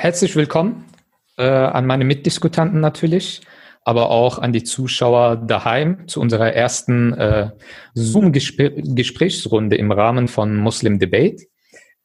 Herzlich 0.00 0.36
willkommen 0.36 0.84
äh, 1.38 1.42
an 1.42 1.84
meine 1.84 2.04
Mitdiskutanten 2.04 2.78
natürlich, 2.78 3.40
aber 3.82 4.10
auch 4.10 4.38
an 4.38 4.52
die 4.52 4.62
Zuschauer 4.62 5.34
daheim 5.34 6.06
zu 6.06 6.20
unserer 6.20 6.52
ersten 6.52 7.14
äh, 7.14 7.50
Zoom-Gesprächsrunde 7.94 9.74
im 9.74 9.90
Rahmen 9.90 10.28
von 10.28 10.56
Muslim 10.56 11.00
Debate. 11.00 11.46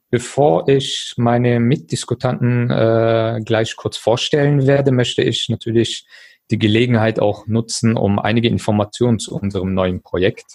Bevor 0.09 0.67
ich 0.67 1.13
meine 1.17 1.59
Mitdiskutanten 1.59 2.71
äh, 2.71 3.41
gleich 3.45 3.75
kurz 3.75 3.98
vorstellen 3.98 4.66
werde, 4.66 4.91
möchte 4.91 5.21
ich 5.21 5.48
natürlich 5.50 6.07
die 6.50 6.57
Gelegenheit 6.57 7.20
auch 7.20 7.46
nutzen, 7.46 7.96
um 7.96 8.18
einige 8.18 8.48
Informationen 8.48 9.20
zu 9.20 9.36
unserem 9.36 9.75
neuen 9.75 10.02
Projekt 10.02 10.48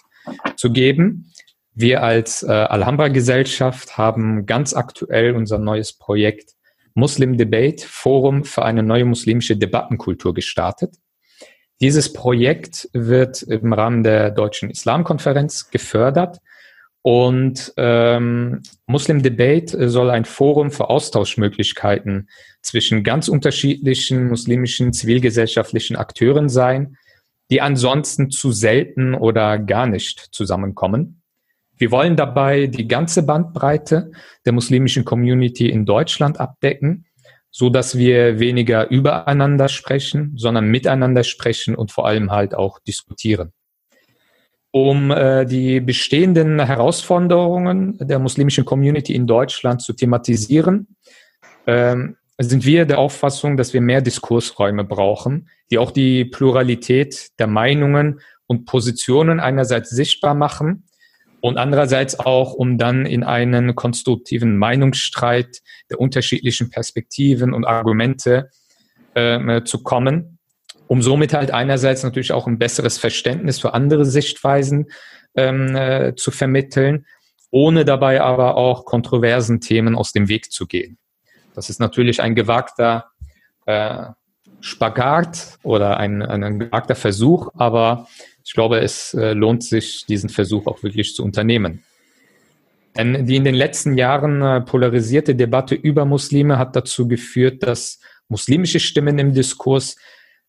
zu 0.57 0.73
geben. 0.73 1.31
Wir 1.73 2.03
als 2.03 2.43
äh, 2.43 2.51
Alhambra-Gesellschaft 2.51 3.97
haben 3.97 4.45
ganz 4.45 4.75
aktuell 4.75 5.37
unser 5.37 5.59
neues 5.59 5.93
Projekt 5.93 6.58
Muslim 6.99 7.37
Debate 7.37 7.85
Forum 7.87 8.43
für 8.43 8.65
eine 8.65 8.83
neue 8.83 9.05
muslimische 9.05 9.57
Debattenkultur 9.57 10.35
gestartet. 10.35 10.97
Dieses 11.81 12.13
Projekt 12.13 12.89
wird 12.93 13.43
im 13.43 13.73
Rahmen 13.73 14.03
der 14.03 14.33
Deutschen 14.33 14.69
Islamkonferenz 14.69 15.71
gefördert 15.71 16.39
und 17.03 17.73
ähm, 17.77 18.63
Muslim 18.87 19.23
Debate 19.23 19.89
soll 19.89 20.11
ein 20.11 20.25
Forum 20.25 20.73
für 20.73 20.91
Austauschmöglichkeiten 20.91 22.29
zwischen 22.63 23.05
ganz 23.05 23.29
unterschiedlichen 23.29 24.27
muslimischen 24.27 24.93
zivilgesellschaftlichen 24.93 25.95
Akteuren 25.95 26.49
sein, 26.49 26.97
die 27.53 27.61
ansonsten 27.61 28.33
zu 28.33 28.51
selten 28.51 29.15
oder 29.15 29.61
gar 29.61 29.87
nicht 29.87 30.19
zusammenkommen. 30.33 31.18
Wir 31.79 31.93
wollen 31.93 32.17
dabei 32.17 32.67
die 32.67 32.89
ganze 32.89 33.23
Bandbreite 33.23 34.11
der 34.45 34.53
muslimischen 34.53 35.05
Community 35.05 35.71
in 35.71 35.87
Deutschland 35.87 36.41
abdecken, 36.41 37.07
so 37.51 37.71
dass 37.71 37.97
wir 37.97 38.41
weniger 38.41 38.91
übereinander 38.91 39.69
sprechen, 39.69 40.33
sondern 40.37 40.69
miteinander 40.69 41.23
sprechen 41.23 41.77
und 41.77 41.93
vor 41.93 42.07
allem 42.07 42.33
halt 42.33 42.55
auch 42.55 42.81
diskutieren. 42.81 43.53
Um 44.71 45.11
äh, 45.11 45.47
die 45.47 45.81
bestehenden 45.81 46.61
Herausforderungen 46.61 47.97
der 47.99 48.19
muslimischen 48.19 48.65
Community 48.65 49.15
in 49.15 49.27
Deutschland 49.27 49.81
zu 49.81 49.95
thematisieren, 49.95 50.89
ähm, 51.67 52.17
sind 52.39 52.67
wir 52.67 52.85
der 52.87 52.99
Auffassung, 52.99 53.57
dass 53.57 53.73
wir 53.73 53.81
mehr 53.81 54.03
Diskursräume 54.03 54.85
brauchen, 54.85 55.49
die 55.71 55.79
auch 55.79 55.91
die 55.91 56.25
Pluralität 56.25 57.31
der 57.39 57.47
Meinungen 57.47 58.21
und 58.47 58.67
Positionen 58.67 59.41
einerseits 59.41 59.91
sichtbar 59.91 60.35
machen 60.35 60.88
und 61.41 61.57
andererseits 61.57 62.19
auch, 62.19 62.53
um 62.53 62.79
dann 62.79 63.07
in 63.07 63.23
einen 63.23 63.75
konstruktiven 63.75 64.59
Meinungsstreit 64.59 65.61
der 65.91 66.01
unterschiedlichen 66.01 66.71
Perspektiven 66.71 67.55
und 67.55 67.65
Argumente 67.65 68.51
äh, 69.15 69.63
zu 69.63 69.83
kommen, 69.83 70.39
um 70.87 71.03
somit 71.03 71.35
halt 71.35 71.51
einerseits 71.51 72.03
natürlich 72.03 72.33
auch 72.33 72.47
ein 72.47 72.59
besseres 72.59 72.99
Verständnis 72.99 73.61
für 73.61 73.75
andere 73.75 74.05
Sichtweisen 74.05 74.87
ähm, 75.37 75.77
äh, 75.77 76.15
zu 76.17 76.31
vermitteln, 76.31 77.07
ohne 77.51 77.85
dabei 77.85 78.21
aber 78.21 78.57
auch 78.57 78.85
kontroversen 78.85 79.61
Themen 79.61 79.95
aus 79.95 80.13
dem 80.13 80.29
Weg 80.29 80.51
zu 80.51 80.67
gehen. 80.67 80.99
Das 81.55 81.71
ist 81.71 81.81
natürlich 81.81 82.21
ein 82.21 82.35
gewagter 82.35 83.07
äh, 83.67 84.07
Spagat 84.61 85.59
oder 85.63 85.99
ein, 85.99 86.23
ein 86.23 86.59
gewagter 86.59 86.95
Versuch, 86.95 87.49
aber 87.55 88.09
ich 88.49 88.55
glaube, 88.55 88.81
es 88.81 89.13
äh, 89.13 89.35
lohnt 89.35 89.63
sich, 89.63 90.07
diesen 90.07 90.31
Versuch 90.31 90.67
auch 90.67 90.83
wirklich 90.83 91.15
zu 91.15 91.23
unternehmen. 91.23 91.83
Denn 92.97 93.27
die 93.27 93.37
in 93.37 93.45
den 93.45 93.55
letzten 93.55 93.99
Jahren 93.99 94.41
äh, 94.41 94.63
polarisierte 94.63 95.35
Debatte 95.35 95.75
über 95.75 96.07
Muslime 96.07 96.57
hat 96.57 96.75
dazu 96.75 97.07
geführt, 97.07 97.63
dass 97.63 98.01
muslimische 98.29 98.81
Stimmen 98.81 99.19
im 99.19 99.35
Diskurs 99.35 99.97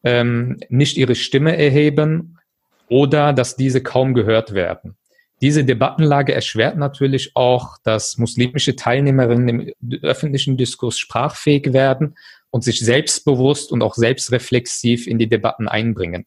ähm, 0.05 0.61
nicht 0.69 0.95
ihre 0.95 1.13
Stimme 1.13 1.57
erheben 1.57 2.39
oder 2.87 3.33
dass 3.33 3.57
diese 3.57 3.83
kaum 3.83 4.13
gehört 4.13 4.53
werden. 4.53 4.95
Diese 5.41 5.65
Debattenlage 5.65 6.33
erschwert 6.33 6.77
natürlich 6.77 7.31
auch, 7.35 7.79
dass 7.83 8.17
muslimische 8.17 8.77
Teilnehmerinnen 8.77 9.73
im 9.81 10.03
öffentlichen 10.03 10.55
Diskurs 10.55 10.97
sprachfähig 10.97 11.73
werden 11.73 12.15
und 12.49 12.63
sich 12.63 12.79
selbstbewusst 12.79 13.73
und 13.73 13.83
auch 13.83 13.95
selbstreflexiv 13.95 15.05
in 15.05 15.19
die 15.19 15.27
Debatten 15.27 15.67
einbringen. 15.67 16.25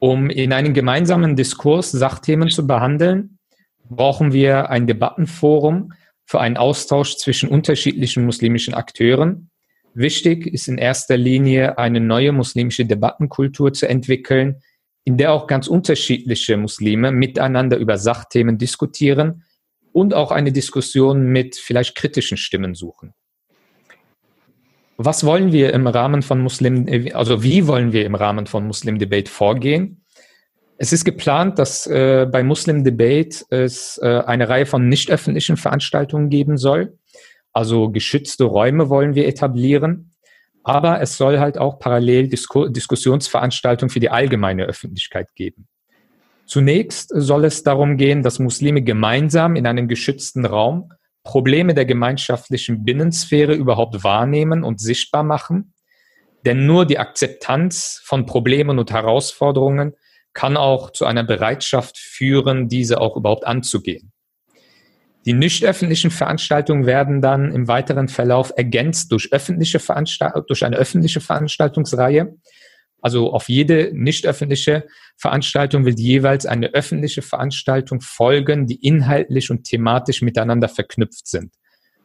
Um 0.00 0.30
in 0.30 0.52
einem 0.52 0.74
gemeinsamen 0.74 1.34
Diskurs 1.34 1.90
Sachthemen 1.90 2.50
zu 2.50 2.66
behandeln, 2.66 3.38
brauchen 3.88 4.32
wir 4.32 4.70
ein 4.70 4.86
Debattenforum 4.86 5.92
für 6.24 6.40
einen 6.40 6.56
Austausch 6.56 7.16
zwischen 7.16 7.48
unterschiedlichen 7.48 8.24
muslimischen 8.24 8.74
Akteuren. 8.74 9.50
Wichtig 9.94 10.46
ist 10.46 10.68
in 10.68 10.78
erster 10.78 11.16
Linie 11.16 11.78
eine 11.78 12.00
neue 12.00 12.32
muslimische 12.32 12.84
Debattenkultur 12.84 13.72
zu 13.72 13.88
entwickeln, 13.88 14.62
in 15.04 15.16
der 15.16 15.32
auch 15.32 15.46
ganz 15.46 15.66
unterschiedliche 15.66 16.56
Muslime 16.56 17.10
miteinander 17.10 17.78
über 17.78 17.96
Sachthemen 17.96 18.58
diskutieren 18.58 19.42
und 19.92 20.14
auch 20.14 20.30
eine 20.30 20.52
Diskussion 20.52 21.32
mit 21.32 21.56
vielleicht 21.56 21.96
kritischen 21.96 22.36
Stimmen 22.36 22.74
suchen. 22.74 23.14
Was 25.00 25.24
wollen 25.24 25.52
wir 25.52 25.72
im 25.74 25.86
Rahmen 25.86 26.22
von 26.22 26.40
Muslim, 26.40 26.88
also 27.14 27.44
wie 27.44 27.68
wollen 27.68 27.92
wir 27.92 28.04
im 28.04 28.16
Rahmen 28.16 28.46
von 28.46 28.66
Muslim 28.66 28.98
Debate 28.98 29.30
vorgehen? 29.30 30.04
Es 30.76 30.92
ist 30.92 31.04
geplant, 31.04 31.60
dass 31.60 31.86
äh, 31.86 32.26
bei 32.30 32.42
Muslim 32.42 32.82
Debate 32.82 33.44
es 33.48 33.98
äh, 34.02 34.22
eine 34.26 34.48
Reihe 34.48 34.66
von 34.66 34.88
nicht 34.88 35.08
öffentlichen 35.08 35.56
Veranstaltungen 35.56 36.30
geben 36.30 36.56
soll. 36.56 36.98
Also 37.52 37.90
geschützte 37.90 38.42
Räume 38.42 38.88
wollen 38.88 39.14
wir 39.14 39.28
etablieren. 39.28 40.10
Aber 40.64 41.00
es 41.00 41.16
soll 41.16 41.38
halt 41.38 41.58
auch 41.58 41.78
parallel 41.78 42.26
Disku 42.26 42.68
Diskussionsveranstaltungen 42.68 43.90
für 43.90 44.00
die 44.00 44.10
allgemeine 44.10 44.64
Öffentlichkeit 44.64 45.32
geben. 45.36 45.68
Zunächst 46.44 47.12
soll 47.14 47.44
es 47.44 47.62
darum 47.62 47.98
gehen, 47.98 48.24
dass 48.24 48.40
Muslime 48.40 48.82
gemeinsam 48.82 49.54
in 49.54 49.64
einem 49.64 49.86
geschützten 49.86 50.44
Raum 50.44 50.92
Probleme 51.28 51.74
der 51.74 51.84
gemeinschaftlichen 51.84 52.84
Binnensphäre 52.84 53.52
überhaupt 53.52 54.02
wahrnehmen 54.02 54.64
und 54.64 54.80
sichtbar 54.80 55.22
machen. 55.22 55.74
Denn 56.46 56.64
nur 56.64 56.86
die 56.86 56.98
Akzeptanz 56.98 58.00
von 58.02 58.24
Problemen 58.24 58.78
und 58.78 58.90
Herausforderungen 58.90 59.92
kann 60.32 60.56
auch 60.56 60.90
zu 60.90 61.04
einer 61.04 61.24
Bereitschaft 61.24 61.98
führen, 61.98 62.68
diese 62.68 62.98
auch 63.02 63.14
überhaupt 63.14 63.46
anzugehen. 63.46 64.10
Die 65.26 65.34
nicht 65.34 65.66
öffentlichen 65.66 66.10
Veranstaltungen 66.10 66.86
werden 66.86 67.20
dann 67.20 67.52
im 67.52 67.68
weiteren 67.68 68.08
Verlauf 68.08 68.54
ergänzt 68.56 69.12
durch, 69.12 69.30
öffentliche 69.30 69.80
Veranstalt 69.80 70.48
durch 70.48 70.64
eine 70.64 70.76
öffentliche 70.76 71.20
Veranstaltungsreihe, 71.20 72.38
also 73.00 73.32
auf 73.32 73.48
jede 73.48 73.90
nicht 73.92 74.26
öffentliche 74.26 74.86
Veranstaltung 75.16 75.84
wird 75.84 75.98
jeweils 75.98 76.46
eine 76.46 76.68
öffentliche 76.74 77.22
Veranstaltung 77.22 78.00
folgen, 78.00 78.66
die 78.66 78.84
inhaltlich 78.86 79.50
und 79.50 79.64
thematisch 79.64 80.22
miteinander 80.22 80.68
verknüpft 80.68 81.26
sind. 81.28 81.54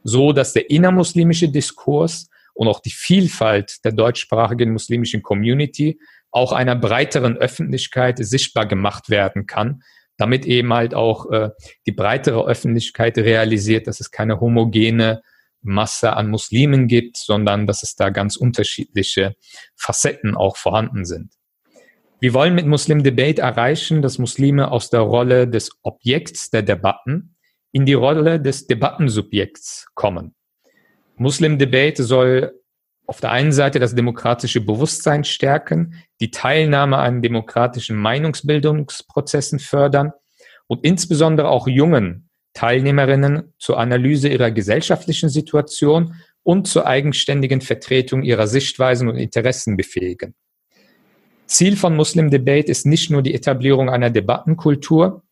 So 0.03 0.33
dass 0.33 0.53
der 0.53 0.69
innermuslimische 0.69 1.49
Diskurs 1.49 2.29
und 2.53 2.67
auch 2.67 2.79
die 2.79 2.91
Vielfalt 2.91 3.83
der 3.83 3.93
deutschsprachigen 3.93 4.71
muslimischen 4.73 5.23
Community 5.23 5.99
auch 6.31 6.51
einer 6.51 6.75
breiteren 6.75 7.37
Öffentlichkeit 7.37 8.17
sichtbar 8.19 8.67
gemacht 8.67 9.09
werden 9.09 9.45
kann, 9.45 9.83
damit 10.17 10.45
eben 10.45 10.73
halt 10.73 10.93
auch 10.93 11.31
äh, 11.31 11.49
die 11.85 11.91
breitere 11.91 12.45
Öffentlichkeit 12.45 13.17
realisiert, 13.17 13.87
dass 13.87 13.99
es 13.99 14.11
keine 14.11 14.39
homogene 14.39 15.21
Masse 15.63 16.13
an 16.13 16.29
Muslimen 16.29 16.87
gibt, 16.87 17.17
sondern 17.17 17.67
dass 17.67 17.83
es 17.83 17.95
da 17.95 18.09
ganz 18.09 18.35
unterschiedliche 18.35 19.35
Facetten 19.75 20.35
auch 20.35 20.57
vorhanden 20.57 21.05
sind. 21.05 21.33
Wir 22.19 22.33
wollen 22.33 22.55
mit 22.55 22.67
Muslim 22.67 23.03
Debate 23.03 23.41
erreichen, 23.41 24.01
dass 24.01 24.17
Muslime 24.17 24.71
aus 24.71 24.89
der 24.89 25.01
Rolle 25.01 25.47
des 25.47 25.71
Objekts 25.81 26.49
der 26.49 26.61
Debatten 26.61 27.35
in 27.73 27.85
die 27.85 27.93
Rolle 27.93 28.39
des 28.39 28.67
Debattensubjekts 28.67 29.87
kommen. 29.93 30.33
Muslim 31.17 31.57
Debate 31.57 32.03
soll 32.03 32.59
auf 33.05 33.19
der 33.19 33.31
einen 33.31 33.51
Seite 33.51 33.79
das 33.79 33.95
demokratische 33.95 34.61
Bewusstsein 34.61 35.23
stärken, 35.23 36.01
die 36.21 36.31
Teilnahme 36.31 36.97
an 36.97 37.21
demokratischen 37.21 37.97
Meinungsbildungsprozessen 37.97 39.59
fördern 39.59 40.13
und 40.67 40.85
insbesondere 40.85 41.49
auch 41.49 41.67
jungen 41.67 42.29
Teilnehmerinnen 42.53 43.53
zur 43.57 43.79
Analyse 43.79 44.29
ihrer 44.29 44.51
gesellschaftlichen 44.51 45.29
Situation 45.29 46.15
und 46.43 46.67
zur 46.67 46.85
eigenständigen 46.85 47.61
Vertretung 47.61 48.23
ihrer 48.23 48.47
Sichtweisen 48.47 49.09
und 49.09 49.17
Interessen 49.17 49.77
befähigen. 49.77 50.35
Ziel 51.47 51.75
von 51.75 51.95
Muslim 51.95 52.29
Debate 52.29 52.69
ist 52.69 52.85
nicht 52.85 53.09
nur 53.09 53.21
die 53.21 53.33
Etablierung 53.33 53.89
einer 53.89 54.09
Debattenkultur 54.09 55.23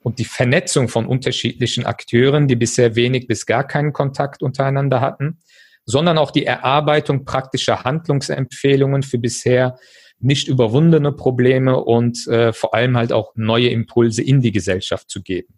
und 0.00 0.18
die 0.18 0.24
Vernetzung 0.24 0.88
von 0.88 1.06
unterschiedlichen 1.06 1.84
Akteuren, 1.84 2.48
die 2.48 2.56
bisher 2.56 2.96
wenig 2.96 3.26
bis 3.26 3.46
gar 3.46 3.66
keinen 3.66 3.92
Kontakt 3.92 4.42
untereinander 4.42 5.00
hatten, 5.00 5.38
sondern 5.84 6.18
auch 6.18 6.30
die 6.30 6.46
Erarbeitung 6.46 7.24
praktischer 7.24 7.84
Handlungsempfehlungen 7.84 9.02
für 9.02 9.18
bisher 9.18 9.78
nicht 10.20 10.48
überwundene 10.48 11.12
Probleme 11.12 11.82
und 11.82 12.26
äh, 12.26 12.52
vor 12.52 12.74
allem 12.74 12.96
halt 12.96 13.12
auch 13.12 13.32
neue 13.36 13.68
Impulse 13.68 14.22
in 14.22 14.40
die 14.40 14.52
Gesellschaft 14.52 15.08
zu 15.10 15.22
geben 15.22 15.57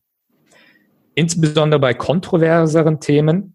insbesondere 1.20 1.78
bei 1.78 1.92
kontroverseren 1.92 2.98
Themen, 2.98 3.54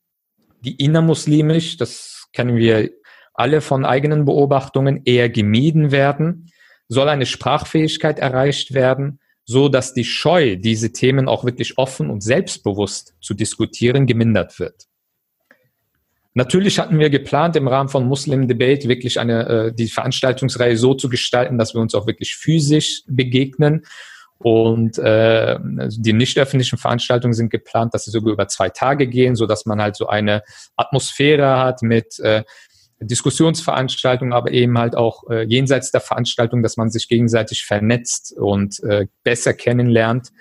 die 0.61 0.75
innermuslimisch, 0.75 1.77
das 1.77 2.27
kennen 2.31 2.57
wir 2.57 2.91
alle 3.33 3.59
von 3.59 3.85
eigenen 3.85 4.23
Beobachtungen, 4.23 5.01
eher 5.03 5.29
gemieden 5.29 5.91
werden, 5.91 6.51
soll 6.87 7.09
eine 7.09 7.25
Sprachfähigkeit 7.25 8.19
erreicht 8.19 8.73
werden, 8.75 9.19
so 9.45 9.67
dass 9.67 9.93
die 9.93 10.05
Scheu, 10.05 10.55
diese 10.57 10.91
Themen 10.91 11.27
auch 11.27 11.43
wirklich 11.43 11.77
offen 11.77 12.09
und 12.11 12.21
selbstbewusst 12.21 13.15
zu 13.19 13.33
diskutieren, 13.33 14.05
gemindert 14.05 14.59
wird. 14.59 14.85
Natürlich 16.35 16.77
hatten 16.77 16.99
wir 16.99 17.09
geplant, 17.09 17.55
im 17.55 17.67
Rahmen 17.67 17.89
von 17.89 18.05
Muslim 18.05 18.47
Debate 18.47 18.87
wirklich 18.87 19.19
eine, 19.19 19.47
äh, 19.47 19.73
die 19.73 19.87
Veranstaltungsreihe 19.87 20.77
so 20.77 20.93
zu 20.93 21.09
gestalten, 21.09 21.57
dass 21.57 21.73
wir 21.73 21.81
uns 21.81 21.95
auch 21.95 22.05
wirklich 22.05 22.35
physisch 22.35 23.03
begegnen. 23.07 23.85
Und 24.37 24.97
äh, 24.97 25.57
die 25.61 26.13
nicht 26.13 26.37
öffentlichen 26.37 26.77
Veranstaltungen 26.77 27.33
sind 27.33 27.49
geplant, 27.49 27.93
dass 27.93 28.05
sie 28.05 28.11
sogar 28.11 28.33
über 28.33 28.47
zwei 28.47 28.69
Tage 28.69 29.07
gehen, 29.07 29.35
so 29.35 29.45
dass 29.45 29.65
man 29.65 29.81
halt 29.81 29.95
so 29.95 30.07
eine 30.07 30.43
Atmosphäre 30.75 31.57
hat 31.59 31.81
mit 31.81 32.19
äh, 32.19 32.43
Diskussionsveranstaltungen, 32.99 34.33
aber 34.33 34.51
eben 34.51 34.77
halt 34.77 34.95
auch 34.95 35.29
äh, 35.29 35.43
jenseits 35.43 35.91
der 35.91 36.01
Veranstaltung, 36.01 36.63
dass 36.63 36.77
man 36.77 36.89
sich 36.89 37.07
gegenseitig 37.07 37.65
vernetzt 37.65 38.33
und 38.37 38.81
äh, 38.83 39.07
besser 39.23 39.53
kennenlernt. 39.53 40.31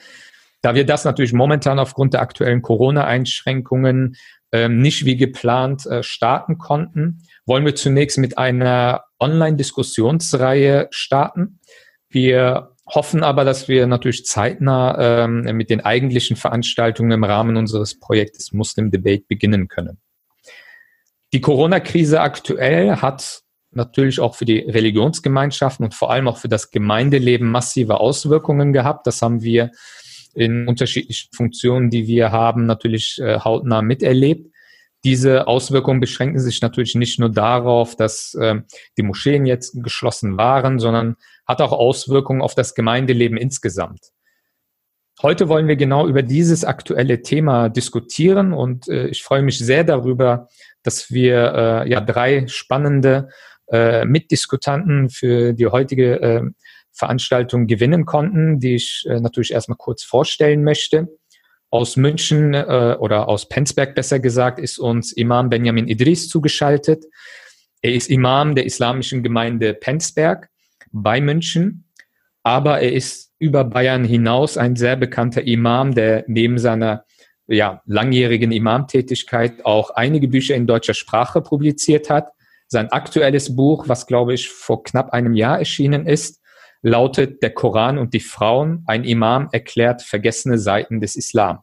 Da 0.61 0.75
wir 0.75 0.87
das 0.87 1.05
natürlich 1.05 1.32
momentan 1.32 1.79
aufgrund 1.79 2.14
der 2.14 2.23
aktuellen 2.23 2.62
Corona-Einschränkungen 2.62 4.17
ähm, 4.52 4.81
nicht 4.81 5.05
wie 5.05 5.17
geplant 5.17 5.85
äh, 5.87 6.02
starten 6.02 6.58
konnten, 6.58 7.23
wollen 7.44 7.64
wir 7.64 7.75
zunächst 7.75 8.19
mit 8.19 8.38
einer 8.38 9.05
Online-Diskussionsreihe 9.19 10.88
starten. 10.91 11.58
Wir 12.08 12.74
hoffen 12.86 13.22
aber, 13.22 13.44
dass 13.44 13.69
wir 13.69 13.86
natürlich 13.86 14.26
zeitnah 14.26 15.25
ähm, 15.25 15.56
mit 15.56 15.70
den 15.70 15.81
eigentlichen 15.81 16.36
Veranstaltungen 16.36 17.12
im 17.12 17.25
Rahmen 17.25 17.56
unseres 17.56 17.98
Projektes 17.98 18.52
Muslim 18.52 18.90
Debate 18.90 19.25
beginnen 19.26 19.69
können. 19.69 19.98
Die 21.32 21.40
Corona-Krise 21.40 22.20
aktuell 22.20 22.96
hat 22.96 23.42
natürlich 23.70 24.20
auch 24.20 24.36
für 24.36 24.44
die 24.44 24.58
Religionsgemeinschaften 24.58 25.84
und 25.84 25.94
vor 25.94 26.10
allem 26.10 26.28
auch 26.28 26.38
für 26.38 26.48
das 26.48 26.70
Gemeindeleben 26.70 27.50
massive 27.50 27.98
Auswirkungen 27.98 28.72
gehabt. 28.72 29.06
Das 29.06 29.20
haben 29.20 29.42
wir 29.42 29.70
in 30.34 30.69
unterschiedlichen 30.69 31.31
Funktionen, 31.34 31.90
die 31.90 32.06
wir 32.06 32.32
haben, 32.32 32.66
natürlich 32.66 33.19
äh, 33.20 33.40
hautnah 33.40 33.82
miterlebt. 33.82 34.54
Diese 35.05 35.47
Auswirkungen 35.47 36.01
beschränken 36.01 36.41
sich 36.41 36.62
natürlich 36.62 36.95
nicht 36.95 37.21
nur 37.21 37.31
darauf, 37.31 37.95
dass 37.95 38.35
äh, 38.35 38.56
die 38.97 39.03
Moscheen 39.03 39.45
jetzt 39.45 39.83
geschlossen 39.83 40.39
waren, 40.39 40.79
sondern 40.79 41.17
hat 41.47 41.61
auch 41.61 41.73
Auswirkungen 41.73 42.41
auf 42.41 42.55
das 42.55 42.75
Gemeindeleben 42.75 43.37
insgesamt. 43.37 44.12
Heute 45.23 45.49
wollen 45.49 45.69
wir 45.69 45.77
genau 45.77 46.09
über 46.09 46.23
dieses 46.23 46.65
aktuelle 46.65 47.23
Thema 47.23 47.69
diskutieren 47.69 48.53
und 48.53 48.89
äh, 48.89 49.06
ich 49.09 49.23
freue 49.23 49.43
mich 49.43 49.59
sehr 49.59 49.85
darüber, 49.85 50.49
dass 50.83 51.11
wir 51.11 51.85
äh, 51.85 51.91
ja 51.91 52.01
drei 52.01 52.47
spannende 52.49 53.29
äh, 53.69 54.05
Mitdiskutanten 54.05 55.11
für 55.11 55.53
die 55.53 55.67
heutige 55.67 56.21
äh, 56.21 56.43
Veranstaltung 56.93 57.67
gewinnen 57.67 58.06
konnten, 58.06 58.59
die 58.59 58.77
ich 58.77 59.05
äh, 59.09 59.21
natürlich 59.21 59.53
erstmal 59.53 59.79
kurz 59.79 60.03
vorstellen 60.03 60.65
möchte. 60.65 61.09
Aus 61.75 61.97
München 61.97 62.55
äh, 62.55 62.97
oder 63.00 63.29
aus 63.29 63.49
Penzberg 63.49 63.97
besser 63.97 64.21
gesagt 64.21 64.61
ist 64.61 64.79
uns 64.79 65.11
Imam 65.11 65.49
Benjamin 65.49 65.88
Idris 65.88 66.29
zugeschaltet. 66.29 67.05
Er 67.82 67.94
ist 67.94 68.11
Imam 68.11 68.55
der 68.55 68.65
islamischen 68.65 69.25
Gemeinde 69.25 69.75
Penzberg 69.75 70.50
bei 70.93 71.21
München, 71.21 71.91
aber 72.44 72.81
er 72.81 72.93
ist 72.93 73.32
über 73.41 73.65
Bayern 73.65 74.05
hinaus 74.05 74.56
ein 74.56 74.76
sehr 74.76 74.94
bekannter 74.94 75.43
Imam, 75.43 75.97
der 75.97 76.23
neben 76.29 76.59
seiner 76.59 77.06
ja, 77.49 77.82
langjährigen 77.87 78.53
Imamtätigkeit 78.53 79.65
auch 79.65 79.91
einige 79.91 80.29
Bücher 80.29 80.55
in 80.55 80.69
deutscher 80.69 80.94
Sprache 80.94 81.41
publiziert 81.41 82.09
hat. 82.09 82.29
Sein 82.69 82.93
aktuelles 82.93 83.56
Buch, 83.56 83.88
was 83.88 84.06
glaube 84.06 84.35
ich 84.35 84.49
vor 84.49 84.85
knapp 84.85 85.11
einem 85.11 85.35
Jahr 85.35 85.59
erschienen 85.59 86.06
ist, 86.06 86.41
lautet 86.84 87.42
Der 87.42 87.50
Koran 87.50 87.98
und 87.98 88.14
die 88.14 88.20
Frauen, 88.20 88.84
ein 88.86 89.04
Imam 89.04 89.48
erklärt 89.50 90.02
vergessene 90.02 90.58
Seiten 90.58 91.00
des 91.00 91.16
Islam. 91.16 91.60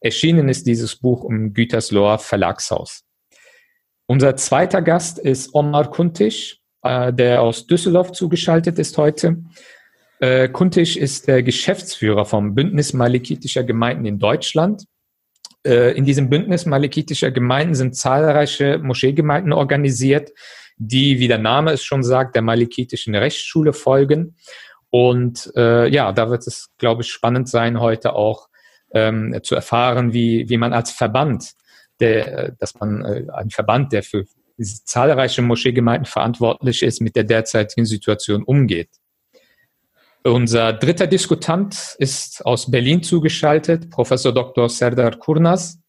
Erschienen 0.00 0.48
ist 0.48 0.66
dieses 0.66 0.96
Buch 0.96 1.28
im 1.28 1.52
Gütersloher 1.52 2.18
Verlagshaus. 2.18 3.04
Unser 4.06 4.36
zweiter 4.36 4.82
Gast 4.82 5.18
ist 5.18 5.54
Omar 5.54 5.90
Kuntisch, 5.90 6.60
äh, 6.82 7.12
der 7.12 7.42
aus 7.42 7.66
Düsseldorf 7.66 8.12
zugeschaltet 8.12 8.78
ist 8.78 8.96
heute. 8.98 9.44
Äh, 10.20 10.48
Kuntisch 10.48 10.96
ist 10.96 11.28
der 11.28 11.42
Geschäftsführer 11.42 12.24
vom 12.24 12.54
Bündnis 12.54 12.94
Malikitischer 12.94 13.64
Gemeinden 13.64 14.06
in 14.06 14.18
Deutschland. 14.18 14.84
Äh, 15.66 15.96
in 15.96 16.06
diesem 16.06 16.30
Bündnis 16.30 16.64
Malikitischer 16.64 17.30
Gemeinden 17.30 17.74
sind 17.74 17.96
zahlreiche 17.96 18.78
Moscheegemeinden 18.78 19.52
organisiert, 19.52 20.32
die, 20.76 21.18
wie 21.18 21.28
der 21.28 21.38
Name 21.38 21.72
es 21.72 21.84
schon 21.84 22.02
sagt, 22.02 22.34
der 22.34 22.42
malikitischen 22.42 23.14
Rechtsschule 23.14 23.72
folgen. 23.72 24.36
Und 24.90 25.52
äh, 25.56 25.88
ja, 25.88 26.12
da 26.12 26.30
wird 26.30 26.46
es, 26.46 26.70
glaube 26.78 27.02
ich, 27.02 27.10
spannend 27.10 27.48
sein, 27.48 27.80
heute 27.80 28.14
auch 28.14 28.48
ähm, 28.92 29.40
zu 29.42 29.54
erfahren, 29.54 30.12
wie, 30.12 30.48
wie 30.48 30.56
man 30.56 30.72
als 30.72 30.90
Verband, 30.92 31.52
der, 32.00 32.52
dass 32.52 32.74
man 32.76 33.04
äh, 33.04 33.26
ein 33.32 33.50
Verband, 33.50 33.92
der 33.92 34.02
für 34.02 34.24
zahlreiche 34.62 35.42
Moscheegemeinden 35.42 36.06
verantwortlich 36.06 36.82
ist, 36.82 37.00
mit 37.00 37.16
der 37.16 37.24
derzeitigen 37.24 37.86
Situation 37.86 38.44
umgeht. 38.44 38.90
Unser 40.22 40.72
dritter 40.72 41.06
Diskutant 41.06 41.96
ist 41.98 42.46
aus 42.46 42.70
Berlin 42.70 43.02
zugeschaltet, 43.02 43.90
Professor 43.90 44.32
Dr. 44.32 44.70
Serdar 44.70 45.18
Kurnas. 45.18 45.80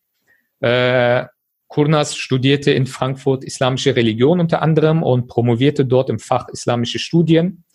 Äh, 0.60 1.26
Kurnas 1.75 2.16
studierte 2.16 2.72
in 2.72 2.88
Frankfurt 2.88 3.44
islamische 3.44 3.98
Religion 3.98 4.39
unter 4.39 4.62
anderem 4.62 5.04
und 5.04 5.27
promovierte 5.27 5.83
dort 5.83 6.10
im 6.10 6.19
Fach 6.19 6.48
islamische 6.48 7.00
Studien. 7.00 7.66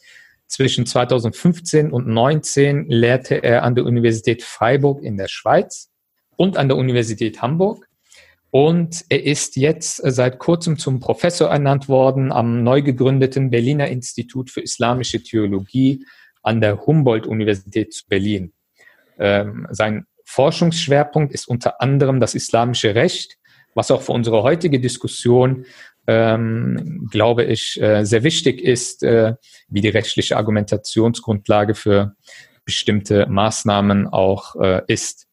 Zwischen 0.46 0.86
2015 0.86 1.92
und 1.92 2.04
2019 2.04 2.86
lehrte 2.88 3.42
er 3.42 3.62
an 3.62 3.74
der 3.74 3.84
Universität 3.84 4.42
Freiburg 4.42 5.02
in 5.02 5.18
der 5.18 5.28
Schweiz 5.28 5.90
und 6.36 6.56
an 6.56 6.68
der 6.68 6.78
Universität 6.78 7.42
Hamburg. 7.42 7.90
Und 8.50 9.04
er 9.10 9.22
ist 9.22 9.56
jetzt 9.56 9.96
seit 9.96 10.38
kurzem 10.38 10.78
zum 10.78 10.98
Professor 10.98 11.50
ernannt 11.50 11.90
worden 11.90 12.32
am 12.32 12.62
neu 12.62 12.80
gegründeten 12.80 13.50
Berliner 13.50 13.88
Institut 13.88 14.48
für 14.48 14.62
Islamische 14.62 15.22
Theologie 15.22 16.06
an 16.42 16.62
der 16.62 16.86
Humboldt-Universität 16.86 17.92
zu 17.92 18.08
Berlin. 18.08 18.54
Ähm, 19.18 19.66
sein 19.68 20.06
Forschungsschwerpunkt 20.24 21.34
ist 21.34 21.46
unter 21.46 21.82
anderem 21.82 22.18
das 22.18 22.34
islamische 22.34 22.94
Recht 22.94 23.36
was 23.74 23.90
auch 23.90 24.02
für 24.02 24.12
unsere 24.12 24.42
heutige 24.42 24.80
Diskussion, 24.80 25.64
ähm, 26.06 27.08
glaube 27.10 27.44
ich, 27.44 27.80
äh, 27.80 28.04
sehr 28.04 28.22
wichtig 28.22 28.60
ist, 28.60 29.02
äh, 29.02 29.34
wie 29.68 29.80
die 29.80 29.88
rechtliche 29.88 30.36
Argumentationsgrundlage 30.36 31.74
für 31.74 32.14
bestimmte 32.64 33.26
Maßnahmen 33.26 34.08
auch 34.08 34.56
äh, 34.56 34.82
ist. 34.86 35.26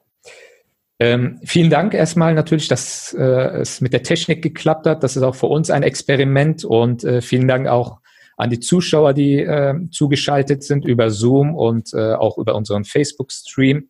Ähm, 0.99 1.39
vielen 1.43 1.69
Dank 1.69 1.93
erstmal 1.93 2.33
natürlich, 2.33 2.67
dass 2.67 3.13
äh, 3.13 3.23
es 3.23 3.81
mit 3.81 3.93
der 3.93 4.03
Technik 4.03 4.41
geklappt 4.41 4.87
hat. 4.87 5.03
Das 5.03 5.15
ist 5.15 5.23
auch 5.23 5.35
für 5.35 5.45
uns 5.45 5.69
ein 5.69 5.83
Experiment 5.83 6.65
und 6.65 7.03
äh, 7.03 7.21
vielen 7.21 7.47
Dank 7.47 7.67
auch 7.67 7.99
an 8.35 8.49
die 8.49 8.59
Zuschauer, 8.59 9.13
die 9.13 9.39
äh, 9.39 9.75
zugeschaltet 9.91 10.63
sind 10.63 10.85
über 10.85 11.09
Zoom 11.09 11.55
und 11.55 11.95
auch 11.95 12.37
über 12.37 12.53
unseren 12.53 12.83
Facebook-Stream. 12.83 13.89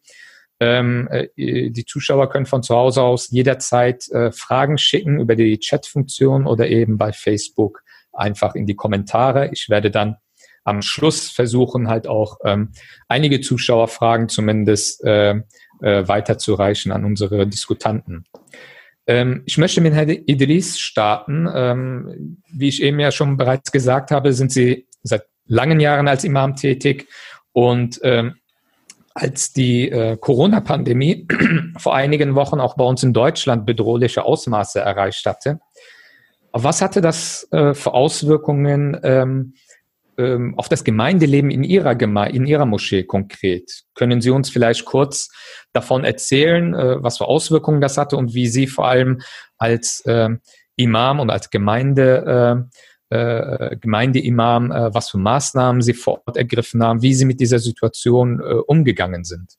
Ähm, 0.59 1.07
äh, 1.11 1.69
die 1.69 1.85
Zuschauer 1.85 2.29
können 2.29 2.45
von 2.45 2.63
zu 2.63 2.75
Hause 2.75 3.03
aus 3.03 3.29
jederzeit 3.29 4.09
äh, 4.09 4.31
Fragen 4.31 4.77
schicken 4.77 5.19
über 5.19 5.35
die 5.35 5.59
Chat-Funktion 5.59 6.47
oder 6.47 6.67
eben 6.67 6.97
bei 6.97 7.13
Facebook 7.13 7.83
einfach 8.11 8.55
in 8.55 8.65
die 8.65 8.75
Kommentare. 8.75 9.49
Ich 9.51 9.69
werde 9.69 9.91
dann 9.91 10.17
am 10.63 10.81
Schluss 10.81 11.29
versuchen, 11.29 11.87
halt 11.87 12.07
auch 12.07 12.39
ähm, 12.43 12.71
einige 13.07 13.39
Zuschauerfragen 13.39 14.27
zumindest 14.27 15.03
äh, 15.03 15.35
äh, 15.81 16.07
weiterzureichen 16.07 16.91
an 16.91 17.05
unsere 17.05 17.47
Diskutanten. 17.47 18.25
Ähm, 19.05 19.43
ich 19.45 19.57
möchte 19.57 19.79
mit 19.79 19.93
Herrn 19.93 20.09
Idris 20.09 20.77
starten. 20.79 21.47
Ähm, 21.53 22.43
wie 22.51 22.67
ich 22.67 22.83
eben 22.83 22.99
ja 22.99 23.11
schon 23.11 23.37
bereits 23.37 23.71
gesagt 23.71 24.11
habe, 24.11 24.33
sind 24.33 24.51
Sie 24.51 24.87
seit 25.03 25.23
langen 25.45 25.79
Jahren 25.79 26.09
als 26.09 26.25
Imam 26.25 26.55
tätig 26.55 27.07
und 27.53 27.99
ähm, 28.03 28.35
als 29.17 29.51
die 29.51 29.89
äh, 29.89 30.15
Corona-Pandemie 30.15 31.27
vor 31.77 31.95
einigen 31.95 32.35
Wochen 32.35 32.59
auch 32.59 32.75
bei 32.75 32.83
uns 32.83 33.01
in 33.01 33.13
Deutschland 33.13 33.65
bedrohliche 33.65 34.23
Ausmaße 34.23 34.79
erreicht 34.79 35.25
hatte. 35.25 35.59
Was 36.53 36.83
hatte 36.83 37.01
das 37.01 37.47
äh, 37.51 37.73
für 37.73 37.95
Auswirkungen 37.95 38.95
ähm, 39.01 39.55
ähm, 40.19 40.53
auf 40.57 40.69
das 40.69 40.83
Gemeindeleben 40.83 41.49
in 41.49 41.63
Ihrer, 41.63 41.95
Geme 41.95 42.29
in 42.29 42.45
Ihrer 42.45 42.67
Moschee 42.67 43.03
konkret? 43.03 43.85
Können 43.95 44.21
Sie 44.21 44.29
uns 44.29 44.51
vielleicht 44.51 44.85
kurz 44.85 45.29
davon 45.73 46.03
erzählen, 46.03 46.75
äh, 46.75 47.01
was 47.01 47.17
für 47.17 47.25
Auswirkungen 47.25 47.81
das 47.81 47.97
hatte 47.97 48.17
und 48.17 48.35
wie 48.35 48.47
Sie 48.47 48.67
vor 48.67 48.87
allem 48.87 49.21
als 49.57 50.01
äh, 50.05 50.29
Imam 50.75 51.19
und 51.19 51.31
als 51.31 51.49
Gemeinde 51.49 52.69
äh, 53.09 53.77
Gemeindeimam, 53.77 54.71
äh, 54.71 54.93
was 54.93 55.09
für 55.09 55.17
Maßnahmen 55.17 55.81
sie 55.81 55.93
vor 55.93 56.21
Ort 56.25 56.37
ergriffen 56.37 56.83
haben, 56.83 57.01
wie 57.01 57.13
sie 57.13 57.25
mit 57.25 57.39
dieser 57.39 57.59
Situation 57.59 58.39
äh, 58.39 58.43
umgegangen 58.67 59.23
sind? 59.23 59.57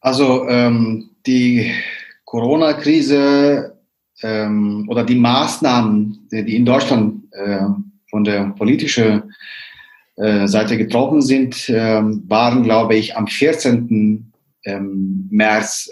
Also 0.00 0.48
ähm, 0.48 1.10
die 1.26 1.72
Corona-Krise 2.24 3.76
ähm, 4.22 4.86
oder 4.88 5.04
die 5.04 5.16
Maßnahmen, 5.16 6.28
die 6.30 6.56
in 6.56 6.64
Deutschland 6.64 7.24
äh, 7.32 7.66
von 8.10 8.24
der 8.24 8.50
politischen 8.50 9.34
äh, 10.16 10.46
Seite 10.46 10.78
getroffen 10.78 11.22
sind, 11.22 11.68
äh, 11.68 12.02
waren, 12.02 12.62
glaube 12.62 12.96
ich, 12.96 13.16
am 13.16 13.26
14. 13.26 14.32
Ähm, 14.64 15.28
März. 15.30 15.90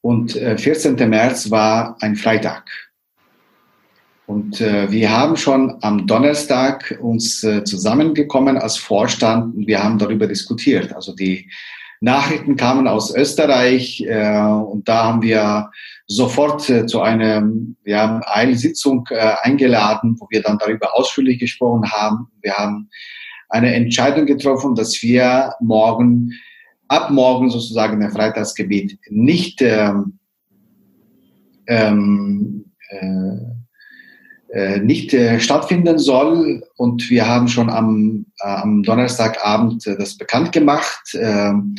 Und 0.00 0.32
14. 0.32 0.98
Äh, 0.98 1.06
März 1.06 1.50
war 1.50 1.96
ein 2.00 2.16
Freitag. 2.16 2.70
Und 4.26 4.60
äh, 4.60 4.90
wir 4.90 5.10
haben 5.10 5.36
schon 5.36 5.78
am 5.80 6.06
Donnerstag 6.06 6.98
uns 7.00 7.42
äh, 7.44 7.64
zusammengekommen 7.64 8.58
als 8.58 8.76
Vorstand 8.76 9.56
und 9.56 9.66
wir 9.66 9.82
haben 9.82 9.98
darüber 9.98 10.26
diskutiert. 10.26 10.94
Also 10.94 11.14
die 11.14 11.48
Nachrichten 12.00 12.56
kamen 12.56 12.86
aus 12.86 13.14
Österreich 13.14 14.02
äh, 14.06 14.38
und 14.38 14.86
da 14.86 15.04
haben 15.04 15.22
wir 15.22 15.70
sofort 16.06 16.68
äh, 16.68 16.86
zu 16.86 17.00
einer 17.00 17.50
ja, 17.84 18.20
Eilsitzung 18.26 19.06
äh, 19.10 19.32
eingeladen, 19.42 20.16
wo 20.18 20.26
wir 20.30 20.42
dann 20.42 20.58
darüber 20.58 20.94
ausführlich 20.94 21.38
gesprochen 21.38 21.90
haben. 21.90 22.30
Wir 22.42 22.54
haben 22.54 22.90
eine 23.48 23.74
Entscheidung 23.74 24.26
getroffen, 24.26 24.74
dass 24.74 25.02
wir 25.02 25.54
morgen, 25.60 26.32
ab 26.88 27.10
morgen 27.10 27.50
sozusagen 27.50 28.02
ein 28.02 28.10
Freitagsgebet 28.10 28.98
nicht 29.10 29.60
ähm, 29.62 30.18
ähm, 31.66 32.64
äh, 32.88 33.58
äh, 34.50 34.80
nicht 34.80 35.12
äh, 35.12 35.38
stattfinden 35.40 35.98
soll. 35.98 36.62
Und 36.76 37.10
wir 37.10 37.28
haben 37.28 37.48
schon 37.48 37.68
am, 37.68 38.24
äh, 38.40 38.48
am 38.48 38.82
Donnerstagabend 38.82 39.86
äh, 39.86 39.96
das 39.96 40.16
bekannt 40.16 40.52
gemacht. 40.52 41.14
Ähm, 41.20 41.74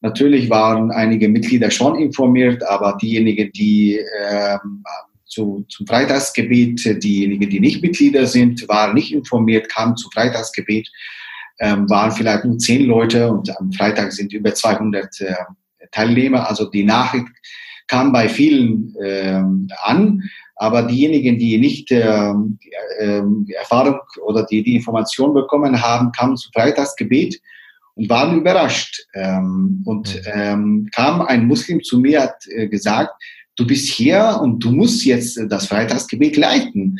natürlich 0.00 0.50
waren 0.50 0.90
einige 0.90 1.28
Mitglieder 1.28 1.70
schon 1.70 1.96
informiert, 1.96 2.64
aber 2.64 2.98
diejenigen, 3.00 3.52
die 3.52 4.00
ähm, 4.28 4.82
zu, 5.26 5.64
zum 5.68 5.86
Freitagsgebet, 5.86 7.02
diejenigen, 7.04 7.48
die 7.50 7.60
nicht 7.60 7.82
Mitglieder 7.82 8.26
sind, 8.26 8.68
waren 8.68 8.94
nicht 8.94 9.12
informiert, 9.12 9.68
kamen 9.68 9.96
zum 9.96 10.10
Freitagsgebet, 10.10 10.88
ähm, 11.58 11.88
waren 11.90 12.12
vielleicht 12.12 12.44
nur 12.44 12.58
zehn 12.58 12.86
Leute 12.86 13.30
und 13.30 13.56
am 13.58 13.72
Freitag 13.72 14.12
sind 14.12 14.32
über 14.32 14.54
200 14.54 15.20
äh, 15.20 15.34
Teilnehmer. 15.90 16.48
Also 16.48 16.70
die 16.70 16.84
Nachricht 16.84 17.28
kam 17.86 18.12
bei 18.12 18.28
vielen 18.28 18.94
äh, 19.02 19.42
an, 19.82 20.22
aber 20.56 20.82
diejenigen, 20.82 21.38
die 21.38 21.58
nicht 21.58 21.90
äh, 21.90 22.32
äh, 22.98 23.22
Erfahrung 23.56 24.00
oder 24.24 24.44
die 24.44 24.62
die 24.62 24.76
Information 24.76 25.32
bekommen 25.32 25.80
haben, 25.80 26.12
kamen 26.12 26.36
zu 26.36 26.50
Freitagsgebet 26.52 27.40
und 27.94 28.08
waren 28.08 28.38
überrascht. 28.38 29.06
Ähm, 29.14 29.82
und 29.84 30.14
mhm. 30.14 30.20
ähm, 30.32 30.88
kam 30.94 31.22
ein 31.22 31.46
Muslim 31.46 31.82
zu 31.82 31.98
mir, 31.98 32.22
hat 32.22 32.46
äh, 32.48 32.68
gesagt, 32.68 33.12
du 33.56 33.66
bist 33.66 33.88
hier 33.88 34.38
und 34.42 34.64
du 34.64 34.70
musst 34.70 35.04
jetzt 35.04 35.40
das 35.48 35.66
Freitagsgebet 35.66 36.36
leiten. 36.36 36.98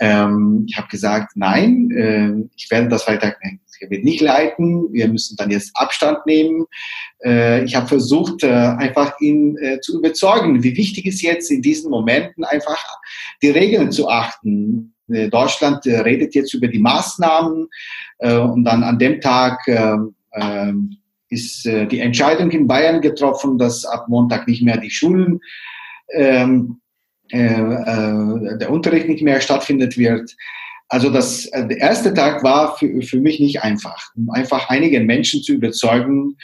Ähm, 0.00 0.64
ich 0.68 0.76
habe 0.76 0.88
gesagt, 0.88 1.32
nein, 1.34 1.90
äh, 1.90 2.32
ich 2.56 2.70
werde 2.70 2.88
das 2.88 3.02
Freitagsgebet 3.78 4.04
nicht 4.04 4.20
leiten. 4.20 4.92
Wir 4.92 5.08
müssen 5.08 5.36
dann 5.36 5.50
jetzt 5.50 5.70
Abstand 5.74 6.24
nehmen. 6.26 6.66
Äh, 7.24 7.64
ich 7.64 7.74
habe 7.74 7.86
versucht, 7.86 8.42
äh, 8.42 8.48
einfach 8.48 9.20
ihn 9.20 9.56
äh, 9.58 9.80
zu 9.80 9.98
überzeugen, 9.98 10.62
wie 10.62 10.76
wichtig 10.76 11.06
es 11.06 11.22
jetzt 11.22 11.50
in 11.50 11.62
diesen 11.62 11.90
Momenten 11.90 12.44
einfach 12.44 12.84
die 13.42 13.50
Regeln 13.50 13.90
zu 13.90 14.08
achten. 14.08 14.94
Äh, 15.08 15.28
Deutschland 15.28 15.86
äh, 15.86 16.00
redet 16.00 16.34
jetzt 16.34 16.54
über 16.54 16.68
die 16.68 16.78
Maßnahmen 16.78 17.68
und 18.20 18.64
dann 18.64 18.82
an 18.82 18.98
dem 18.98 19.20
Tag 19.20 19.60
ist 21.28 21.64
die 21.64 22.00
Entscheidung 22.00 22.50
in 22.50 22.66
Bayern 22.66 23.00
getroffen, 23.00 23.58
dass 23.58 23.84
ab 23.84 24.08
Montag 24.08 24.48
nicht 24.48 24.60
mehr 24.60 24.76
die 24.76 24.90
Schulen 24.90 25.38
ähm, 26.12 26.80
äh, 27.30 27.38
äh, 27.38 28.58
der 28.58 28.70
Unterricht 28.70 29.06
nicht 29.06 29.22
mehr 29.22 29.40
stattfindet 29.40 29.96
wird. 29.98 30.34
Also 30.88 31.10
das, 31.10 31.46
äh, 31.46 31.66
der 31.66 31.78
erste 31.78 32.14
Tag 32.14 32.42
war 32.42 32.76
für, 32.76 33.02
für 33.02 33.20
mich 33.20 33.40
nicht 33.40 33.62
einfach, 33.62 34.10
um 34.16 34.30
einfach 34.30 34.68
einigen 34.68 35.06
Menschen 35.06 35.42
zu 35.42 35.52
überzeugen, 35.52 36.36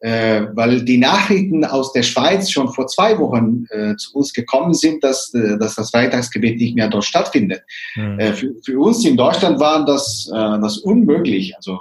äh, 0.00 0.46
weil 0.54 0.82
die 0.82 0.98
Nachrichten 0.98 1.64
aus 1.64 1.92
der 1.92 2.02
Schweiz 2.02 2.50
schon 2.50 2.72
vor 2.72 2.86
zwei 2.88 3.18
Wochen 3.18 3.66
äh, 3.70 3.94
zu 3.96 4.16
uns 4.16 4.32
gekommen 4.32 4.74
sind, 4.74 5.04
dass, 5.04 5.32
äh, 5.34 5.58
dass 5.58 5.76
das 5.76 5.90
Freitagsgebet 5.90 6.58
nicht 6.58 6.74
mehr 6.74 6.88
dort 6.88 7.04
stattfindet. 7.04 7.62
Mhm. 7.94 8.20
Für, 8.34 8.54
für 8.64 8.78
uns 8.80 9.04
in 9.04 9.16
Deutschland 9.16 9.60
war 9.60 9.84
das, 9.84 10.28
äh, 10.32 10.60
das 10.60 10.78
unmöglich. 10.78 11.54
Also 11.56 11.78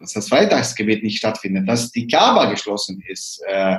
dass 0.00 0.12
das 0.12 0.28
Freitagsgebet 0.28 1.02
nicht 1.02 1.18
stattfindet, 1.18 1.68
dass 1.68 1.90
die 1.90 2.06
Kaaba 2.06 2.50
geschlossen 2.50 3.02
ist. 3.08 3.42
Äh, 3.46 3.78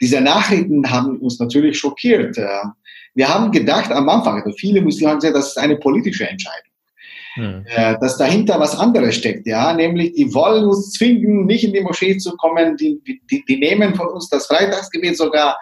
diese 0.00 0.20
Nachrichten 0.20 0.90
haben 0.90 1.18
uns 1.18 1.38
natürlich 1.38 1.78
schockiert. 1.78 2.38
Äh, 2.38 2.46
wir 3.14 3.28
haben 3.28 3.50
gedacht 3.50 3.90
am 3.90 4.08
Anfang, 4.08 4.42
also 4.42 4.56
viele 4.56 4.80
Muslime 4.80 5.10
haben 5.10 5.18
gesagt, 5.18 5.36
das 5.36 5.48
ist 5.48 5.58
eine 5.58 5.76
politische 5.76 6.28
Entscheidung. 6.28 6.67
Hm. 7.38 7.64
Äh, 7.66 7.96
dass 8.00 8.18
dahinter 8.18 8.58
was 8.58 8.76
anderes 8.76 9.14
steckt, 9.14 9.46
ja, 9.46 9.72
nämlich 9.72 10.14
die 10.14 10.34
wollen 10.34 10.64
uns 10.64 10.90
zwingen, 10.90 11.46
nicht 11.46 11.62
in 11.62 11.72
die 11.72 11.80
Moschee 11.80 12.16
zu 12.18 12.36
kommen, 12.36 12.76
die, 12.76 13.00
die, 13.06 13.44
die 13.44 13.56
nehmen 13.56 13.94
von 13.94 14.08
uns 14.08 14.28
das 14.28 14.46
Freitagsgebet 14.46 15.16
sogar 15.16 15.56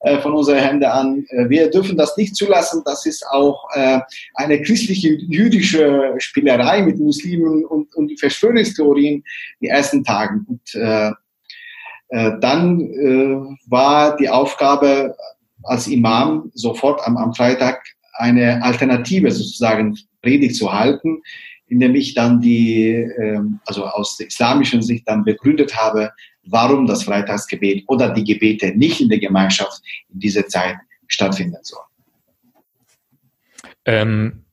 äh, 0.00 0.18
von 0.18 0.32
unseren 0.32 0.58
Händen 0.58 0.90
an. 0.90 1.24
Äh, 1.28 1.48
wir 1.48 1.70
dürfen 1.70 1.96
das 1.96 2.16
nicht 2.16 2.34
zulassen. 2.34 2.82
Das 2.84 3.06
ist 3.06 3.24
auch 3.30 3.64
äh, 3.74 4.00
eine 4.34 4.60
christliche, 4.60 5.10
jüdische 5.28 6.14
Spielerei 6.18 6.82
mit 6.82 6.98
Muslimen 6.98 7.64
und, 7.64 7.94
und 7.94 8.18
Verschwörungstheorien 8.18 9.22
die 9.60 9.68
ersten 9.68 10.02
Tagen. 10.02 10.44
Und 10.48 10.74
äh, 10.74 11.12
äh, 12.08 12.32
dann 12.40 12.80
äh, 12.80 13.56
war 13.68 14.16
die 14.16 14.28
Aufgabe 14.28 15.14
als 15.62 15.86
Imam 15.86 16.50
sofort 16.54 17.06
am, 17.06 17.16
am 17.16 17.34
Freitag 17.34 17.84
eine 18.14 18.62
Alternative 18.64 19.30
sozusagen 19.30 19.96
Predigt 20.22 20.56
zu 20.56 20.72
halten, 20.72 21.22
indem 21.66 21.94
ich 21.94 22.14
dann 22.14 22.40
die, 22.40 22.88
ähm, 22.90 23.60
also 23.64 23.86
aus 23.86 24.16
der 24.16 24.26
islamischen 24.26 24.82
Sicht 24.82 25.06
dann 25.06 25.24
begründet 25.24 25.76
habe, 25.76 26.10
warum 26.44 26.86
das 26.86 27.04
Freitagsgebet 27.04 27.84
oder 27.86 28.10
die 28.10 28.24
Gebete 28.24 28.76
nicht 28.76 29.00
in 29.00 29.08
der 29.08 29.20
Gemeinschaft 29.20 29.80
in 30.12 30.20
dieser 30.20 30.46
Zeit 30.46 30.76
stattfinden 31.06 31.58
sollen. 31.62 31.86
Ähm, 33.84 34.44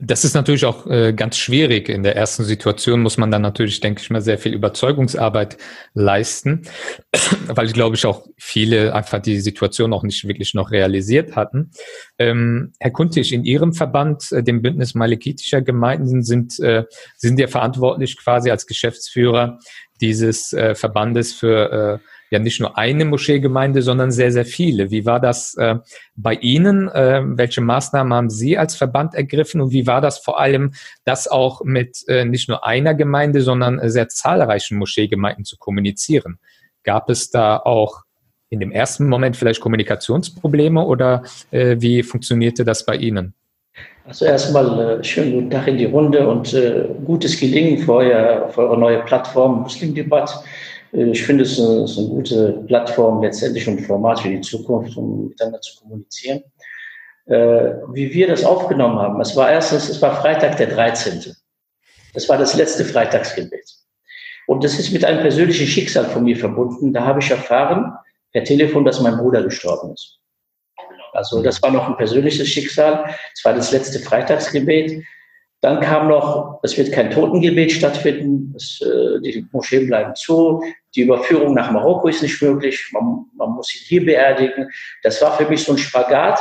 das 0.00 0.24
ist 0.24 0.34
natürlich 0.34 0.64
auch 0.64 0.86
äh, 0.86 1.12
ganz 1.12 1.36
schwierig. 1.36 1.88
In 1.88 2.04
der 2.04 2.14
ersten 2.14 2.44
Situation 2.44 3.02
muss 3.02 3.16
man 3.16 3.32
dann 3.32 3.42
natürlich, 3.42 3.80
denke 3.80 4.00
ich 4.00 4.10
mal, 4.10 4.20
sehr 4.20 4.38
viel 4.38 4.54
Überzeugungsarbeit 4.54 5.58
leisten, 5.92 6.62
weil 7.48 7.66
ich 7.66 7.72
glaube 7.72 7.96
ich 7.96 8.06
auch 8.06 8.24
viele 8.36 8.94
einfach 8.94 9.18
die 9.20 9.40
Situation 9.40 9.92
auch 9.92 10.04
nicht 10.04 10.28
wirklich 10.28 10.54
noch 10.54 10.70
realisiert 10.70 11.34
hatten. 11.34 11.72
Ähm, 12.16 12.72
Herr 12.78 12.92
Kuntisch, 12.92 13.32
in 13.32 13.44
Ihrem 13.44 13.72
Verband, 13.72 14.30
äh, 14.30 14.44
dem 14.44 14.62
Bündnis 14.62 14.94
Malekitischer 14.94 15.62
Gemeinden, 15.62 16.22
sind, 16.22 16.60
äh, 16.60 16.84
sind 17.16 17.40
ja 17.40 17.48
verantwortlich 17.48 18.16
quasi 18.16 18.52
als 18.52 18.68
Geschäftsführer 18.68 19.58
dieses 20.00 20.52
äh, 20.52 20.76
Verbandes 20.76 21.32
für 21.32 22.00
äh, 22.00 22.08
ja 22.30 22.38
nicht 22.38 22.60
nur 22.60 22.76
eine 22.76 23.04
Moscheegemeinde, 23.04 23.82
sondern 23.82 24.10
sehr, 24.10 24.32
sehr 24.32 24.44
viele. 24.44 24.90
Wie 24.90 25.06
war 25.06 25.20
das 25.20 25.54
äh, 25.54 25.76
bei 26.16 26.34
Ihnen? 26.34 26.88
Äh, 26.88 27.22
welche 27.24 27.60
Maßnahmen 27.60 28.12
haben 28.12 28.30
Sie 28.30 28.58
als 28.58 28.76
Verband 28.76 29.14
ergriffen 29.14 29.60
und 29.60 29.72
wie 29.72 29.86
war 29.86 30.00
das 30.00 30.18
vor 30.18 30.40
allem, 30.40 30.72
das 31.04 31.28
auch 31.28 31.62
mit 31.64 32.04
äh, 32.08 32.24
nicht 32.24 32.48
nur 32.48 32.66
einer 32.66 32.94
Gemeinde, 32.94 33.40
sondern 33.40 33.80
sehr 33.88 34.08
zahlreichen 34.08 34.78
Moscheegemeinden 34.78 35.44
zu 35.44 35.56
kommunizieren? 35.56 36.38
Gab 36.84 37.10
es 37.10 37.30
da 37.30 37.56
auch 37.56 38.02
in 38.50 38.60
dem 38.60 38.72
ersten 38.72 39.08
Moment 39.08 39.36
vielleicht 39.36 39.60
Kommunikationsprobleme 39.60 40.84
oder 40.84 41.22
äh, 41.50 41.76
wie 41.78 42.02
funktionierte 42.02 42.64
das 42.64 42.84
bei 42.84 42.96
Ihnen? 42.96 43.34
Also 44.06 44.24
erstmal 44.24 45.00
äh, 45.00 45.04
schönen 45.04 45.32
guten 45.32 45.50
Tag 45.50 45.68
in 45.68 45.76
die 45.76 45.84
Runde 45.84 46.26
und 46.26 46.54
äh, 46.54 46.88
gutes 47.04 47.38
Gelingen 47.38 47.78
für, 47.78 47.92
euer, 47.92 48.48
für 48.48 48.62
eure 48.62 48.78
neue 48.78 49.00
Plattform 49.00 49.60
Muslim 49.60 49.94
Debatte. 49.94 50.34
Äh, 50.92 51.10
ich 51.10 51.22
finde, 51.22 51.44
es 51.44 51.58
ist 51.58 51.98
eine 51.98 52.08
gute 52.08 52.64
Plattform 52.66 53.22
letztendlich 53.22 53.66
und 53.68 53.80
Format 53.80 54.20
für 54.20 54.30
die 54.30 54.40
Zukunft, 54.40 54.96
um 54.96 55.28
miteinander 55.28 55.60
zu 55.60 55.80
kommunizieren. 55.80 56.42
Äh, 57.26 57.74
wie 57.92 58.12
wir 58.12 58.28
das 58.28 58.44
aufgenommen 58.44 58.98
haben, 58.98 59.20
es 59.20 59.36
war 59.36 59.50
erstens, 59.50 59.88
es 59.88 60.00
war 60.00 60.20
Freitag 60.20 60.56
der 60.56 60.68
13. 60.68 61.34
Das 62.14 62.28
war 62.28 62.38
das 62.38 62.54
letzte 62.54 62.84
Freitagsgebet. 62.84 63.70
Und 64.46 64.64
das 64.64 64.78
ist 64.78 64.92
mit 64.92 65.04
einem 65.04 65.20
persönlichen 65.20 65.66
Schicksal 65.66 66.06
von 66.06 66.24
mir 66.24 66.36
verbunden. 66.36 66.94
Da 66.94 67.04
habe 67.04 67.20
ich 67.20 67.30
erfahren 67.30 67.92
per 68.32 68.44
Telefon, 68.44 68.84
dass 68.84 69.00
mein 69.00 69.18
Bruder 69.18 69.42
gestorben 69.42 69.92
ist. 69.92 70.18
Also 71.12 71.42
das 71.42 71.62
war 71.62 71.70
noch 71.70 71.86
ein 71.86 71.96
persönliches 71.96 72.48
Schicksal. 72.48 73.14
Es 73.34 73.44
war 73.44 73.52
das 73.54 73.72
letzte 73.72 73.98
Freitagsgebet. 73.98 75.04
Dann 75.60 75.80
kam 75.80 76.06
noch, 76.08 76.60
es 76.62 76.78
wird 76.78 76.92
kein 76.92 77.10
Totengebet 77.10 77.72
stattfinden, 77.72 78.54
es, 78.56 78.80
äh, 78.80 79.20
die 79.20 79.44
Moscheen 79.50 79.88
bleiben 79.88 80.14
zu, 80.14 80.62
die 80.94 81.02
Überführung 81.02 81.54
nach 81.54 81.72
Marokko 81.72 82.08
ist 82.08 82.22
nicht 82.22 82.40
möglich, 82.40 82.90
man, 82.92 83.24
man 83.36 83.50
muss 83.50 83.74
ihn 83.74 83.82
hier 83.86 84.04
beerdigen. 84.04 84.70
Das 85.02 85.20
war 85.20 85.36
für 85.36 85.48
mich 85.48 85.64
so 85.64 85.72
ein 85.72 85.78
Spagat, 85.78 86.38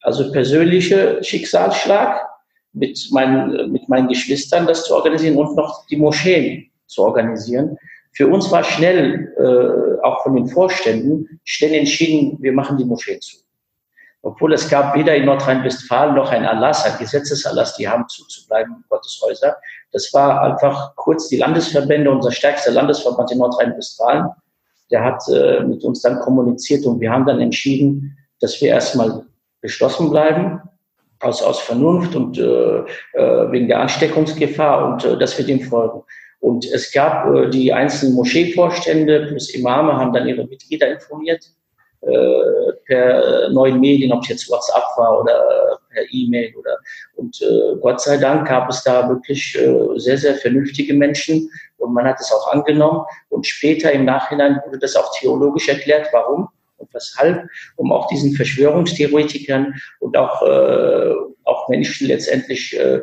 also 0.00 0.32
persönlicher 0.32 1.22
Schicksalsschlag 1.22 2.26
mit 2.72 3.08
meinen, 3.12 3.70
mit 3.70 3.88
meinen 3.88 4.08
Geschwistern, 4.08 4.66
das 4.66 4.84
zu 4.84 4.94
organisieren 4.94 5.36
und 5.36 5.56
noch 5.56 5.86
die 5.86 5.96
Moscheen 5.96 6.70
zu 6.86 7.02
organisieren. 7.02 7.78
Für 8.12 8.26
uns 8.26 8.50
war 8.50 8.64
schnell, 8.64 9.32
äh, 9.38 10.02
auch 10.04 10.22
von 10.24 10.34
den 10.34 10.48
Vorständen, 10.48 11.40
schnell 11.44 11.74
entschieden, 11.74 12.38
wir 12.40 12.52
machen 12.52 12.78
die 12.78 12.84
Moscheen 12.84 13.20
zu. 13.20 13.45
Obwohl 14.26 14.54
es 14.54 14.68
gab 14.68 14.96
weder 14.96 15.14
in 15.14 15.24
Nordrhein-Westfalen 15.24 16.16
noch 16.16 16.32
ein 16.32 16.42
Erlass, 16.42 16.84
ein 16.84 16.98
Gesetzeserlass, 16.98 17.76
die 17.76 17.88
haben 17.88 18.08
zuzubleiben, 18.08 18.84
Gotteshäuser. 18.88 19.56
Das 19.92 20.12
war 20.12 20.42
einfach 20.42 20.96
kurz 20.96 21.28
die 21.28 21.36
Landesverbände, 21.36 22.10
unser 22.10 22.32
stärkster 22.32 22.72
Landesverband 22.72 23.30
in 23.30 23.38
Nordrhein-Westfalen, 23.38 24.26
der 24.90 25.04
hat 25.04 25.22
äh, 25.28 25.60
mit 25.60 25.84
uns 25.84 26.02
dann 26.02 26.18
kommuniziert 26.18 26.84
und 26.86 27.00
wir 27.00 27.12
haben 27.12 27.24
dann 27.24 27.38
entschieden, 27.38 28.18
dass 28.40 28.60
wir 28.60 28.70
erstmal 28.70 29.24
geschlossen 29.60 30.10
bleiben, 30.10 30.60
aus, 31.20 31.40
aus 31.40 31.60
Vernunft 31.60 32.16
und 32.16 32.36
äh, 32.36 32.78
äh, 33.12 33.52
wegen 33.52 33.68
der 33.68 33.78
Ansteckungsgefahr 33.78 34.88
und 34.88 35.04
äh, 35.04 35.16
dass 35.18 35.38
wir 35.38 35.46
dem 35.46 35.60
folgen. 35.60 36.02
Und 36.40 36.64
es 36.64 36.90
gab 36.90 37.32
äh, 37.32 37.48
die 37.48 37.72
einzelnen 37.72 38.16
Moscheevorstände 38.16 39.26
plus 39.28 39.54
Imame 39.54 39.94
haben 39.96 40.12
dann 40.12 40.26
ihre 40.26 40.44
Mitglieder 40.48 40.88
informiert 40.90 41.44
äh, 42.06 42.72
per 42.86 43.48
neuen 43.50 43.80
Medien, 43.80 44.12
ob 44.12 44.22
es 44.22 44.28
jetzt 44.28 44.50
WhatsApp 44.50 44.84
war 44.96 45.20
oder 45.20 45.78
per 45.90 46.04
E-Mail 46.10 46.54
oder 46.56 46.76
und 47.14 47.40
äh, 47.42 47.76
Gott 47.80 48.00
sei 48.00 48.16
Dank 48.16 48.48
gab 48.48 48.68
es 48.70 48.82
da 48.82 49.08
wirklich 49.08 49.56
äh, 49.58 49.98
sehr, 49.98 50.18
sehr 50.18 50.34
vernünftige 50.34 50.94
Menschen 50.94 51.50
und 51.78 51.94
man 51.94 52.06
hat 52.06 52.20
es 52.20 52.32
auch 52.32 52.52
angenommen 52.52 53.04
und 53.28 53.46
später 53.46 53.92
im 53.92 54.04
Nachhinein 54.04 54.60
wurde 54.64 54.78
das 54.78 54.96
auch 54.96 55.12
theologisch 55.18 55.68
erklärt, 55.68 56.08
warum 56.12 56.48
und 56.78 56.92
weshalb, 56.92 57.48
um 57.76 57.92
auch 57.92 58.06
diesen 58.08 58.34
Verschwörungstheoretikern 58.34 59.74
und 60.00 60.16
auch, 60.16 60.42
äh, 60.42 61.14
auch 61.44 61.68
Menschen 61.68 62.08
letztendlich 62.08 62.78
äh, 62.78 63.00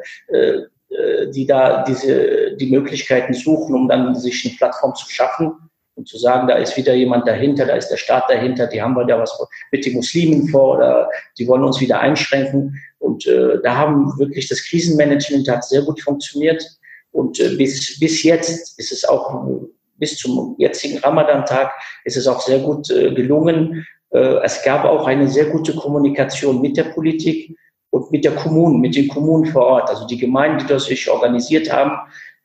äh, 0.93 1.31
die 1.31 1.47
da 1.47 1.83
diese, 1.83 2.55
die 2.55 2.69
Möglichkeiten 2.69 3.33
suchen, 3.33 3.73
um 3.73 3.87
dann 3.87 4.13
sich 4.13 4.45
eine 4.45 4.55
Plattform 4.55 4.93
zu 4.93 5.09
schaffen 5.09 5.51
und 5.95 6.07
zu 6.07 6.17
sagen, 6.17 6.47
da 6.47 6.55
ist 6.55 6.75
wieder 6.75 6.93
jemand 6.93 7.27
dahinter, 7.27 7.65
da 7.65 7.75
ist 7.75 7.89
der 7.89 7.97
Staat 7.97 8.29
dahinter, 8.29 8.67
die 8.67 8.81
haben 8.81 8.95
wir 8.95 9.05
da 9.05 9.19
was 9.19 9.37
mit 9.71 9.85
den 9.85 9.93
Muslimen 9.93 10.47
vor 10.47 10.77
oder 10.77 11.09
die 11.37 11.47
wollen 11.47 11.63
uns 11.63 11.79
wieder 11.79 11.99
einschränken. 11.99 12.81
Und 12.99 13.27
äh, 13.27 13.61
da 13.63 13.75
haben 13.75 14.17
wirklich 14.17 14.47
das 14.47 14.63
Krisenmanagement 14.63 15.47
hat 15.49 15.63
sehr 15.65 15.81
gut 15.83 16.01
funktioniert. 16.01 16.63
Und 17.11 17.39
äh, 17.39 17.55
bis, 17.55 17.99
bis 17.99 18.23
jetzt 18.23 18.79
ist 18.79 18.91
es 18.91 19.05
auch, 19.05 19.61
bis 19.97 20.17
zum 20.17 20.55
jetzigen 20.57 20.97
Ramadan-Tag 20.97 21.71
ist 22.05 22.17
es 22.17 22.27
auch 22.27 22.41
sehr 22.41 22.59
gut 22.59 22.89
äh, 22.89 23.13
gelungen. 23.13 23.85
Äh, 24.11 24.43
es 24.43 24.63
gab 24.63 24.85
auch 24.85 25.05
eine 25.05 25.27
sehr 25.27 25.45
gute 25.45 25.75
Kommunikation 25.75 26.61
mit 26.61 26.75
der 26.75 26.85
Politik 26.85 27.55
und 27.91 28.11
mit 28.11 28.25
der 28.25 28.33
Kommunen, 28.33 28.81
mit 28.81 28.95
den 28.95 29.07
Kommunen 29.07 29.45
vor 29.45 29.65
Ort. 29.67 29.89
Also 29.89 30.07
die 30.07 30.17
Gemeinden, 30.17 30.59
die 30.59 30.67
das 30.67 30.85
sich 30.85 31.09
organisiert 31.09 31.71
haben, 31.71 31.91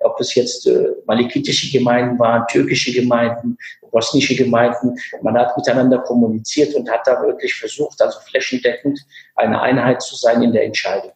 ob 0.00 0.20
es 0.20 0.34
jetzt 0.34 0.66
äh, 0.66 0.88
malikitische 1.06 1.76
Gemeinden 1.76 2.18
waren, 2.18 2.46
türkische 2.48 2.92
Gemeinden, 2.92 3.56
bosnische 3.90 4.36
Gemeinden. 4.36 4.94
Man 5.22 5.36
hat 5.36 5.56
miteinander 5.56 5.98
kommuniziert 5.98 6.74
und 6.74 6.90
hat 6.90 7.06
da 7.06 7.20
wirklich 7.22 7.54
versucht, 7.54 8.00
also 8.00 8.18
flächendeckend 8.20 9.00
eine 9.36 9.60
Einheit 9.60 10.02
zu 10.02 10.16
sein 10.16 10.42
in 10.42 10.52
der 10.52 10.64
Entscheidung. 10.64 11.12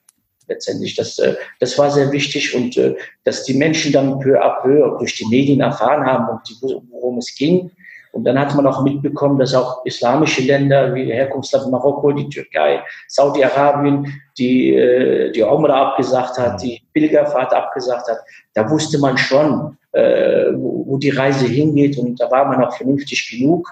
Letztendlich, 0.48 0.96
das, 0.96 1.18
äh, 1.18 1.36
das 1.60 1.78
war 1.78 1.90
sehr 1.90 2.10
wichtig 2.10 2.54
und 2.54 2.76
äh, 2.76 2.96
dass 3.24 3.44
die 3.44 3.54
Menschen 3.54 3.92
dann 3.92 4.18
peu 4.18 4.40
à 4.40 4.60
peu 4.62 4.98
durch 4.98 5.16
die 5.16 5.26
Medien 5.26 5.60
erfahren 5.60 6.04
haben, 6.04 6.40
worum 6.90 7.18
es 7.18 7.34
ging 7.34 7.70
und 8.12 8.24
dann 8.24 8.38
hat 8.38 8.54
man 8.54 8.66
auch 8.66 8.82
mitbekommen, 8.82 9.38
dass 9.38 9.54
auch 9.54 9.84
islamische 9.86 10.42
Länder 10.42 10.94
wie 10.94 11.10
Herkunftsland 11.10 11.70
Marokko, 11.70 12.12
die 12.12 12.28
Türkei, 12.28 12.82
Saudi-Arabien, 13.08 14.06
die 14.36 14.74
äh, 14.74 15.32
die 15.32 15.42
Umrah 15.42 15.88
abgesagt 15.88 16.38
hat, 16.38 16.62
die 16.62 16.82
Pilgerfahrt 16.92 17.54
abgesagt 17.54 18.08
hat. 18.08 18.18
Da 18.52 18.70
wusste 18.70 18.98
man 18.98 19.16
schon, 19.16 19.78
äh, 19.92 20.52
wo, 20.54 20.98
die 20.98 21.08
Reise 21.08 21.46
hingeht 21.46 21.96
und 21.96 22.20
da 22.20 22.30
war 22.30 22.44
man 22.44 22.62
auch 22.62 22.76
vernünftig 22.76 23.30
genug. 23.30 23.66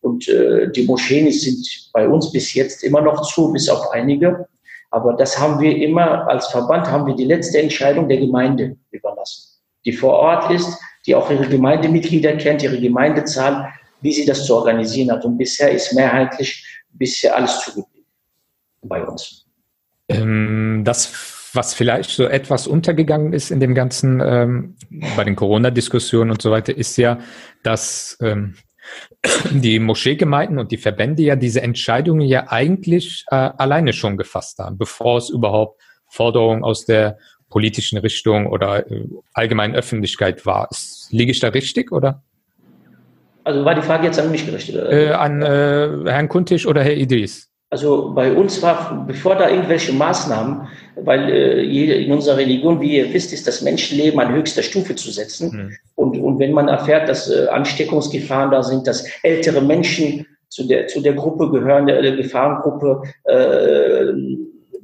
Und 0.00 0.28
äh, 0.28 0.70
die 0.72 0.84
Moscheen 0.84 1.30
sind 1.30 1.90
bei 1.92 2.08
uns 2.08 2.32
bis 2.32 2.52
jetzt 2.52 2.82
immer 2.82 3.00
noch 3.00 3.22
zu, 3.22 3.52
bis 3.52 3.68
auf 3.68 3.92
einige. 3.92 4.48
Aber 4.90 5.12
das 5.12 5.38
haben 5.38 5.60
wir 5.60 5.76
immer 5.76 6.28
als 6.28 6.48
Verband, 6.48 6.90
haben 6.90 7.06
wir 7.06 7.14
die 7.14 7.24
letzte 7.24 7.60
Entscheidung 7.60 8.08
der 8.08 8.18
Gemeinde 8.18 8.76
überlassen, 8.90 9.60
die 9.84 9.92
vor 9.92 10.14
Ort 10.14 10.50
ist, 10.50 10.80
die 11.06 11.14
auch 11.14 11.30
ihre 11.30 11.46
Gemeindemitglieder 11.46 12.36
kennt, 12.36 12.62
ihre 12.62 12.80
Gemeindezahl 12.80 13.72
wie 14.00 14.12
sie 14.12 14.26
das 14.26 14.44
zu 14.46 14.54
organisieren 14.56 15.10
hat. 15.10 15.24
Und 15.24 15.38
bisher 15.38 15.70
ist 15.70 15.92
mehrheitlich 15.94 16.64
bisher 16.90 17.36
alles 17.36 17.60
zugeblieben 17.60 18.06
bei 18.82 19.04
uns. 19.04 19.46
Ähm, 20.08 20.82
das, 20.84 21.50
was 21.54 21.74
vielleicht 21.74 22.10
so 22.10 22.24
etwas 22.24 22.66
untergegangen 22.66 23.32
ist 23.32 23.50
in 23.50 23.60
dem 23.60 23.74
ganzen, 23.74 24.20
ähm, 24.20 24.76
bei 25.16 25.24
den 25.24 25.36
Corona-Diskussionen 25.36 26.30
und 26.30 26.42
so 26.42 26.50
weiter, 26.50 26.76
ist 26.76 26.96
ja, 26.96 27.18
dass 27.62 28.18
ähm, 28.20 28.56
die 29.50 29.78
Moscheegemeinden 29.78 30.58
und 30.58 30.70
die 30.70 30.76
Verbände 30.76 31.22
ja 31.22 31.36
diese 31.36 31.62
Entscheidungen 31.62 32.26
ja 32.26 32.48
eigentlich 32.48 33.24
äh, 33.30 33.36
alleine 33.36 33.92
schon 33.92 34.16
gefasst 34.16 34.58
haben, 34.58 34.76
bevor 34.76 35.18
es 35.18 35.30
überhaupt 35.30 35.80
Forderungen 36.08 36.62
aus 36.62 36.84
der 36.84 37.18
politischen 37.48 37.98
Richtung 37.98 38.46
oder 38.46 38.90
äh, 38.90 39.04
allgemeinen 39.32 39.74
Öffentlichkeit 39.74 40.44
war. 40.44 40.68
Liege 41.10 41.30
ich 41.30 41.40
da 41.40 41.48
richtig, 41.48 41.92
oder? 41.92 42.22
Also 43.44 43.64
war 43.64 43.74
die 43.74 43.82
Frage 43.82 44.06
jetzt 44.06 44.18
an 44.18 44.30
mich 44.30 44.46
gerichtet? 44.46 44.90
Äh, 44.90 45.10
an 45.10 45.42
äh, 45.42 46.10
Herrn 46.10 46.28
Kuntisch 46.28 46.66
oder 46.66 46.82
Herr 46.82 46.96
Idris? 46.96 47.50
Also 47.70 48.12
bei 48.14 48.32
uns 48.32 48.62
war, 48.62 49.04
bevor 49.06 49.34
da 49.34 49.50
irgendwelche 49.50 49.92
Maßnahmen, 49.92 50.68
weil 50.96 51.28
äh, 51.28 52.04
in 52.04 52.12
unserer 52.12 52.36
Religion, 52.36 52.80
wie 52.80 52.98
ihr 52.98 53.12
wisst, 53.12 53.32
ist 53.32 53.46
das 53.46 53.62
Menschenleben 53.62 54.20
an 54.20 54.32
höchster 54.32 54.62
Stufe 54.62 54.94
zu 54.94 55.10
setzen. 55.10 55.50
Mhm. 55.50 55.76
Und, 55.96 56.16
und 56.18 56.38
wenn 56.38 56.52
man 56.52 56.68
erfährt, 56.68 57.08
dass 57.08 57.28
äh, 57.28 57.48
Ansteckungsgefahren 57.48 58.50
da 58.50 58.62
sind, 58.62 58.86
dass 58.86 59.06
ältere 59.22 59.60
Menschen 59.60 60.26
zu 60.48 60.68
der, 60.68 60.86
zu 60.86 61.00
der 61.00 61.14
Gruppe 61.14 61.50
gehören, 61.50 61.86
der, 61.86 62.00
der 62.00 62.16
Gefahrengruppe, 62.16 63.02
äh, 63.24 64.12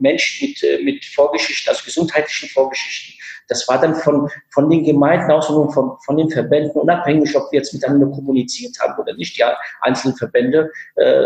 Menschen 0.00 0.48
mit, 0.48 0.62
äh, 0.64 0.82
mit 0.82 1.04
Vorgeschichten, 1.04 1.70
also 1.70 1.84
gesundheitlichen 1.84 2.48
Vorgeschichten, 2.48 3.19
das 3.50 3.66
war 3.68 3.80
dann 3.80 3.96
von, 3.96 4.30
von 4.50 4.70
den 4.70 4.84
Gemeinden 4.84 5.30
aus 5.30 5.50
und 5.50 5.72
von, 5.72 5.98
von 6.06 6.16
den 6.16 6.30
Verbänden, 6.30 6.80
unabhängig, 6.80 7.36
ob 7.36 7.50
wir 7.50 7.58
jetzt 7.58 7.74
miteinander 7.74 8.06
kommuniziert 8.06 8.78
haben 8.80 8.98
oder 8.98 9.12
nicht, 9.14 9.36
die 9.36 9.42
einzelnen 9.80 10.16
Verbände, 10.16 10.70
äh, 10.94 11.24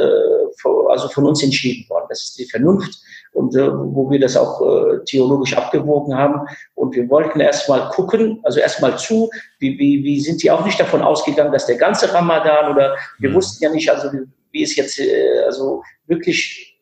also 0.88 1.08
von 1.08 1.26
uns 1.26 1.42
entschieden 1.42 1.88
worden. 1.90 2.06
Das 2.08 2.24
ist 2.24 2.38
die 2.38 2.46
Vernunft 2.46 2.98
und 3.34 3.54
äh, 3.54 3.70
wo 3.70 4.10
wir 4.10 4.18
das 4.18 4.36
auch 4.38 4.62
äh, 4.62 5.04
theologisch 5.04 5.54
abgewogen 5.54 6.16
haben. 6.16 6.48
Und 6.74 6.96
wir 6.96 7.10
wollten 7.10 7.40
erstmal 7.40 7.90
gucken, 7.90 8.40
also 8.42 8.58
erstmal 8.58 8.98
zu, 8.98 9.28
wie, 9.58 9.78
wie, 9.78 10.02
wie 10.02 10.20
sind 10.20 10.42
die 10.42 10.50
auch 10.50 10.64
nicht 10.64 10.80
davon 10.80 11.02
ausgegangen, 11.02 11.52
dass 11.52 11.66
der 11.66 11.76
ganze 11.76 12.12
Ramadan 12.14 12.72
oder 12.72 12.96
wir 13.18 13.30
mhm. 13.30 13.34
wussten 13.34 13.62
ja 13.62 13.70
nicht, 13.70 13.90
also 13.90 14.10
wie, 14.12 14.26
wie 14.52 14.62
es 14.62 14.76
jetzt 14.76 14.98
äh, 14.98 15.42
also 15.44 15.82
wirklich 16.06 16.73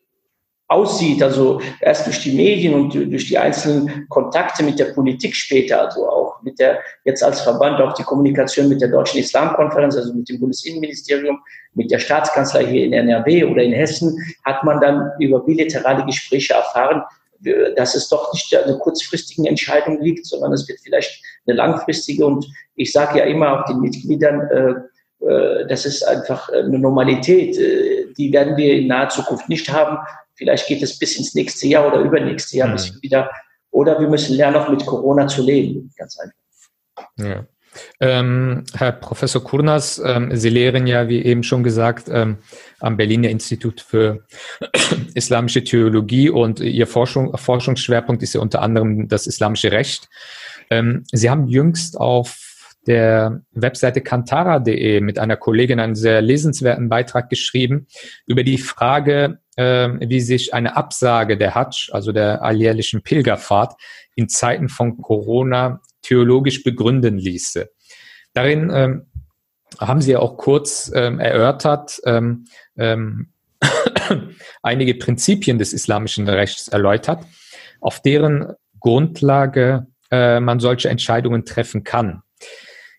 aussieht, 0.73 1.21
also 1.21 1.61
erst 1.79 2.05
durch 2.07 2.21
die 2.23 2.33
Medien 2.33 2.73
und 2.73 2.93
durch 2.93 3.27
die 3.27 3.37
einzelnen 3.37 4.07
Kontakte 4.09 4.63
mit 4.63 4.79
der 4.79 4.85
Politik 4.85 5.35
später, 5.35 5.81
also 5.81 6.09
auch 6.09 6.41
mit 6.41 6.59
der, 6.59 6.79
jetzt 7.05 7.23
als 7.23 7.41
Verband 7.41 7.79
auch 7.79 7.93
die 7.93 8.03
Kommunikation 8.03 8.67
mit 8.67 8.81
der 8.81 8.89
Deutschen 8.89 9.19
Islamkonferenz, 9.19 9.95
also 9.95 10.13
mit 10.13 10.27
dem 10.29 10.39
Bundesinnenministerium, 10.39 11.39
mit 11.75 11.91
der 11.91 11.99
Staatskanzlei 11.99 12.65
hier 12.65 12.85
in 12.85 12.93
NRW 12.93 13.45
oder 13.45 13.63
in 13.63 13.71
Hessen, 13.71 14.17
hat 14.43 14.63
man 14.63 14.81
dann 14.81 15.11
über 15.19 15.39
bilaterale 15.39 16.05
Gespräche 16.05 16.53
erfahren, 16.53 17.03
dass 17.75 17.95
es 17.95 18.07
doch 18.09 18.33
nicht 18.33 18.55
eine 18.55 18.77
kurzfristige 18.77 19.47
Entscheidung 19.47 20.01
liegt, 20.01 20.25
sondern 20.25 20.53
es 20.53 20.67
wird 20.67 20.79
vielleicht 20.81 21.21
eine 21.45 21.57
langfristige. 21.57 22.25
Und 22.25 22.45
ich 22.75 22.91
sage 22.91 23.19
ja 23.19 23.25
immer 23.25 23.59
auch 23.59 23.65
den 23.65 23.81
Mitgliedern, 23.81 24.41
äh, 24.49 24.73
äh, 25.25 25.67
das 25.67 25.85
ist 25.85 26.03
einfach 26.03 26.49
eine 26.49 26.79
Normalität. 26.79 27.57
Äh, 27.57 28.13
die 28.17 28.31
werden 28.31 28.57
wir 28.57 28.73
in 28.73 28.87
naher 28.87 29.09
Zukunft 29.09 29.49
nicht 29.49 29.71
haben. 29.71 29.97
Vielleicht 30.35 30.67
geht 30.67 30.81
es 30.81 30.97
bis 30.97 31.17
ins 31.17 31.35
nächste 31.35 31.67
Jahr 31.67 31.87
oder 31.87 31.99
übernächste 31.99 32.57
Jahr, 32.57 32.69
mhm. 32.69 32.73
bis 32.73 33.01
wieder. 33.01 33.29
Oder 33.71 33.99
wir 33.99 34.07
müssen 34.07 34.35
lernen, 34.35 34.57
auch 34.57 34.69
mit 34.69 34.85
Corona 34.85 35.27
zu 35.27 35.43
leben. 35.43 35.91
Ganz 35.97 36.17
einfach. 36.19 37.09
Ja. 37.17 37.47
Ähm, 37.99 38.65
Herr 38.75 38.91
Professor 38.91 39.43
Kurnas, 39.43 40.01
ähm, 40.03 40.35
Sie 40.35 40.49
lehren 40.49 40.85
ja, 40.85 41.07
wie 41.07 41.23
eben 41.23 41.41
schon 41.41 41.63
gesagt, 41.63 42.07
ähm, 42.07 42.37
am 42.79 42.97
Berliner 42.97 43.29
Institut 43.29 43.81
für 43.81 44.25
Islamische 45.15 45.63
Theologie 45.63 46.29
und 46.29 46.59
Ihr 46.59 46.85
Forschung, 46.85 47.35
Forschungsschwerpunkt 47.35 48.21
ist 48.21 48.33
ja 48.33 48.41
unter 48.41 48.61
anderem 48.61 49.07
das 49.07 49.25
islamische 49.25 49.71
Recht. 49.71 50.09
Ähm, 50.69 51.03
Sie 51.11 51.29
haben 51.29 51.47
jüngst 51.47 51.99
auf 51.99 52.42
der 52.87 53.41
Webseite 53.51 54.01
kantara.de 54.01 54.99
mit 55.01 55.19
einer 55.19 55.37
Kollegin 55.37 55.79
einen 55.79 55.95
sehr 55.95 56.21
lesenswerten 56.21 56.89
Beitrag 56.89 57.29
geschrieben 57.29 57.87
über 58.25 58.43
die 58.43 58.57
Frage, 58.57 59.39
äh, 59.55 59.89
wie 59.99 60.19
sich 60.19 60.53
eine 60.53 60.75
Absage 60.75 61.37
der 61.37 61.55
Hajj, 61.55 61.89
also 61.91 62.11
der 62.11 62.43
alljährlichen 62.43 63.01
Pilgerfahrt, 63.01 63.73
in 64.15 64.29
Zeiten 64.29 64.69
von 64.69 65.01
Corona 65.01 65.81
theologisch 66.01 66.63
begründen 66.63 67.17
ließe. 67.17 67.69
Darin 68.33 68.71
ähm, 68.73 69.05
haben 69.79 70.01
Sie 70.01 70.11
ja 70.11 70.19
auch 70.19 70.37
kurz 70.37 70.91
ähm, 70.93 71.19
erörtert, 71.19 72.01
ähm, 72.05 72.45
ähm, 72.77 73.29
einige 74.61 74.95
Prinzipien 74.95 75.57
des 75.57 75.73
islamischen 75.73 76.27
Rechts 76.27 76.67
erläutert, 76.67 77.25
auf 77.79 78.01
deren 78.01 78.53
Grundlage 78.79 79.87
äh, 80.11 80.39
man 80.39 80.59
solche 80.59 80.89
Entscheidungen 80.89 81.45
treffen 81.45 81.83
kann. 81.83 82.21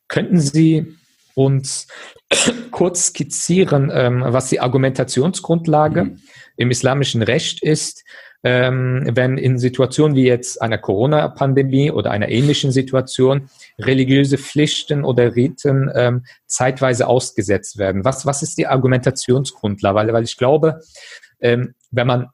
Könnten 0.09 0.41
Sie 0.41 0.95
uns 1.35 1.87
kurz 2.71 3.07
skizzieren, 3.07 3.91
ähm, 3.93 4.25
was 4.27 4.49
die 4.49 4.61
Argumentationsgrundlage 4.61 6.05
mhm. 6.05 6.19
im 6.57 6.71
islamischen 6.71 7.23
Recht 7.23 7.63
ist, 7.63 8.05
ähm, 8.45 9.09
wenn 9.11 9.39
in 9.39 9.59
Situationen 9.59 10.17
wie 10.17 10.27
jetzt 10.27 10.61
einer 10.61 10.77
Corona-Pandemie 10.77 11.91
oder 11.91 12.11
einer 12.11 12.29
ähnlichen 12.29 12.73
Situation 12.73 13.49
religiöse 13.79 14.37
Pflichten 14.37 15.03
oder 15.03 15.35
Riten 15.35 15.91
ähm, 15.95 16.25
zeitweise 16.47 17.07
ausgesetzt 17.07 17.79
werden. 17.79 18.05
Was, 18.05 18.27
was 18.27 18.43
ist 18.43 18.59
die 18.59 18.67
Argumentationsgrundlage? 18.67 19.97
Weil, 19.97 20.13
weil 20.13 20.25
ich 20.25 20.37
glaube, 20.37 20.81
ähm, 21.41 21.75
wenn 21.91 22.07
man 22.07 22.29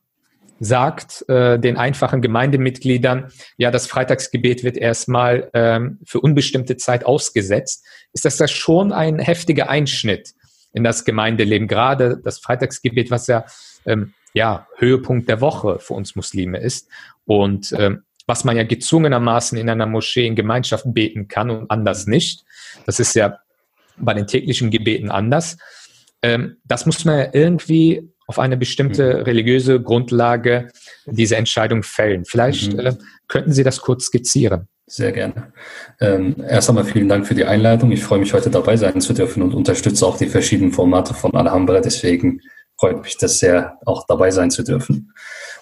sagt 0.60 1.28
äh, 1.28 1.58
den 1.58 1.76
einfachen 1.76 2.20
Gemeindemitgliedern, 2.20 3.32
ja, 3.56 3.70
das 3.70 3.86
Freitagsgebet 3.86 4.62
wird 4.62 4.76
erstmal 4.76 5.50
ähm, 5.54 5.98
für 6.04 6.20
unbestimmte 6.20 6.76
Zeit 6.76 7.04
ausgesetzt, 7.04 7.84
ist 8.12 8.26
das, 8.26 8.36
das 8.36 8.50
schon 8.50 8.92
ein 8.92 9.18
heftiger 9.18 9.70
Einschnitt 9.70 10.34
in 10.72 10.84
das 10.84 11.04
Gemeindeleben. 11.04 11.66
Gerade 11.66 12.20
das 12.22 12.38
Freitagsgebet, 12.38 13.10
was 13.10 13.26
ja 13.26 13.44
ähm, 13.86 14.12
ja, 14.34 14.68
Höhepunkt 14.76 15.28
der 15.28 15.40
Woche 15.40 15.78
für 15.80 15.94
uns 15.94 16.14
Muslime 16.14 16.58
ist. 16.58 16.88
Und 17.24 17.74
ähm, 17.76 18.02
was 18.26 18.44
man 18.44 18.56
ja 18.56 18.62
gezwungenermaßen 18.62 19.58
in 19.58 19.68
einer 19.68 19.86
Moschee 19.86 20.26
in 20.26 20.36
Gemeinschaft 20.36 20.84
beten 20.86 21.26
kann 21.26 21.50
und 21.50 21.70
anders 21.70 22.06
nicht. 22.06 22.44
Das 22.86 23.00
ist 23.00 23.14
ja 23.14 23.38
bei 23.96 24.14
den 24.14 24.28
täglichen 24.28 24.70
Gebeten 24.70 25.10
anders. 25.10 25.58
Ähm, 26.22 26.58
das 26.64 26.86
muss 26.86 27.04
man 27.04 27.18
ja 27.18 27.28
irgendwie 27.32 28.08
auf 28.30 28.38
eine 28.38 28.56
bestimmte 28.56 29.16
mhm. 29.16 29.22
religiöse 29.22 29.82
Grundlage 29.82 30.68
diese 31.04 31.34
Entscheidung 31.34 31.82
fällen. 31.82 32.24
Vielleicht 32.24 32.72
mhm. 32.72 32.78
äh, 32.78 32.94
könnten 33.26 33.52
Sie 33.52 33.64
das 33.64 33.80
kurz 33.80 34.04
skizzieren. 34.04 34.68
Sehr 34.86 35.10
gerne. 35.10 35.52
Ähm, 36.00 36.36
erst 36.48 36.68
einmal 36.68 36.84
vielen 36.84 37.08
Dank 37.08 37.26
für 37.26 37.34
die 37.34 37.44
Einladung. 37.44 37.90
Ich 37.90 38.04
freue 38.04 38.20
mich, 38.20 38.32
heute 38.32 38.48
dabei 38.48 38.76
sein 38.76 39.00
zu 39.00 39.14
dürfen 39.14 39.42
und 39.42 39.52
unterstütze 39.52 40.06
auch 40.06 40.16
die 40.16 40.28
verschiedenen 40.28 40.70
Formate 40.70 41.12
von 41.12 41.34
Alhambra. 41.34 41.80
Deswegen 41.80 42.40
freut 42.78 43.02
mich 43.02 43.18
das 43.18 43.40
sehr, 43.40 43.76
auch 43.84 44.06
dabei 44.06 44.30
sein 44.30 44.52
zu 44.52 44.62
dürfen. 44.62 45.12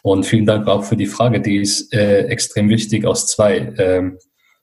Und 0.02 0.26
vielen 0.26 0.44
Dank 0.44 0.68
auch 0.68 0.85
für 0.85 0.96
die 0.96 1.07
Frage, 1.07 1.40
die 1.40 1.62
ist 1.62 1.90
äh, 1.94 2.24
extrem 2.24 2.68
wichtig 2.68 3.07
aus 3.07 3.26
zwei, 3.26 3.72
ähm, 3.78 4.18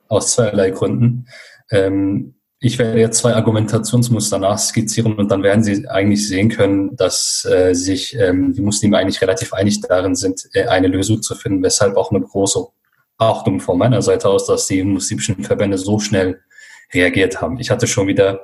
aus 0.10 0.36
zweierlei 0.36 0.70
Gründen. 0.70 1.26
Ähm, 1.72 2.35
ich 2.66 2.80
werde 2.80 3.00
jetzt 3.00 3.20
zwei 3.20 3.36
Argumentationsmuster 3.36 4.40
nachskizzieren 4.40 5.14
und 5.14 5.30
dann 5.30 5.44
werden 5.44 5.64
Sie 5.64 5.88
eigentlich 5.88 6.28
sehen 6.28 6.50
können, 6.50 6.96
dass 6.96 7.46
äh, 7.46 7.76
sich 7.76 8.18
ähm, 8.20 8.54
die 8.54 8.62
Muslime 8.62 8.98
eigentlich 8.98 9.22
relativ 9.22 9.54
einig 9.54 9.82
darin 9.82 10.16
sind, 10.16 10.50
äh, 10.54 10.66
eine 10.66 10.88
Lösung 10.88 11.22
zu 11.22 11.36
finden, 11.36 11.62
weshalb 11.62 11.96
auch 11.96 12.10
eine 12.10 12.22
große 12.22 12.66
Achtung 13.20 13.60
von 13.60 13.78
meiner 13.78 14.02
Seite 14.02 14.28
aus, 14.30 14.48
dass 14.48 14.66
die 14.66 14.84
muslimischen 14.84 15.44
Verbände 15.44 15.78
so 15.78 16.00
schnell 16.00 16.40
reagiert 16.92 17.40
haben. 17.40 17.60
Ich 17.60 17.70
hatte 17.70 17.86
schon 17.86 18.08
wieder 18.08 18.42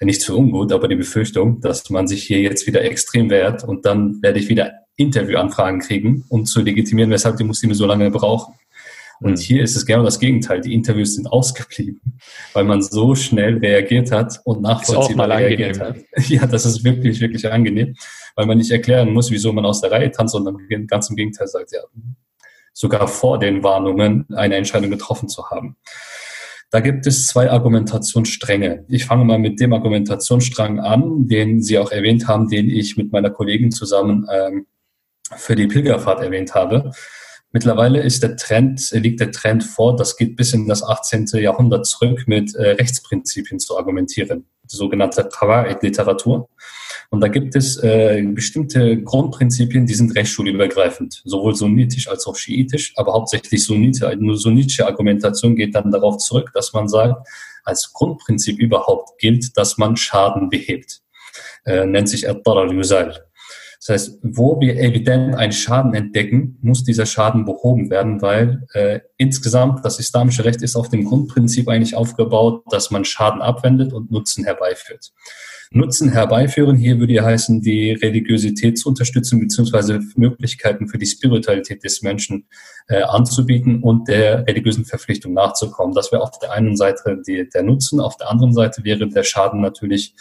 nicht 0.00 0.22
zu 0.22 0.38
ungut, 0.38 0.72
aber 0.72 0.88
die 0.88 0.96
Befürchtung, 0.96 1.60
dass 1.60 1.90
man 1.90 2.08
sich 2.08 2.22
hier 2.22 2.40
jetzt 2.40 2.66
wieder 2.66 2.82
extrem 2.82 3.28
wehrt 3.28 3.64
und 3.64 3.84
dann 3.84 4.22
werde 4.22 4.38
ich 4.38 4.48
wieder 4.48 4.72
Interviewanfragen 4.96 5.80
kriegen, 5.80 6.24
um 6.30 6.46
zu 6.46 6.62
legitimieren, 6.62 7.10
weshalb 7.10 7.36
die 7.36 7.44
Muslime 7.44 7.74
so 7.74 7.84
lange 7.84 8.10
brauchen. 8.10 8.54
Und 9.20 9.32
mhm. 9.32 9.36
hier 9.36 9.62
ist 9.62 9.76
es 9.76 9.84
genau 9.84 10.04
das 10.04 10.18
Gegenteil. 10.18 10.60
Die 10.60 10.72
Interviews 10.74 11.14
sind 11.14 11.26
ausgeblieben, 11.26 12.18
weil 12.52 12.64
man 12.64 12.82
so 12.82 13.14
schnell 13.14 13.58
reagiert 13.58 14.12
hat 14.12 14.40
und 14.44 14.62
nachvollziehbar 14.62 15.28
reagiert 15.28 15.80
hat. 15.80 15.96
Ja, 16.28 16.46
das 16.46 16.66
ist 16.66 16.84
wirklich, 16.84 17.20
wirklich 17.20 17.50
angenehm, 17.50 17.94
weil 18.34 18.46
man 18.46 18.58
nicht 18.58 18.70
erklären 18.70 19.12
muss, 19.12 19.30
wieso 19.30 19.52
man 19.52 19.64
aus 19.64 19.80
der 19.80 19.90
Reihe 19.90 20.10
tanzt, 20.10 20.32
sondern 20.32 20.56
ganz 20.86 21.10
im 21.10 21.16
Gegenteil 21.16 21.46
sagt, 21.46 21.72
ja, 21.72 21.80
sogar 22.72 23.08
vor 23.08 23.38
den 23.38 23.62
Warnungen 23.62 24.26
eine 24.34 24.56
Entscheidung 24.56 24.90
getroffen 24.90 25.28
zu 25.28 25.50
haben. 25.50 25.76
Da 26.70 26.80
gibt 26.80 27.06
es 27.06 27.26
zwei 27.26 27.50
Argumentationsstränge. 27.50 28.84
Ich 28.88 29.06
fange 29.06 29.24
mal 29.24 29.38
mit 29.38 29.58
dem 29.58 29.72
Argumentationsstrang 29.72 30.80
an, 30.80 31.26
den 31.26 31.62
Sie 31.62 31.78
auch 31.78 31.90
erwähnt 31.90 32.28
haben, 32.28 32.48
den 32.48 32.68
ich 32.68 32.96
mit 32.96 33.10
meiner 33.10 33.30
Kollegin 33.30 33.70
zusammen 33.70 34.26
ähm, 34.30 34.66
für 35.34 35.56
die 35.56 35.66
Pilgerfahrt 35.66 36.20
erwähnt 36.20 36.54
habe. 36.54 36.92
Mittlerweile 37.50 38.02
ist 38.02 38.22
der 38.22 38.36
Trend, 38.36 38.90
liegt 38.92 39.20
der 39.20 39.30
Trend 39.30 39.64
vor, 39.64 39.96
das 39.96 40.16
geht 40.16 40.36
bis 40.36 40.52
in 40.52 40.68
das 40.68 40.82
18. 40.82 41.26
Jahrhundert 41.34 41.86
zurück, 41.86 42.24
mit 42.26 42.54
äh, 42.54 42.72
Rechtsprinzipien 42.72 43.58
zu 43.58 43.78
argumentieren, 43.78 44.46
die 44.70 44.76
sogenannte 44.76 45.22
Qawa'id-Literatur. 45.22 46.48
Und 47.10 47.20
da 47.22 47.28
gibt 47.28 47.56
es 47.56 47.78
äh, 47.78 48.22
bestimmte 48.22 49.02
Grundprinzipien, 49.02 49.86
die 49.86 49.94
sind 49.94 50.14
rechtsschulübergreifend, 50.14 51.22
sowohl 51.24 51.54
sunnitisch 51.54 52.08
als 52.08 52.26
auch 52.26 52.36
schiitisch, 52.36 52.92
aber 52.96 53.14
hauptsächlich 53.14 53.64
sunnite, 53.64 54.14
nur 54.18 54.36
sunnitische 54.36 54.86
Argumentation 54.86 55.56
geht 55.56 55.74
dann 55.74 55.90
darauf 55.90 56.18
zurück, 56.18 56.50
dass 56.52 56.74
man 56.74 56.86
sagt, 56.86 57.26
als 57.64 57.94
Grundprinzip 57.94 58.58
überhaupt 58.58 59.18
gilt, 59.18 59.56
dass 59.56 59.78
man 59.78 59.96
Schaden 59.96 60.50
behebt. 60.50 61.00
Äh, 61.64 61.86
nennt 61.86 62.10
sich 62.10 62.28
Ad-Darar 62.28 62.70
Yusal. 62.72 63.27
Das 63.80 63.88
heißt, 63.90 64.18
wo 64.22 64.60
wir 64.60 64.76
evident 64.76 65.36
einen 65.36 65.52
Schaden 65.52 65.94
entdecken, 65.94 66.58
muss 66.62 66.82
dieser 66.82 67.06
Schaden 67.06 67.44
behoben 67.44 67.90
werden, 67.90 68.20
weil 68.20 68.66
äh, 68.72 69.00
insgesamt 69.16 69.84
das 69.84 70.00
islamische 70.00 70.44
Recht 70.44 70.62
ist 70.62 70.74
auf 70.74 70.88
dem 70.88 71.04
Grundprinzip 71.04 71.68
eigentlich 71.68 71.94
aufgebaut, 71.94 72.64
dass 72.70 72.90
man 72.90 73.04
Schaden 73.04 73.40
abwendet 73.40 73.92
und 73.92 74.10
Nutzen 74.10 74.44
herbeiführt. 74.44 75.12
Nutzen 75.70 76.10
herbeiführen. 76.10 76.76
Hier 76.76 76.98
würde 76.98 77.12
ja 77.12 77.24
heißen, 77.24 77.60
die 77.60 77.92
Religiosität 77.92 78.78
zu 78.78 78.88
unterstützen, 78.88 79.38
beziehungsweise 79.38 80.00
Möglichkeiten 80.16 80.88
für 80.88 80.98
die 80.98 81.06
Spiritualität 81.06 81.84
des 81.84 82.02
Menschen 82.02 82.48
äh, 82.88 83.02
anzubieten 83.02 83.82
und 83.82 84.08
der 84.08 84.46
religiösen 84.46 84.86
Verpflichtung 84.86 85.34
nachzukommen. 85.34 85.94
Das 85.94 86.10
wäre 86.10 86.22
auf 86.22 86.38
der 86.38 86.52
einen 86.52 86.76
Seite 86.76 87.20
die, 87.26 87.48
der 87.48 87.62
Nutzen, 87.62 88.00
auf 88.00 88.16
der 88.16 88.30
anderen 88.30 88.54
Seite 88.54 88.82
wäre 88.84 89.08
der 89.08 89.24
Schaden 89.24 89.60
natürlich 89.60 90.14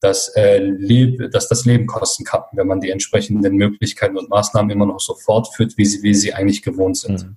dass, 0.00 0.28
äh, 0.36 0.58
Leb 0.58 1.30
dass 1.32 1.48
das 1.48 1.64
Leben 1.64 1.86
kosten 1.86 2.24
kann, 2.24 2.42
wenn 2.52 2.66
man 2.66 2.80
die 2.80 2.90
entsprechenden 2.90 3.56
Möglichkeiten 3.56 4.16
und 4.16 4.30
Maßnahmen 4.30 4.70
immer 4.70 4.86
noch 4.86 5.00
so 5.00 5.14
fortführt, 5.14 5.74
wie 5.76 5.84
sie, 5.84 6.02
wie 6.02 6.14
sie 6.14 6.34
eigentlich 6.34 6.62
gewohnt 6.62 6.96
sind. 6.96 7.24
Mhm. 7.24 7.36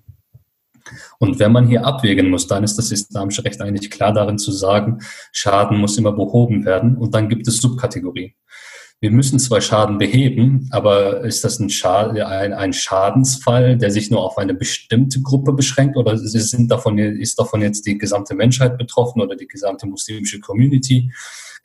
Und 1.20 1.40
wenn 1.40 1.52
man 1.52 1.68
hier 1.68 1.86
abwägen 1.86 2.30
muss, 2.30 2.48
dann 2.48 2.64
ist 2.64 2.78
das 2.78 2.92
islamische 2.92 3.44
Recht 3.46 3.62
eigentlich 3.62 3.90
klar 3.92 4.14
darin 4.14 4.38
zu 4.38 4.52
sagen, 4.52 5.00
Schaden 5.32 5.78
muss 5.78 5.98
immer 5.98 6.12
behoben 6.12 6.66
werden 6.66 6.98
und 6.98 7.14
dann 7.14 7.30
gibt 7.30 7.48
es 7.48 7.58
Subkategorien. 7.58 8.34
Wir 9.00 9.10
müssen 9.10 9.40
zwar 9.40 9.62
Schaden 9.62 9.98
beheben, 9.98 10.68
aber 10.72 11.22
ist 11.22 11.44
das 11.44 11.60
ein, 11.60 11.72
Schaden, 11.72 12.22
ein, 12.22 12.54
ein 12.54 12.72
Schadensfall, 12.72 13.76
der 13.76 13.90
sich 13.90 14.12
nur 14.12 14.24
auf 14.24 14.38
eine 14.38 14.54
bestimmte 14.54 15.22
Gruppe 15.22 15.54
beschränkt 15.54 15.98
oder 15.98 16.16
sind 16.18 16.70
davon, 16.70 17.00
ist 17.00 17.40
davon 17.40 17.64
jetzt 17.64 17.88
die 17.88 17.98
gesamte 17.98 18.36
Menschheit 18.36 18.78
betroffen 18.78 19.22
oder 19.22 19.36
die 19.36 19.48
gesamte 19.48 19.88
muslimische 19.88 20.40
Community? 20.40 21.12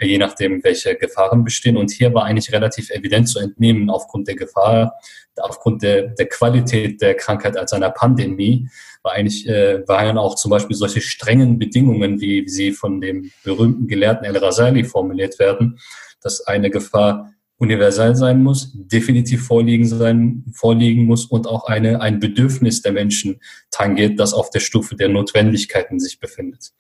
Je 0.01 0.19
nachdem, 0.19 0.63
welche 0.63 0.97
Gefahren 0.97 1.45
bestehen. 1.45 1.77
Und 1.77 1.91
hier 1.91 2.13
war 2.13 2.25
eigentlich 2.25 2.53
relativ 2.53 2.91
evident 2.91 3.29
zu 3.29 3.39
entnehmen, 3.39 3.91
aufgrund 3.91 4.29
der 4.29 4.37
Gefahr, 4.37 4.95
aufgrund 5.37 5.83
der, 5.83 6.09
der 6.09 6.27
Qualität 6.27 7.01
der 7.01 7.15
Krankheit 7.15 7.57
als 7.57 7.73
einer 7.73 7.91
Pandemie, 7.91 8.69
war 9.03 9.13
eigentlich, 9.13 9.49
äh, 9.49 9.87
waren 9.87 10.19
auch 10.19 10.35
zum 10.35 10.51
Beispiel 10.51 10.77
solche 10.77 11.01
strengen 11.01 11.59
Bedingungen, 11.59 12.21
wie 12.21 12.49
sie 12.49 12.73
von 12.73 13.01
dem 13.01 13.31
berühmten 13.45 13.87
Gelehrten 13.87 14.25
El-Rasali 14.25 14.85
formuliert 14.85 15.39
werden, 15.39 15.79
dass 16.21 16.47
eine 16.47 16.71
Gefahr 16.71 17.33
universell 17.59 18.15
sein 18.15 18.43
muss, 18.43 18.73
definitiv 18.75 19.47
vorliegen 19.47 19.87
sein, 19.87 20.45
vorliegen 20.53 21.07
muss 21.07 21.25
und 21.25 21.47
auch 21.47 21.65
eine, 21.65 22.03
ein 22.03 22.21
Bedürfnis 22.21 22.83
der 22.83 22.93
Menschen 22.93 23.41
tangiert, 23.71 24.21
das 24.21 24.35
auf 24.35 24.51
der 24.51 24.61
Stufe 24.61 24.95
der 24.95 25.09
Notwendigkeiten 25.09 25.99
sich 25.99 26.21
befindet. 26.21 26.73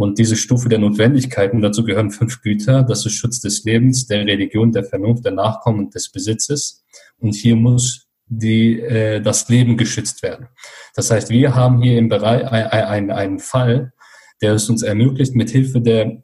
Und 0.00 0.18
diese 0.18 0.34
Stufe 0.34 0.70
der 0.70 0.78
Notwendigkeiten, 0.78 1.60
dazu 1.60 1.84
gehören 1.84 2.10
fünf 2.10 2.40
Güter, 2.40 2.82
das 2.82 3.04
ist 3.04 3.12
Schutz 3.12 3.38
des 3.38 3.64
Lebens, 3.64 4.06
der 4.06 4.24
Religion, 4.24 4.72
der 4.72 4.82
Vernunft, 4.82 5.26
der 5.26 5.32
Nachkommen 5.32 5.80
und 5.80 5.94
des 5.94 6.10
Besitzes. 6.10 6.82
Und 7.18 7.34
hier 7.34 7.54
muss 7.54 8.08
die, 8.24 8.80
äh, 8.80 9.20
das 9.20 9.50
Leben 9.50 9.76
geschützt 9.76 10.22
werden. 10.22 10.48
Das 10.94 11.10
heißt, 11.10 11.28
wir 11.28 11.54
haben 11.54 11.82
hier 11.82 11.98
im 11.98 12.08
Bereich 12.08 12.50
einen, 12.50 13.10
einen 13.10 13.40
Fall, 13.40 13.92
der 14.40 14.54
es 14.54 14.70
uns 14.70 14.82
ermöglicht, 14.82 15.34
mit 15.34 15.50
Hilfe 15.50 15.82
der 15.82 16.22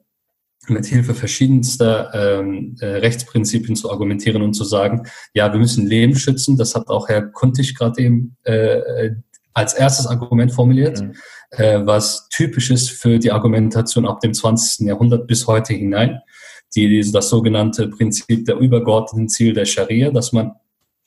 mit 0.69 0.87
Hilfe 0.87 1.15
verschiedenster 1.15 2.11
ähm, 2.13 2.77
äh, 2.81 2.87
Rechtsprinzipien 2.87 3.77
zu 3.77 3.89
argumentieren 3.89 4.43
und 4.43 4.55
zu 4.55 4.65
sagen, 4.65 5.07
ja, 5.33 5.53
wir 5.53 5.61
müssen 5.61 5.87
Leben 5.87 6.17
schützen. 6.17 6.57
Das 6.57 6.75
hat 6.75 6.89
auch 6.89 7.09
Herr 7.09 7.23
Kuntig 7.23 7.77
gerade 7.77 8.03
eben 8.03 8.37
äh, 8.43 9.11
als 9.53 9.75
erstes 9.75 10.09
Argument 10.09 10.51
formuliert. 10.51 11.03
Mhm 11.03 11.15
äh, 11.51 11.81
was 11.85 12.29
typisch 12.29 12.71
ist 12.71 12.91
für 12.91 13.19
die 13.19 13.33
Argumentation 13.33 14.07
ab 14.07 14.21
dem 14.21 14.35
20. 14.35 14.87
Jahrhundert 14.87 15.27
bis 15.27 15.47
heute 15.47 15.75
hinein. 15.75 16.21
Die, 16.75 17.11
das 17.11 17.29
sogenannte 17.29 17.89
Prinzip 17.89 18.45
der 18.45 18.57
übergeordneten 18.57 19.29
Ziel 19.29 19.55
der 19.55 19.65
Scharia, 19.65 20.11
dass 20.11 20.33
man 20.33 20.53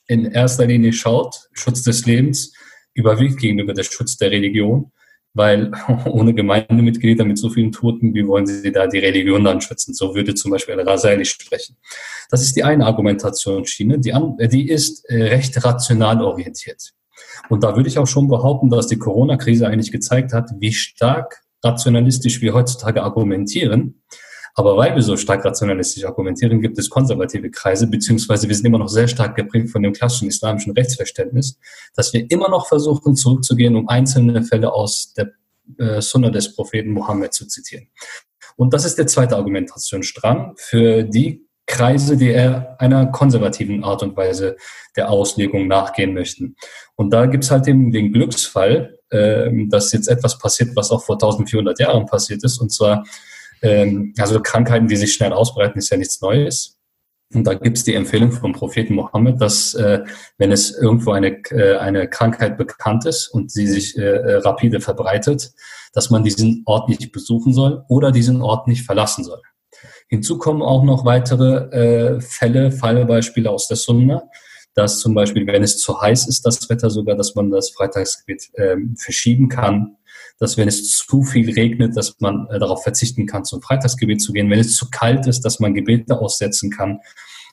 in 0.08 0.24
erster 0.24 0.66
Linie 0.66 0.92
schaut, 0.92 1.48
Schutz 1.52 1.82
des 1.82 2.06
Lebens 2.06 2.52
überwiegt 2.94 3.38
gegenüber 3.38 3.72
der 3.72 3.84
Schutz 3.84 4.16
der 4.16 4.32
Religion, 4.32 4.90
weil 5.34 5.70
ohne 6.06 6.34
Gemeindemitglieder 6.34 7.24
mit 7.24 7.38
so 7.38 7.50
vielen 7.50 7.70
Toten, 7.70 8.14
wie 8.14 8.26
wollen 8.26 8.46
sie 8.46 8.72
da 8.72 8.86
die 8.86 8.98
Religion 8.98 9.44
dann 9.44 9.60
schützen? 9.60 9.94
So 9.94 10.14
würde 10.14 10.34
zum 10.34 10.50
Beispiel 10.50 10.74
Al-Rasali 10.74 11.24
sprechen. 11.24 11.76
Das 12.30 12.42
ist 12.42 12.56
die 12.56 12.64
eine 12.64 12.86
Argumentationsschiene. 12.86 14.00
Die, 14.00 14.12
die 14.48 14.68
ist 14.68 15.08
äh, 15.08 15.28
recht 15.28 15.64
rational 15.64 16.22
orientiert. 16.22 16.92
Und 17.48 17.64
da 17.64 17.76
würde 17.76 17.88
ich 17.88 17.98
auch 17.98 18.06
schon 18.06 18.28
behaupten, 18.28 18.70
dass 18.70 18.86
die 18.86 18.98
Corona-Krise 18.98 19.66
eigentlich 19.66 19.92
gezeigt 19.92 20.32
hat, 20.32 20.50
wie 20.58 20.72
stark 20.72 21.42
rationalistisch 21.64 22.40
wir 22.40 22.54
heutzutage 22.54 23.02
argumentieren, 23.02 24.02
Aber 24.54 24.76
weil 24.76 24.94
wir 24.94 25.02
so 25.02 25.16
stark 25.16 25.44
rationalistisch 25.44 26.04
argumentieren, 26.04 26.60
gibt 26.60 26.78
es 26.78 26.90
konservative 26.90 27.50
Kreise, 27.50 27.86
beziehungsweise 27.86 28.48
wir 28.48 28.54
sind 28.54 28.66
immer 28.66 28.78
noch 28.78 28.88
sehr 28.88 29.08
stark 29.08 29.36
geprägt 29.36 29.70
von 29.70 29.82
dem 29.82 29.92
klassischen 29.92 30.28
islamischen 30.28 30.72
Rechtsverständnis, 30.72 31.58
dass 31.94 32.12
wir 32.12 32.30
immer 32.30 32.48
noch 32.48 32.66
versuchen 32.66 33.16
zurückzugehen, 33.16 33.76
um 33.76 33.88
einzelne 33.88 34.42
Fälle 34.42 34.72
aus 34.72 35.14
der 35.14 35.30
äh, 35.78 36.00
Sunna 36.00 36.30
des 36.30 36.54
Propheten 36.54 36.90
Mohammed 36.90 37.32
zu 37.32 37.46
zitieren. 37.46 37.88
Und 38.56 38.74
das 38.74 38.84
ist 38.84 38.98
der 38.98 39.06
zweite 39.06 39.36
Argumentationsstrang 39.36 40.54
für 40.56 41.04
die 41.04 41.46
Kreise, 41.70 42.16
die 42.16 42.28
eher 42.28 42.76
einer 42.80 43.06
konservativen 43.06 43.84
Art 43.84 44.02
und 44.02 44.16
Weise 44.16 44.56
der 44.96 45.08
Auslegung 45.08 45.68
nachgehen 45.68 46.12
möchten. 46.12 46.56
Und 46.96 47.10
da 47.12 47.26
gibt's 47.26 47.50
halt 47.50 47.68
eben 47.68 47.92
den 47.92 48.12
Glücksfall, 48.12 48.98
äh, 49.10 49.50
dass 49.68 49.92
jetzt 49.92 50.08
etwas 50.08 50.38
passiert, 50.38 50.74
was 50.74 50.90
auch 50.90 51.04
vor 51.04 51.14
1400 51.14 51.78
Jahren 51.78 52.06
passiert 52.06 52.42
ist. 52.42 52.58
Und 52.58 52.70
zwar, 52.72 53.04
ähm, 53.62 54.12
also 54.18 54.40
Krankheiten, 54.42 54.88
die 54.88 54.96
sich 54.96 55.14
schnell 55.14 55.32
ausbreiten, 55.32 55.78
ist 55.78 55.90
ja 55.90 55.96
nichts 55.96 56.20
Neues. 56.20 56.76
Und 57.32 57.44
da 57.46 57.54
gibt's 57.54 57.84
die 57.84 57.94
Empfehlung 57.94 58.32
vom 58.32 58.52
Propheten 58.52 58.94
Mohammed, 58.94 59.40
dass 59.40 59.74
äh, 59.74 60.00
wenn 60.38 60.50
es 60.50 60.76
irgendwo 60.76 61.12
eine, 61.12 61.36
äh, 61.50 61.76
eine 61.76 62.08
Krankheit 62.08 62.58
bekannt 62.58 63.06
ist 63.06 63.28
und 63.28 63.52
sie 63.52 63.68
sich 63.68 63.96
äh, 63.96 64.02
äh 64.02 64.36
rapide 64.38 64.80
verbreitet, 64.80 65.52
dass 65.92 66.10
man 66.10 66.24
diesen 66.24 66.62
Ort 66.66 66.88
nicht 66.88 67.12
besuchen 67.12 67.52
soll 67.52 67.84
oder 67.88 68.10
diesen 68.10 68.42
Ort 68.42 68.66
nicht 68.66 68.84
verlassen 68.84 69.22
soll. 69.22 69.40
Hinzu 70.10 70.38
kommen 70.38 70.60
auch 70.60 70.82
noch 70.82 71.04
weitere 71.04 72.16
äh, 72.16 72.20
Fälle, 72.20 72.72
Fallbeispiele 72.72 73.48
aus 73.48 73.68
der 73.68 73.76
Sunna, 73.76 74.24
dass 74.74 74.98
zum 74.98 75.14
Beispiel, 75.14 75.46
wenn 75.46 75.62
es 75.62 75.78
zu 75.78 76.00
heiß 76.00 76.26
ist, 76.26 76.44
das 76.44 76.68
Wetter 76.68 76.90
sogar, 76.90 77.16
dass 77.16 77.36
man 77.36 77.50
das 77.50 77.70
Freitagsgebet 77.70 78.50
äh, 78.54 78.76
verschieben 78.96 79.48
kann, 79.48 79.96
dass 80.40 80.56
wenn 80.56 80.66
es 80.66 80.96
zu 80.96 81.22
viel 81.22 81.52
regnet, 81.52 81.96
dass 81.96 82.18
man 82.18 82.48
äh, 82.50 82.58
darauf 82.58 82.82
verzichten 82.82 83.26
kann, 83.26 83.44
zum 83.44 83.62
Freitagsgebet 83.62 84.20
zu 84.20 84.32
gehen, 84.32 84.50
wenn 84.50 84.58
es 84.58 84.74
zu 84.74 84.90
kalt 84.90 85.28
ist, 85.28 85.42
dass 85.42 85.60
man 85.60 85.74
Gebete 85.74 86.18
aussetzen 86.18 86.70
kann. 86.70 87.00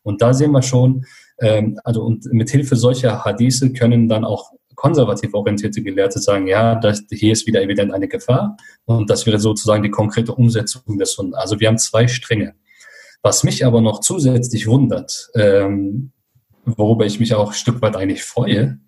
Und 0.02 0.24
da 0.24 0.34
sehen 0.34 0.52
wir 0.52 0.64
schon, 0.64 1.06
ähm, 1.40 1.80
also 1.84 2.02
und 2.04 2.26
mit 2.26 2.50
Hilfe 2.50 2.76
solcher 2.76 3.24
Hadithe 3.24 3.72
können 3.72 4.10
dann 4.10 4.26
auch 4.26 4.52
konservativ 4.78 5.34
orientierte 5.34 5.82
Gelehrte 5.82 6.20
sagen, 6.20 6.48
ja, 6.48 6.76
das, 6.76 7.04
hier 7.10 7.34
ist 7.34 7.48
wieder 7.48 7.62
evident 7.62 7.92
eine 7.92 8.08
Gefahr 8.08 8.56
und 8.86 9.10
das 9.10 9.26
wäre 9.26 9.40
sozusagen 9.40 9.84
die 9.84 9.90
konkrete 9.90 10.34
Umsetzung 10.34 10.98
des 10.98 11.18
Hundes. 11.18 11.38
Also 11.38 11.60
wir 11.60 11.68
haben 11.68 11.80
zwei 11.80 12.08
Stränge. 12.08 12.54
Was 13.24 13.44
mich 13.44 13.66
aber 13.66 13.82
noch 13.82 14.00
zusätzlich 14.00 14.68
wundert, 14.68 15.30
ähm, 15.36 16.12
worüber 16.64 17.06
ich 17.06 17.20
mich 17.20 17.34
auch 17.34 17.50
ein 17.50 17.56
Stück 17.56 17.82
weit 17.82 17.96
eigentlich 17.96 18.24
freue, 18.24 18.80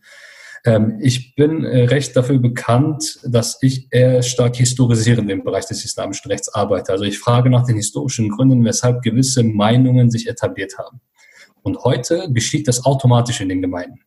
ähm, 0.63 0.99
ich 1.02 1.36
bin 1.36 1.65
äh, 1.65 1.86
recht 1.86 2.15
dafür 2.15 2.38
bekannt, 2.38 3.19
dass 3.23 3.58
ich 3.62 3.88
eher 3.89 4.21
stark 4.21 4.58
historisierend 4.58 5.30
im 5.32 5.43
Bereich 5.43 5.65
des 5.65 5.84
islamischen 5.84 6.30
Rechts 6.30 6.54
arbeite. 6.54 6.91
Also 6.91 7.06
ich 7.06 7.17
frage 7.17 7.49
nach 7.49 7.65
den 7.65 7.78
historischen 7.78 8.30
Gründen, 8.30 8.63
weshalb 8.63 9.02
gewisse 9.02 9.43
Meinungen 9.43 10.12
sich 10.12 10.28
etabliert 10.28 10.78
haben. 10.78 11.02
Und 11.63 11.84
heute 11.84 12.28
geschieht 12.32 12.67
das 12.67 12.86
automatisch 12.86 13.41
in 13.41 13.49
den 13.49 13.62
Gemeinden. 13.62 14.02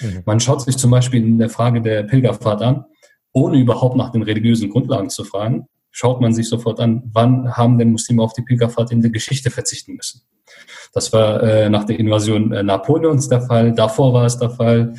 Mhm. 0.00 0.22
Man 0.26 0.40
schaut 0.40 0.62
sich 0.62 0.76
zum 0.76 0.90
Beispiel 0.90 1.22
in 1.22 1.38
der 1.38 1.50
Frage 1.50 1.80
der 1.80 2.02
Pilgerfahrt 2.02 2.62
an, 2.62 2.84
ohne 3.32 3.58
überhaupt 3.58 3.96
nach 3.96 4.10
den 4.10 4.22
religiösen 4.22 4.70
Grundlagen 4.70 5.10
zu 5.10 5.24
fragen, 5.24 5.66
schaut 5.90 6.20
man 6.20 6.32
sich 6.32 6.48
sofort 6.48 6.80
an, 6.80 7.02
wann 7.12 7.56
haben 7.56 7.78
denn 7.78 7.92
Muslime 7.92 8.22
auf 8.22 8.32
die 8.32 8.42
Pilgerfahrt 8.42 8.92
in 8.92 9.00
der 9.00 9.10
Geschichte 9.10 9.50
verzichten 9.50 9.94
müssen. 9.94 10.22
Das 10.92 11.12
war 11.12 11.42
äh, 11.42 11.68
nach 11.68 11.84
der 11.84 11.98
Invasion 11.98 12.52
äh, 12.52 12.62
Napoleons 12.62 13.28
der 13.28 13.42
Fall, 13.42 13.72
davor 13.72 14.12
war 14.12 14.24
es 14.24 14.38
der 14.38 14.50
Fall, 14.50 14.94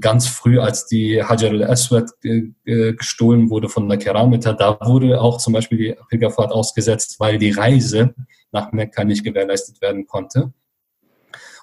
ganz 0.00 0.26
früh, 0.26 0.58
als 0.58 0.86
die 0.86 1.22
Hajar 1.22 1.52
al-Aswad 1.52 2.10
äh, 2.22 2.92
gestohlen 2.92 3.48
wurde 3.48 3.68
von 3.68 3.88
der 3.88 3.98
Keramita, 3.98 4.52
da 4.52 4.78
wurde 4.82 5.20
auch 5.20 5.38
zum 5.38 5.54
Beispiel 5.54 5.78
die 5.78 5.96
Pilgerfahrt 6.08 6.52
ausgesetzt, 6.52 7.16
weil 7.18 7.38
die 7.38 7.50
Reise 7.50 8.14
nach 8.52 8.72
Mekka 8.72 9.04
nicht 9.04 9.24
gewährleistet 9.24 9.80
werden 9.80 10.06
konnte. 10.06 10.52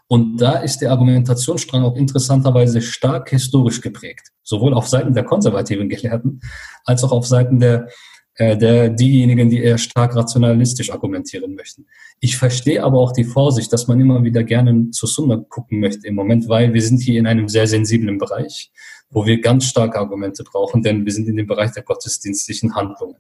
Und 0.08 0.38
da 0.38 0.60
ist 0.60 0.80
der 0.80 0.92
Argumentationsstrang 0.92 1.84
auch 1.84 1.96
interessanterweise 1.96 2.82
stark 2.82 3.30
historisch 3.30 3.82
geprägt, 3.82 4.32
sowohl 4.44 4.74
auf 4.74 4.88
Seiten 4.88 5.14
der 5.14 5.24
konservativen 5.24 5.90
Gelehrten 5.90 6.40
als 6.86 7.04
auch 7.04 7.12
auf 7.12 7.28
Seiten 7.28 7.60
der, 7.60 7.90
äh, 8.36 8.56
der 8.58 8.90
diejenigen, 8.90 9.50
die 9.50 9.62
eher 9.62 9.78
stark 9.78 10.16
rationalistisch 10.16 10.92
argumentieren 10.92 11.56
möchten. 11.56 11.88
Ich 12.22 12.38
verstehe 12.38 12.84
aber 12.84 13.00
auch 13.00 13.12
die 13.12 13.26
Vorsicht, 13.26 13.74
dass 13.74 13.88
man 13.88 14.00
immer 14.00 14.24
wieder 14.24 14.44
gerne 14.44 14.92
zu 14.92 15.08
Sunna 15.08 15.44
gucken 15.50 15.82
möchte 15.82 16.08
im 16.08 16.16
Moment, 16.16 16.48
weil 16.48 16.74
wir 16.74 16.82
sind 16.82 17.02
hier 17.02 17.20
in 17.20 17.28
einem 17.28 17.50
sehr 17.50 17.68
sensiblen 17.68 18.18
Bereich 18.18 18.72
wo 19.10 19.26
wir 19.26 19.40
ganz 19.42 19.66
starke 19.66 20.00
Argumente 20.00 20.44
brauchen, 20.44 20.82
denn 20.82 21.06
wir 21.06 21.14
sind 21.14 21.28
in 21.28 21.38
dem 21.38 21.48
Bereich 21.48 21.72
der 21.72 21.84
gottesdienstlichen 21.84 22.76
Handlungen. 22.76 23.18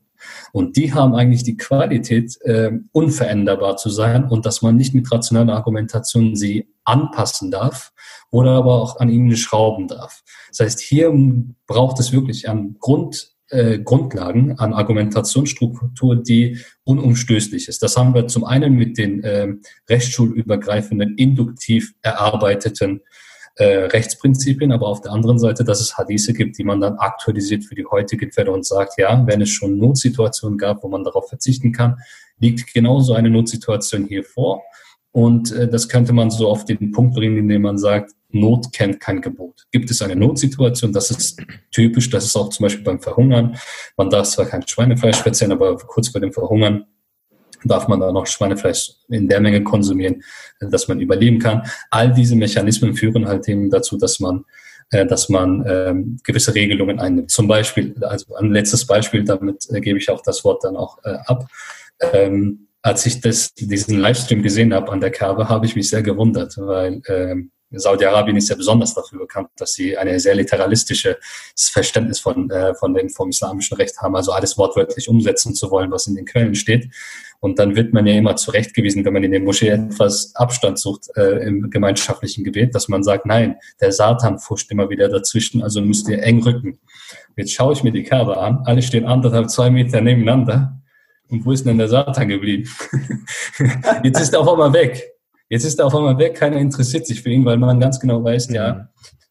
Und 0.51 0.75
die 0.75 0.93
haben 0.93 1.15
eigentlich 1.15 1.43
die 1.43 1.57
Qualität, 1.57 2.37
äh, 2.41 2.71
unveränderbar 2.91 3.77
zu 3.77 3.89
sein 3.89 4.25
und 4.25 4.45
dass 4.45 4.61
man 4.61 4.75
nicht 4.75 4.93
mit 4.93 5.11
rationaler 5.11 5.55
Argumentation 5.55 6.35
sie 6.35 6.67
anpassen 6.87 7.51
darf 7.51 7.91
oder 8.31 8.51
aber 8.51 8.81
auch 8.81 8.99
an 8.99 9.09
ihnen 9.09 9.35
schrauben 9.35 9.87
darf. 9.87 10.23
Das 10.49 10.61
heißt, 10.61 10.79
hier 10.79 11.13
braucht 11.67 11.99
es 11.99 12.11
wirklich 12.11 12.49
an 12.49 12.77
Grund, 12.79 13.31
äh, 13.49 13.79
Grundlagen, 13.79 14.57
an 14.59 14.73
Argumentationsstruktur, 14.73 16.15
die 16.17 16.59
unumstößlich 16.83 17.67
ist. 17.67 17.83
Das 17.83 17.95
haben 17.95 18.13
wir 18.13 18.27
zum 18.27 18.43
einen 18.43 18.73
mit 18.73 18.97
den 18.97 19.23
äh, 19.23 19.47
rechtsschulübergreifenden, 19.89 21.15
induktiv 21.17 21.93
erarbeiteten 22.01 23.01
äh, 23.55 23.85
Rechtsprinzipien, 23.85 24.71
aber 24.71 24.87
auf 24.87 25.01
der 25.01 25.11
anderen 25.11 25.39
Seite, 25.39 25.63
dass 25.63 25.81
es 25.81 25.97
Hadithe 25.97 26.33
gibt, 26.33 26.57
die 26.57 26.63
man 26.63 26.79
dann 26.79 26.97
aktualisiert 26.97 27.63
für 27.63 27.75
die 27.75 27.85
heutige 27.85 28.31
Fälle 28.31 28.51
und 28.51 28.65
sagt, 28.65 28.99
ja, 28.99 29.25
wenn 29.25 29.41
es 29.41 29.49
schon 29.49 29.77
Notsituationen 29.77 30.57
gab, 30.57 30.83
wo 30.83 30.89
man 30.89 31.03
darauf 31.03 31.29
verzichten 31.29 31.71
kann, 31.71 31.97
liegt 32.39 32.71
genauso 32.73 33.13
eine 33.13 33.29
Notsituation 33.29 34.05
hier 34.05 34.23
vor. 34.23 34.61
Und 35.17 35.51
äh, 35.51 35.67
das 35.67 35.89
könnte 35.89 36.13
man 36.13 36.29
so 36.29 36.47
auf 36.47 36.63
den 36.65 36.91
Punkt 36.91 37.15
bringen, 37.15 37.37
indem 37.37 37.63
man 37.63 37.79
sagt, 37.79 38.11
Not 38.29 38.71
kennt 38.71 38.99
kein 38.99 39.19
Gebot. 39.19 39.65
Gibt 39.71 39.89
es 39.89 40.03
eine 40.03 40.15
Notsituation, 40.15 40.93
das 40.93 41.09
ist 41.09 41.41
typisch, 41.71 42.11
das 42.11 42.25
ist 42.25 42.35
auch 42.35 42.49
zum 42.49 42.65
Beispiel 42.65 42.83
beim 42.83 42.99
Verhungern. 42.99 43.57
Man 43.97 44.11
darf 44.11 44.27
zwar 44.27 44.45
kein 44.45 44.67
Schweinefleisch 44.67 45.17
verzehren, 45.17 45.53
aber 45.53 45.75
kurz 45.75 46.09
vor 46.09 46.21
dem 46.21 46.31
Verhungern 46.31 46.85
darf 47.63 47.87
man 47.87 47.99
da 47.99 48.11
noch 48.11 48.27
Schweinefleisch 48.27 48.91
in 49.09 49.27
der 49.27 49.39
Menge 49.39 49.63
konsumieren, 49.63 50.21
dass 50.59 50.87
man 50.87 50.99
überleben 50.99 51.39
kann. 51.39 51.63
All 51.89 52.13
diese 52.13 52.35
Mechanismen 52.35 52.93
führen 52.93 53.27
halt 53.27 53.49
eben 53.49 53.71
dazu, 53.71 53.97
dass 53.97 54.19
man 54.19 54.45
äh, 54.91 55.07
dass 55.07 55.29
man 55.29 55.65
ähm, 55.67 56.19
gewisse 56.23 56.53
Regelungen 56.53 56.99
einnimmt. 56.99 57.31
Zum 57.31 57.47
Beispiel, 57.47 57.95
also 58.01 58.35
ein 58.35 58.51
letztes 58.51 58.85
Beispiel, 58.85 59.23
damit 59.23 59.65
äh, 59.71 59.81
gebe 59.81 59.97
ich 59.97 60.11
auch 60.11 60.21
das 60.21 60.43
Wort 60.43 60.63
dann 60.63 60.75
auch 60.75 60.99
äh, 61.03 61.17
ab. 61.25 61.47
Ähm, 62.13 62.66
als 62.81 63.05
ich 63.05 63.21
das, 63.21 63.53
diesen 63.53 63.99
Livestream 63.99 64.41
gesehen 64.41 64.73
habe 64.73 64.91
an 64.91 65.01
der 65.01 65.11
Kabe, 65.11 65.49
habe 65.49 65.65
ich 65.65 65.75
mich 65.75 65.89
sehr 65.89 66.03
gewundert, 66.03 66.57
weil 66.57 67.01
ähm, 67.07 67.51
Saudi-Arabien 67.69 68.37
ist 68.37 68.47
ja 68.49 68.55
besonders 68.55 68.93
dafür 68.93 69.19
bekannt, 69.19 69.49
dass 69.57 69.73
sie 69.73 69.97
ein 69.97 70.19
sehr 70.19 70.35
literalistisches 70.35 71.17
Verständnis 71.55 72.19
von, 72.19 72.49
äh, 72.49 72.73
von 72.75 72.93
dem, 72.93 73.09
vom 73.09 73.29
islamischen 73.29 73.75
Recht 73.75 73.97
haben, 73.99 74.15
also 74.15 74.31
alles 74.31 74.57
wortwörtlich 74.57 75.09
umsetzen 75.09 75.53
zu 75.53 75.69
wollen, 75.69 75.91
was 75.91 76.07
in 76.07 76.15
den 76.15 76.25
Quellen 76.25 76.55
steht. 76.55 76.89
Und 77.39 77.59
dann 77.59 77.75
wird 77.75 77.93
man 77.93 78.07
ja 78.07 78.13
immer 78.15 78.35
zurechtgewiesen, 78.35 79.03
wenn 79.05 79.13
man 79.13 79.23
in 79.23 79.31
der 79.31 79.41
Moschee 79.41 79.67
etwas 79.67 80.33
Abstand 80.35 80.79
sucht 80.79 81.09
äh, 81.15 81.45
im 81.45 81.69
gemeinschaftlichen 81.69 82.43
Gebet, 82.43 82.73
dass 82.73 82.87
man 82.87 83.03
sagt, 83.03 83.25
nein, 83.25 83.57
der 83.81 83.91
Satan 83.91 84.39
fuscht 84.39 84.71
immer 84.71 84.89
wieder 84.89 85.09
dazwischen, 85.09 85.61
also 85.61 85.81
müsst 85.81 86.07
ihr 86.07 86.23
eng 86.23 86.41
rücken. 86.43 86.79
Jetzt 87.35 87.53
schaue 87.53 87.73
ich 87.73 87.83
mir 87.83 87.91
die 87.91 88.03
Kabe 88.03 88.37
an, 88.37 88.61
alle 88.65 88.81
stehen 88.81 89.05
anderthalb, 89.05 89.49
zwei 89.49 89.69
Meter 89.69 90.01
nebeneinander. 90.01 90.81
Und 91.29 91.45
wo 91.45 91.51
ist 91.51 91.65
denn 91.65 91.77
der 91.77 91.89
Satan 91.89 92.27
geblieben? 92.27 92.69
Jetzt 94.03 94.21
ist 94.21 94.33
er 94.33 94.41
auf 94.41 94.49
einmal 94.49 94.73
weg. 94.73 95.13
Jetzt 95.49 95.63
ist 95.63 95.79
er 95.79 95.85
auf 95.85 95.95
einmal 95.95 96.17
weg, 96.17 96.35
keiner 96.35 96.57
interessiert 96.57 97.07
sich 97.07 97.21
für 97.21 97.29
ihn, 97.29 97.45
weil 97.45 97.57
man 97.57 97.79
ganz 97.79 97.99
genau 97.99 98.23
weiß, 98.23 98.49
ja, 98.49 98.73
mhm. 98.73 98.87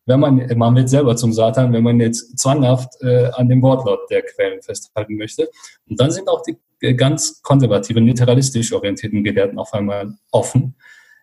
wenn 0.06 0.20
man, 0.20 0.58
man 0.58 0.74
wird 0.74 0.88
selber 0.88 1.14
zum 1.16 1.32
Satan, 1.32 1.72
wenn 1.72 1.82
man 1.82 2.00
jetzt 2.00 2.38
zwanghaft 2.38 2.94
äh, 3.02 3.26
an 3.34 3.48
dem 3.48 3.60
Wortlaut 3.60 4.10
der 4.10 4.22
Quellen 4.22 4.62
festhalten 4.62 5.16
möchte. 5.16 5.48
Und 5.88 6.00
dann 6.00 6.10
sind 6.10 6.28
auch 6.28 6.42
die 6.42 6.56
äh, 6.80 6.94
ganz 6.94 7.42
konservativen, 7.42 8.06
literalistisch 8.06 8.72
orientierten 8.72 9.24
Gelehrten 9.24 9.58
auf 9.58 9.74
einmal 9.74 10.14
offen, 10.30 10.76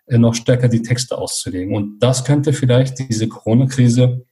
äh, 0.05 0.19
noch 0.19 0.35
stärker 0.35 0.67
die 0.67 0.83
Texte 0.83 1.17
auszulegen. 1.17 1.75
Und 1.75 1.99
das 1.99 2.23
könnte 2.23 2.53
vielleicht 2.53 2.99
diese 2.99 3.27
Corona-Krise 3.27 4.25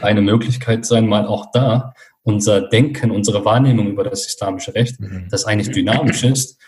eine 0.00 0.22
Möglichkeit 0.22 0.84
sein, 0.84 1.06
mal 1.06 1.26
auch 1.26 1.46
da 1.52 1.94
unser 2.24 2.62
Denken, 2.62 3.10
unsere 3.10 3.44
Wahrnehmung 3.44 3.86
über 3.86 4.02
das 4.02 4.26
islamische 4.26 4.74
Recht, 4.74 4.98
mhm. 4.98 5.28
das 5.30 5.44
eigentlich 5.44 5.70
dynamisch 5.70 6.24
ist, 6.24 6.58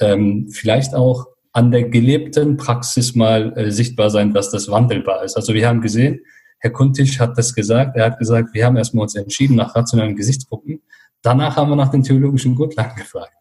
ähm, 0.00 0.48
vielleicht 0.50 0.94
auch 0.94 1.26
an 1.52 1.70
der 1.70 1.84
gelebten 1.84 2.56
Praxis 2.56 3.14
mal 3.14 3.56
äh, 3.56 3.70
sichtbar 3.70 4.10
sein, 4.10 4.32
dass 4.32 4.50
das 4.50 4.68
wandelbar 4.68 5.22
ist. 5.22 5.36
Also 5.36 5.52
wir 5.52 5.68
haben 5.68 5.82
gesehen, 5.82 6.20
Herr 6.58 6.70
Kuntisch 6.70 7.20
hat 7.20 7.36
das 7.36 7.54
gesagt, 7.54 7.96
er 7.96 8.06
hat 8.06 8.18
gesagt, 8.18 8.54
wir 8.54 8.64
haben 8.64 8.76
erstmal 8.76 9.02
uns 9.02 9.14
entschieden 9.14 9.56
nach 9.56 9.74
rationalen 9.76 10.16
Gesichtspunkten. 10.16 10.80
Danach 11.20 11.56
haben 11.56 11.70
wir 11.70 11.76
nach 11.76 11.90
den 11.90 12.02
theologischen 12.02 12.54
Grundlagen 12.54 12.96
gefragt. 12.96 13.34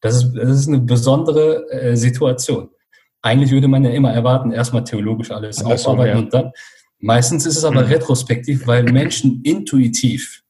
Das 0.00 0.14
ist, 0.16 0.32
das 0.34 0.60
ist 0.60 0.68
eine 0.68 0.80
besondere 0.80 1.68
äh, 1.70 1.96
Situation. 1.96 2.68
Eigentlich 3.20 3.50
würde 3.50 3.66
man 3.66 3.82
ja 3.82 3.90
immer 3.90 4.12
erwarten, 4.12 4.52
erstmal 4.52 4.84
theologisch 4.84 5.32
alles 5.32 5.64
aufarbeiten 5.64 6.18
ja. 6.18 6.22
und 6.22 6.32
dann. 6.32 6.52
Meistens 6.98 7.44
ist 7.46 7.56
es 7.56 7.64
aber 7.64 7.82
mhm. 7.82 7.88
retrospektiv, 7.88 8.66
weil 8.66 8.84
Menschen 8.84 9.40
intuitiv 9.42 10.44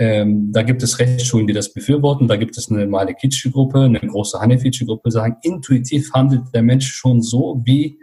Ähm, 0.00 0.50
da 0.50 0.62
gibt 0.62 0.82
es 0.82 0.98
Rechtsschulen, 0.98 1.46
die 1.46 1.52
das 1.52 1.74
befürworten. 1.74 2.26
Da 2.26 2.36
gibt 2.36 2.56
es 2.56 2.70
eine 2.70 2.86
Malikitsche 2.86 3.50
Gruppe, 3.50 3.82
eine 3.82 4.00
große 4.00 4.40
Hanefitsche 4.40 4.86
Gruppe, 4.86 5.10
sagen, 5.10 5.36
intuitiv 5.42 6.10
handelt 6.14 6.44
der 6.54 6.62
Mensch 6.62 6.90
schon 6.90 7.20
so, 7.20 7.60
wie 7.66 7.98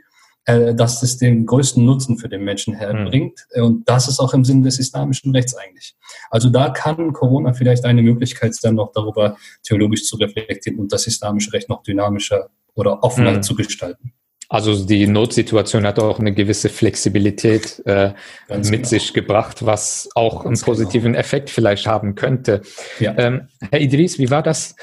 äh, 0.45 0.75
dass 0.75 1.01
es 1.01 1.17
den 1.17 1.47
größten 1.47 1.83
Nutzen 1.83 2.19
für 2.19 2.29
den 2.29 2.43
Menschen 2.43 2.75
herbringt. 2.75 3.47
Mhm. 3.55 3.63
Und 3.63 3.89
das 3.89 4.07
ist 4.07 4.19
auch 4.19 4.35
im 4.35 4.45
Sinne 4.45 4.61
des 4.61 4.77
islamischen 4.77 5.31
Rechts 5.31 5.55
eigentlich. 5.55 5.95
Also 6.29 6.51
da 6.51 6.69
kann 6.69 7.13
Corona 7.13 7.53
vielleicht 7.53 7.83
eine 7.83 8.03
Möglichkeit 8.03 8.53
sein, 8.53 8.75
noch 8.75 8.91
darüber 8.91 9.35
theologisch 9.63 10.05
zu 10.05 10.17
reflektieren 10.17 10.79
und 10.79 10.93
das 10.93 11.07
islamische 11.07 11.51
Recht 11.51 11.67
noch 11.67 11.81
dynamischer 11.81 12.51
oder 12.75 13.03
offener 13.03 13.33
mhm. 13.33 13.41
zu 13.41 13.55
gestalten. 13.55 14.13
Also 14.49 14.85
die 14.85 15.07
Notsituation 15.07 15.85
hat 15.85 15.99
auch 15.99 16.19
eine 16.19 16.33
gewisse 16.33 16.69
Flexibilität 16.69 17.81
äh, 17.85 18.13
mit 18.47 18.63
genau. 18.63 18.87
sich 18.87 19.13
gebracht, 19.13 19.65
was 19.65 20.07
auch 20.15 20.43
Ganz 20.43 20.45
einen 20.45 20.53
genau. 20.53 20.65
positiven 20.65 21.11
genau. 21.13 21.19
Effekt 21.19 21.49
vielleicht 21.49 21.85
haben 21.85 22.15
könnte. 22.15 22.61
Ja. 22.99 23.13
Ähm, 23.17 23.49
Herr 23.71 23.81
Idris, 23.81 24.19
wie 24.19 24.29
war 24.29 24.43
das 24.43 24.75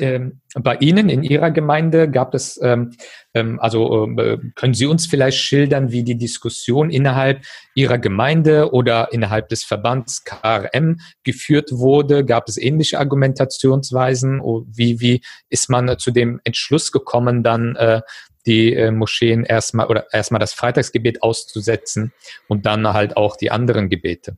ähm, 0.00 0.40
bei 0.54 0.76
Ihnen 0.76 1.08
in 1.08 1.24
Ihrer 1.24 1.50
Gemeinde? 1.50 2.08
Gab 2.08 2.34
es, 2.34 2.60
ähm, 2.62 2.92
ähm 3.34 3.58
also 3.58 4.06
äh, 4.16 4.38
können 4.54 4.74
Sie 4.74 4.86
uns 4.86 5.06
vielleicht 5.06 5.38
schildern, 5.38 5.90
wie 5.90 6.04
die 6.04 6.16
Diskussion 6.16 6.88
innerhalb 6.90 7.40
Ihrer 7.74 7.98
Gemeinde 7.98 8.72
oder 8.72 9.12
innerhalb 9.12 9.48
des 9.48 9.64
Verbands 9.64 10.22
KRM 10.22 11.00
geführt 11.24 11.72
wurde? 11.72 12.24
Gab 12.24 12.48
es 12.48 12.56
ähnliche 12.58 13.00
Argumentationsweisen? 13.00 14.40
Wie, 14.72 15.00
wie 15.00 15.20
ist 15.48 15.68
man 15.68 15.98
zu 15.98 16.12
dem 16.12 16.40
Entschluss 16.44 16.92
gekommen, 16.92 17.42
dann 17.42 17.74
äh, 17.74 18.00
die 18.46 18.74
äh, 18.74 18.90
Moscheen 18.90 19.44
erstmal 19.44 19.86
oder 19.86 20.12
erstmal 20.12 20.40
das 20.40 20.52
Freitagsgebet 20.52 21.22
auszusetzen 21.22 22.12
und 22.48 22.66
dann 22.66 22.92
halt 22.92 23.16
auch 23.16 23.36
die 23.36 23.50
anderen 23.50 23.88
Gebete? 23.88 24.36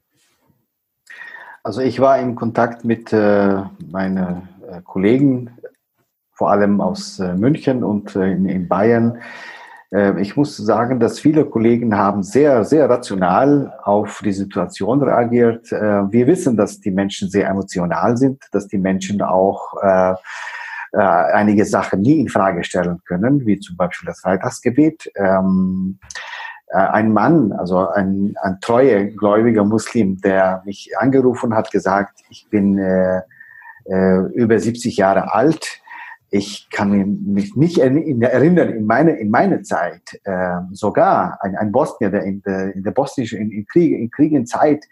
Also 1.63 1.81
ich 1.81 1.99
war 1.99 2.19
in 2.21 2.37
Kontakt 2.37 2.85
mit 2.85 3.13
äh, 3.13 3.63
meinen 3.91 4.49
äh, 4.71 4.81
Kollegen, 4.85 5.51
vor 6.33 6.51
allem 6.51 6.81
aus 6.81 7.19
äh, 7.19 7.35
München 7.35 7.83
und 7.83 8.15
äh, 8.15 8.33
in, 8.33 8.49
in, 8.49 8.69
Bayern. 8.69 9.19
Äh, 9.91 10.21
ich 10.21 10.37
muss 10.37 10.57
sagen, 10.57 11.01
dass 11.01 11.19
viele 11.19 11.45
Kollegen 11.45 11.97
haben 11.97 12.23
sehr, 12.23 12.65
sehr 12.65 12.89
rational 12.89 13.75
auf 13.83 14.21
die 14.25 14.33
Situation 14.33 15.03
reagiert. 15.03 15.71
wir 15.73 16.27
wissen, 16.27 16.57
dass 16.57 16.79
die 16.81 16.91
Menschen 16.91 17.31
sehr 17.31 17.49
emotional 17.49 18.17
sind, 18.17 18.45
dass 18.53 18.69
die 18.69 18.79
Menschen 18.79 19.23
auch 19.23 19.75
äh, 20.97 21.01
einige 21.01 21.67
Sachen 21.67 22.01
nie 22.01 22.21
in 22.21 22.29
Frage 22.29 22.65
stellen 22.65 23.03
können, 23.07 23.45
wie 23.45 23.59
zum 23.59 23.77
Beispiel 23.77 24.07
das 24.07 24.21
Freitagsgebet. 24.21 25.11
Ähm, 25.17 25.99
äh, 26.69 26.79
ein 26.79 27.13
Mann, 27.13 27.53
also 27.53 27.89
ein, 27.89 28.35
ein 28.41 28.59
treuer 28.63 29.05
gläubiger 29.05 29.65
Muslim, 29.65 30.19
der 30.23 30.63
mich 30.65 30.93
angerufen 30.99 31.55
hat, 31.55 31.71
gesagt, 31.71 32.21
ich 32.31 32.49
bin 32.51 32.79
äh, 32.79 33.21
äh, 33.85 34.21
über 34.33 34.59
70 34.59 34.97
Jahre 34.97 35.35
alt. 35.35 35.83
Ich 36.31 36.69
kann 36.71 36.91
mich 37.27 37.55
nicht 37.57 37.79
erinnern, 37.79 38.71
in 38.71 38.87
meine, 38.87 39.13
in 39.13 39.31
meine 39.31 39.63
Zeit, 39.63 40.19
äh, 40.25 40.57
sogar 40.73 41.39
ein, 41.43 41.57
ein 41.57 41.73
Bosnier, 41.73 42.11
der 42.11 42.25
in 42.25 42.41
der, 42.43 42.75
in 42.75 42.83
der 42.83 42.91
bosnischen, 42.91 43.39
in, 43.39 43.53
in, 43.53 43.67
Krieg, 43.67 43.93
in 43.93 44.11
Kriegenzeit 44.11 44.85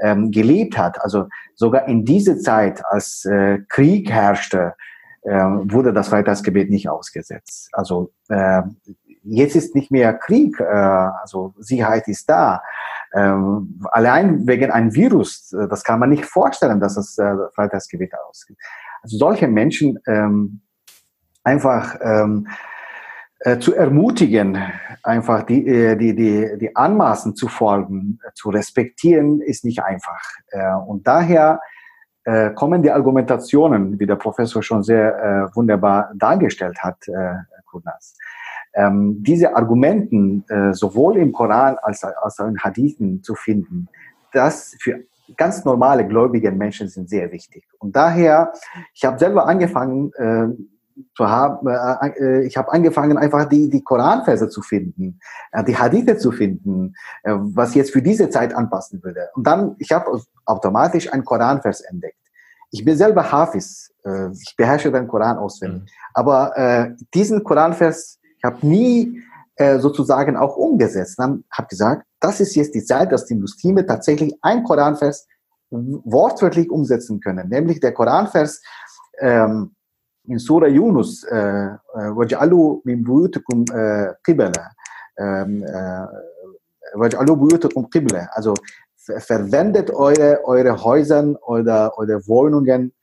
ähm, 0.00 0.30
gelebt 0.30 0.78
hat, 0.78 1.02
also 1.02 1.26
sogar 1.56 1.88
in 1.88 2.04
dieser 2.04 2.38
Zeit, 2.38 2.80
als 2.86 3.24
äh, 3.24 3.58
Krieg 3.68 4.10
herrschte, 4.10 4.74
wurde 5.22 5.92
das 5.92 6.08
Freitagsgebet 6.08 6.70
nicht 6.70 6.88
ausgesetzt. 6.88 7.68
Also 7.72 8.12
äh, 8.28 8.62
jetzt 9.28 9.56
ist 9.56 9.74
nicht 9.74 9.90
mehr 9.90 10.14
Krieg, 10.14 10.58
äh, 10.60 10.64
also 10.64 11.54
Sicherheit 11.58 12.08
ist 12.08 12.28
da. 12.28 12.62
Ähm, 13.14 13.80
allein 13.90 14.46
wegen 14.46 14.70
einem 14.70 14.94
Virus, 14.94 15.52
äh, 15.52 15.68
das 15.68 15.84
kann 15.84 16.00
man 16.00 16.10
nicht 16.10 16.24
vorstellen, 16.24 16.80
dass 16.80 16.94
das 16.94 17.16
äh, 17.18 17.34
Freitagsgebet 17.54 18.12
ausgeht. 18.28 18.58
Also 19.02 19.16
solche 19.16 19.48
Menschen 19.48 19.98
ähm, 20.06 20.60
einfach 21.44 21.96
ähm, 22.00 22.48
zu 23.60 23.72
ermutigen, 23.72 24.58
einfach 25.04 25.44
die, 25.44 25.62
die, 25.96 26.16
die, 26.16 26.58
die 26.58 26.74
Anmaßen 26.74 27.36
zu 27.36 27.46
folgen, 27.46 28.18
zu 28.34 28.50
respektieren, 28.50 29.40
ist 29.40 29.64
nicht 29.64 29.80
einfach. 29.80 30.20
Und 30.88 31.06
daher 31.06 31.60
äh, 32.28 32.50
kommen 32.50 32.82
die 32.82 32.90
Argumentationen, 32.90 33.98
wie 33.98 34.04
der 34.04 34.16
Professor 34.16 34.62
schon 34.62 34.82
sehr 34.82 35.06
äh, 35.16 35.56
wunderbar 35.56 36.12
dargestellt 36.14 36.78
hat, 36.82 37.08
äh, 37.08 37.36
Kurnas. 37.64 38.18
Ähm, 38.74 39.22
diese 39.22 39.56
Argumenten 39.56 40.44
äh, 40.48 40.74
sowohl 40.74 41.16
im 41.16 41.32
Koran 41.32 41.76
als, 41.80 42.04
als 42.04 42.38
auch 42.38 42.46
in 42.46 42.58
Hadithen 42.58 43.22
zu 43.22 43.34
finden, 43.34 43.88
das 44.32 44.76
für 44.78 45.04
ganz 45.38 45.64
normale 45.64 46.06
gläubige 46.06 46.52
Menschen 46.52 46.88
sind 46.88 47.08
sehr 47.08 47.32
wichtig. 47.32 47.64
Und 47.78 47.96
daher, 47.96 48.52
ich 48.92 49.06
habe 49.06 49.18
selber 49.18 49.46
angefangen, 49.46 50.12
äh, 50.16 50.48
zu 51.16 51.28
haben, 51.28 51.66
äh, 51.68 52.08
äh, 52.18 52.46
ich 52.46 52.56
habe 52.56 52.72
angefangen, 52.72 53.18
einfach 53.18 53.48
die, 53.48 53.68
die 53.68 53.82
Koranverse 53.82 54.48
zu 54.48 54.62
finden, 54.62 55.20
äh, 55.52 55.64
die 55.64 55.76
Hadithe 55.76 56.16
zu 56.16 56.30
finden, 56.32 56.94
äh, 57.22 57.34
was 57.34 57.74
jetzt 57.74 57.92
für 57.92 58.02
diese 58.02 58.30
Zeit 58.30 58.54
anpassen 58.54 59.02
würde. 59.02 59.28
Und 59.34 59.46
dann, 59.46 59.76
ich 59.78 59.92
habe 59.92 60.20
automatisch 60.44 61.12
einen 61.12 61.24
Koranvers 61.24 61.80
entdeckt. 61.80 62.16
Ich 62.70 62.84
bin 62.84 62.96
selber 62.96 63.30
Hafiz, 63.30 63.92
äh, 64.04 64.30
ich 64.32 64.54
beherrsche 64.56 64.92
den 64.92 65.08
Koran 65.08 65.38
auswendig. 65.38 65.82
Mhm. 65.82 65.86
Aber 66.14 66.56
äh, 66.56 66.90
diesen 67.14 67.44
Koranvers, 67.44 68.18
ich 68.36 68.44
habe 68.44 68.66
nie 68.66 69.22
äh, 69.56 69.78
sozusagen 69.78 70.36
auch 70.36 70.56
umgesetzt. 70.56 71.18
Dann 71.18 71.44
habe 71.50 71.68
gesagt, 71.68 72.06
das 72.20 72.40
ist 72.40 72.54
jetzt 72.54 72.74
die 72.74 72.84
Zeit, 72.84 73.12
dass 73.12 73.26
die 73.26 73.34
Muslime 73.34 73.86
tatsächlich 73.86 74.34
ein 74.42 74.64
Koranvers 74.64 75.26
wortwörtlich 75.70 76.70
umsetzen 76.70 77.20
können. 77.20 77.48
Nämlich 77.48 77.80
der 77.80 77.92
Koranvers 77.92 78.62
ähm, 79.20 79.74
in 80.27 80.39
Surah 80.39 80.67
Yunus, 80.67 81.25
وَجْعَلُوا 81.95 82.81
مِنْ 82.85 83.03
بُيُوتِكُمْ 83.03 83.65
قِبَلًا 84.23 84.69
وَجْعَلُوا 86.95 87.35
بُيُوتِكُمْ 87.35 87.85
قِبْلًا 87.85 88.27
Also 88.35 88.53
verwendet 89.19 89.91
eure, 89.91 90.39
eure 90.45 90.83
Häuser 90.83 91.35
oder 91.47 91.97
eure 91.97 92.25
Wohnungen 92.27 92.93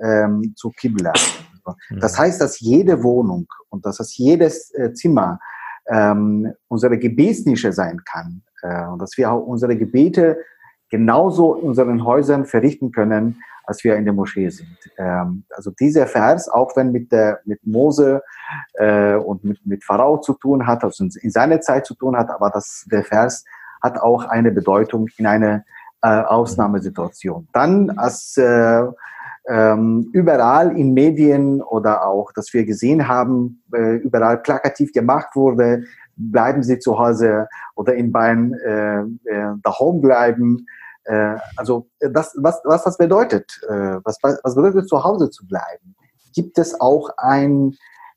ähm, 0.00 0.54
zu 0.56 0.70
Qibla. 0.70 1.12
Mhm. 1.90 2.00
Das 2.00 2.18
heißt, 2.18 2.40
dass 2.40 2.60
jede 2.60 3.02
Wohnung 3.02 3.46
und 3.68 3.84
dass 3.84 3.98
das 3.98 4.16
jedes 4.16 4.72
äh, 4.74 4.92
Zimmer 4.94 5.38
ähm, 5.88 6.52
unsere 6.68 6.98
Gebetsnische 6.98 7.72
sein 7.72 8.00
kann 8.04 8.42
äh, 8.62 8.86
und 8.86 9.00
dass 9.00 9.16
wir 9.16 9.30
auch 9.30 9.46
unsere 9.46 9.76
Gebete 9.76 10.38
genauso 10.89 11.55
in 11.55 11.69
unseren 11.69 12.03
Häusern 12.03 12.45
verrichten 12.45 12.91
können, 12.91 13.41
als 13.65 13.83
wir 13.83 13.95
in 13.95 14.05
der 14.05 14.13
Moschee 14.13 14.49
sind. 14.49 14.77
Ähm, 14.97 15.43
also 15.49 15.71
dieser 15.71 16.07
Vers, 16.07 16.47
auch 16.49 16.75
wenn 16.75 16.91
mit 16.91 17.11
der 17.11 17.39
mit 17.45 17.65
Mose 17.65 18.21
äh, 18.73 19.15
und 19.15 19.43
mit 19.43 19.65
mit 19.65 19.83
Pharao 19.83 20.19
zu 20.19 20.33
tun 20.33 20.67
hat, 20.67 20.83
also 20.83 21.03
in, 21.03 21.11
in 21.21 21.31
seiner 21.31 21.61
Zeit 21.61 21.85
zu 21.85 21.95
tun 21.95 22.15
hat, 22.15 22.29
aber 22.29 22.49
das 22.49 22.85
der 22.91 23.03
Vers 23.03 23.43
hat 23.81 23.99
auch 23.99 24.25
eine 24.25 24.51
Bedeutung 24.51 25.07
in 25.17 25.25
einer 25.25 25.63
äh, 26.01 26.07
Ausnahmesituation. 26.07 27.47
Dann 27.53 27.91
als 27.97 28.37
äh, 28.37 28.83
ähm, 29.47 30.09
überall 30.13 30.77
in 30.77 30.93
Medien 30.93 31.61
oder 31.61 32.05
auch, 32.07 32.31
dass 32.31 32.53
wir 32.53 32.65
gesehen 32.65 33.07
haben, 33.07 33.63
äh, 33.73 33.97
überall 33.97 34.37
plakativ 34.37 34.91
gemacht 34.91 35.35
wurde, 35.35 35.83
bleiben 36.15 36.63
Sie 36.63 36.79
zu 36.79 36.97
Hause 36.97 37.47
oder 37.75 37.95
in 37.95 38.11
Bayern 38.11 38.53
äh, 38.53 39.01
äh, 39.01 39.53
daheim 39.63 40.01
bleiben. 40.01 40.65
Äh, 41.03 41.35
also 41.55 41.87
das, 41.99 42.35
was, 42.41 42.61
was 42.63 42.83
das 42.83 42.97
bedeutet, 42.97 43.61
äh, 43.67 43.99
was, 44.03 44.17
was 44.21 44.55
bedeutet 44.55 44.89
zu 44.89 45.03
Hause 45.03 45.29
zu 45.29 45.45
bleiben? 45.47 45.95
Gibt 46.33 46.57
es 46.57 46.79
auch 46.79 47.09
ein 47.17 47.75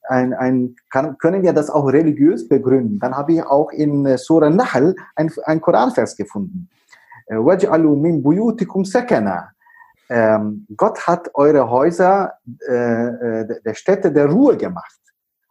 ein, 0.09 0.33
ein, 0.33 0.75
kann, 0.91 1.19
können 1.19 1.43
wir 1.43 1.53
das 1.53 1.71
auch 1.71 1.87
religiös 1.87 2.49
begründen. 2.49 2.99
Dann 2.99 3.15
habe 3.15 3.35
ich 3.35 3.43
auch 3.45 3.71
in 3.71 4.07
äh, 4.07 4.17
Surah 4.17 4.51
Nahl 4.51 4.97
ein, 5.15 5.31
ein 5.45 5.61
Koranvers 5.61 6.17
gefunden. 6.17 6.69
Äh, 7.27 7.37
Waj'alu 7.37 7.95
min 7.95 8.23
buyutikum 8.23 8.85
sakana. 8.85 9.51
Ähm, 10.11 10.67
Gott 10.77 11.07
hat 11.07 11.31
eure 11.35 11.69
Häuser 11.69 12.33
äh, 12.67 13.42
äh, 13.42 13.61
der 13.63 13.75
Städte 13.75 14.11
der 14.11 14.27
Ruhe 14.27 14.57
gemacht. 14.57 14.99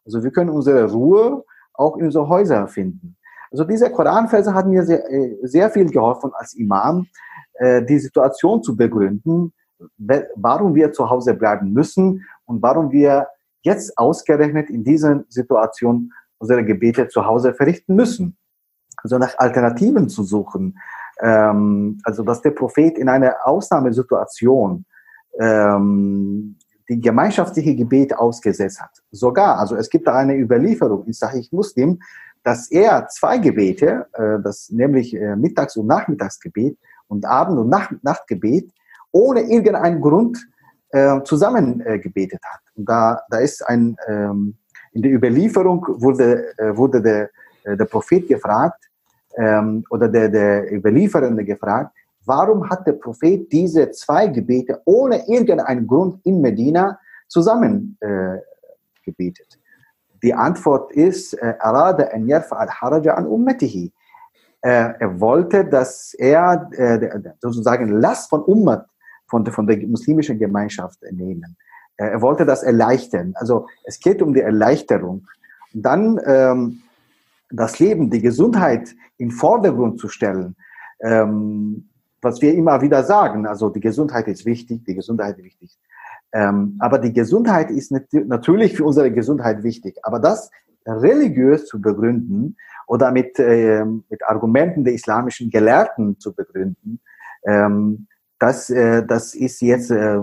Also 0.04 0.24
wir 0.24 0.32
können 0.32 0.50
unsere 0.50 0.90
Ruhe 0.92 1.44
auch 1.78 1.98
in 1.98 2.06
unsere 2.06 2.28
Häuser 2.28 2.68
finden. 2.68 3.16
Also 3.52 3.64
diese 3.64 3.90
Koranverse 3.90 4.54
hat 4.54 4.68
mir 4.68 4.84
sehr, 4.84 5.04
sehr 5.44 5.70
viel 5.70 5.90
geholfen 5.90 6.32
als 6.34 6.54
Imam, 6.56 7.08
äh, 7.54 7.84
die 7.84 8.00
Situation 8.00 8.62
zu 8.62 8.76
begründen, 8.76 9.54
warum 10.36 10.76
wir 10.76 10.92
zu 10.92 11.10
Hause 11.10 11.34
bleiben 11.34 11.72
müssen 11.72 12.26
und 12.46 12.62
warum 12.62 12.92
wir 12.92 13.28
jetzt 13.62 13.98
ausgerechnet 13.98 14.70
in 14.70 14.84
dieser 14.84 15.24
Situation 15.30 16.12
unsere 16.40 16.64
Gebete 16.64 17.08
zu 17.08 17.26
Hause 17.26 17.54
verrichten 17.54 17.96
müssen. 17.96 18.38
Also 18.98 19.18
nach 19.18 19.38
Alternativen 19.38 20.10
zu 20.10 20.24
suchen. 20.24 20.78
Ähm, 21.20 22.00
also 22.04 22.24
dass 22.24 22.42
der 22.42 22.52
Prophet 22.52 22.98
in 22.98 23.10
einer 23.10 23.36
Ausnahmesituation 23.44 24.86
ähm, 25.40 26.58
die 26.90 27.00
gemeinschaftliche 27.00 27.76
Gebet 27.76 28.16
ausgesetzt 28.16 28.82
hat. 28.82 28.92
Sogar, 29.12 29.60
also 29.60 29.76
es 29.76 29.90
gibt 29.90 30.08
da 30.08 30.16
eine 30.16 30.36
Überlieferung 30.36 31.06
in 31.06 31.14
Sahih 31.14 31.48
Muslim, 31.52 32.00
dass 32.44 32.72
er 32.72 33.08
zwei 33.10 33.38
Gebete, 33.40 34.08
äh, 34.14 34.42
das 34.42 34.70
nämlich 34.70 35.14
äh, 35.16 35.36
Mittags- 35.36 35.76
und 35.76 35.88
Nachmittagsgebet 35.88 36.78
und 37.08 37.26
Abend- 37.26 37.60
und 37.60 37.70
Nacht 37.70 37.96
Nachtgebet 38.04 38.72
ohne 39.12 39.42
irgendeinen 39.42 40.02
Grund 40.02 40.38
äh, 40.90 41.22
zusammen 41.24 41.82
äh, 41.82 42.00
gebetet 42.00 42.40
hat. 42.44 42.62
Und 42.76 42.88
da, 42.88 43.22
da 43.30 43.40
ist 43.40 43.68
ein, 43.68 43.98
ähm, 44.08 44.56
in 44.94 45.02
der 45.02 45.12
Überlieferung 45.12 45.86
wurde, 45.90 46.58
äh, 46.58 46.76
wurde 46.76 47.02
der, 47.02 47.30
äh, 47.64 47.76
der 47.76 47.86
Prophet 47.86 48.28
gefragt, 48.28 48.90
ähm, 49.36 49.84
oder 49.90 50.08
der, 50.08 50.30
der 50.30 50.74
Überlieferende 50.74 51.44
gefragt, 51.44 51.92
warum 52.28 52.70
hat 52.70 52.86
der 52.86 52.94
Prophet 52.94 53.52
diese 53.52 53.90
zwei 53.92 54.28
Gebete 54.28 54.82
ohne 54.86 55.28
irgendeinen 55.28 55.88
Grund 55.88 56.20
in 56.26 56.42
Medina 56.42 57.00
zusammen 57.28 57.98
äh, 58.02 58.38
gebetet? 59.04 59.60
Die 60.24 60.34
Antwort 60.34 60.92
ist, 60.92 61.34
äh. 61.34 61.54
Äh, 64.62 64.94
er 65.00 65.20
wollte, 65.20 65.66
dass 65.66 66.14
er 66.16 66.70
äh, 66.74 67.10
sozusagen 67.40 67.90
Last 67.90 68.30
von 68.30 68.42
Ummat, 68.42 68.88
von, 69.28 69.46
von 69.46 69.68
der 69.68 69.78
muslimischen 69.88 70.40
Gemeinschaft 70.40 71.00
nehmen. 71.12 71.56
Er 71.98 72.22
wollte 72.22 72.46
das 72.46 72.62
erleichtern. 72.64 73.34
Also 73.36 73.68
es 73.84 74.00
geht 74.00 74.22
um 74.22 74.34
die 74.34 74.42
Erleichterung. 74.42 75.28
Und 75.74 75.82
dann 75.84 76.20
ähm, 76.26 76.82
das 77.50 77.80
Leben, 77.80 78.10
die 78.10 78.22
Gesundheit 78.22 78.96
in 79.18 79.32
Vordergrund 79.32 80.00
zu 80.00 80.08
stellen, 80.08 80.56
ähm, 81.02 81.87
was 82.22 82.42
wir 82.42 82.54
immer 82.54 82.82
wieder 82.82 83.04
sagen. 83.04 83.46
Also 83.46 83.70
die 83.70 83.80
Gesundheit 83.80 84.28
ist 84.28 84.46
wichtig, 84.46 84.84
die 84.86 84.96
Gesundheit 84.96 85.38
ist 85.38 85.44
wichtig. 85.46 85.78
Ähm, 86.34 86.76
aber 86.80 87.00
die 87.00 87.14
Gesundheit 87.14 87.72
ist 87.72 87.92
natürlich 87.92 88.76
für 88.76 88.86
unsere 88.86 89.12
Gesundheit 89.12 89.64
wichtig. 89.64 89.98
Aber 90.04 90.20
das 90.20 90.52
religiös 90.86 91.66
zu 91.66 91.82
begründen 91.82 92.58
oder 92.88 93.12
mit, 93.12 93.40
äh, 93.40 93.84
mit 93.86 94.24
Argumenten 94.28 94.84
der 94.84 94.94
islamischen 94.94 95.50
Gelehrten 95.50 96.20
zu 96.20 96.34
begründen, 96.34 97.00
ähm, 97.46 98.08
das, 98.40 98.70
äh, 98.70 99.06
das 99.06 99.36
ist 99.36 99.62
jetzt 99.62 99.92
äh, 99.92 100.20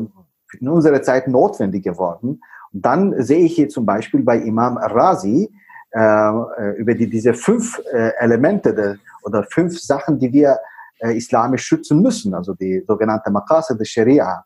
in 0.60 0.68
unserer 0.68 1.02
Zeit 1.02 1.28
notwendig 1.28 1.84
geworden. 1.84 2.40
Und 2.72 2.84
dann 2.84 3.22
sehe 3.22 3.40
ich 3.40 3.54
hier 3.54 3.68
zum 3.68 3.86
Beispiel 3.86 4.22
bei 4.22 4.38
Imam 4.38 4.76
Razi 4.76 5.50
äh, 5.90 6.72
über 6.76 6.94
die, 6.94 7.08
diese 7.08 7.34
fünf 7.34 7.80
äh, 7.92 8.12
Elemente 8.18 8.74
de, 8.74 8.96
oder 9.22 9.44
fünf 9.44 9.78
Sachen, 9.80 10.18
die 10.18 10.32
wir 10.32 10.50
äh, 10.52 10.56
islamisch 11.00 11.64
schützen 11.64 12.00
müssen, 12.00 12.34
also 12.34 12.54
die 12.54 12.82
sogenannte 12.86 13.30
Maqasid 13.30 13.78
der 13.78 13.84
Sharia, 13.84 14.44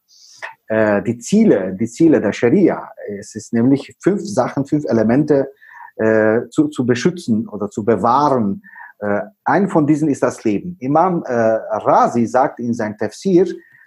äh, 0.68 1.02
die 1.02 1.18
Ziele, 1.18 1.76
die 1.78 1.86
Ziele 1.86 2.20
der 2.20 2.32
Sharia. 2.32 2.90
Es 3.18 3.34
ist 3.34 3.52
nämlich 3.52 3.96
fünf 4.00 4.22
Sachen, 4.22 4.66
fünf 4.66 4.84
Elemente 4.86 5.50
äh, 5.96 6.48
zu, 6.50 6.68
zu 6.68 6.86
beschützen 6.86 7.48
oder 7.48 7.70
zu 7.70 7.84
bewahren. 7.84 8.62
Äh, 9.00 9.22
ein 9.44 9.68
von 9.68 9.86
diesen 9.86 10.08
ist 10.08 10.22
das 10.22 10.44
Leben. 10.44 10.76
Imam 10.80 11.22
äh, 11.24 11.32
Razi 11.32 12.26
sagt 12.26 12.60
in 12.60 12.74
seinem 12.74 12.96
Tafsir, 12.96 13.46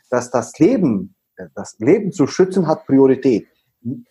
dass 0.10 0.30
das 0.30 0.58
Leben, 0.60 1.16
das 1.56 1.78
Leben 1.80 2.12
zu 2.12 2.28
schützen 2.28 2.68
hat 2.68 2.86
Priorität. 2.86 3.48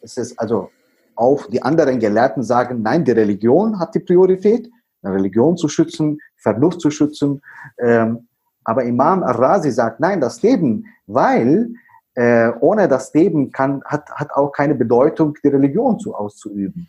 Es 0.01 0.16
ist 0.16 0.38
also 0.38 0.70
auch 1.14 1.46
die 1.46 1.62
anderen 1.62 1.98
Gelehrten 1.98 2.42
sagen, 2.42 2.82
nein, 2.82 3.05
die 3.05 3.12
Religion 3.12 3.78
hat 3.78 3.94
die 3.94 4.01
Priorität, 4.01 4.70
Religion 5.05 5.57
zu 5.57 5.68
schützen, 5.68 6.18
Verlust 6.36 6.80
zu 6.80 6.90
schützen. 6.90 7.42
Ähm, 7.78 8.28
aber 8.64 8.84
Imam 8.84 9.22
Al-Razi 9.22 9.70
sagt, 9.70 10.00
nein, 10.00 10.20
das 10.20 10.42
Leben, 10.42 10.86
weil 11.06 11.70
äh, 12.14 12.50
ohne 12.61 12.88
das 12.88 13.12
Leben 13.14 13.52
kann, 13.52 13.82
hat, 13.84 14.11
hat 14.11 14.32
auch 14.32 14.52
keine 14.52 14.74
Bedeutung, 14.74 15.34
die 15.42 15.48
Religion 15.48 15.98
zu 15.98 16.14
auszuüben. 16.14 16.88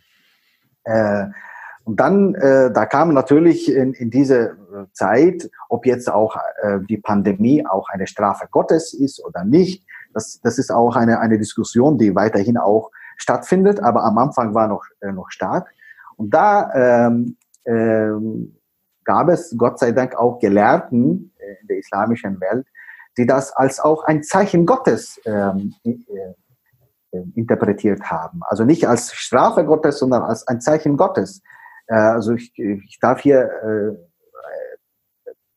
Äh, 0.84 1.28
und 1.84 2.00
dann, 2.00 2.36
äh, 2.36 2.72
da 2.72 2.86
kam 2.86 3.14
natürlich 3.14 3.74
in, 3.74 3.94
in 3.94 4.12
diese 4.12 4.58
Zeit, 4.94 5.50
ob 5.70 5.86
jetzt 5.86 6.12
auch 6.12 6.36
äh, 6.62 6.80
die 6.88 6.98
Pandemie 6.98 7.66
auch 7.66 7.90
eine 7.90 8.08
Strafe 8.08 8.48
Gottes 8.52 8.94
ist 8.94 9.24
oder 9.24 9.44
nicht, 9.44 9.86
das, 10.14 10.40
das 10.42 10.58
ist 10.58 10.72
auch 10.72 10.96
eine, 10.96 11.20
eine 11.20 11.38
Diskussion, 11.38 11.98
die 11.98 12.16
weiterhin 12.16 12.58
auch 12.58 12.92
stattfindet, 13.18 13.82
aber 13.82 14.04
am 14.04 14.18
Anfang 14.18 14.54
war 14.54 14.68
noch, 14.68 14.84
äh, 15.00 15.12
noch 15.12 15.30
stark. 15.30 15.70
Und 16.18 16.34
da 16.34 17.08
ähm, 17.08 17.38
ähm, 17.66 18.58
gab 19.04 19.30
es 19.30 19.56
Gott 19.58 19.80
sei 19.80 19.92
Dank 19.92 20.16
auch 20.16 20.40
Gelehrten 20.40 21.31
äh, 21.31 21.31
in 21.62 21.68
der 21.68 21.78
islamischen 21.78 22.40
Welt, 22.42 22.68
die 23.18 23.26
das 23.26 23.52
als 23.54 23.80
auch 23.80 24.04
ein 24.06 24.24
Zeichen 24.24 24.66
Gottes 24.66 25.20
ähm, 25.26 25.74
äh, 25.84 25.92
äh, 27.12 27.24
interpretiert 27.36 28.04
haben. 28.04 28.40
Also 28.46 28.64
nicht 28.64 28.88
als 28.88 29.14
Strafe 29.14 29.66
Gottes, 29.66 30.00
sondern 30.00 30.24
als 30.24 30.48
ein 30.48 30.62
Zeichen 30.62 30.96
Gottes. 30.96 31.42
Äh, 31.88 31.96
also 31.96 32.34
ich, 32.34 32.54
ich 32.58 33.00
darf 33.02 33.22
hier 33.22 33.50
äh, 33.64 34.12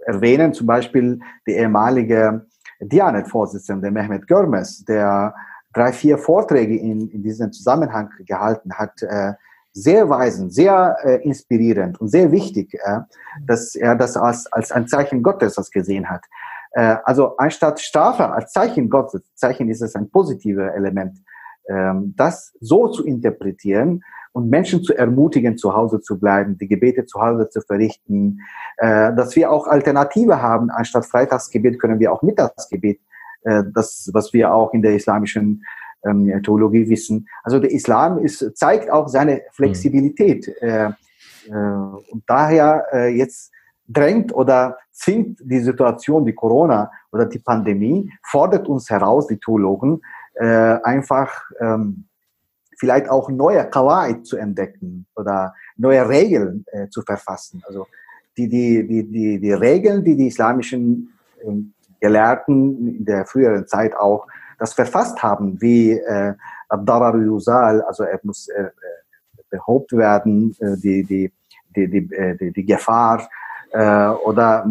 erwähnen, 0.04 0.52
zum 0.52 0.66
Beispiel 0.66 1.20
die 1.46 1.52
ehemalige 1.52 2.46
Dianet-Vorsitzende 2.80 3.90
Mehmet 3.90 4.26
Görmes, 4.26 4.84
der 4.84 5.34
drei, 5.72 5.92
vier 5.92 6.18
Vorträge 6.18 6.76
in, 6.76 7.08
in 7.08 7.22
diesem 7.22 7.52
Zusammenhang 7.52 8.10
gehalten 8.26 8.74
hat, 8.74 9.02
äh, 9.02 9.34
sehr 9.74 10.08
weisend, 10.08 10.54
sehr 10.54 10.96
äh, 11.02 11.16
inspirierend 11.24 12.00
und 12.00 12.08
sehr 12.08 12.30
wichtig, 12.30 12.74
äh, 12.74 13.00
dass 13.44 13.74
er 13.74 13.96
das 13.96 14.16
als, 14.16 14.50
als 14.52 14.70
ein 14.72 14.86
Zeichen 14.86 15.22
Gottes 15.22 15.56
das 15.56 15.70
gesehen 15.70 16.08
hat. 16.08 16.24
Äh, 16.72 16.96
also 17.04 17.36
anstatt 17.36 17.80
Strafe 17.80 18.30
als 18.30 18.52
Zeichen 18.52 18.88
Gottes, 18.88 19.22
Zeichen 19.34 19.68
ist 19.68 19.82
es 19.82 19.96
ein 19.96 20.08
positives 20.10 20.72
Element, 20.74 21.18
ähm, 21.68 22.14
das 22.16 22.54
so 22.60 22.88
zu 22.88 23.04
interpretieren 23.04 24.04
und 24.32 24.48
Menschen 24.48 24.82
zu 24.82 24.94
ermutigen, 24.94 25.58
zu 25.58 25.74
Hause 25.74 26.00
zu 26.00 26.18
bleiben, 26.18 26.56
die 26.56 26.68
Gebete 26.68 27.04
zu 27.06 27.20
Hause 27.20 27.48
zu 27.48 27.60
verrichten, 27.60 28.40
äh, 28.76 29.12
dass 29.14 29.34
wir 29.34 29.50
auch 29.50 29.66
Alternative 29.66 30.40
haben. 30.40 30.70
Anstatt 30.70 31.06
Freitagsgebet 31.06 31.80
können 31.80 31.98
wir 31.98 32.12
auch 32.12 32.22
Mittagsgebet 32.22 33.00
äh, 33.42 33.64
das, 33.72 34.10
was 34.12 34.32
wir 34.32 34.52
auch 34.52 34.72
in 34.72 34.82
der 34.82 34.94
islamischen 34.94 35.64
ähm, 36.06 36.42
Theologie 36.42 36.88
wissen. 36.88 37.28
Also 37.42 37.58
der 37.58 37.70
Islam 37.70 38.18
ist, 38.18 38.56
zeigt 38.56 38.90
auch 38.90 39.08
seine 39.08 39.42
Flexibilität. 39.52 40.48
Mhm. 40.60 40.68
Äh, 40.68 40.86
äh, 41.48 41.52
und 42.10 42.22
daher 42.26 42.86
äh, 42.92 43.08
jetzt 43.16 43.50
drängt 43.86 44.34
oder 44.34 44.78
zwingt 44.92 45.40
die 45.42 45.60
Situation, 45.60 46.24
die 46.24 46.34
Corona 46.34 46.90
oder 47.12 47.26
die 47.26 47.38
Pandemie, 47.38 48.10
fordert 48.22 48.68
uns 48.68 48.88
heraus, 48.88 49.26
die 49.26 49.38
Theologen, 49.38 50.00
äh, 50.34 50.46
einfach 50.82 51.50
ähm, 51.60 52.06
vielleicht 52.78 53.08
auch 53.08 53.28
neue 53.28 53.64
Kawaid 53.68 54.26
zu 54.26 54.36
entdecken 54.36 55.06
oder 55.16 55.54
neue 55.76 56.08
Regeln 56.08 56.64
äh, 56.72 56.88
zu 56.88 57.02
verfassen. 57.02 57.62
Also 57.66 57.86
die, 58.36 58.48
die, 58.48 58.86
die, 58.86 59.04
die, 59.04 59.40
die 59.40 59.52
Regeln, 59.52 60.04
die 60.04 60.16
die 60.16 60.28
islamischen 60.28 61.12
ähm, 61.44 61.72
Gelehrten 62.00 62.96
in 62.98 63.04
der 63.04 63.26
früheren 63.26 63.66
Zeit 63.66 63.96
auch 63.96 64.26
das 64.58 64.74
verfasst 64.74 65.22
haben, 65.22 65.60
wie 65.60 65.92
äh, 65.92 66.34
Abdarar 66.68 67.16
Yusal, 67.16 67.82
also 67.82 68.04
er 68.04 68.20
muss 68.22 68.48
äh, 68.48 68.70
behauptet 69.50 69.98
werden, 69.98 70.54
äh, 70.60 70.76
die, 70.76 71.04
die, 71.04 71.32
die, 71.76 71.88
die, 71.88 72.14
äh, 72.14 72.36
die, 72.36 72.52
die 72.52 72.64
Gefahr 72.64 73.28
äh, 73.72 74.08
oder 74.08 74.64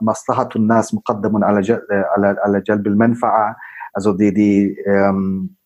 Maslahatun 0.00 0.66
Nas 0.66 0.92
muqaddamun 0.92 1.42
ala, 1.42 1.60
Jalb 1.60 2.86
al-Manfa'a, 2.86 3.56
also 3.92 4.12
die, 4.12 4.32
die, 4.32 4.78
ähm, 4.84 5.56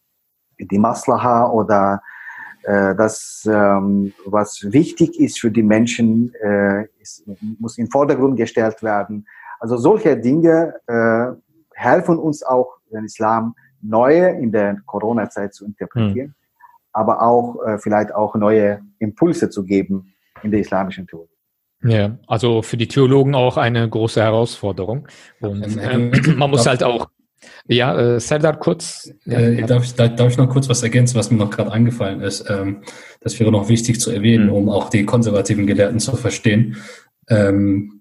die 0.58 0.78
Maslaha 0.78 1.50
oder 1.50 2.02
äh, 2.62 2.94
das, 2.94 3.46
ähm, 3.50 4.12
was 4.24 4.60
wichtig 4.72 5.20
ist 5.20 5.40
für 5.40 5.50
die 5.50 5.62
Menschen, 5.62 6.34
äh, 6.34 6.86
muss 7.58 7.78
in 7.78 7.84
den 7.84 7.90
Vordergrund 7.90 8.36
gestellt 8.36 8.82
werden. 8.82 9.26
Also 9.60 9.76
solche 9.76 10.16
Dinge 10.16 10.74
äh, 10.86 11.28
helfen 11.74 12.18
uns 12.18 12.42
auch, 12.42 12.75
den 12.90 13.04
Islam 13.04 13.54
neue 13.82 14.30
in 14.30 14.52
der 14.52 14.78
Corona-Zeit 14.86 15.54
zu 15.54 15.64
interpretieren, 15.64 16.28
mhm. 16.28 16.34
aber 16.92 17.22
auch 17.22 17.62
äh, 17.64 17.78
vielleicht 17.78 18.14
auch 18.14 18.34
neue 18.34 18.80
Impulse 18.98 19.50
zu 19.50 19.64
geben 19.64 20.14
in 20.42 20.50
der 20.50 20.60
islamischen 20.60 21.06
Theologie. 21.06 21.32
Ja, 21.82 22.18
also 22.26 22.62
für 22.62 22.76
die 22.76 22.88
Theologen 22.88 23.34
auch 23.34 23.56
eine 23.56 23.88
große 23.88 24.20
Herausforderung. 24.20 25.06
Und 25.40 25.78
ähm, 25.80 26.12
man 26.36 26.50
muss 26.50 26.66
halt 26.66 26.82
auch, 26.82 27.10
ja, 27.68 27.96
äh, 27.98 28.20
Serdar 28.20 28.58
kurz. 28.58 29.12
Äh, 29.26 29.62
darf, 29.62 29.84
ich, 29.84 29.94
darf 29.94 30.30
ich 30.30 30.38
noch 30.38 30.48
kurz 30.48 30.68
was 30.68 30.82
ergänzen, 30.82 31.16
was 31.16 31.30
mir 31.30 31.36
noch 31.36 31.50
gerade 31.50 31.70
eingefallen 31.72 32.22
ist? 32.22 32.48
Ähm, 32.48 32.82
das 33.20 33.38
wäre 33.38 33.52
noch 33.52 33.68
wichtig 33.68 34.00
zu 34.00 34.10
erwähnen, 34.10 34.46
mhm. 34.46 34.52
um 34.52 34.68
auch 34.68 34.88
die 34.88 35.04
konservativen 35.04 35.66
Gelehrten 35.66 36.00
zu 36.00 36.16
verstehen. 36.16 36.76
Ähm, 37.28 37.95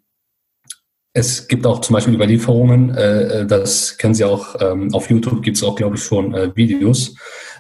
es 1.18 1.48
gibt 1.48 1.66
auch 1.66 1.80
zum 1.80 1.94
Beispiel 1.94 2.14
Überlieferungen, 2.14 2.94
äh, 2.94 3.42
äh, 3.42 3.46
das 3.46 3.98
kennen 3.98 4.14
Sie 4.14 4.26
auch, 4.26 4.56
ähm, 4.60 4.94
auf 4.94 5.10
YouTube 5.10 5.42
gibt 5.42 5.56
es 5.56 5.64
auch, 5.64 5.78
glaube 5.78 5.96
ich, 5.96 6.04
schon 6.04 6.34
äh, 6.36 6.54
Videos. 6.56 7.16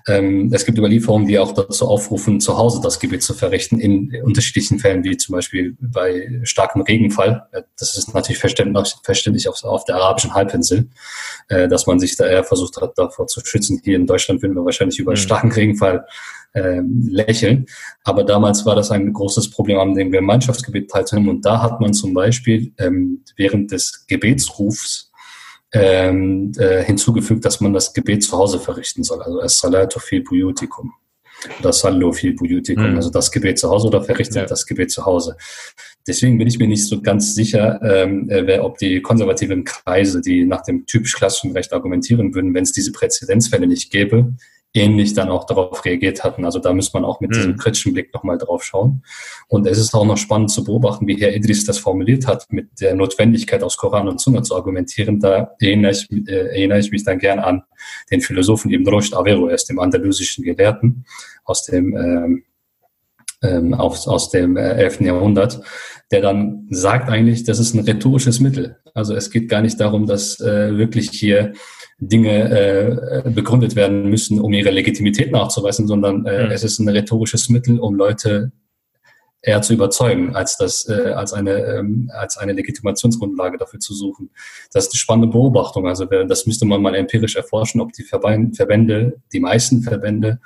Ähm, 0.07 0.51
es 0.53 0.65
gibt 0.65 0.77
Überlieferungen, 0.77 1.25
die 1.25 1.39
auch 1.39 1.53
dazu 1.53 1.87
aufrufen, 1.87 2.41
zu 2.41 2.57
Hause 2.57 2.81
das 2.83 2.99
Gebet 2.99 3.23
zu 3.23 3.33
verrichten, 3.33 3.79
in 3.79 4.13
unterschiedlichen 4.23 4.77
Fällen, 4.77 5.05
wie 5.05 5.15
zum 5.15 5.33
Beispiel 5.33 5.77
bei 5.79 6.41
starkem 6.43 6.81
Regenfall. 6.81 7.47
Äh, 7.53 7.61
das 7.79 7.97
ist 7.97 8.13
natürlich 8.13 8.39
verständlich, 8.39 8.93
verständlich 9.03 9.47
auf, 9.47 9.63
auf 9.63 9.85
der 9.85 9.95
arabischen 9.95 10.33
Halbinsel, 10.33 10.89
äh, 11.47 11.69
dass 11.69 11.87
man 11.87 11.97
sich 11.97 12.17
da 12.17 12.25
eher 12.25 12.43
versucht 12.43 12.75
hat, 12.81 12.97
davor 12.97 13.27
zu 13.27 13.39
schützen. 13.39 13.79
Hier 13.85 13.95
in 13.95 14.05
Deutschland 14.05 14.41
würden 14.41 14.55
wir 14.55 14.65
wahrscheinlich 14.65 14.99
über 14.99 15.11
mhm. 15.11 15.17
starken 15.17 15.53
Regenfall 15.53 16.05
ähm, 16.55 17.07
lächeln. 17.09 17.65
Aber 18.03 18.23
damals 18.23 18.65
war 18.65 18.75
das 18.75 18.91
ein 18.91 19.13
großes 19.13 19.49
Problem, 19.49 19.77
an 19.79 19.93
dem 19.93 20.11
Gemeinschaftsgebet 20.11 20.89
teilzunehmen. 20.89 21.29
Und 21.29 21.45
da 21.45 21.61
hat 21.61 21.81
man 21.81 21.93
zum 21.93 22.13
Beispiel 22.13 22.73
ähm, 22.77 23.23
während 23.35 23.71
des 23.71 24.05
Gebetsrufs 24.07 25.11
ähm, 25.73 26.53
äh, 26.57 26.83
hinzugefügt, 26.83 27.43
dass 27.45 27.59
man 27.59 27.73
das 27.73 27.93
Gebet 27.93 28.23
zu 28.23 28.37
Hause 28.37 28.59
verrichten 28.59 29.03
soll. 29.03 29.21
Also 29.21 29.41
es 29.41 29.59
salatu 29.59 29.99
fi 29.99 30.21
buyutikum. 30.21 30.93
Das 31.61 31.79
Sallu 31.79 32.11
fi 32.11 32.31
buyutikum. 32.31 32.91
Mhm. 32.91 32.95
Also 32.95 33.09
das 33.09 33.31
Gebet 33.31 33.59
zu 33.59 33.69
Hause 33.69 33.87
oder 33.87 34.01
verrichtet 34.01 34.37
ja. 34.37 34.45
das 34.45 34.65
Gebet 34.65 34.91
zu 34.91 35.05
Hause. 35.05 35.35
Deswegen 36.07 36.37
bin 36.37 36.47
ich 36.47 36.59
mir 36.59 36.67
nicht 36.67 36.85
so 36.87 37.01
ganz 37.01 37.35
sicher, 37.35 37.79
ähm, 37.83 38.29
äh, 38.29 38.45
wer, 38.45 38.63
ob 38.63 38.77
die 38.77 39.01
konservativen 39.01 39.63
Kreise, 39.63 40.21
die 40.21 40.45
nach 40.45 40.61
dem 40.61 40.85
typisch 40.85 41.15
klassischen 41.15 41.51
Recht 41.51 41.73
argumentieren 41.73 42.33
würden, 42.33 42.53
wenn 42.53 42.63
es 42.63 42.71
diese 42.71 42.91
Präzedenzfälle 42.91 43.67
nicht 43.67 43.91
gäbe, 43.91 44.33
ähnlich 44.75 45.13
dann 45.13 45.29
auch 45.29 45.45
darauf 45.45 45.85
reagiert 45.85 46.23
hatten. 46.23 46.45
Also 46.45 46.59
da 46.59 46.73
muss 46.73 46.93
man 46.93 47.05
auch 47.05 47.21
mit 47.21 47.31
mhm. 47.31 47.35
diesem 47.35 47.57
kritischen 47.57 47.93
Blick 47.93 48.13
nochmal 48.13 48.37
drauf 48.37 48.63
schauen. 48.63 49.03
Und 49.47 49.65
es 49.67 49.77
ist 49.77 49.93
auch 49.93 50.05
noch 50.05 50.17
spannend 50.17 50.51
zu 50.51 50.63
beobachten, 50.63 51.07
wie 51.07 51.15
Herr 51.15 51.33
Idris 51.33 51.65
das 51.65 51.77
formuliert 51.77 52.27
hat, 52.27 52.45
mit 52.49 52.81
der 52.81 52.95
Notwendigkeit 52.95 53.63
aus 53.63 53.77
Koran 53.77 54.07
und 54.07 54.19
Sunna 54.19 54.43
zu 54.43 54.55
argumentieren. 54.55 55.19
Da 55.19 55.55
erinnere 55.59 55.91
ich, 55.91 56.11
äh, 56.11 56.49
erinnere 56.49 56.79
ich 56.79 56.91
mich 56.91 57.03
dann 57.03 57.19
gern 57.19 57.39
an 57.39 57.63
den 58.11 58.21
Philosophen 58.21 58.71
Ibn 58.71 58.87
Rushd 58.87 59.15
Avero, 59.15 59.47
er 59.47 59.55
ist 59.55 59.69
dem 59.69 59.79
andalusischen 59.79 60.43
Gelehrten 60.43 61.05
aus 61.43 61.63
dem 61.63 61.95
ähm, 61.95 62.43
ähm, 63.41 63.73
aus, 63.73 64.07
aus 64.07 64.29
dem 64.29 64.57
äh, 64.57 64.71
11. 64.71 65.01
Jahrhundert, 65.01 65.61
der 66.11 66.21
dann 66.21 66.67
sagt 66.69 67.09
eigentlich, 67.09 67.43
das 67.43 67.59
ist 67.59 67.73
ein 67.73 67.81
rhetorisches 67.81 68.39
Mittel. 68.39 68.77
Also 68.93 69.15
es 69.15 69.29
geht 69.29 69.49
gar 69.49 69.61
nicht 69.61 69.79
darum, 69.79 70.05
dass 70.05 70.39
äh, 70.39 70.77
wirklich 70.77 71.09
hier 71.11 71.53
Dinge 71.97 73.23
äh, 73.25 73.29
begründet 73.29 73.75
werden 73.75 74.09
müssen, 74.09 74.39
um 74.39 74.51
ihre 74.51 74.71
Legitimität 74.71 75.31
nachzuweisen, 75.31 75.87
sondern 75.87 76.25
äh, 76.25 76.45
mhm. 76.45 76.51
es 76.51 76.63
ist 76.63 76.79
ein 76.79 76.89
rhetorisches 76.89 77.49
Mittel, 77.49 77.79
um 77.79 77.95
Leute 77.95 78.51
eher 79.41 79.61
zu 79.61 79.73
überzeugen, 79.73 80.35
als 80.35 80.57
das 80.57 80.89
äh, 80.89 81.11
als 81.11 81.31
eine 81.31 81.51
ähm, 81.51 82.11
als 82.13 82.37
eine 82.37 82.53
Legitimationsgrundlage 82.53 83.57
dafür 83.57 83.79
zu 83.79 83.93
suchen. 83.93 84.31
Das 84.73 84.85
ist 84.85 84.93
eine 84.93 84.97
spannende 84.97 85.27
Beobachtung. 85.29 85.87
Also 85.87 86.05
das 86.05 86.45
müsste 86.45 86.65
man 86.65 86.81
mal 86.81 86.95
empirisch 86.95 87.35
erforschen, 87.35 87.79
ob 87.79 87.93
die 87.93 88.03
Verbände, 88.03 89.21
die 89.31 89.39
meisten 89.39 89.81
Verbände 89.81 90.39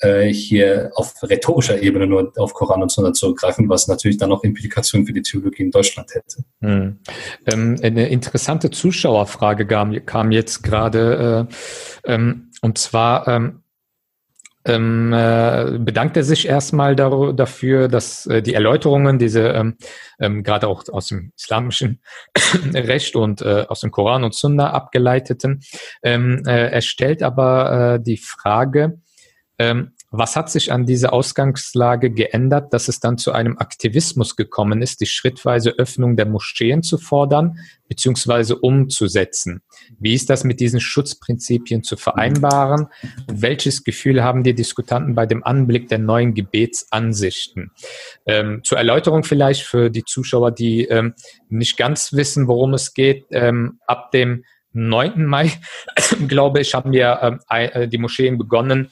äh, 0.00 0.28
hier 0.32 0.90
auf 0.94 1.14
rhetorischer 1.22 1.82
Ebene 1.82 2.06
nur 2.06 2.32
auf 2.36 2.54
Koran 2.54 2.82
und 2.82 2.90
Sunna 2.90 3.12
zurückgreifen, 3.12 3.68
was 3.68 3.88
natürlich 3.88 4.18
dann 4.18 4.32
auch 4.32 4.44
Implikationen 4.44 5.06
für 5.06 5.12
die 5.12 5.22
Theologie 5.22 5.64
in 5.64 5.70
Deutschland 5.70 6.14
hätte. 6.14 6.44
Hm. 6.60 6.98
Ähm, 7.46 7.76
eine 7.82 8.08
interessante 8.08 8.70
Zuschauerfrage 8.70 9.66
kam, 9.66 10.04
kam 10.04 10.32
jetzt 10.32 10.62
gerade, 10.62 11.48
äh, 12.04 12.12
ähm, 12.12 12.50
und 12.62 12.78
zwar 12.78 13.28
ähm, 13.28 13.62
ähm, 14.66 15.12
äh, 15.12 15.78
bedankt 15.78 16.16
er 16.16 16.24
sich 16.24 16.48
erstmal 16.48 16.96
dafür, 16.96 17.88
dass 17.88 18.26
äh, 18.26 18.42
die 18.42 18.54
Erläuterungen, 18.54 19.18
diese 19.18 19.48
ähm, 19.48 19.76
ähm, 20.18 20.42
gerade 20.42 20.66
auch 20.66 20.82
aus 20.90 21.06
dem 21.06 21.32
islamischen 21.36 22.00
Recht 22.74 23.14
und 23.14 23.42
äh, 23.42 23.64
aus 23.68 23.80
dem 23.80 23.92
Koran 23.92 24.24
und 24.24 24.34
Sunna 24.34 24.72
abgeleiteten, 24.72 25.62
ähm, 26.02 26.42
äh, 26.46 26.68
er 26.70 26.80
stellt 26.80 27.22
aber 27.22 27.94
äh, 27.94 28.02
die 28.02 28.16
Frage, 28.16 28.98
ähm, 29.58 29.92
was 30.10 30.36
hat 30.36 30.50
sich 30.50 30.70
an 30.70 30.86
dieser 30.86 31.12
Ausgangslage 31.12 32.10
geändert, 32.10 32.72
dass 32.72 32.88
es 32.88 33.00
dann 33.00 33.18
zu 33.18 33.32
einem 33.32 33.58
Aktivismus 33.58 34.36
gekommen 34.36 34.80
ist, 34.80 35.00
die 35.00 35.06
schrittweise 35.06 35.70
Öffnung 35.70 36.16
der 36.16 36.26
Moscheen 36.26 36.82
zu 36.82 36.96
fordern 36.96 37.58
bzw. 37.88 38.54
umzusetzen? 38.54 39.62
Wie 39.98 40.14
ist 40.14 40.30
das 40.30 40.44
mit 40.44 40.60
diesen 40.60 40.80
Schutzprinzipien 40.80 41.82
zu 41.82 41.96
vereinbaren? 41.96 42.86
Und 43.28 43.42
welches 43.42 43.82
Gefühl 43.82 44.22
haben 44.22 44.42
die 44.42 44.54
Diskutanten 44.54 45.14
bei 45.14 45.26
dem 45.26 45.42
Anblick 45.44 45.88
der 45.88 45.98
neuen 45.98 46.34
Gebetsansichten? 46.34 47.72
Ähm, 48.26 48.60
zur 48.62 48.78
Erläuterung 48.78 49.24
vielleicht 49.24 49.62
für 49.62 49.90
die 49.90 50.04
Zuschauer, 50.04 50.52
die 50.52 50.84
ähm, 50.84 51.14
nicht 51.48 51.76
ganz 51.76 52.12
wissen, 52.12 52.46
worum 52.46 52.74
es 52.74 52.94
geht. 52.94 53.26
Ähm, 53.30 53.80
ab 53.86 54.12
dem 54.12 54.44
9. 54.72 55.24
Mai, 55.24 55.50
glaube 56.28 56.60
ich, 56.60 56.74
haben 56.74 56.92
wir 56.92 57.18
ähm, 57.22 57.40
äh, 57.48 57.88
die 57.88 57.98
Moscheen 57.98 58.38
begonnen, 58.38 58.90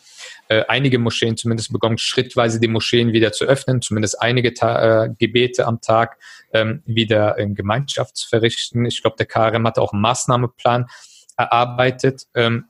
äh, 0.49 0.65
einige 0.69 0.99
Moscheen 0.99 1.37
zumindest 1.37 1.73
begonnen, 1.73 1.99
schrittweise 1.99 2.61
die 2.61 2.69
Moscheen 2.69 3.13
wieder 3.13 3.33
zu 3.33 3.45
öffnen, 3.45 3.81
zumindest 3.83 4.21
einige 4.21 4.55
Ta 4.55 5.05
äh, 5.05 5.11
Gebete 5.19 5.67
am 5.67 5.81
Tag 5.81 6.19
ähm, 6.53 6.83
wieder 6.87 7.39
in 7.39 7.55
Gemeinschaft 7.55 8.17
zu 8.17 8.29
verrichten. 8.29 8.85
Ich 8.85 9.03
glaube, 9.03 9.17
der 9.17 9.27
KRM 9.27 9.67
hat 9.67 9.79
auch 9.79 9.93
einen 9.93 10.03
Maßnahmeplan 10.03 10.87
erarbeitet. 11.37 12.27
Ähm, 12.35 12.67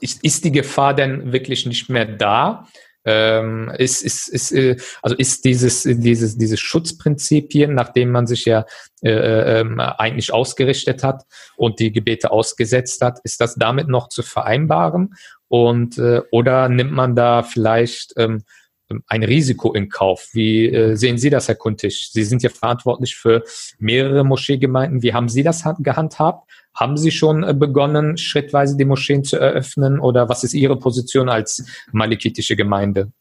ist, 0.00 0.22
ist 0.22 0.44
die 0.44 0.52
Gefahr 0.52 0.94
denn 0.94 1.32
wirklich 1.32 1.66
nicht 1.66 1.88
mehr 1.88 2.04
da? 2.04 2.66
Ähm, 3.08 3.70
ist, 3.78 4.02
ist, 4.02 4.26
ist, 4.26 4.50
äh, 4.50 4.76
also 5.00 5.14
ist 5.16 5.44
dieses, 5.44 5.82
dieses, 5.84 6.36
dieses 6.36 6.58
Schutzprinzipien, 6.58 7.72
nachdem 7.72 8.10
man 8.10 8.26
sich 8.26 8.44
ja 8.46 8.66
äh, 9.04 9.10
äh, 9.10 9.60
ähm, 9.60 9.78
eigentlich 9.78 10.32
ausgerichtet 10.32 11.04
hat 11.04 11.22
und 11.56 11.78
die 11.78 11.92
Gebete 11.92 12.32
ausgesetzt 12.32 13.00
hat, 13.02 13.20
ist 13.22 13.40
das 13.40 13.54
damit 13.54 13.86
noch 13.86 14.08
zu 14.08 14.24
vereinbaren? 14.24 15.14
Und 15.48 15.98
äh, 15.98 16.22
oder 16.30 16.68
nimmt 16.68 16.92
man 16.92 17.14
da 17.14 17.42
vielleicht 17.42 18.14
ähm, 18.16 18.42
ein 19.06 19.22
Risiko 19.22 19.72
in 19.72 19.88
Kauf? 19.88 20.28
Wie 20.32 20.66
äh, 20.66 20.96
sehen 20.96 21.18
Sie 21.18 21.30
das, 21.30 21.48
Herr 21.48 21.54
Kuntisch? 21.54 22.10
Sie 22.12 22.24
sind 22.24 22.42
ja 22.42 22.50
verantwortlich 22.50 23.16
für 23.16 23.42
mehrere 23.78 24.24
Moscheegemeinden. 24.24 25.02
Wie 25.02 25.12
haben 25.12 25.28
Sie 25.28 25.42
das 25.42 25.64
gehandhabt? 25.78 26.48
Haben 26.74 26.96
Sie 26.96 27.10
schon 27.10 27.42
äh, 27.42 27.54
begonnen, 27.54 28.16
schrittweise 28.16 28.76
die 28.76 28.84
Moscheen 28.84 29.24
zu 29.24 29.38
eröffnen? 29.38 29.98
Oder 29.98 30.28
was 30.28 30.44
ist 30.44 30.54
Ihre 30.54 30.78
Position 30.78 31.28
als 31.28 31.64
malikitische 31.92 32.56
Gemeinde? 32.56 33.12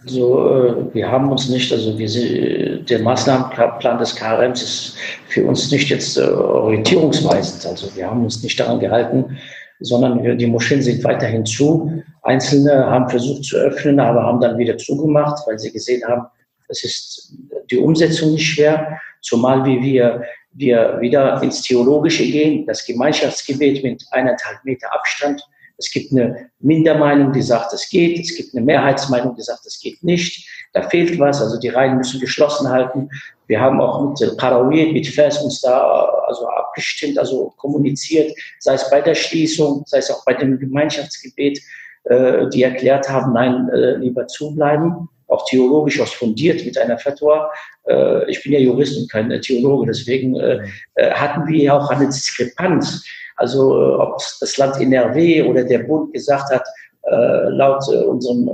Also 0.00 0.48
äh, 0.48 0.94
wir 0.94 1.10
haben 1.10 1.30
uns 1.30 1.48
nicht, 1.50 1.70
also 1.70 1.98
wir, 1.98 2.82
der 2.82 3.00
Maßnahmenplan 3.00 3.98
des 3.98 4.16
KRMs 4.16 4.62
ist 4.62 4.96
für 5.28 5.44
uns 5.44 5.70
nicht 5.70 5.90
jetzt 5.90 6.16
äh, 6.16 6.22
orientierungsweisend. 6.22 7.66
Also 7.66 7.94
wir 7.94 8.08
haben 8.08 8.24
uns 8.24 8.42
nicht 8.42 8.58
daran 8.58 8.80
gehalten, 8.80 9.36
sondern 9.84 10.38
die 10.38 10.46
Moscheen 10.46 10.82
sind 10.82 11.02
weiterhin 11.04 11.44
zu. 11.44 12.02
Einzelne 12.22 12.86
haben 12.86 13.08
versucht 13.08 13.44
zu 13.44 13.56
öffnen, 13.56 13.98
aber 14.00 14.22
haben 14.22 14.40
dann 14.40 14.58
wieder 14.58 14.76
zugemacht, 14.78 15.46
weil 15.46 15.58
sie 15.58 15.72
gesehen 15.72 16.02
haben, 16.06 16.26
es 16.68 16.84
ist 16.84 17.36
die 17.70 17.78
Umsetzung 17.78 18.32
nicht 18.32 18.46
schwer, 18.46 19.00
zumal 19.20 19.64
wie 19.64 19.82
wir, 19.82 20.22
wir 20.52 20.98
wieder 21.00 21.42
ins 21.42 21.62
Theologische 21.62 22.24
gehen, 22.24 22.66
das 22.66 22.84
Gemeinschaftsgebet 22.84 23.82
mit 23.82 24.04
eineinhalb 24.10 24.64
Meter 24.64 24.92
Abstand. 24.92 25.42
Es 25.82 25.90
gibt 25.90 26.12
eine 26.12 26.50
Mindermeinung, 26.60 27.32
die 27.32 27.42
sagt, 27.42 27.72
es 27.72 27.88
geht. 27.88 28.18
Es 28.18 28.36
gibt 28.36 28.54
eine 28.54 28.64
Mehrheitsmeinung, 28.64 29.34
die 29.34 29.42
sagt, 29.42 29.66
es 29.66 29.80
geht 29.80 30.02
nicht. 30.02 30.48
Da 30.72 30.88
fehlt 30.88 31.18
was. 31.18 31.40
Also 31.42 31.58
die 31.58 31.68
Reihen 31.68 31.96
müssen 31.96 32.20
geschlossen 32.20 32.68
halten. 32.68 33.08
Wir 33.48 33.60
haben 33.60 33.80
auch 33.80 34.08
mit 34.08 34.38
Karawir, 34.38 34.92
mit 34.92 35.06
Vers 35.06 35.42
uns 35.42 35.60
da 35.60 36.04
also 36.26 36.46
abgestimmt, 36.46 37.18
also 37.18 37.52
kommuniziert, 37.58 38.32
sei 38.60 38.74
es 38.74 38.88
bei 38.88 39.00
der 39.00 39.14
Schließung, 39.14 39.82
sei 39.86 39.98
es 39.98 40.10
auch 40.10 40.24
bei 40.24 40.34
dem 40.34 40.58
Gemeinschaftsgebet, 40.58 41.60
äh, 42.04 42.48
die 42.48 42.62
erklärt 42.62 43.08
haben, 43.08 43.32
nein, 43.32 43.68
äh, 43.68 43.96
lieber 43.96 44.26
zubleiben, 44.26 45.08
auch 45.32 45.44
theologisch 45.46 46.00
aus 46.00 46.12
fundiert 46.12 46.64
mit 46.64 46.78
einer 46.78 46.98
Fatwa. 46.98 47.50
Äh, 47.86 48.30
ich 48.30 48.42
bin 48.42 48.52
ja 48.52 48.58
Jurist 48.58 48.98
und 48.98 49.10
kein 49.10 49.30
Theologe, 49.40 49.86
deswegen 49.86 50.36
äh, 50.36 50.60
äh, 50.94 51.10
hatten 51.12 51.46
wir 51.46 51.62
ja 51.62 51.78
auch 51.78 51.90
eine 51.90 52.06
Diskrepanz. 52.06 53.04
Also 53.36 53.98
ob 53.98 54.18
das 54.40 54.56
Land 54.58 54.80
NRW 54.80 55.42
oder 55.42 55.64
der 55.64 55.80
Bund 55.80 56.12
gesagt 56.12 56.52
hat, 56.52 56.64
laut 57.04 57.88
unserem 57.88 58.48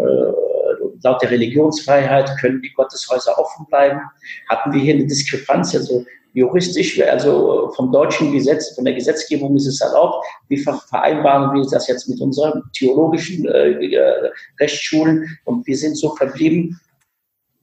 laut 1.03 1.22
der 1.22 1.30
Religionsfreiheit 1.30 2.30
können 2.40 2.62
die 2.62 2.72
Gotteshäuser 2.72 3.38
offen 3.38 3.66
bleiben. 3.66 4.01
Hatten 4.49 4.72
wir 4.72 4.80
hier 4.80 4.94
eine 4.94 5.07
Diskrepanz, 5.07 5.74
also 5.74 6.05
juristisch, 6.32 7.01
also 7.03 7.70
vom 7.74 7.90
deutschen 7.90 8.32
Gesetz, 8.32 8.74
von 8.74 8.84
der 8.84 8.94
Gesetzgebung 8.94 9.57
ist 9.57 9.66
es 9.66 9.80
erlaubt. 9.80 10.24
Wie 10.49 10.59
vereinbaren 10.59 11.55
wir 11.55 11.68
das 11.70 11.88
jetzt 11.88 12.09
mit 12.09 12.20
unseren 12.20 12.62
theologischen 12.76 13.46
äh, 13.46 13.70
äh, 13.70 14.30
Rechtsschulen? 14.61 15.38
Und 15.44 15.66
wir 15.66 15.76
sind 15.76 15.96
so 15.96 16.14
verblieben, 16.14 16.78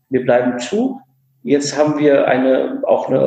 wir 0.09 0.23
bleiben 0.23 0.59
zu. 0.59 0.99
Jetzt 1.43 1.77
haben 1.77 1.99
wir 1.99 2.27
eine, 2.27 2.81
auch 2.86 3.07
eine, 3.07 3.19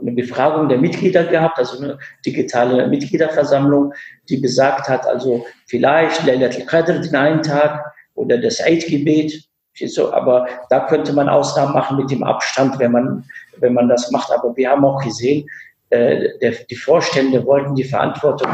eine 0.00 0.12
Befragung 0.12 0.68
der 0.68 0.78
Mitglieder 0.78 1.24
gehabt, 1.24 1.58
also 1.58 1.78
eine 1.78 1.98
digitale 2.26 2.88
Mitgliederversammlung, 2.88 3.92
die 4.28 4.38
besagt 4.38 4.88
hat, 4.88 5.06
also 5.06 5.44
vielleicht 5.66 6.26
Leilat 6.26 6.56
al-Qadr 6.56 6.98
den 6.98 7.14
einen 7.14 7.42
Tag 7.42 7.91
oder 8.14 8.38
das 8.38 8.60
Eidgebet 8.60 9.48
so, 9.86 10.12
aber 10.12 10.46
da 10.68 10.86
könnte 10.86 11.12
man 11.12 11.28
Ausnahmen 11.28 11.72
machen 11.72 11.96
mit 11.96 12.10
dem 12.10 12.22
Abstand, 12.22 12.78
wenn 12.78 12.92
man, 12.92 13.24
wenn 13.56 13.72
man 13.72 13.88
das 13.88 14.10
macht. 14.10 14.30
Aber 14.30 14.54
wir 14.56 14.70
haben 14.70 14.84
auch 14.84 15.02
gesehen, 15.02 15.48
äh, 15.90 16.28
der, 16.40 16.52
die 16.68 16.76
Vorstände 16.76 17.44
wollten 17.46 17.74
die 17.74 17.84
Verantwortung 17.84 18.50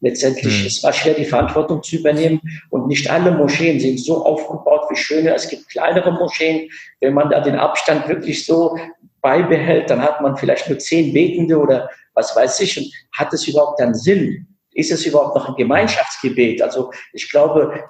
letztendlich, 0.00 0.60
mhm. 0.60 0.66
es 0.66 0.82
war 0.82 0.92
schwer, 0.92 1.14
die 1.14 1.24
Verantwortung 1.24 1.82
zu 1.82 1.96
übernehmen. 1.96 2.40
Und 2.70 2.86
nicht 2.86 3.10
alle 3.10 3.30
Moscheen 3.32 3.78
sind 3.80 4.00
so 4.00 4.24
aufgebaut 4.24 4.86
wie 4.90 4.96
schöne. 4.96 5.34
Es 5.34 5.48
gibt 5.48 5.68
kleinere 5.68 6.12
Moscheen. 6.12 6.70
Wenn 7.00 7.14
man 7.14 7.30
da 7.30 7.40
den 7.40 7.56
Abstand 7.56 8.08
wirklich 8.08 8.46
so 8.46 8.78
beibehält, 9.20 9.90
dann 9.90 10.02
hat 10.02 10.20
man 10.20 10.36
vielleicht 10.36 10.68
nur 10.68 10.78
zehn 10.78 11.12
Betende 11.12 11.58
oder 11.58 11.90
was 12.14 12.34
weiß 12.34 12.60
ich. 12.60 12.78
Und 12.78 12.92
hat 13.18 13.32
es 13.32 13.46
überhaupt 13.48 13.80
dann 13.80 13.94
Sinn? 13.94 14.46
Ist 14.72 14.92
es 14.92 15.04
überhaupt 15.04 15.34
noch 15.34 15.48
ein 15.48 15.56
Gemeinschaftsgebet? 15.56 16.62
Also 16.62 16.92
ich 17.12 17.28
glaube, 17.30 17.84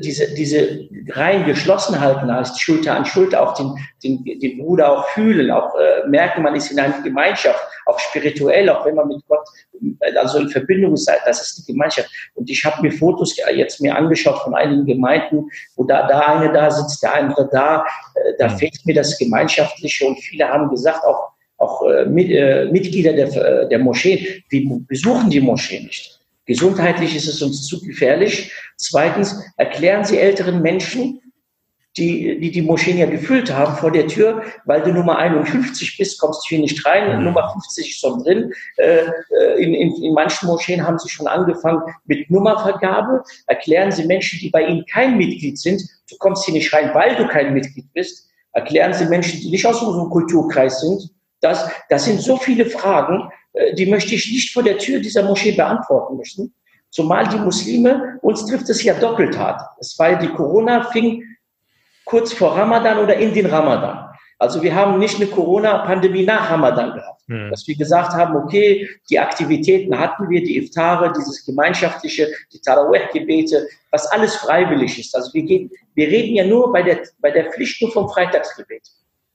diese, 0.00 0.34
diese 0.34 0.88
rein 1.10 1.44
geschlossen 1.46 2.00
halten, 2.00 2.30
als 2.30 2.58
Schulter 2.60 2.94
an 2.94 3.04
Schulter 3.04 3.42
auch 3.42 3.54
den, 3.54 3.74
den, 4.02 4.24
den 4.24 4.58
Bruder 4.58 4.90
auch 4.90 5.08
fühlen, 5.08 5.50
auch 5.50 5.74
äh, 5.76 6.06
merken, 6.08 6.42
man 6.42 6.54
ist 6.54 6.70
in 6.70 6.78
einer 6.78 7.00
Gemeinschaft, 7.02 7.60
auch 7.86 7.98
spirituell, 7.98 8.68
auch 8.68 8.84
wenn 8.84 8.94
man 8.94 9.08
mit 9.08 9.22
Gott 9.28 9.46
äh, 10.00 10.16
also 10.16 10.38
in 10.38 10.48
Verbindung 10.48 10.94
ist, 10.94 11.10
das 11.24 11.42
ist 11.42 11.58
die 11.58 11.72
Gemeinschaft. 11.72 12.08
Und 12.34 12.50
ich 12.50 12.64
habe 12.64 12.82
mir 12.82 12.92
Fotos 12.92 13.36
jetzt 13.54 13.80
mir 13.80 13.96
angeschaut 13.96 14.38
von 14.42 14.54
einigen 14.54 14.86
Gemeinden, 14.86 15.48
wo 15.76 15.84
da, 15.84 16.06
da 16.06 16.20
eine 16.38 16.52
da 16.52 16.70
sitzt, 16.70 17.02
der 17.02 17.14
andere 17.14 17.48
da, 17.50 17.84
äh, 18.14 18.32
da 18.38 18.48
mhm. 18.48 18.58
fehlt 18.58 18.78
mir 18.84 18.94
das 18.94 19.18
Gemeinschaftliche 19.18 20.06
und 20.06 20.18
viele 20.18 20.48
haben 20.48 20.68
gesagt, 20.70 21.04
auch 21.04 21.36
auch 21.58 21.82
äh, 21.88 22.04
mit, 22.04 22.30
äh, 22.30 22.66
Mitglieder 22.66 23.14
der, 23.14 23.64
der 23.66 23.78
Moscheen, 23.78 24.42
wir 24.50 24.80
besuchen 24.86 25.30
die 25.30 25.40
Moschee 25.40 25.80
nicht. 25.80 26.15
Gesundheitlich 26.46 27.14
ist 27.16 27.26
es 27.26 27.42
uns 27.42 27.66
zu 27.66 27.80
gefährlich. 27.80 28.52
Zweitens, 28.76 29.42
erklären 29.56 30.04
Sie 30.04 30.18
älteren 30.18 30.62
Menschen, 30.62 31.20
die, 31.96 32.38
die 32.40 32.50
die 32.50 32.62
Moscheen 32.62 32.98
ja 32.98 33.06
gefüllt 33.06 33.52
haben 33.52 33.74
vor 33.76 33.90
der 33.90 34.06
Tür, 34.06 34.42
weil 34.64 34.82
du 34.82 34.92
Nummer 34.92 35.18
51 35.18 35.96
bist, 35.96 36.20
kommst 36.20 36.44
du 36.44 36.48
hier 36.50 36.58
nicht 36.60 36.84
rein, 36.84 37.18
mhm. 37.18 37.24
Nummer 37.24 37.50
50 37.52 37.88
ist 37.88 38.00
schon 38.00 38.22
drin. 38.22 38.52
Äh, 38.76 39.06
äh, 39.30 39.62
in, 39.62 39.74
in, 39.74 40.02
in 40.02 40.12
manchen 40.12 40.46
Moscheen 40.46 40.86
haben 40.86 40.98
sie 40.98 41.08
schon 41.08 41.26
angefangen 41.26 41.80
mit 42.04 42.30
Nummervergabe. 42.30 43.22
Erklären 43.46 43.90
Sie 43.90 44.06
Menschen, 44.06 44.38
die 44.40 44.50
bei 44.50 44.66
Ihnen 44.66 44.84
kein 44.86 45.16
Mitglied 45.16 45.58
sind, 45.58 45.82
du 46.10 46.16
kommst 46.18 46.44
hier 46.44 46.54
nicht 46.54 46.72
rein, 46.72 46.90
weil 46.94 47.16
du 47.16 47.26
kein 47.28 47.54
Mitglied 47.54 47.92
bist. 47.94 48.28
Erklären 48.52 48.92
Sie 48.92 49.06
Menschen, 49.06 49.40
die 49.40 49.50
nicht 49.50 49.66
aus 49.66 49.82
unserem 49.82 50.10
Kulturkreis 50.10 50.80
sind. 50.80 51.10
Das, 51.40 51.68
das 51.88 52.04
sind 52.04 52.20
so 52.20 52.36
viele 52.36 52.66
Fragen, 52.66 53.30
äh, 53.52 53.74
die 53.74 53.86
möchte 53.86 54.14
ich 54.14 54.30
nicht 54.30 54.52
vor 54.52 54.62
der 54.62 54.78
Tür 54.78 55.00
dieser 55.00 55.22
Moschee 55.22 55.52
beantworten 55.52 56.16
müssen. 56.16 56.54
Zumal 56.90 57.28
die 57.28 57.38
Muslime, 57.38 58.18
uns 58.22 58.46
trifft 58.46 58.68
es 58.70 58.82
ja 58.82 58.94
doppelt 58.94 59.36
hart. 59.36 59.60
Es 59.80 59.98
war 59.98 60.16
die 60.16 60.28
Corona 60.28 60.84
fing 60.84 61.22
kurz 62.04 62.32
vor 62.32 62.56
Ramadan 62.56 62.98
oder 62.98 63.16
in 63.16 63.34
den 63.34 63.46
Ramadan. 63.46 64.06
Also 64.38 64.62
wir 64.62 64.74
haben 64.74 64.98
nicht 64.98 65.16
eine 65.16 65.26
Corona-Pandemie 65.26 66.24
nach 66.24 66.50
Ramadan 66.50 66.94
gehabt. 66.94 67.22
Hm. 67.26 67.50
Dass 67.50 67.66
wir 67.66 67.76
gesagt 67.76 68.12
haben, 68.12 68.36
okay, 68.36 68.88
die 69.10 69.18
Aktivitäten 69.18 69.98
hatten 69.98 70.28
wir, 70.28 70.42
die 70.42 70.58
Iftare, 70.58 71.12
dieses 71.12 71.44
gemeinschaftliche, 71.44 72.28
die 72.52 72.60
Taraweh-Gebete, 72.60 73.66
was 73.90 74.06
alles 74.06 74.36
freiwillig 74.36 74.98
ist. 74.98 75.16
Also 75.16 75.32
wir, 75.34 75.42
gehen, 75.42 75.70
wir 75.94 76.06
reden 76.06 76.36
ja 76.36 76.46
nur 76.46 76.72
bei 76.72 76.82
der, 76.82 77.00
bei 77.18 77.30
der 77.30 77.50
Pflicht 77.50 77.80
nur 77.82 77.92
vom 77.92 78.08
Freitagsgebet. 78.08 78.82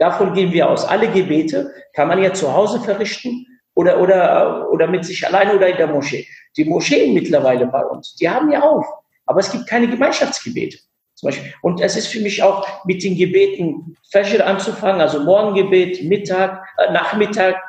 Davon 0.01 0.33
gehen 0.33 0.51
wir 0.51 0.67
aus. 0.67 0.83
Alle 0.83 1.11
Gebete 1.11 1.71
kann 1.93 2.07
man 2.07 2.23
ja 2.23 2.33
zu 2.33 2.51
Hause 2.51 2.79
verrichten 2.79 3.45
oder, 3.75 4.01
oder, 4.01 4.67
oder 4.71 4.87
mit 4.87 5.05
sich 5.05 5.23
alleine 5.27 5.55
oder 5.55 5.67
in 5.67 5.77
der 5.77 5.85
Moschee. 5.85 6.25
Die 6.57 6.65
Moscheen 6.65 7.13
mittlerweile 7.13 7.67
bei 7.67 7.85
uns, 7.85 8.15
die 8.15 8.27
haben 8.27 8.51
ja 8.51 8.63
auf, 8.63 8.83
aber 9.27 9.41
es 9.41 9.51
gibt 9.51 9.67
keine 9.67 9.87
Gemeinschaftsgebete. 9.87 10.79
Zum 11.13 11.27
Beispiel. 11.27 11.53
Und 11.61 11.81
es 11.81 11.95
ist 11.95 12.07
für 12.07 12.19
mich 12.19 12.41
auch 12.41 12.83
mit 12.85 13.03
den 13.03 13.15
Gebeten 13.15 13.95
Fajr 14.11 14.43
anzufangen, 14.43 15.01
also 15.01 15.19
Morgengebet, 15.19 16.03
Mittag, 16.05 16.65
äh, 16.79 16.91
Nachmittag, 16.91 17.61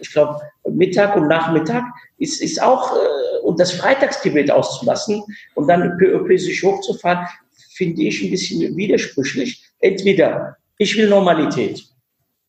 ich 0.00 0.12
glaube 0.12 0.40
Mittag 0.68 1.16
und 1.16 1.26
Nachmittag 1.26 1.82
ist, 2.18 2.40
ist 2.40 2.62
auch, 2.62 2.94
äh, 2.94 3.38
und 3.42 3.58
das 3.58 3.72
Freitagsgebet 3.72 4.48
auszulassen 4.52 5.24
und 5.56 5.66
dann 5.66 5.98
peu, 5.98 6.38
sich 6.38 6.62
hochzufahren, 6.62 7.26
finde 7.74 8.02
ich 8.02 8.22
ein 8.22 8.30
bisschen 8.30 8.76
widersprüchlich. 8.76 9.66
Entweder 9.80 10.56
ich 10.82 10.96
will 10.96 11.08
Normalität 11.08 11.90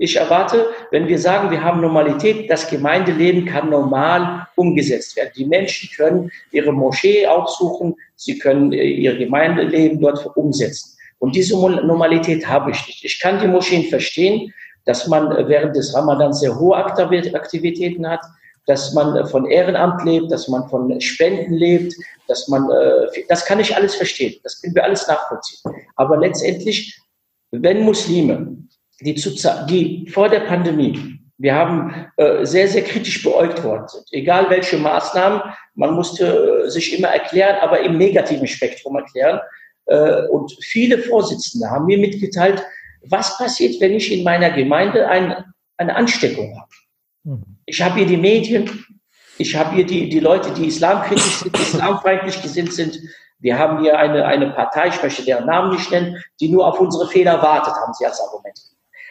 ich 0.02 0.16
erwarte, 0.16 0.68
wenn 0.90 1.08
wir 1.08 1.20
sagen, 1.20 1.52
wir 1.52 1.64
haben 1.64 1.80
Normalität, 1.80 2.50
das 2.50 2.68
Gemeindeleben 2.68 3.46
kann 3.46 3.70
normal 3.70 4.48
umgesetzt 4.56 5.16
werden. 5.16 5.30
Die 5.38 5.46
Menschen 5.46 5.90
können 5.96 6.32
ihre 6.50 6.74
Moschee 6.74 7.28
aufsuchen, 7.28 7.96
sie 8.16 8.40
können 8.40 8.74
äh, 8.74 8.84
ihr 8.84 9.16
Gemeindeleben 9.16 10.02
dort 10.02 10.26
umsetzen. 10.36 10.98
Und 11.20 11.36
diese 11.36 11.54
Normalität 11.54 12.48
habe 12.48 12.72
ich 12.72 12.88
nicht. 12.88 13.06
Ich 13.06 13.20
kann 13.20 13.40
die 13.40 13.48
Moscheen 13.48 13.90
verstehen, 13.90 14.52
dass 14.86 15.06
man 15.06 15.32
äh, 15.34 15.48
während 15.48 15.76
des 15.76 15.94
Ramadan 15.94 16.34
sehr 16.34 16.60
hohe 16.60 16.76
Aktivitäten 16.76 18.10
hat, 18.10 18.22
dass 18.66 18.96
man 18.96 19.16
äh, 19.16 19.28
von 19.28 19.46
Ehrenamt 19.46 20.04
lebt, 20.04 20.32
dass 20.32 20.48
man 20.48 20.68
von 20.68 21.00
Spenden 21.00 21.54
lebt, 21.54 21.94
dass 22.28 22.48
man, 22.48 22.68
das 23.28 23.46
kann 23.46 23.60
ich 23.60 23.76
alles 23.76 23.94
verstehen. 23.94 24.40
Das 24.44 24.62
können 24.62 24.74
wir 24.74 24.86
alles 24.86 25.08
nachvollziehen. 25.08 25.60
Aber 25.98 26.18
letztendlich, 26.18 27.00
wenn 27.52 27.84
Muslime 27.84 28.58
die, 29.02 29.16
zu, 29.16 29.32
die 29.70 30.08
vor 30.10 30.30
der 30.30 30.42
Pandemie, 30.42 31.20
wir 31.38 31.56
haben 31.56 32.08
äh, 32.18 32.46
sehr, 32.46 32.68
sehr 32.68 32.84
kritisch 32.84 33.24
beäugt 33.24 33.64
worden 33.64 33.88
sind. 33.88 34.06
Egal 34.12 34.50
welche 34.50 34.78
Maßnahmen, 34.78 35.42
man 35.74 35.96
musste 35.96 36.66
äh, 36.66 36.70
sich 36.70 36.98
immer 36.98 37.08
erklären, 37.08 37.58
aber 37.62 37.82
im 37.82 37.98
negativen 37.98 38.48
Spektrum 38.48 38.96
erklären. 38.96 39.40
Äh, 39.88 40.28
und 40.28 40.56
viele 40.62 41.00
Vorsitzende 41.00 41.70
haben 41.70 41.88
mir 41.88 41.98
mitgeteilt, 41.98 42.64
was 43.04 43.38
passiert, 43.38 43.82
wenn 43.82 43.94
ich 43.94 44.12
in 44.12 44.24
meiner 44.24 44.52
Gemeinde 44.52 45.08
ein, 45.08 45.44
eine 45.78 45.96
Ansteckung 45.96 46.56
habe. 46.60 46.72
Mhm. 47.24 47.58
Ich 47.66 47.82
habe 47.82 47.96
hier 47.96 48.06
die 48.06 48.18
Medien, 48.18 48.86
ich 49.40 49.56
habe 49.56 49.76
hier 49.76 49.86
die, 49.86 50.10
die 50.10 50.20
Leute, 50.20 50.52
die 50.52 50.68
islamkritisch 50.68 51.40
sind, 51.40 51.60
islamfeindlich 51.60 52.42
gesinnt 52.44 52.74
sind. 52.74 53.00
Wir 53.42 53.58
haben 53.58 53.82
hier 53.82 53.98
eine, 53.98 54.26
eine 54.26 54.52
Partei, 54.52 54.88
ich 54.88 55.02
möchte 55.02 55.26
deren 55.26 55.48
Namen 55.48 55.72
nicht 55.72 55.92
nennen, 55.92 56.24
die 56.40 56.50
nur 56.50 56.66
auf 56.68 56.80
unsere 56.80 57.08
Fehler 57.08 57.42
wartet, 57.42 57.74
haben 57.74 57.94
sie 57.94 58.06
als 58.06 58.22
Argument. 58.22 58.60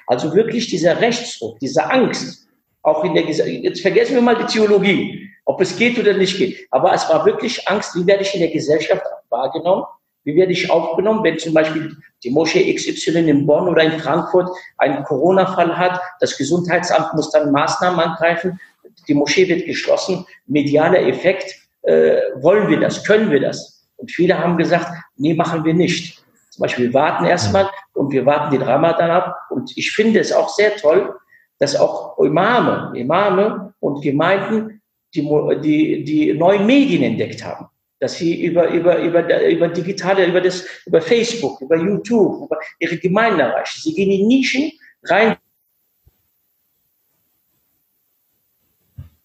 Also 0.06 0.34
wirklich 0.34 0.68
dieser 0.68 1.00
Rechtsdruck, 1.00 1.58
diese 1.58 1.84
Angst, 1.90 2.48
auch 2.82 3.04
in 3.04 3.14
der 3.14 3.24
Gesellschaft, 3.24 3.64
jetzt 3.64 3.82
vergessen 3.82 4.14
wir 4.14 4.22
mal 4.22 4.36
die 4.36 4.46
Theologie, 4.46 5.28
ob 5.44 5.60
es 5.60 5.76
geht 5.76 5.98
oder 5.98 6.14
nicht 6.14 6.38
geht, 6.38 6.66
aber 6.70 6.92
es 6.92 7.08
war 7.08 7.24
wirklich 7.26 7.68
Angst, 7.68 7.94
wie 7.96 8.06
werde 8.06 8.22
ich 8.22 8.32
in 8.34 8.40
der 8.40 8.50
Gesellschaft 8.50 9.02
wahrgenommen, 9.28 9.84
wie 10.24 10.36
werde 10.36 10.52
ich 10.52 10.70
aufgenommen, 10.70 11.24
wenn 11.24 11.38
zum 11.38 11.54
Beispiel 11.54 11.96
die 12.22 12.30
Moschee 12.30 12.72
XY 12.74 13.28
in 13.28 13.46
Bonn 13.46 13.68
oder 13.68 13.82
in 13.82 13.98
Frankfurt 13.98 14.48
einen 14.78 15.02
Corona-Fall 15.04 15.76
hat, 15.76 16.00
das 16.20 16.36
Gesundheitsamt 16.36 17.14
muss 17.14 17.30
dann 17.30 17.50
Maßnahmen 17.50 17.98
angreifen, 17.98 18.60
die 19.08 19.14
Moschee 19.14 19.48
wird 19.48 19.66
geschlossen, 19.66 20.26
medialer 20.46 21.06
Effekt, 21.06 21.54
äh, 21.82 22.20
wollen 22.36 22.68
wir 22.68 22.78
das, 22.78 23.04
können 23.04 23.30
wir 23.30 23.40
das? 23.40 23.79
Und 24.00 24.10
viele 24.10 24.38
haben 24.38 24.56
gesagt, 24.56 24.90
nee, 25.16 25.34
machen 25.34 25.64
wir 25.64 25.74
nicht. 25.74 26.24
Zum 26.50 26.62
Beispiel, 26.62 26.86
wir 26.86 26.94
warten 26.94 27.26
erstmal 27.26 27.70
und 27.92 28.10
wir 28.12 28.24
warten 28.24 28.50
den 28.50 28.62
Ramadan 28.62 29.10
ab. 29.10 29.36
Und 29.50 29.76
ich 29.76 29.92
finde 29.92 30.20
es 30.20 30.32
auch 30.32 30.48
sehr 30.48 30.74
toll, 30.76 31.14
dass 31.58 31.76
auch 31.76 32.18
Imame, 32.18 32.92
Imame 32.96 33.74
und 33.80 34.02
Gemeinden 34.02 34.80
die, 35.14 35.22
die, 35.60 36.04
die 36.04 36.32
neuen 36.32 36.66
Medien 36.66 37.02
entdeckt 37.02 37.44
haben. 37.44 37.66
Dass 37.98 38.14
sie 38.14 38.42
über, 38.42 38.68
über, 38.68 38.98
über, 39.00 39.46
über 39.46 39.68
digitale, 39.68 40.26
über 40.26 40.40
das, 40.40 40.64
über 40.86 41.02
Facebook, 41.02 41.60
über 41.60 41.76
YouTube, 41.76 42.46
über 42.46 42.58
ihre 42.78 42.96
Gemeinden 42.96 43.40
erreichen. 43.40 43.80
Sie 43.82 43.92
gehen 43.94 44.10
in 44.10 44.26
Nischen 44.26 44.72
rein, 45.04 45.36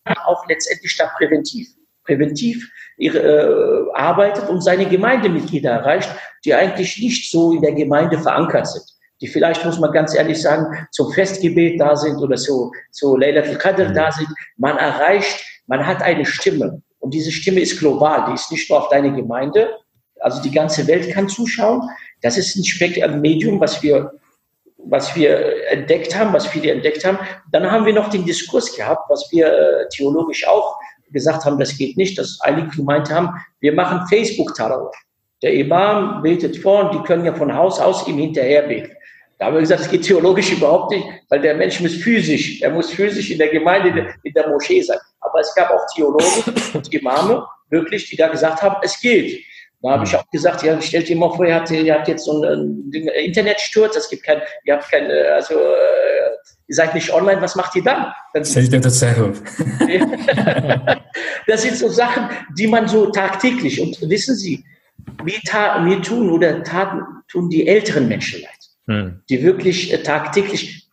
auch 0.04 0.46
letztendlich 0.48 0.98
da 0.98 1.08
präventiv 1.18 1.70
präventiv 2.06 2.70
ihre, 2.98 3.20
äh, 3.20 3.86
arbeitet 3.94 4.50
und 4.50 4.62
seine 4.62 4.86
Gemeindemitglieder 4.86 5.72
erreicht, 5.72 6.10
die 6.44 6.54
eigentlich 6.54 6.98
nicht 7.00 7.32
so 7.32 7.54
in 7.54 7.62
der 7.62 7.74
Gemeinde 7.74 8.18
verankert 8.18 8.68
sind. 8.68 8.86
Die 9.22 9.28
vielleicht, 9.28 9.64
muss 9.66 9.80
man 9.80 9.92
ganz 9.92 10.14
ehrlich 10.16 10.42
sagen, 10.42 10.88
zum 10.92 11.12
Festgebet 11.12 11.80
da 11.80 11.96
sind 11.96 12.18
oder 12.18 12.38
so, 12.38 12.72
so 12.92 13.16
Laylat 13.16 13.48
al-Qadr 13.48 13.94
da 13.94 14.12
sind. 14.12 14.28
Man 14.58 14.78
erreicht, 14.78 15.44
man 15.68 15.86
hat 15.86 16.02
eine 16.02 16.26
Stimme. 16.26 16.82
Und 17.00 17.14
diese 17.14 17.32
Stimme 17.32 17.62
ist 17.62 17.80
global, 17.80 18.26
die 18.28 18.34
ist 18.34 18.52
nicht 18.52 18.70
nur 18.70 18.80
auf 18.80 18.90
deine 18.90 19.14
Gemeinde. 19.14 19.70
Also 20.20 20.42
die 20.42 20.52
ganze 20.52 20.88
Welt 20.88 21.12
kann 21.12 21.30
zuschauen. 21.30 21.82
Das 22.22 22.38
ist 22.38 22.56
ein 22.56 22.66
Spektrum, 22.66 23.22
Medium, 23.22 23.60
was 23.60 23.82
wir 23.82 24.12
was 24.88 25.16
wir 25.16 25.68
entdeckt 25.72 26.16
haben, 26.16 26.34
was 26.34 26.48
viele 26.48 26.72
entdeckt 26.72 27.04
haben. 27.06 27.18
Dann 27.52 27.70
haben 27.70 27.86
wir 27.86 27.94
noch 27.94 28.10
den 28.10 28.26
Diskurs 28.26 28.76
gehabt, 28.76 29.10
was 29.10 29.28
wir 29.32 29.48
äh, 29.48 29.88
theologisch 29.90 30.48
auch 30.48 30.78
gesagt 31.16 31.46
haben, 31.46 31.58
das 31.58 31.76
geht 31.76 31.98
nicht, 31.98 32.20
dass 32.20 32.40
einige 32.42 32.68
gemeint 32.76 33.10
haben, 33.10 33.30
wir 33.62 33.74
machen 33.74 34.06
Facebook-Tarawih. 34.08 34.92
Der 35.42 35.54
Imam 35.54 36.22
betet 36.22 36.58
vor 36.58 36.86
und 36.86 36.94
die 36.94 37.04
können 37.08 37.26
ja 37.26 37.34
von 37.34 37.54
Haus 37.54 37.80
aus 37.80 38.08
ihm 38.08 38.18
hinterher 38.18 38.64
beten. 38.64 38.92
Da 39.38 39.46
haben 39.46 39.56
wir 39.56 39.62
gesagt, 39.62 39.82
das 39.82 39.90
geht 39.90 40.04
theologisch 40.04 40.52
überhaupt 40.52 40.92
nicht, 40.92 41.06
weil 41.30 41.42
der 41.42 41.56
Mensch 41.56 41.80
muss 41.82 41.96
physisch, 41.96 42.62
er 42.62 42.70
muss 42.70 42.92
physisch 42.92 43.32
in 43.32 43.38
der 43.38 43.50
Gemeinde, 43.50 44.14
in 44.24 44.34
der 44.34 44.48
Moschee 44.50 44.82
sein. 44.82 45.00
Aber 45.20 45.40
es 45.40 45.54
gab 45.56 45.72
auch 45.72 45.86
Theologen 45.94 46.44
und 46.74 46.94
Imame, 46.94 47.46
wirklich, 47.70 48.10
die 48.10 48.16
da 48.16 48.28
gesagt 48.28 48.62
haben, 48.62 48.76
es 48.82 49.00
geht. 49.00 49.44
Da 49.82 49.92
habe 49.92 50.06
ich 50.06 50.16
auch 50.16 50.26
gesagt, 50.32 50.64
ja, 50.64 50.82
stellt 50.82 51.10
ihr 51.10 51.18
mal 51.18 51.32
vor, 51.32 51.46
ihr 51.46 51.56
habt, 51.56 51.70
ihr 51.70 51.94
habt 51.94 52.08
jetzt 52.08 52.26
so 52.26 52.42
einen, 52.42 52.92
einen 52.94 53.08
Internetsturz, 53.10 53.96
es 53.98 54.10
gibt 54.10 54.24
kein, 54.24 54.42
ihr 54.64 54.74
habt 54.74 54.90
kein, 54.90 55.12
also 55.12 55.54
äh, 55.54 56.05
ihr 56.68 56.76
seid 56.76 56.94
nicht 56.96 57.14
online, 57.14 57.42
was 57.42 57.56
macht 57.56 57.76
ihr 57.76 57.84
dann? 57.84 58.08
dann 58.34 58.44
das 61.48 61.62
sind 61.62 61.78
so 61.78 61.90
Sachen, 61.90 62.30
die 62.58 62.68
man 62.68 62.88
so 62.88 63.12
tagtäglich, 63.12 63.82
und 63.82 63.98
wissen 64.10 64.36
Sie, 64.36 64.64
mir, 65.24 65.40
mir 65.84 66.02
tun 66.02 66.30
oder 66.32 66.64
taten, 66.64 67.02
tun 67.28 67.50
die 67.50 67.68
älteren 67.68 68.08
Menschen 68.08 68.42
leid, 68.42 68.60
hm. 68.88 69.22
die 69.30 69.44
wirklich 69.44 69.94
äh, 69.94 70.02
tagtäglich 70.02 70.90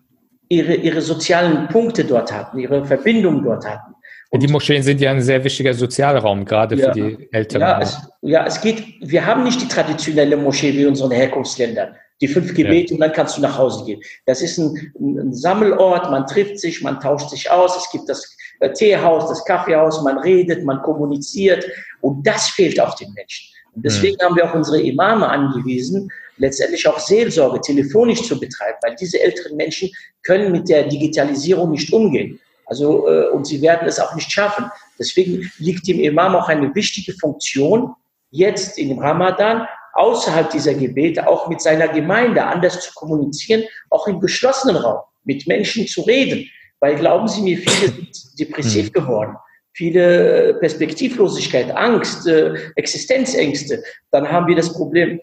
ihre, 0.49 0.75
ihre 0.75 1.01
sozialen 1.01 1.69
Punkte 1.69 2.05
dort 2.05 2.33
hatten, 2.33 2.59
ihre 2.59 2.85
Verbindungen 2.85 3.43
dort 3.43 3.67
hatten. 3.67 3.95
die 4.43 4.49
Moscheen 4.49 4.83
sind 4.83 5.01
ja 5.01 5.11
ein 5.11 5.21
sehr 5.21 5.43
wichtiger 5.45 5.75
Sozialraum, 5.75 6.45
gerade 6.45 6.75
ja, 6.77 6.93
für 6.93 7.01
die 7.01 7.29
Älteren. 7.33 7.61
Ja 7.61 7.81
es, 7.81 7.99
ja, 8.23 8.47
es 8.47 8.61
geht, 8.61 8.83
wir 9.01 9.27
haben 9.27 9.45
nicht 9.45 9.61
die 9.61 9.69
traditionelle 9.69 10.37
Moschee 10.37 10.73
wie 10.73 10.83
in 10.83 10.89
unseren 10.89 11.11
Herkunftsländern. 11.11 11.95
Die 12.23 12.29
fünf 12.29 12.55
Gebete 12.55 12.91
ja. 12.91 12.95
und 12.95 13.01
dann 13.01 13.13
kannst 13.13 13.37
du 13.37 13.43
nach 13.43 13.59
Hause 13.59 13.85
gehen. 13.85 14.01
Das 14.27 14.41
ist 14.41 14.57
ein, 14.57 14.93
ein, 14.99 15.35
Sammelort, 15.35 16.11
man 16.11 16.27
trifft 16.27 16.59
sich, 16.59 16.81
man 16.81 17.01
tauscht 17.01 17.29
sich 17.31 17.51
aus, 17.51 17.77
es 17.77 17.91
gibt 17.91 18.09
das 18.09 18.37
äh, 18.61 18.73
Teehaus, 18.73 19.29
das 19.29 19.45
Kaffeehaus, 19.45 20.03
man 20.03 20.19
redet, 20.19 20.65
man 20.65 20.81
kommuniziert 20.83 21.67
und 22.01 22.27
das 22.27 22.49
fehlt 22.49 22.81
auch 22.81 22.95
den 22.95 23.13
Menschen. 23.13 23.49
Und 23.75 23.85
deswegen 23.85 24.17
mhm. 24.21 24.25
haben 24.25 24.37
wir 24.37 24.49
auch 24.49 24.55
unsere 24.55 24.81
Imame 24.81 25.29
angewiesen, 25.29 26.09
letztendlich 26.37 26.87
auch 26.87 26.99
Seelsorge 26.99 27.61
telefonisch 27.61 28.23
zu 28.23 28.39
betreiben, 28.39 28.79
weil 28.83 28.95
diese 28.97 29.21
älteren 29.21 29.57
Menschen 29.57 29.91
können 30.23 30.53
mit 30.53 30.69
der 30.69 30.85
Digitalisierung 30.85 31.71
nicht 31.71 31.93
umgehen. 31.93 32.39
Also, 32.67 33.09
äh, 33.09 33.29
und 33.31 33.47
sie 33.47 33.61
werden 33.61 33.89
es 33.89 33.99
auch 33.99 34.15
nicht 34.15 34.31
schaffen. 34.31 34.71
Deswegen 34.99 35.51
liegt 35.59 35.87
dem 35.89 36.01
Imam 36.01 36.37
auch 36.37 36.49
eine 36.49 36.75
wichtige 36.75 37.13
Funktion, 37.15 37.95
jetzt 38.31 38.79
im 38.79 38.99
Ramadan 38.99 39.67
außerhalb 39.95 40.51
dieser 40.51 40.75
Gebete 40.75 41.27
auch 41.29 41.49
mit 41.49 41.61
seiner 41.61 41.89
Gemeinde 41.89 42.45
anders 42.45 42.81
zu 42.81 42.93
kommunizieren, 42.95 43.65
auch 43.91 44.07
im 44.07 44.21
geschlossenen 44.21 44.77
Raum, 44.77 45.01
mit 45.25 45.47
Menschen 45.47 45.87
zu 45.87 46.03
reden. 46.03 46.49
Weil 46.81 46.97
glauben 46.97 47.29
Sie 47.29 47.43
mir, 47.43 47.59
viele 47.59 47.93
sind 47.93 48.39
depressiv 48.39 48.87
mhm. 48.87 48.93
geworden 48.93 49.37
viele 49.75 50.55
Perspektivlosigkeit, 50.61 51.75
Angst, 51.75 52.27
äh, 52.27 52.55
Existenzängste, 52.77 53.83
dann 54.11 54.31
haben 54.31 54.47
wir 54.47 54.57
das 54.57 54.73
Problem, 54.73 55.19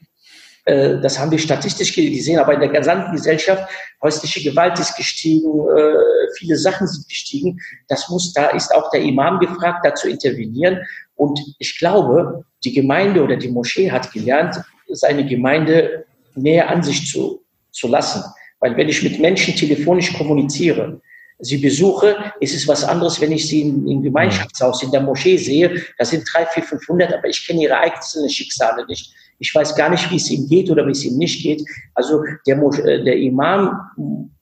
äh, 0.65 0.99
das 1.01 1.19
haben 1.19 1.31
wir 1.31 1.39
statistisch 1.39 1.95
gesehen, 1.95 2.39
aber 2.39 2.53
in 2.53 2.59
der 2.59 2.69
gesamten 2.69 3.11
Gesellschaft, 3.11 3.69
häusliche 4.01 4.49
Gewalt 4.49 4.79
ist 4.79 4.95
gestiegen, 4.95 5.49
äh, 5.49 5.93
viele 6.37 6.55
Sachen 6.55 6.87
sind 6.87 7.07
gestiegen. 7.07 7.59
Das 7.87 8.09
muss, 8.09 8.33
da 8.33 8.47
ist 8.47 8.73
auch 8.73 8.89
der 8.91 9.01
Imam 9.01 9.39
gefragt, 9.39 9.85
da 9.85 9.93
zu 9.93 10.09
intervenieren. 10.09 10.79
Und 11.15 11.39
ich 11.59 11.77
glaube, 11.77 12.45
die 12.63 12.73
Gemeinde 12.73 13.23
oder 13.23 13.37
die 13.37 13.49
Moschee 13.49 13.91
hat 13.91 14.11
gelernt, 14.11 14.61
seine 14.87 15.25
Gemeinde 15.25 16.05
näher 16.35 16.69
an 16.69 16.83
sich 16.83 17.07
zu, 17.07 17.41
zu 17.71 17.87
lassen. 17.87 18.23
Weil 18.59 18.75
wenn 18.75 18.89
ich 18.89 19.03
mit 19.03 19.19
Menschen 19.19 19.55
telefonisch 19.55 20.13
kommuniziere, 20.13 21.01
sie 21.39 21.57
besuche, 21.57 22.33
ist 22.39 22.53
es 22.53 22.67
was 22.67 22.83
anderes, 22.83 23.21
wenn 23.21 23.31
ich 23.31 23.47
sie 23.47 23.61
im, 23.61 24.03
Gemeinschaftshaus, 24.03 24.83
in 24.83 24.91
der 24.91 25.01
Moschee 25.01 25.37
sehe. 25.37 25.81
Da 25.97 26.05
sind 26.05 26.27
drei, 26.31 26.45
vier, 26.45 26.63
500, 26.63 27.13
aber 27.13 27.27
ich 27.27 27.45
kenne 27.47 27.63
ihre 27.63 27.77
einzelnen 27.77 28.29
Schicksale 28.29 28.85
nicht. 28.87 29.13
Ich 29.39 29.55
weiß 29.55 29.75
gar 29.75 29.89
nicht, 29.89 30.11
wie 30.11 30.17
es 30.17 30.29
ihm 30.29 30.47
geht 30.47 30.69
oder 30.69 30.85
wie 30.85 30.91
es 30.91 31.05
ihm 31.05 31.17
nicht 31.17 31.41
geht. 31.41 31.63
Also 31.95 32.23
der, 32.45 32.57
äh, 32.57 33.03
der 33.03 33.15
Imam 33.15 33.79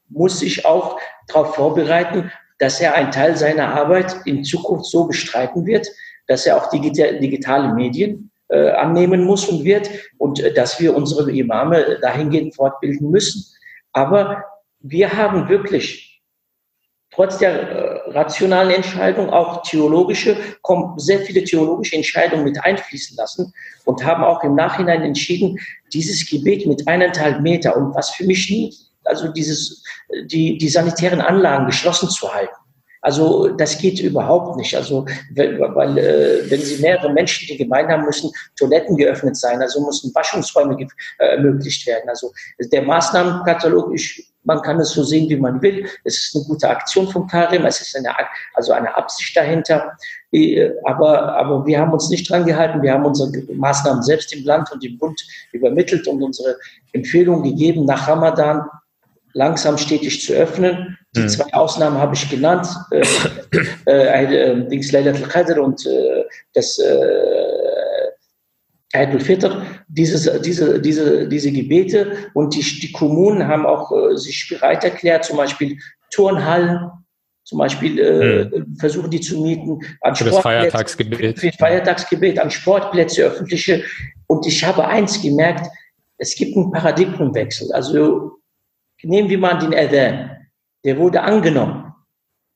muss 0.09 0.39
sich 0.39 0.65
auch 0.65 0.99
darauf 1.27 1.53
vorbereiten, 1.53 2.31
dass 2.57 2.81
er 2.81 2.95
einen 2.95 3.11
Teil 3.11 3.37
seiner 3.37 3.67
Arbeit 3.75 4.15
in 4.25 4.43
Zukunft 4.43 4.85
so 4.85 5.05
bestreiten 5.05 5.67
wird, 5.67 5.87
dass 6.27 6.45
er 6.45 6.57
auch 6.57 6.69
digital, 6.69 7.19
digitale 7.19 7.73
Medien 7.73 8.31
äh, 8.49 8.71
annehmen 8.71 9.23
muss 9.23 9.47
und 9.47 9.63
wird 9.63 9.89
und 10.17 10.39
äh, 10.39 10.53
dass 10.53 10.79
wir 10.79 10.95
unsere 10.95 11.31
Imame 11.31 11.99
dahingehend 12.01 12.55
fortbilden 12.55 13.09
müssen. 13.09 13.43
Aber 13.93 14.43
wir 14.79 15.11
haben 15.13 15.49
wirklich 15.49 16.21
trotz 17.11 17.39
der 17.39 17.51
äh, 17.51 18.11
rationalen 18.11 18.71
Entscheidung 18.71 19.29
auch 19.29 19.63
theologische, 19.63 20.37
sehr 20.97 21.19
viele 21.19 21.43
theologische 21.43 21.95
Entscheidungen 21.95 22.43
mit 22.43 22.63
einfließen 22.63 23.17
lassen 23.17 23.53
und 23.85 24.05
haben 24.05 24.23
auch 24.23 24.43
im 24.43 24.55
Nachhinein 24.55 25.01
entschieden, 25.01 25.59
dieses 25.93 26.29
Gebet 26.29 26.65
mit 26.67 26.87
eineinhalb 26.87 27.41
Meter 27.41 27.75
und 27.75 27.95
was 27.95 28.11
für 28.11 28.25
mich 28.25 28.49
nie, 28.49 28.73
also 29.03 29.29
dieses, 29.29 29.83
die, 30.25 30.57
die 30.57 30.69
sanitären 30.69 31.21
Anlagen 31.21 31.65
geschlossen 31.65 32.09
zu 32.09 32.31
halten. 32.31 32.55
Also 33.07 33.47
das 33.47 33.77
geht 33.77 34.01
überhaupt 34.01 34.57
nicht. 34.57 34.75
Also 34.75 35.05
weil, 35.33 35.57
weil 35.59 35.97
äh, 35.97 36.51
wenn 36.51 36.59
Sie 36.59 36.81
mehrere 36.81 37.13
Menschen 37.13 37.47
die 37.47 37.55
Gemeinde 37.55 37.93
haben, 37.93 38.03
müssen 38.03 38.29
Toiletten 38.57 38.97
geöffnet 38.97 39.37
sein, 39.37 39.61
also 39.61 39.85
müssen 39.85 40.13
Waschungsräume 40.13 40.75
äh, 41.19 41.25
ermöglicht 41.25 41.87
werden. 41.87 42.09
Also 42.09 42.33
der 42.59 42.81
Maßnahmenkatalog, 42.81 43.93
ich, 43.95 44.29
man 44.43 44.61
kann 44.61 44.77
es 44.81 44.89
so 44.89 45.03
sehen, 45.03 45.29
wie 45.29 45.37
man 45.37 45.61
will. 45.61 45.87
Es 46.03 46.17
ist 46.17 46.35
eine 46.35 46.43
gute 46.47 46.69
Aktion 46.69 47.07
von 47.07 47.25
Karim, 47.27 47.65
es 47.65 47.79
ist 47.79 47.95
eine, 47.95 48.13
also 48.53 48.73
eine 48.73 48.93
Absicht 48.93 49.37
dahinter. 49.37 49.97
Äh, 50.33 50.71
aber, 50.83 51.33
aber 51.37 51.65
wir 51.65 51.79
haben 51.79 51.93
uns 51.93 52.09
nicht 52.09 52.29
dran 52.29 52.45
gehalten. 52.45 52.81
Wir 52.81 52.91
haben 52.91 53.05
unsere 53.05 53.31
Maßnahmen 53.53 54.03
selbst 54.03 54.33
im 54.35 54.43
Land 54.43 54.69
und 54.73 54.83
im 54.83 54.97
Bund 54.97 55.17
übermittelt 55.53 56.09
und 56.09 56.21
unsere 56.21 56.57
Empfehlungen 56.91 57.43
gegeben 57.43 57.85
nach 57.85 58.05
Ramadan 58.09 58.65
langsam 59.31 59.77
stetig 59.77 60.25
zu 60.25 60.33
öffnen. 60.33 60.96
Die 61.15 61.21
mhm. 61.21 61.29
zwei 61.29 61.53
Ausnahmen 61.53 61.97
habe 61.97 62.15
ich 62.15 62.29
genannt, 62.29 62.67
äh, 62.91 63.03
äh, 63.87 64.51
äh, 64.51 64.67
Dings 64.67 64.91
Laylat 64.91 65.15
al-Qadr 65.15 65.61
und 65.61 65.85
äh, 65.85 66.25
das 66.53 66.77
äh, 66.79 67.57
Eid 68.93 69.11
al-Fitr, 69.11 69.65
diese, 69.87 70.39
diese, 70.41 70.79
diese, 70.81 71.27
diese 71.27 71.51
Gebete 71.51 72.29
und 72.33 72.55
die, 72.55 72.61
die 72.61 72.91
Kommunen 72.91 73.47
haben 73.47 73.65
auch 73.65 73.91
äh, 73.91 74.17
sich 74.17 74.47
bereit 74.49 74.83
erklärt, 74.83 75.25
zum 75.25 75.37
Beispiel 75.37 75.77
Turnhallen, 76.09 76.89
zum 77.43 77.59
Beispiel 77.59 77.99
äh, 77.99 78.45
mhm. 78.45 78.75
versuchen 78.75 79.09
die 79.09 79.21
zu 79.21 79.41
mieten 79.41 79.79
an 80.01 80.15
für 80.15 80.25
das 80.25 80.39
Feiertagsgebet. 80.39 81.39
Für 81.39 81.51
Feiertagsgebet, 81.51 82.39
an 82.39 82.51
Sportplätze, 82.51 83.23
öffentliche. 83.23 83.83
Und 84.27 84.45
ich 84.45 84.63
habe 84.63 84.85
eins 84.85 85.21
gemerkt, 85.21 85.65
es 86.17 86.35
gibt 86.35 86.57
einen 86.57 86.71
Paradigmenwechsel. 86.71 87.71
Also 87.71 88.39
nehmen 89.03 89.29
wir 89.29 89.37
mal 89.37 89.59
den 89.59 89.73
Adhan. 89.73 90.36
Der 90.85 90.97
wurde 90.97 91.21
angenommen. 91.21 91.93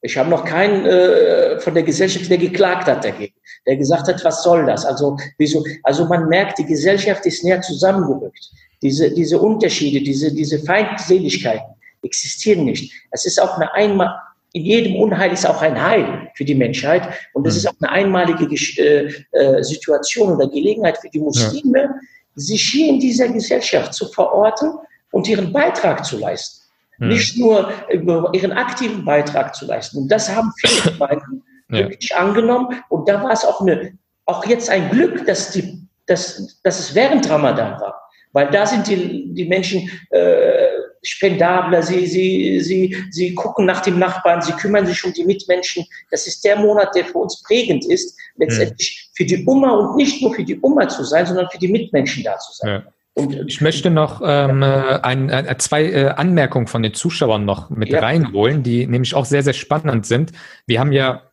Ich 0.04 0.18
habe 0.18 0.30
noch 0.30 0.44
keinen 0.44 0.86
äh, 0.86 1.60
von 1.60 1.76
der 1.76 1.84
Gesellschaft, 1.84 2.30
der 2.30 2.40
geklagt 2.40 2.88
hat 2.88 3.06
dagegen, 3.06 3.36
der 3.68 3.78
gesagt 3.78 4.08
hat, 4.08 4.24
was 4.26 4.42
soll 4.42 4.66
das? 4.66 4.84
Also, 4.84 5.16
wieso? 5.38 5.64
Also 5.84 6.06
man 6.06 6.28
merkt, 6.28 6.58
die 6.58 6.66
Gesellschaft 6.66 7.26
ist 7.28 7.44
näher 7.44 7.62
zusammengerückt. 7.62 8.50
Diese, 8.82 9.12
diese 9.12 9.40
Unterschiede, 9.40 10.02
diese, 10.04 10.34
diese 10.34 10.58
Feindseligkeiten 10.60 11.76
existieren 12.02 12.66
nicht. 12.66 12.92
Es 13.12 13.26
ist 13.26 13.40
auch 13.40 13.58
eine 13.58 13.72
einmal, 13.74 14.16
in 14.54 14.64
jedem 14.64 14.96
Unheil 14.96 15.32
ist 15.32 15.46
auch 15.46 15.62
ein 15.62 15.82
Heil 15.82 16.30
für 16.36 16.46
die 16.46 16.56
Menschheit. 16.56 17.08
Und 17.34 17.46
es 17.46 17.54
mhm. 17.54 17.58
ist 17.60 17.68
auch 17.68 17.82
eine 17.82 17.92
einmalige 17.92 18.46
äh, 18.82 19.14
äh, 19.32 19.64
Situation 19.64 20.34
oder 20.36 20.48
Gelegenheit 20.48 20.98
für 20.98 21.10
die 21.10 21.20
Muslime, 21.20 21.80
ja. 21.80 21.96
sich 22.36 22.64
hier 22.64 22.90
in 22.90 23.00
dieser 23.00 23.28
Gesellschaft 23.30 23.94
zu 23.94 24.08
verorten 24.08 24.74
und 25.12 25.28
ihren 25.28 25.54
Beitrag 25.54 26.04
zu 26.04 26.18
leisten. 26.18 26.61
Hm. 27.02 27.08
Nicht 27.10 27.38
nur 27.38 27.74
ihren 28.32 28.52
aktiven 28.52 29.04
Beitrag 29.04 29.56
zu 29.56 29.66
leisten. 29.66 29.98
Und 29.98 30.08
das 30.10 30.34
haben 30.34 30.54
viele 30.58 30.92
Gemeinden 30.94 31.44
ja. 31.70 31.80
wirklich 31.80 32.16
angenommen. 32.16 32.82
Und 32.90 33.10
da 33.10 33.24
war 33.24 33.32
es 33.32 33.44
auch, 33.44 33.60
eine, 33.62 33.98
auch 34.26 34.46
jetzt 34.46 34.70
ein 34.70 34.90
Glück, 34.92 35.26
dass, 35.26 35.52
die, 35.52 35.82
dass, 36.06 36.60
dass 36.64 36.80
es 36.80 36.96
während 36.96 37.28
Ramadan 37.28 37.82
war. 37.82 38.00
Weil 38.34 38.50
da 38.52 38.66
sind 38.66 38.88
die, 38.88 39.34
die 39.34 39.46
Menschen 39.46 39.90
äh, 40.12 40.68
spendabler, 41.02 41.82
sie, 41.82 42.06
sie, 42.06 42.62
sie, 42.62 42.96
sie 43.10 43.34
gucken 43.34 43.66
nach 43.66 43.82
dem 43.82 43.98
Nachbarn, 43.98 44.42
sie 44.42 44.54
kümmern 44.54 44.86
sich 44.86 45.04
um 45.04 45.12
die 45.12 45.26
Mitmenschen. 45.26 45.84
Das 46.12 46.28
ist 46.28 46.46
der 46.46 46.56
Monat, 46.56 46.96
der 46.96 47.06
für 47.06 47.18
uns 47.18 47.42
prägend 47.42 47.84
ist, 47.86 48.16
letztendlich 48.38 49.10
hm. 49.10 49.12
für 49.16 49.26
die 49.26 49.46
Oma 49.46 49.72
und 49.72 49.98
nicht 49.98 50.22
nur 50.22 50.34
für 50.34 50.44
die 50.44 50.60
Oma 50.62 50.88
zu 50.88 51.04
sein, 51.04 51.26
sondern 51.26 51.50
für 51.50 51.58
die 51.58 51.68
Mitmenschen 51.68 52.24
da 52.24 52.38
zu 52.38 52.54
sein. 52.54 52.70
Ja. 52.70 52.94
Und 53.22 53.48
ich 53.48 53.62
möchte 53.62 53.90
noch 53.90 54.22
ähm, 54.24 54.64
ein, 54.64 55.30
ein, 55.30 55.60
zwei 55.60 55.86
äh, 55.86 56.08
Anmerkungen 56.10 56.68
von 56.68 56.84
den 56.84 56.94
Zuschauern 56.94 57.46
noch 57.46 57.70
mit 57.70 57.90
ja. 57.90 58.00
reinholen, 58.00 58.64
die 58.64 58.88
nämlich 58.88 59.16
auch 59.16 59.26
sehr, 59.26 59.44
sehr 59.44 59.54
spannend 59.54 60.06
sind. 60.06 60.32
Wir 60.66 60.80
haben 60.80 60.92
ja 60.92 61.24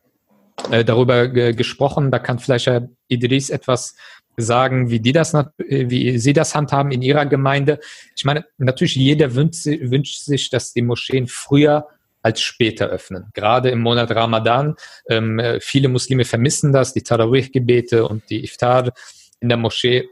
äh, 0.71 0.83
darüber 0.83 1.27
gesprochen, 1.27 2.11
da 2.11 2.19
kann 2.19 2.39
vielleicht 2.39 2.67
Herr 2.67 2.89
Idris 3.07 3.49
etwas 3.49 3.95
sagen, 4.37 4.89
wie 4.89 4.99
die 4.99 5.11
das, 5.11 5.33
wie 5.57 6.17
sie 6.17 6.33
das 6.33 6.55
handhaben 6.55 6.91
in 6.91 7.01
ihrer 7.01 7.25
Gemeinde. 7.25 7.79
Ich 8.15 8.23
meine, 8.23 8.45
natürlich 8.57 8.95
jeder 8.95 9.35
wünscht, 9.35 9.65
wünscht 9.65 10.21
sich, 10.21 10.49
dass 10.49 10.73
die 10.73 10.81
Moscheen 10.81 11.27
früher 11.27 11.87
als 12.21 12.41
später 12.41 12.87
öffnen. 12.87 13.27
Gerade 13.33 13.69
im 13.69 13.79
Monat 13.79 14.11
Ramadan. 14.11 14.75
Ähm, 15.09 15.41
viele 15.59 15.87
Muslime 15.87 16.25
vermissen 16.25 16.73
das, 16.73 16.93
die 16.93 17.01
Tarawih-Gebete 17.01 18.07
und 18.07 18.29
die 18.29 18.43
Iftar 18.43 18.91
in 19.39 19.49
der 19.49 19.57
Moschee 19.57 20.09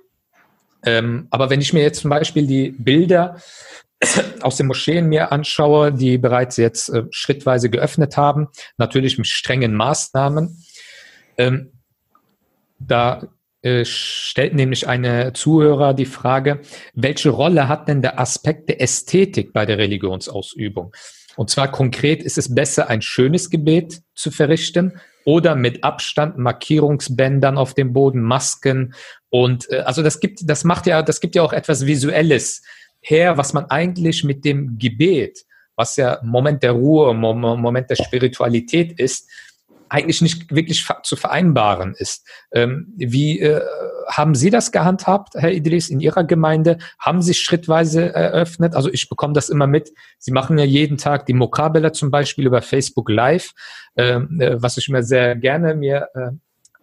ähm, 0.84 1.28
aber 1.30 1.50
wenn 1.50 1.62
ich 1.62 1.74
mir 1.74 1.82
jetzt 1.82 2.02
zum 2.02 2.10
Beispiel 2.10 2.48
die 2.48 2.72
Bilder 2.72 3.42
aus 4.42 4.58
den 4.58 4.68
Moscheen 4.68 5.08
mir 5.08 5.32
anschaue, 5.32 5.92
die 5.92 6.18
bereits 6.18 6.58
jetzt 6.58 6.90
äh, 6.90 7.04
schrittweise 7.10 7.70
geöffnet 7.70 8.18
haben, 8.18 8.50
natürlich 8.78 9.18
mit 9.18 9.28
strengen 9.28 9.74
Maßnahmen, 9.74 10.64
ähm, 11.38 11.72
da 12.80 13.24
äh, 13.64 13.86
stellt 13.86 14.54
nämlich 14.54 14.88
eine 14.88 15.34
Zuhörer 15.34 15.94
die 15.94 16.06
Frage, 16.06 16.62
welche 16.94 17.30
Rolle 17.30 17.68
hat 17.68 17.88
denn 17.88 18.02
der 18.02 18.20
Aspekt 18.20 18.70
der 18.70 18.82
Ästhetik 18.82 19.52
bei 19.52 19.66
der 19.66 19.78
Religionsausübung? 19.78 20.94
Und 21.38 21.52
zwar 21.52 21.72
konkret, 21.72 22.24
ist 22.24 22.38
es 22.38 22.54
besser, 22.54 22.90
ein 22.90 23.02
schönes 23.02 23.50
Gebet 23.50 24.02
zu 24.16 24.32
verrichten 24.32 25.00
oder 25.24 25.56
mit 25.56 25.84
Abstand 25.84 26.38
Markierungsbändern 26.38 27.58
auf 27.58 27.76
dem 27.76 27.94
Boden, 27.94 28.22
Masken 28.22 28.96
und 29.30 29.70
äh, 29.72 29.80
also 29.80 30.02
das 30.02 30.20
gibt, 30.20 30.50
das 30.50 30.64
macht 30.64 30.88
ja, 30.88 31.04
das 31.04 31.20
gibt 31.20 31.36
ja 31.36 31.44
auch 31.44 31.54
etwas 31.54 31.86
Visuelles 31.86 32.64
her, 33.02 33.38
was 33.38 33.54
man 33.54 33.66
eigentlich 33.66 34.24
mit 34.24 34.46
dem 34.46 34.80
Gebet, 34.80 35.46
was 35.76 35.96
ja 35.96 36.20
Moment 36.24 36.64
der 36.64 36.72
Ruhe, 36.72 37.14
Moment 37.14 37.90
der 37.90 37.98
Spiritualität 37.98 39.00
ist, 39.00 39.30
eigentlich 39.90 40.22
nicht 40.22 40.54
wirklich 40.54 40.86
zu 41.04 41.16
vereinbaren 41.16 41.94
ist. 41.98 42.28
Ähm, 42.52 42.94
wie 42.98 43.40
äh, 43.40 43.62
haben 44.08 44.36
Sie 44.36 44.50
das 44.50 44.72
gehandhabt, 44.72 45.36
Herr 45.36 45.52
Idris, 45.52 45.90
in 45.90 46.00
Ihrer 46.00 46.24
Gemeinde? 46.24 46.78
Haben 47.00 47.22
Sie 47.22 47.34
schrittweise 47.34 48.14
eröffnet? 48.14 48.76
Also 48.76 48.92
ich 48.92 49.10
bekomme 49.10 49.34
das 49.34 49.50
immer 49.50 49.68
mit. 49.68 49.92
Sie 50.18 50.32
machen 50.32 50.58
ja 50.58 50.66
jeden 50.66 50.98
Tag 50.98 51.26
die 51.26 51.34
Mokabela 51.34 51.94
zum 51.94 52.12
Beispiel 52.12 52.46
über 52.46 52.62
Facebook 52.62 53.10
Live, 53.10 53.52
ähm, 53.96 54.40
äh, 54.40 54.62
was 54.62 54.78
ich 54.78 54.90
mir 54.90 55.04
sehr 55.04 55.36
gerne 55.36 55.76
mir 55.76 56.10
äh, 56.14 56.32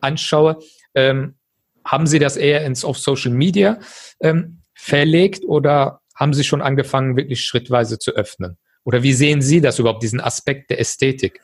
anschaue. 0.01 0.59
Ähm, 0.95 1.37
haben 1.85 2.07
Sie 2.07 2.19
das 2.19 2.37
eher 2.37 2.65
ins 2.65 2.85
auf 2.85 2.99
Social 2.99 3.33
Media 3.33 3.79
ähm, 4.21 4.63
verlegt 4.75 5.45
oder 5.45 6.01
haben 6.15 6.33
Sie 6.33 6.45
schon 6.45 6.63
angefangen, 6.63 7.17
wirklich 7.17 7.45
schrittweise 7.45 7.99
zu 7.99 8.13
öffnen? 8.13 8.57
Oder 8.85 9.03
wie 9.03 9.13
sehen 9.13 9.43
Sie 9.43 9.61
das 9.61 9.79
überhaupt, 9.79 10.03
diesen 10.03 10.21
Aspekt 10.21 10.71
der 10.71 10.79
Ästhetik? 10.79 11.41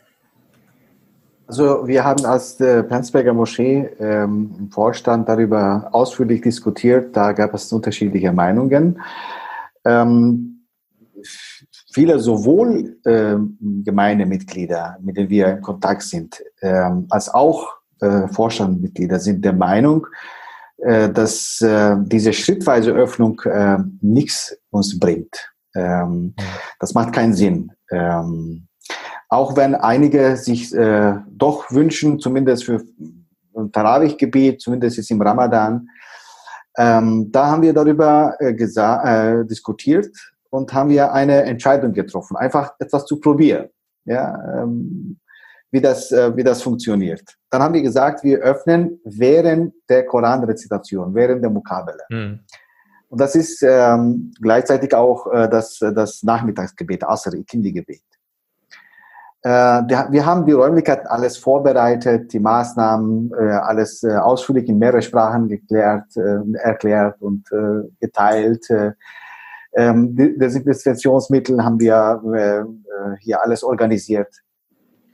Also 1.51 1.85
wir 1.85 2.05
haben 2.05 2.25
als 2.27 2.61
äh, 2.61 2.85
Penzberger 2.85 3.35
Moschee 3.35 3.91
ähm, 3.99 4.55
im 4.57 4.71
Vorstand 4.71 5.29
darüber 5.29 5.89
ausführlich 5.91 6.43
diskutiert. 6.43 7.17
Da 7.17 7.33
gab 7.33 7.53
es 7.55 7.73
unterschiedliche 7.73 8.33
Meinungen. 8.33 9.03
Ähm, 9.85 10.65
viele 11.93 12.21
sowohl 12.21 12.99
äh, 13.05 13.35
Gemeindemitglieder, 13.83 14.99
mit 15.03 15.17
denen 15.17 15.29
wir 15.29 15.49
in 15.49 15.61
Kontakt 15.61 16.03
sind, 16.03 16.41
ähm, 16.63 17.07
als 17.11 17.29
auch 17.29 17.73
äh, 18.01 18.29
Vorstandmitglieder 18.29 19.19
sind 19.19 19.45
der 19.45 19.53
Meinung, 19.53 20.07
äh, 20.79 21.09
dass 21.09 21.61
äh, 21.63 21.97
diese 21.99 22.33
schrittweise 22.33 22.93
Öffnung 22.93 23.41
äh, 23.41 23.79
nichts 24.01 24.57
uns 24.71 24.97
bringt. 25.01 25.51
Ähm, 25.75 26.33
das 26.79 26.95
macht 26.95 27.13
keinen 27.13 27.35
Sinn. 27.35 27.73
Auch 29.31 29.57
wenn 29.57 29.77
einige 29.77 30.37
sich 30.37 30.75
äh, 30.75 31.15
doch 31.31 31.71
wünschen, 31.71 32.19
zumindest 32.19 32.65
für 32.65 32.83
ein 33.57 33.71
Tarawih-Gebet, 33.71 34.61
zumindest 34.61 34.97
jetzt 34.97 35.11
im 35.11 35.23
Ramadan. 35.23 35.89
Ähm, 36.77 37.31
da 37.31 37.47
haben 37.47 37.63
wir 37.63 37.73
darüber 37.73 38.35
äh, 38.41 38.51
äh, 38.51 39.47
diskutiert 39.47 40.09
und 40.51 40.73
haben 40.75 40.91
wir 40.91 41.13
eine 41.13 41.45
Entscheidung 41.45 41.93
getroffen, 41.93 42.37
einfach 42.37 42.73
etwas 42.81 43.07
zu 43.07 43.21
probieren, 43.21 43.69
ja, 44.05 44.63
ähm, 44.63 45.21
wie, 45.71 45.81
das, 45.81 46.11
äh, 46.11 46.37
wie 46.37 46.43
das 46.43 46.63
funktioniert. 46.63 47.37
Dann 47.51 47.63
haben 47.63 47.75
wir 47.75 47.83
gesagt, 47.83 48.25
wir 48.25 48.39
öffnen 48.39 49.01
während 49.05 49.75
der 49.89 50.07
Koranrezitation, 50.07 51.15
während 51.15 51.43
der 51.43 51.51
Mukabele. 51.51 52.03
Mhm. 52.09 52.41
Und 53.09 53.21
das 53.21 53.37
ist 53.37 53.63
ähm, 53.63 54.33
gleichzeitig 54.41 54.93
auch 54.95 55.27
äh, 55.33 55.49
das, 55.49 55.79
das 55.79 56.23
Nachmittagsgebet, 56.23 57.05
Asr, 57.05 57.33
Kindi-Gebet. 57.45 58.03
Äh, 59.43 59.49
wir 59.51 60.27
haben 60.27 60.45
die 60.45 60.53
Räumlichkeiten 60.53 61.07
alles 61.07 61.39
vorbereitet, 61.39 62.33
die 62.33 62.41
Maßnahmen, 62.41 63.33
äh, 63.33 63.53
alles 63.53 64.03
äh, 64.03 64.15
ausführlich 64.17 64.69
in 64.69 64.79
mehrere 64.79 65.01
Sprachen 65.01 65.49
geklärt, 65.49 66.15
erklärt 66.55 67.21
und 67.23 67.49
geteilt. 68.01 68.67
Ähm, 69.73 70.17
Desinfektionsmittel 70.17 71.65
haben 71.65 71.79
wir 71.79 72.67
hier 73.21 73.43
alles 73.43 73.63
organisiert. 73.65 74.35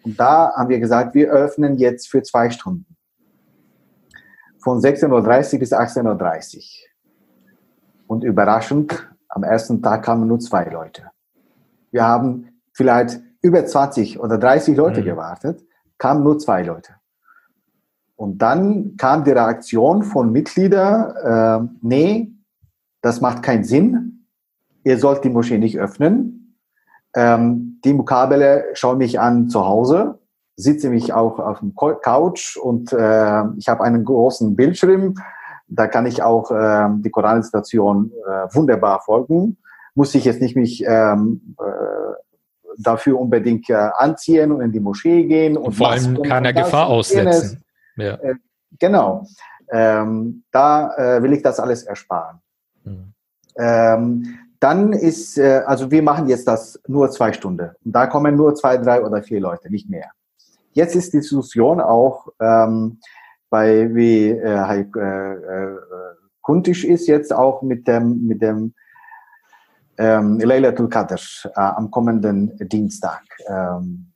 Und 0.03 0.19
da 0.19 0.53
haben 0.57 0.69
wir 0.71 0.81
gesagt, 0.81 1.15
wir 1.15 1.31
öffnen 1.31 1.77
jetzt 1.77 2.09
für 2.09 2.23
zwei 2.23 2.51
Stunden. 2.51 2.97
Von 4.59 4.81
16.30 4.81 5.55
Uhr 5.55 5.59
bis 5.61 5.73
18.30 5.73 6.57
Uhr. 6.57 6.63
Und 8.07 8.25
überraschend, 8.25 9.09
am 9.29 9.43
ersten 9.43 9.83
Tag 9.83 10.05
kamen 10.05 10.27
nur 10.27 10.41
zwei 10.41 10.65
Leute. 10.65 11.11
Wir 11.91 12.05
haben 12.05 12.61
vielleicht 12.73 13.21
über 13.43 13.65
20 13.65 14.21
oder 14.21 14.39
30 14.39 14.77
Leute 14.77 15.01
mhm. 15.01 15.05
gewartet, 15.05 15.65
kamen 15.99 16.23
nur 16.25 16.39
zwei 16.39 16.63
Leute. 16.63 16.93
Und 18.17 18.39
dann 18.39 18.97
kam 18.97 19.25
die 19.25 19.33
Reaktion 19.33 20.03
von 20.03 20.33
Mitgliedern, 20.33 21.17
äh, 21.63 21.69
nee, 21.83 22.33
das 23.03 23.21
macht 23.21 23.43
keinen 23.43 23.65
Sinn, 23.65 24.27
ihr 24.85 24.99
sollt 24.99 25.23
die 25.25 25.31
Moschee 25.31 25.59
nicht 25.59 25.79
öffnen. 25.79 26.57
Ähm, 27.15 27.81
die 27.85 27.93
Mukabele 27.93 28.65
schaue 28.75 28.97
mich 28.97 29.21
an 29.21 29.49
zu 29.49 29.67
Hause, 29.67 30.19
sitze 30.57 30.91
mich 30.91 31.13
auch 31.13 31.39
auf 31.39 31.61
dem 31.61 31.75
Couch 31.75 32.57
und 32.57 32.93
äh, 32.93 33.43
ich 33.59 33.69
habe 33.69 33.85
einen 33.85 34.05
großen 34.05 34.57
Bildschirm, 34.57 35.15
da 35.69 35.87
kann 35.87 36.07
ich 36.07 36.23
auch 36.23 36.51
äh, 36.51 36.89
die 36.99 37.11
Koranstation 37.11 38.13
äh, 38.27 38.55
wunderbar 38.55 39.01
folgen. 39.01 39.59
Muss 39.95 40.15
ich 40.15 40.25
jetzt 40.25 40.41
nicht 40.41 40.57
mich 40.57 40.85
ähm, 40.87 41.57
äh, 41.59 42.06
dafür 42.79 43.21
unbedingt 43.21 43.69
äh, 43.71 43.75
anziehen 43.75 44.53
und 44.53 44.61
in 44.61 44.73
die 44.73 44.81
Moschee 44.81 45.25
gehen. 45.25 45.57
Und, 45.57 45.67
und 45.67 45.73
vor 45.75 45.91
allem 45.91 46.23
keiner 46.23 46.53
Gefahr 46.53 46.87
aussetzen. 46.87 47.63
Ja. 47.97 48.15
Äh, 48.15 48.35
genau. 48.79 49.27
Ähm, 49.71 50.45
da 50.51 50.95
äh, 50.97 51.23
will 51.23 51.33
ich 51.33 51.43
das 51.43 51.59
alles 51.59 51.83
ersparen. 51.85 52.39
Mhm. 52.85 53.13
Ähm, 53.59 54.39
dann 54.61 54.93
ist, 54.93 55.39
äh, 55.39 55.63
also 55.67 55.91
wir 55.91 56.03
machen 56.03 56.29
jetzt 56.29 56.47
das 56.47 56.81
nur 56.87 57.11
zwei 57.11 57.33
Stunden. 57.33 57.71
Und 57.85 57.93
da 57.93 58.07
kommen 58.07 58.37
nur 58.37 58.55
zwei, 58.55 58.77
drei 58.77 59.03
oder 59.03 59.23
vier 59.23 59.41
Leute, 59.41 59.71
nicht 59.71 59.89
mehr. 59.89 60.11
Jetzt 60.73 60.95
ist 60.95 61.13
die 61.13 61.19
Diskussion 61.19 61.81
auch 61.81 62.29
ähm, 62.41 62.99
bei, 63.51 63.95
wie 63.95 64.29
äh, 64.29 64.85
äh, 64.85 65.33
äh, 65.33 65.77
Kuntisch 66.43 66.85
ist 66.85 67.09
jetzt 67.09 67.33
auch 67.35 67.63
mit 67.63 67.89
dem, 67.89 68.27
mit 68.27 68.41
dem 68.41 68.75
ähm, 69.99 70.39
Laylatul 70.39 70.89
Qadr 70.89 71.19
äh, 71.45 71.51
am 71.55 71.91
kommenden 71.91 72.57
Dienstag. 72.69 73.23
Ähm, 73.49 74.13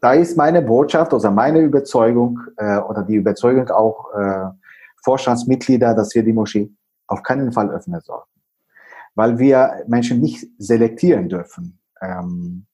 da 0.00 0.14
ist 0.14 0.36
meine 0.36 0.62
Botschaft, 0.62 1.12
also 1.12 1.30
meine 1.30 1.60
Überzeugung 1.60 2.40
äh, 2.56 2.78
oder 2.78 3.02
die 3.02 3.16
Überzeugung 3.16 3.68
auch 3.68 4.12
äh, 4.14 4.46
Vorstandsmitglieder, 5.04 5.94
dass 5.94 6.14
wir 6.14 6.22
die 6.22 6.32
Moschee 6.32 6.70
auf 7.06 7.22
keinen 7.22 7.52
Fall 7.52 7.70
öffnen 7.70 8.00
sollten. 8.00 8.28
Weil 9.14 9.38
wir 9.38 9.84
Menschen 9.88 10.20
nicht 10.20 10.46
selektieren 10.58 11.28
dürfen. 11.28 11.78
Ähm, 12.00 12.66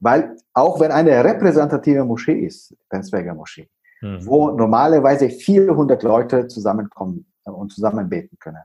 weil 0.00 0.36
auch 0.52 0.78
wenn 0.80 0.92
eine 0.92 1.24
repräsentative 1.24 2.04
Moschee 2.04 2.40
ist, 2.40 2.74
Penzberger 2.90 3.34
Moschee, 3.34 3.68
mhm. 4.02 4.26
wo 4.26 4.50
normalerweise 4.50 5.30
400 5.30 6.02
Leute 6.02 6.46
zusammenkommen 6.48 7.26
und 7.44 7.72
zusammen 7.72 8.08
beten 8.08 8.36
können, 8.38 8.62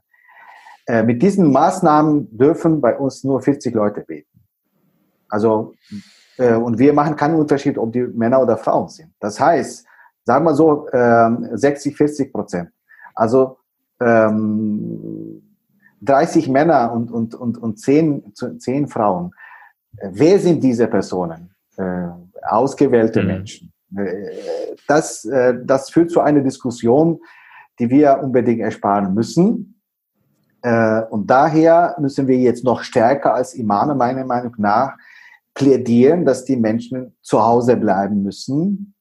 äh, 0.87 1.03
mit 1.03 1.21
diesen 1.21 1.51
Maßnahmen 1.51 2.37
dürfen 2.37 2.81
bei 2.81 2.97
uns 2.97 3.23
nur 3.23 3.41
40 3.41 3.73
Leute 3.73 4.01
beten. 4.01 4.41
Also, 5.29 5.73
äh, 6.37 6.55
und 6.55 6.79
wir 6.79 6.93
machen 6.93 7.15
keinen 7.15 7.35
Unterschied, 7.35 7.77
ob 7.77 7.93
die 7.93 8.01
Männer 8.01 8.41
oder 8.41 8.57
Frauen 8.57 8.89
sind. 8.89 9.13
Das 9.19 9.39
heißt, 9.39 9.85
sagen 10.25 10.45
wir 10.45 10.55
so, 10.55 10.87
äh, 10.89 11.29
60, 11.53 11.95
40 11.95 12.33
Prozent. 12.33 12.69
Also, 13.15 13.57
ähm, 13.99 15.41
30 16.01 16.49
Männer 16.49 16.91
und, 16.91 17.11
und, 17.11 17.35
und, 17.35 17.57
und 17.59 17.79
10, 17.79 18.33
10 18.57 18.87
Frauen. 18.87 19.31
Wer 20.01 20.39
sind 20.39 20.63
diese 20.63 20.87
Personen? 20.87 21.53
Äh, 21.77 22.07
ausgewählte 22.43 23.21
mhm. 23.21 23.27
Menschen. 23.27 23.73
Äh, 23.95 24.75
das, 24.87 25.27
das 25.63 25.89
führt 25.89 26.11
zu 26.11 26.21
einer 26.21 26.41
Diskussion, 26.41 27.19
die 27.79 27.89
wir 27.89 28.19
unbedingt 28.21 28.61
ersparen 28.61 29.13
müssen. 29.13 29.80
Äh, 30.61 31.01
und 31.09 31.27
daher 31.29 31.95
müssen 31.99 32.27
wir 32.27 32.37
jetzt 32.37 32.63
noch 32.63 32.83
stärker 32.83 33.33
als 33.33 33.53
Imame 33.53 33.95
meiner 33.95 34.25
Meinung 34.25 34.53
nach 34.57 34.93
plädieren, 35.53 36.25
dass 36.25 36.45
die 36.45 36.55
Menschen 36.55 37.15
zu 37.21 37.43
Hause 37.43 37.75
bleiben 37.75 38.23
müssen 38.23 38.93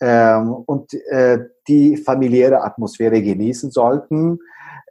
ähm, 0.00 0.52
und 0.52 0.92
äh, 0.94 1.38
die 1.68 1.96
familiäre 1.96 2.62
Atmosphäre 2.62 3.22
genießen 3.22 3.70
sollten. 3.70 4.38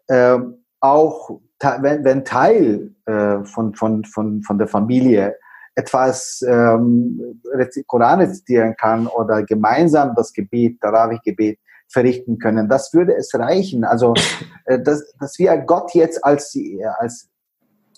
Ähm, 0.09 0.63
auch 0.79 1.39
wenn, 1.59 2.03
wenn 2.03 2.25
Teil 2.25 2.93
äh, 3.05 3.43
von, 3.43 3.73
von, 3.75 4.03
von, 4.05 4.43
von 4.43 4.57
der 4.57 4.67
Familie 4.67 5.35
etwas 5.75 6.43
ähm, 6.47 7.41
Koran 7.87 8.19
rezitieren 8.19 8.75
kann 8.77 9.07
oder 9.07 9.43
gemeinsam 9.43 10.13
das 10.15 10.31
Gebet, 10.31 10.79
Tarawih-Gebet 10.79 11.59
verrichten 11.87 12.39
können. 12.39 12.69
Das 12.69 12.93
würde 12.93 13.15
es 13.15 13.33
reichen. 13.33 13.83
Also, 13.83 14.13
äh, 14.65 14.79
dass, 14.79 15.13
dass 15.19 15.39
wir 15.39 15.57
Gott 15.57 15.93
jetzt 15.93 16.23
als, 16.23 16.57
als 16.99 17.29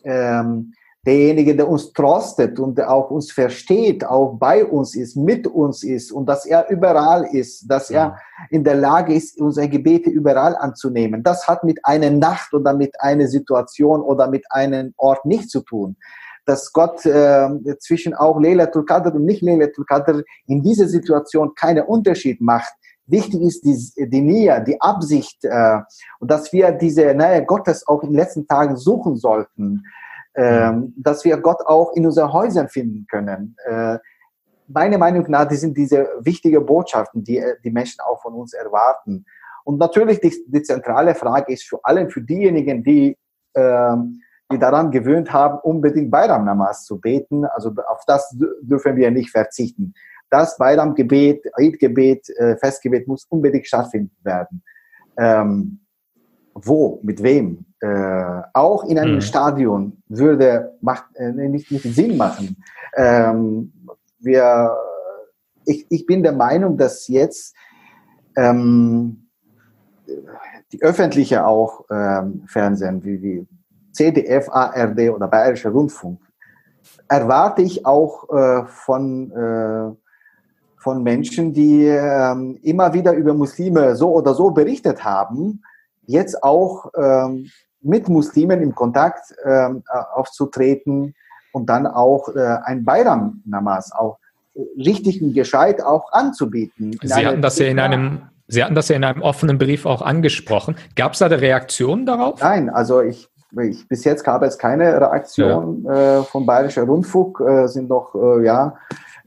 ähm, 0.04 0.74
derjenige, 1.08 1.56
der 1.56 1.70
uns 1.70 1.94
trostet 1.94 2.60
und 2.60 2.78
der 2.78 2.92
auch 2.92 3.10
uns 3.10 3.32
versteht, 3.32 4.06
auch 4.06 4.34
bei 4.38 4.66
uns 4.66 4.94
ist, 4.94 5.16
mit 5.16 5.48
uns 5.48 5.82
ist 5.84 6.12
und 6.12 6.28
dass 6.28 6.46
er 6.46 6.70
überall 6.70 7.24
ist, 7.32 7.66
dass 7.70 7.90
er 7.90 8.18
in 8.50 8.66
der 8.66 8.76
Lage 8.76 9.14
ist, 9.14 9.40
unsere 9.40 9.70
Gebete 9.70 10.10
überall 10.10 10.58
anzunehmen. 10.58 11.24
Das 11.24 11.48
hat 11.48 11.64
mit 11.64 11.80
einer 11.86 12.10
Nacht 12.12 12.54
oder 12.54 12.74
mit 12.74 13.00
einer 13.00 13.28
Situation 13.28 14.02
oder 14.02 14.30
mit 14.30 14.44
einem 14.50 14.94
Ort 14.98 15.26
nichts 15.26 15.48
zu 15.48 15.62
tun. 15.62 15.96
Dass 16.46 16.74
Gott 16.74 17.06
äh, 17.06 17.50
zwischen 17.80 18.14
auch 18.14 18.40
Leilatul 18.40 18.86
Qadr 18.86 19.16
und 19.16 19.24
nicht 19.24 19.42
Leilatul 19.42 19.86
Qadr 19.86 20.24
in 20.48 20.62
dieser 20.62 20.88
Situation 20.88 21.54
keinen 21.56 21.86
Unterschied 21.86 22.42
macht. 22.42 22.74
Wichtig 23.08 23.42
ist 23.42 23.64
die, 23.64 24.10
die 24.10 24.22
Nähe, 24.22 24.64
die 24.64 24.80
Absicht 24.82 25.44
äh, 25.44 25.80
und 26.20 26.30
dass 26.30 26.52
wir 26.52 26.72
diese 26.74 27.14
Nähe 27.14 27.46
Gottes 27.46 27.88
auch 27.88 28.04
in 28.04 28.10
den 28.10 28.18
letzten 28.18 28.46
Tagen 28.48 28.76
suchen 28.76 29.16
sollten, 29.16 29.84
äh, 30.34 30.74
dass 30.98 31.24
wir 31.24 31.38
Gott 31.38 31.62
auch 31.66 31.94
in 31.96 32.06
unseren 32.06 32.34
Häusern 32.34 32.68
finden 32.68 33.08
können. 33.10 33.56
Äh, 33.66 33.98
meiner 34.68 34.98
Meinung 34.98 35.26
nach, 35.30 35.48
die 35.48 35.56
sind 35.56 35.78
diese 35.78 36.10
wichtigen 36.20 36.66
Botschaften, 36.66 37.24
die 37.24 37.42
die 37.64 37.72
Menschen 37.72 38.02
auch 38.02 38.22
von 38.22 38.34
uns 38.34 38.54
erwarten. 38.54 39.26
Und 39.64 39.80
natürlich 39.80 40.20
die, 40.20 40.34
die 40.48 40.62
zentrale 40.62 41.16
Frage 41.16 41.54
ist 41.54 41.64
für 41.64 41.80
alle, 41.84 42.10
für 42.10 42.22
diejenigen, 42.22 42.84
die, 42.84 43.18
äh, 43.54 43.96
die 44.52 44.60
daran 44.60 44.92
gewöhnt 44.92 45.32
haben, 45.32 45.60
unbedingt 45.60 46.12
Bayram 46.12 46.46
Namaz 46.46 46.86
zu 46.86 47.00
beten. 47.00 47.46
Also 47.46 47.74
auf 47.88 48.04
das 48.06 48.36
dürfen 48.62 48.96
wir 48.96 49.12
nicht 49.12 49.30
verzichten. 49.30 49.94
Das 50.30 50.58
Bayram-Gebet, 50.58 51.46
Eid-Gebet, 51.56 52.30
äh, 52.38 52.58
Festgebet 52.58 53.08
muss 53.08 53.26
unbedingt 53.30 53.68
stattfinden 53.68 54.16
werden. 54.24 54.64
Ähm, 55.18 55.80
wo, 56.54 57.00
mit 57.04 57.22
wem? 57.22 57.66
Äh, 57.80 58.42
auch 58.54 58.84
in 58.86 58.98
einem 58.98 59.16
mhm. 59.16 59.22
Stadion 59.22 60.04
würde 60.08 60.76
macht, 60.82 61.06
äh, 61.16 61.32
nicht, 61.32 61.72
nicht 61.72 61.84
Sinn 61.84 62.18
machen. 62.18 62.64
Ähm, 62.96 63.72
wir, 64.20 64.76
ich, 65.66 65.86
ich 65.90 66.06
bin 66.06 66.24
der 66.24 66.34
Meinung, 66.34 66.78
dass 66.78 67.08
jetzt 67.08 67.56
ähm, 68.36 69.30
die 70.72 70.82
öffentliche 70.82 71.46
auch 71.46 71.86
ähm, 71.92 72.44
Fernsehen 72.48 73.04
wie, 73.04 73.22
wie 73.22 73.48
CDF, 73.92 74.50
ARD 74.50 75.10
oder 75.10 75.28
Bayerischer 75.28 75.70
Rundfunk 75.70 76.20
erwarte 77.08 77.62
ich 77.62 77.86
auch 77.86 78.30
äh, 78.30 78.66
von 78.66 79.32
äh, 79.32 80.07
von 80.88 81.04
Menschen, 81.04 81.52
die 81.52 81.84
ähm, 81.84 82.58
immer 82.64 82.94
wieder 82.94 83.12
über 83.12 83.34
Muslime 83.34 83.98
so 83.98 84.10
oder 84.14 84.34
so 84.34 84.52
berichtet 84.52 85.04
haben, 85.04 85.62
jetzt 86.06 86.42
auch 86.42 86.90
ähm, 86.96 87.50
mit 87.82 88.08
Muslimen 88.08 88.62
im 88.62 88.74
Kontakt 88.74 89.36
ähm, 89.44 89.84
aufzutreten 90.14 91.14
und 91.52 91.68
dann 91.68 91.88
auch 91.88 92.30
äh, 92.30 92.60
ein 92.64 92.86
Bayram-Namaz 92.86 93.92
auch 93.92 94.18
richtig 94.78 95.22
und 95.22 95.34
gescheit 95.34 95.84
auch 95.84 96.14
anzubieten. 96.14 96.98
Sie 97.04 97.26
hatten 97.26 97.42
das 97.42 97.60
ja 97.60 97.66
in 97.66 97.80
einem 97.80 98.22
Sie 98.48 98.64
hatten 98.64 98.76
das 98.76 98.88
ja 98.88 98.96
in 98.96 99.04
einem 99.04 99.24
offenen 99.24 99.58
Brief 99.58 99.86
auch 99.86 100.02
angesprochen. 100.02 100.78
Gab 100.96 101.12
es 101.12 101.20
da 101.20 101.26
eine 101.26 101.42
Reaktion 101.42 102.06
darauf? 102.06 102.40
Nein, 102.40 102.70
also 102.70 103.02
ich, 103.02 103.28
ich 103.62 103.86
bis 103.90 104.06
jetzt 104.06 104.24
gab 104.24 104.42
es 104.42 104.58
keine 104.58 105.02
Reaktion 105.02 105.84
ja. 105.84 106.20
äh, 106.20 106.24
vom 106.24 106.46
Bayerischer 106.46 106.84
Rundfunk. 106.84 107.42
Äh, 107.42 107.68
sind 107.68 107.90
noch 107.90 108.16
äh, 108.16 108.46
ja 108.46 108.78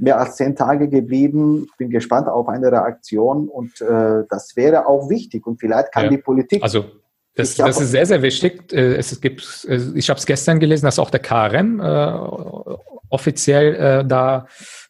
mehr 0.01 0.19
als 0.19 0.37
zehn 0.37 0.57
Tage 0.57 0.89
geblieben. 0.89 1.67
Ich 1.71 1.77
bin 1.77 1.91
gespannt 1.91 2.29
auf 2.29 2.49
eine 2.49 2.73
Reaktion 2.73 3.49
und 3.49 3.81
äh, 3.81 4.25
das 4.29 4.57
wäre 4.57 4.87
auch 4.87 5.09
wichtig 5.09 5.47
und 5.47 5.61
vielleicht 5.61 5.93
kann 5.93 6.05
ja. 6.05 6.11
die 6.11 6.19
Politik. 6.19 6.63
Also 6.63 6.87
das, 7.35 7.55
das 7.55 7.81
ist 7.81 7.91
sehr, 7.91 8.07
sehr 8.07 8.23
wichtig. 8.23 8.73
Äh, 8.73 8.97
es 8.97 9.21
gibt, 9.21 9.67
äh, 9.69 9.79
ich 9.95 10.11
habe 10.11 10.19
es 10.19 10.27
gestern 10.27 10.59
gelesen, 10.59 10.87
dass 10.87 10.99
auch 10.99 11.11
der 11.11 11.21
KRM 11.21 11.81
äh, 11.81 12.75
offiziell 13.09 13.75
äh, 13.75 14.05
da 14.05 14.47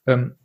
ähm, 0.07 0.37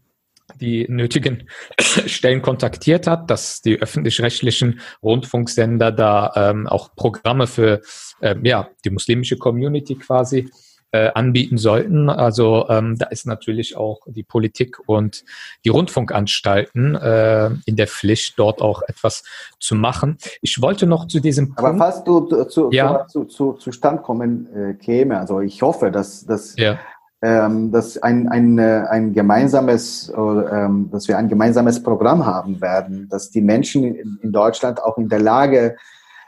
die 0.59 0.85
nötigen 0.89 1.47
Stellen 1.79 2.41
kontaktiert 2.41 3.07
hat, 3.07 3.29
dass 3.29 3.61
die 3.61 3.81
öffentlich-rechtlichen 3.81 4.79
Rundfunksender 5.01 5.91
da 5.91 6.31
ähm, 6.35 6.67
auch 6.67 6.95
Programme 6.95 7.47
für 7.47 7.81
äh, 8.21 8.35
ja, 8.43 8.69
die 8.83 8.89
muslimische 8.89 9.37
Community 9.37 9.95
quasi 9.95 10.49
äh, 10.95 11.11
anbieten 11.13 11.57
sollten. 11.57 12.09
Also 12.09 12.67
ähm, 12.69 12.97
da 12.97 13.07
ist 13.07 13.27
natürlich 13.27 13.75
auch 13.75 13.99
die 14.07 14.23
Politik 14.23 14.79
und 14.85 15.25
die 15.65 15.69
Rundfunkanstalten 15.69 16.95
äh, 16.95 17.49
in 17.65 17.75
der 17.75 17.87
Pflicht, 17.87 18.39
dort 18.39 18.61
auch 18.61 18.81
etwas 18.87 19.23
zu 19.59 19.75
machen. 19.75 20.17
Ich 20.41 20.61
wollte 20.61 20.87
noch 20.87 21.07
zu 21.07 21.19
diesem 21.19 21.53
Aber 21.57 21.69
Punkt, 21.69 21.83
falls 21.83 22.03
du 22.03 22.45
zu, 22.45 22.69
ja. 22.71 23.05
zu, 23.07 23.25
zu, 23.25 23.53
zu 23.53 23.71
Stand 23.71 24.03
kommen 24.03 24.47
äh, 24.55 24.73
käme, 24.75 25.19
also 25.19 25.41
ich 25.41 25.61
hoffe, 25.61 25.91
dass, 25.91 26.25
dass 26.25 26.55
ja 26.57 26.79
ähm, 27.21 27.71
dass 27.71 27.97
ein, 27.97 28.27
ein, 28.27 28.59
äh, 28.59 28.83
ein 28.89 29.13
gemeinsames, 29.13 30.13
ähm, 30.15 30.89
dass 30.91 31.07
wir 31.07 31.17
ein 31.17 31.27
gemeinsames 31.27 31.81
Programm 31.81 32.25
haben 32.25 32.61
werden, 32.61 33.07
dass 33.09 33.31
die 33.31 33.41
Menschen 33.41 33.83
in, 33.83 34.19
in 34.21 34.31
Deutschland 34.31 34.83
auch 34.83 34.97
in 34.97 35.09
der 35.09 35.21
Lage 35.21 35.75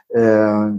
äh, 0.08 0.70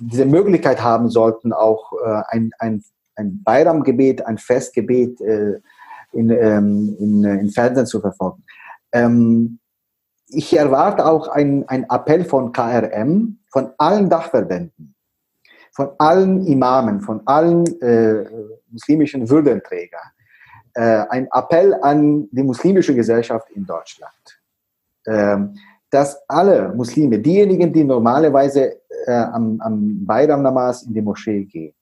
diese 0.00 0.24
Möglichkeit 0.24 0.82
haben 0.82 1.08
sollten, 1.08 1.52
auch 1.52 1.92
äh, 2.04 2.22
ein, 2.28 2.50
ein, 2.58 2.82
ein 3.16 3.42
Bayramgebet, 3.42 4.26
ein 4.26 4.38
Festgebet 4.38 5.20
äh, 5.20 5.60
in, 6.12 6.30
ähm, 6.30 6.96
in, 6.98 7.24
äh, 7.24 7.34
in 7.36 7.50
Fernsehen 7.50 7.86
zu 7.86 8.00
verfolgen. 8.00 8.42
Ähm, 8.92 9.58
ich 10.28 10.56
erwarte 10.56 11.06
auch 11.06 11.28
ein, 11.28 11.68
ein 11.68 11.84
Appell 11.90 12.24
von 12.24 12.52
KRM, 12.52 13.38
von 13.50 13.72
allen 13.78 14.08
Dachverbänden, 14.08 14.94
von 15.72 15.90
allen 15.98 16.46
Imamen, 16.46 17.00
von 17.00 17.22
allen 17.26 17.66
äh, 17.80 18.24
muslimischen 18.70 19.28
Würdenträger. 19.28 20.00
Äh, 20.74 21.04
ein 21.10 21.28
Appell 21.32 21.74
an 21.82 22.28
die 22.30 22.42
muslimische 22.42 22.94
Gesellschaft 22.94 23.50
in 23.50 23.66
Deutschland, 23.66 24.40
äh, 25.04 25.36
dass 25.90 26.22
alle 26.28 26.72
Muslime, 26.74 27.18
diejenigen, 27.18 27.72
die 27.72 27.82
normalerweise 27.82 28.79
äh, 29.06 29.12
am, 29.12 29.60
am 29.60 30.04
Bayram 30.04 30.42
Namaz 30.42 30.82
in 30.82 30.94
die 30.94 31.02
Moschee 31.02 31.44
gehen, 31.44 31.74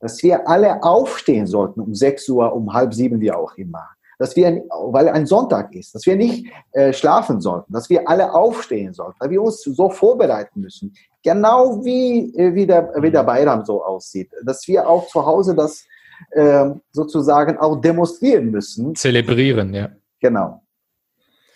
dass 0.00 0.22
wir 0.22 0.48
alle 0.48 0.82
aufstehen 0.82 1.46
sollten 1.46 1.80
um 1.80 1.94
6 1.94 2.28
Uhr, 2.28 2.52
um 2.52 2.72
halb 2.72 2.94
sieben, 2.94 3.20
wie 3.20 3.32
auch 3.32 3.54
immer. 3.56 3.88
Dass 4.18 4.34
wir, 4.34 4.62
weil 4.90 5.10
ein 5.10 5.26
Sonntag 5.26 5.74
ist, 5.74 5.94
dass 5.94 6.06
wir 6.06 6.16
nicht 6.16 6.46
äh, 6.72 6.92
schlafen 6.92 7.40
sollten, 7.40 7.72
dass 7.72 7.90
wir 7.90 8.08
alle 8.08 8.32
aufstehen 8.32 8.94
sollten, 8.94 9.16
dass 9.20 9.28
wir 9.28 9.42
uns 9.42 9.60
so 9.62 9.90
vorbereiten 9.90 10.60
müssen. 10.60 10.94
Genau 11.22 11.84
wie, 11.84 12.34
äh, 12.34 12.54
wie, 12.54 12.66
der, 12.66 12.92
wie 13.00 13.10
der 13.10 13.24
Bayram 13.24 13.64
so 13.64 13.84
aussieht. 13.84 14.30
Dass 14.44 14.66
wir 14.68 14.88
auch 14.88 15.06
zu 15.08 15.24
Hause 15.24 15.54
das 15.54 15.84
äh, 16.30 16.70
sozusagen 16.92 17.58
auch 17.58 17.76
demonstrieren 17.80 18.50
müssen. 18.50 18.94
Zelebrieren, 18.94 19.74
ja. 19.74 19.90
Genau. 20.20 20.62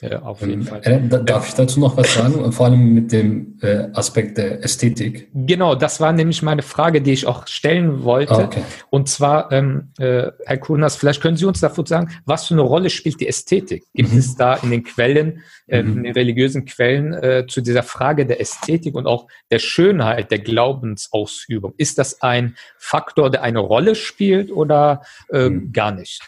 Ja, 0.03 0.23
auf 0.23 0.41
jeden 0.41 0.53
ähm, 0.53 0.63
Fall. 0.63 0.81
Äh, 0.83 1.25
darf 1.25 1.49
ich 1.49 1.55
dazu 1.55 1.79
noch 1.79 1.97
was 1.97 2.15
sagen? 2.15 2.53
Vor 2.53 2.67
allem 2.67 2.95
mit 2.95 3.13
dem 3.13 3.59
äh, 3.61 3.89
Aspekt 3.93 4.39
der 4.39 4.65
Ästhetik. 4.65 5.29
Genau, 5.35 5.75
das 5.75 6.01
war 6.01 6.13
nämlich 6.13 6.43
meine 6.43 6.63
Frage, 6.63 7.03
die 7.03 7.13
ich 7.13 7.27
auch 7.27 7.47
stellen 7.47 8.03
wollte. 8.03 8.35
Ah, 8.35 8.45
okay. 8.45 8.63
Und 8.89 9.09
zwar, 9.11 9.53
ähm, 9.53 9.93
äh, 9.99 10.31
Herr 10.47 10.59
Kuhnas, 10.59 10.97
vielleicht 10.97 11.21
können 11.21 11.37
Sie 11.37 11.45
uns 11.45 11.61
davon 11.61 11.85
sagen, 11.85 12.11
was 12.25 12.47
für 12.47 12.55
eine 12.55 12.63
Rolle 12.63 12.89
spielt 12.89 13.21
die 13.21 13.29
Ästhetik? 13.29 13.85
Gibt 13.93 14.13
mhm. 14.13 14.19
es 14.19 14.37
da 14.37 14.55
in 14.55 14.71
den 14.71 14.85
Quellen, 14.85 15.43
äh, 15.67 15.83
mhm. 15.83 15.99
in 15.99 16.03
den 16.05 16.13
religiösen 16.15 16.65
Quellen 16.65 17.13
äh, 17.13 17.47
zu 17.47 17.61
dieser 17.61 17.83
Frage 17.83 18.25
der 18.25 18.41
Ästhetik 18.41 18.95
und 18.95 19.07
auch 19.07 19.27
der 19.51 19.59
Schönheit 19.59 20.31
der 20.31 20.39
Glaubensausübung? 20.39 21.75
Ist 21.77 21.99
das 21.99 22.23
ein 22.23 22.57
Faktor, 22.79 23.29
der 23.29 23.43
eine 23.43 23.59
Rolle 23.59 23.95
spielt 23.95 24.51
oder 24.51 25.03
äh, 25.31 25.51
mhm. 25.51 25.73
gar 25.73 25.93
nicht? 25.93 26.23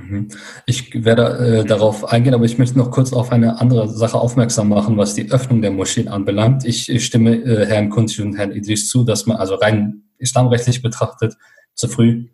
Mhm. 0.00 0.28
Ich 0.66 1.04
werde 1.04 1.60
äh, 1.60 1.64
darauf 1.64 2.04
eingehen, 2.04 2.34
aber 2.34 2.44
ich 2.44 2.58
möchte 2.58 2.78
noch 2.78 2.90
kurz 2.90 3.12
auf 3.12 3.32
eine 3.32 3.60
andere 3.60 3.88
Sache 3.88 4.18
aufmerksam 4.18 4.68
machen, 4.68 4.96
was 4.96 5.14
die 5.14 5.30
Öffnung 5.30 5.62
der 5.62 5.70
Moscheen 5.70 6.08
anbelangt. 6.08 6.64
Ich, 6.64 6.88
ich 6.88 7.04
stimme 7.04 7.36
äh, 7.36 7.66
Herrn 7.66 7.90
Kunti 7.90 8.22
und 8.22 8.36
Herrn 8.36 8.52
Idris 8.52 8.88
zu, 8.88 9.04
dass 9.04 9.26
man 9.26 9.36
also 9.36 9.54
rein 9.56 10.02
islamrechtlich 10.18 10.82
betrachtet 10.82 11.36
zu 11.74 11.88
früh 11.88 12.26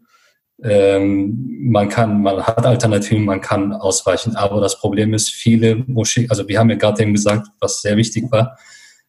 ähm, 0.62 1.68
man 1.70 1.88
kann, 1.88 2.22
man 2.22 2.42
hat 2.42 2.64
Alternativen, 2.64 3.24
man 3.24 3.40
kann 3.40 3.72
ausweichen, 3.72 4.36
aber 4.36 4.60
das 4.60 4.78
Problem 4.78 5.12
ist, 5.12 5.30
viele 5.30 5.76
Moscheen, 5.86 6.30
also 6.30 6.48
wir 6.48 6.58
haben 6.58 6.70
ja 6.70 6.76
gerade 6.76 7.02
eben 7.02 7.12
gesagt, 7.12 7.48
was 7.60 7.82
sehr 7.82 7.96
wichtig 7.96 8.30
war, 8.30 8.56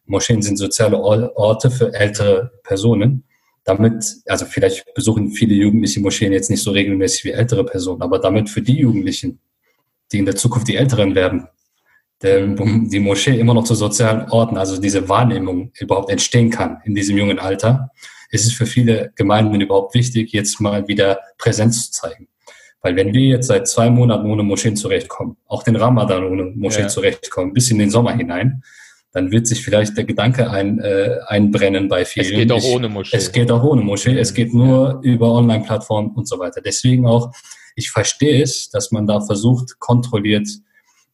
Moscheen 0.06 0.42
sind 0.42 0.56
soziale 0.56 1.00
Orte 1.00 1.70
für 1.70 1.92
ältere 1.94 2.52
Personen 2.62 3.24
damit, 3.66 4.16
also 4.26 4.46
vielleicht 4.46 4.94
besuchen 4.94 5.32
viele 5.32 5.54
Jugendliche 5.54 6.00
Moscheen 6.00 6.32
jetzt 6.32 6.50
nicht 6.50 6.62
so 6.62 6.70
regelmäßig 6.70 7.24
wie 7.24 7.32
ältere 7.32 7.64
Personen, 7.64 8.00
aber 8.00 8.20
damit 8.20 8.48
für 8.48 8.62
die 8.62 8.78
Jugendlichen, 8.78 9.40
die 10.12 10.18
in 10.18 10.24
der 10.24 10.36
Zukunft 10.36 10.68
die 10.68 10.76
Älteren 10.76 11.14
werden, 11.14 11.48
die 12.22 13.00
Moschee 13.00 13.38
immer 13.38 13.52
noch 13.52 13.64
zu 13.64 13.74
sozialen 13.74 14.30
Orten, 14.30 14.56
also 14.56 14.80
diese 14.80 15.08
Wahrnehmung 15.08 15.72
überhaupt 15.78 16.10
entstehen 16.10 16.48
kann 16.48 16.78
in 16.84 16.94
diesem 16.94 17.18
jungen 17.18 17.38
Alter, 17.38 17.90
ist 18.30 18.46
es 18.46 18.52
für 18.52 18.66
viele 18.66 19.12
Gemeinden 19.16 19.60
überhaupt 19.60 19.94
wichtig, 19.94 20.32
jetzt 20.32 20.60
mal 20.60 20.86
wieder 20.88 21.18
Präsenz 21.36 21.90
zu 21.90 22.00
zeigen. 22.00 22.28
Weil 22.80 22.94
wenn 22.94 23.12
wir 23.12 23.22
jetzt 23.22 23.48
seit 23.48 23.66
zwei 23.66 23.90
Monaten 23.90 24.30
ohne 24.30 24.44
Moscheen 24.44 24.76
zurechtkommen, 24.76 25.36
auch 25.46 25.64
den 25.64 25.76
Ramadan 25.76 26.24
ohne 26.24 26.44
Moschee 26.44 26.82
ja. 26.82 26.88
zurechtkommen, 26.88 27.52
bis 27.52 27.70
in 27.70 27.78
den 27.78 27.90
Sommer 27.90 28.12
hinein, 28.12 28.62
dann 29.16 29.32
wird 29.32 29.46
sich 29.46 29.64
vielleicht 29.64 29.96
der 29.96 30.04
Gedanke 30.04 30.50
ein, 30.50 30.78
äh, 30.78 31.16
einbrennen 31.26 31.88
bei 31.88 32.04
vielen. 32.04 32.26
Es 32.26 32.32
geht 32.32 32.52
auch 32.52 32.64
ohne 32.64 32.90
Moschee. 32.90 33.16
Es 33.16 33.32
geht 33.32 33.50
auch 33.50 33.62
ohne 33.62 33.80
Moschee. 33.80 34.18
Es 34.18 34.34
geht 34.34 34.52
nur 34.52 35.00
ja. 35.02 35.10
über 35.10 35.32
Online-Plattformen 35.32 36.10
und 36.10 36.28
so 36.28 36.38
weiter. 36.38 36.60
Deswegen 36.60 37.06
auch, 37.06 37.32
ich 37.76 37.90
verstehe 37.90 38.42
es, 38.42 38.68
dass 38.68 38.92
man 38.92 39.06
da 39.06 39.22
versucht, 39.22 39.78
kontrolliert 39.78 40.46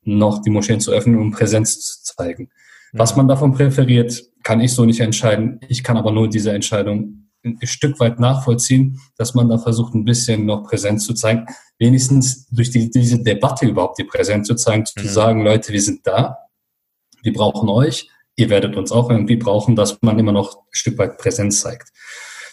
noch 0.03 0.43
die 0.43 0.51
Moscheen 0.51 0.81
zu 0.81 0.91
öffnen, 0.91 1.17
um 1.17 1.31
Präsenz 1.31 2.03
zu 2.03 2.17
zeigen. 2.17 2.51
Ja. 2.93 2.99
Was 2.99 3.15
man 3.15 3.29
davon 3.29 3.53
präferiert, 3.53 4.21
kann 4.43 4.61
ich 4.61 4.73
so 4.73 4.85
nicht 4.85 4.99
entscheiden. 4.99 5.61
Ich 5.69 5.85
kann 5.85 5.97
aber 5.97 6.11
nur 6.11 6.29
diese 6.29 6.51
Entscheidung 6.51 7.29
ein 7.45 7.57
Stück 7.63 8.01
weit 8.01 8.19
nachvollziehen, 8.19 9.01
dass 9.17 9.35
man 9.35 9.49
da 9.49 9.59
versucht, 9.59 9.95
ein 9.95 10.05
bisschen 10.05 10.45
noch 10.45 10.65
Präsenz 10.65 11.07
zu 11.07 11.15
zeigen. 11.15 11.47
Wenigstens 11.79 12.49
durch 12.49 12.71
die, 12.71 12.91
diese 12.91 13.23
Debatte 13.23 13.65
überhaupt 13.65 14.01
die 14.01 14.05
Präsenz 14.05 14.49
zu 14.49 14.57
zeigen, 14.57 14.87
mhm. 14.97 15.01
zu 15.03 15.07
sagen, 15.07 15.45
Leute, 15.45 15.73
wir 15.73 15.81
sind 15.81 16.05
da, 16.05 16.39
wir 17.23 17.33
brauchen 17.33 17.69
euch, 17.69 18.09
ihr 18.37 18.51
werdet 18.51 18.77
uns 18.77 18.93
auch 18.93 19.11
irgendwie 19.11 19.37
brauchen, 19.37 19.77
dass 19.77 19.99
man 20.03 20.19
immer 20.19 20.33
noch 20.33 20.57
ein 20.57 20.63
Stück 20.73 20.99
weit 20.99 21.19
Präsenz 21.19 21.61
zeigt. 21.61 21.89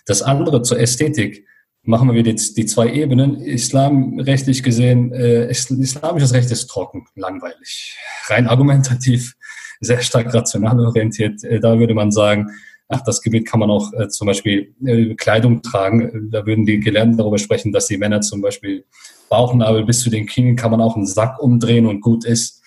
Das 0.05 0.22
andere 0.22 0.61
zur 0.61 0.80
Ästhetik. 0.80 1.45
machen 1.84 2.13
wir 2.13 2.22
jetzt 2.22 2.57
die 2.57 2.65
zwei 2.65 2.91
Ebenen. 2.91 3.39
Islam 3.41 4.20
rechtlich 4.20 4.63
gesehen, 4.63 5.13
äh, 5.13 5.49
islamisches 5.49 6.34
Recht 6.34 6.51
ist 6.51 6.67
trocken, 6.67 7.07
langweilig, 7.15 7.95
rein 8.28 8.47
argumentativ, 8.47 9.36
sehr 9.80 10.01
stark 10.01 10.34
rational 10.34 10.80
orientiert. 10.86 11.43
Äh, 11.43 11.59
da 11.59 11.80
würde 11.80 11.93
man 11.93 12.11
sagen, 12.11 12.49
ach, 12.89 13.01
das 13.05 13.22
Gebet 13.22 13.47
kann 13.47 13.61
man 13.61 13.70
auch 13.70 13.93
äh, 13.93 14.09
zum 14.09 14.28
Beispiel 14.28 14.76
äh, 14.84 15.15
Kleidung 15.15 15.61
tragen. 15.61 16.30
Da 16.32 16.45
würden 16.45 16.65
die 16.65 16.80
Gelernten 16.80 17.17
darüber 17.17 17.38
sprechen, 17.38 17.72
dass 17.72 17.88
die 17.88 17.97
Männer 17.97 18.22
zum 18.22 18.41
Beispiel 18.41 18.86
Bauchnabel 19.30 19.86
bis 19.86 20.01
zu 20.01 20.09
den 20.09 20.26
Knien 20.26 20.55
kann 20.55 20.72
man 20.72 20.82
auch 20.82 20.95
einen 20.95 21.05
Sack 21.05 21.39
umdrehen 21.39 21.86
und 21.86 22.01
gut 22.01 22.26
ist. 22.26 22.59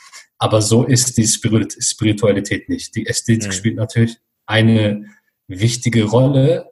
Aber 0.43 0.61
so 0.61 0.83
ist 0.83 1.17
die 1.19 1.27
Spiritualität 1.29 2.69
nicht. 2.69 2.97
Die 2.97 3.07
Ästhetik 3.07 3.51
mhm. 3.51 3.53
spielt 3.53 3.77
natürlich 3.77 4.17
eine 4.45 5.05
wichtige 5.47 6.03
Rolle 6.03 6.69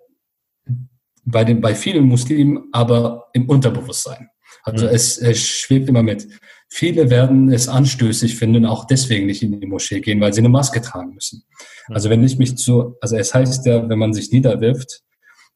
bei, 1.25 1.45
den, 1.45 1.61
bei 1.61 1.77
vielen 1.77 2.07
Muslimen, 2.07 2.65
aber 2.73 3.29
im 3.33 3.49
Unterbewusstsein. 3.49 4.29
Also 4.65 4.87
mhm. 4.87 4.93
es, 4.93 5.19
es 5.19 5.47
schwebt 5.47 5.89
immer 5.89 6.03
mit. 6.03 6.27
Viele 6.69 7.11
werden 7.11 7.53
es 7.53 7.69
anstößig 7.69 8.35
finden, 8.35 8.67
auch 8.67 8.89
deswegen 8.89 9.27
nicht 9.27 9.45
in 9.45 9.61
die 9.61 9.69
Moschee 9.69 10.01
gehen, 10.01 10.21
weil 10.21 10.33
sie 10.33 10.41
eine 10.41 10.49
Maske 10.49 10.81
tragen 10.81 11.15
müssen. 11.15 11.45
Mhm. 11.87 11.95
Also 11.95 12.11
wenn 12.11 12.25
ich 12.25 12.39
mich 12.39 12.57
zu, 12.57 12.97
also 13.01 13.17
es 13.17 13.33
heißt 13.33 13.67
ja, 13.67 13.89
wenn 13.89 14.01
man 14.01 14.13
sich 14.13 14.33
niederwirft, 14.33 15.05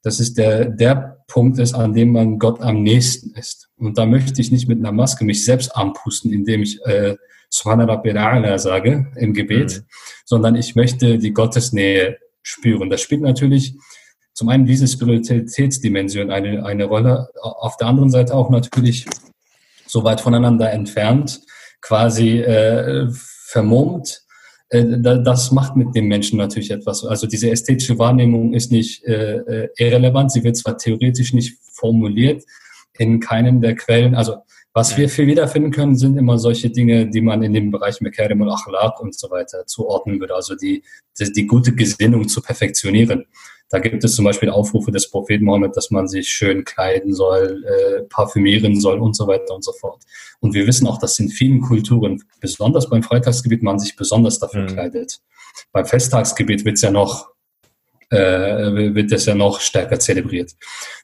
das 0.02 0.20
ist 0.20 0.38
der, 0.38 0.66
der 0.66 1.24
Punkt 1.26 1.58
ist, 1.58 1.74
an 1.74 1.94
dem 1.94 2.12
man 2.12 2.38
Gott 2.38 2.60
am 2.60 2.84
nächsten 2.84 3.34
ist. 3.36 3.70
Und 3.76 3.98
da 3.98 4.06
möchte 4.06 4.40
ich 4.40 4.52
nicht 4.52 4.68
mit 4.68 4.78
einer 4.78 4.92
Maske 4.92 5.24
mich 5.24 5.44
selbst 5.44 5.74
anpusten, 5.74 6.32
indem 6.32 6.62
ich 6.62 6.80
äh, 6.84 7.16
Sage 8.58 9.06
im 9.16 9.32
Gebet, 9.32 9.78
mhm. 9.78 9.84
sondern 10.24 10.56
ich 10.56 10.74
möchte 10.74 11.18
die 11.18 11.32
Gottesnähe 11.32 12.18
spüren. 12.42 12.90
Das 12.90 13.00
spielt 13.00 13.22
natürlich 13.22 13.74
zum 14.34 14.48
einen 14.48 14.66
diese 14.66 14.88
Spiritualitätsdimension 14.88 16.30
eine, 16.30 16.64
eine 16.64 16.84
Rolle, 16.84 17.28
auf 17.40 17.76
der 17.76 17.86
anderen 17.86 18.10
Seite 18.10 18.34
auch 18.34 18.50
natürlich 18.50 19.06
so 19.86 20.02
weit 20.02 20.20
voneinander 20.20 20.72
entfernt, 20.72 21.40
quasi 21.80 22.40
äh, 22.40 23.06
vermummt. 23.10 24.22
Äh, 24.70 24.84
das 24.98 25.52
macht 25.52 25.76
mit 25.76 25.94
dem 25.94 26.06
Menschen 26.08 26.38
natürlich 26.38 26.72
etwas. 26.72 27.04
Also 27.04 27.28
diese 27.28 27.50
ästhetische 27.50 27.98
Wahrnehmung 27.98 28.54
ist 28.54 28.72
nicht 28.72 29.04
äh, 29.04 29.36
äh, 29.36 29.68
irrelevant. 29.76 30.32
Sie 30.32 30.42
wird 30.42 30.56
zwar 30.56 30.76
theoretisch 30.78 31.32
nicht 31.32 31.56
formuliert 31.72 32.42
in 32.98 33.20
keinen 33.20 33.60
der 33.60 33.76
Quellen. 33.76 34.16
Also 34.16 34.38
was 34.74 34.96
wir 34.96 35.08
viel 35.08 35.28
wiederfinden 35.28 35.70
können, 35.70 35.96
sind 35.96 36.18
immer 36.18 36.36
solche 36.36 36.68
Dinge, 36.68 37.08
die 37.08 37.20
man 37.20 37.44
in 37.44 37.52
dem 37.52 37.70
Bereich 37.70 38.00
Mekarim 38.00 38.40
und 38.40 38.50
Achlaq 38.50 39.00
und 39.00 39.16
so 39.16 39.30
weiter 39.30 39.64
zuordnen 39.66 40.18
würde. 40.18 40.34
Also 40.34 40.56
die, 40.56 40.82
die, 41.18 41.32
die 41.32 41.46
gute 41.46 41.72
Gesinnung 41.72 42.26
zu 42.26 42.42
perfektionieren. 42.42 43.26
Da 43.70 43.78
gibt 43.78 44.02
es 44.02 44.16
zum 44.16 44.24
Beispiel 44.24 44.50
Aufrufe 44.50 44.90
des 44.90 45.08
Propheten 45.08 45.44
Mohammed, 45.44 45.76
dass 45.76 45.92
man 45.92 46.08
sich 46.08 46.28
schön 46.28 46.64
kleiden 46.64 47.14
soll, 47.14 47.64
äh, 47.64 48.02
parfümieren 48.02 48.78
soll 48.80 48.98
und 48.98 49.14
so 49.14 49.28
weiter 49.28 49.54
und 49.54 49.64
so 49.64 49.72
fort. 49.72 50.02
Und 50.40 50.54
wir 50.54 50.66
wissen 50.66 50.88
auch, 50.88 50.98
dass 50.98 51.18
in 51.20 51.28
vielen 51.28 51.60
Kulturen, 51.60 52.24
besonders 52.40 52.90
beim 52.90 53.04
Freitagsgebet, 53.04 53.62
man 53.62 53.78
sich 53.78 53.94
besonders 53.94 54.40
dafür 54.40 54.62
mhm. 54.62 54.66
kleidet. 54.66 55.20
Beim 55.70 55.86
Festtagsgebet 55.86 56.64
wird 56.64 56.76
es 56.76 56.82
ja 56.82 56.90
noch 56.90 57.28
äh, 58.10 58.94
wird 58.94 59.12
es 59.12 59.26
ja 59.26 59.34
noch 59.34 59.60
stärker 59.60 59.98
zelebriert. 59.98 60.52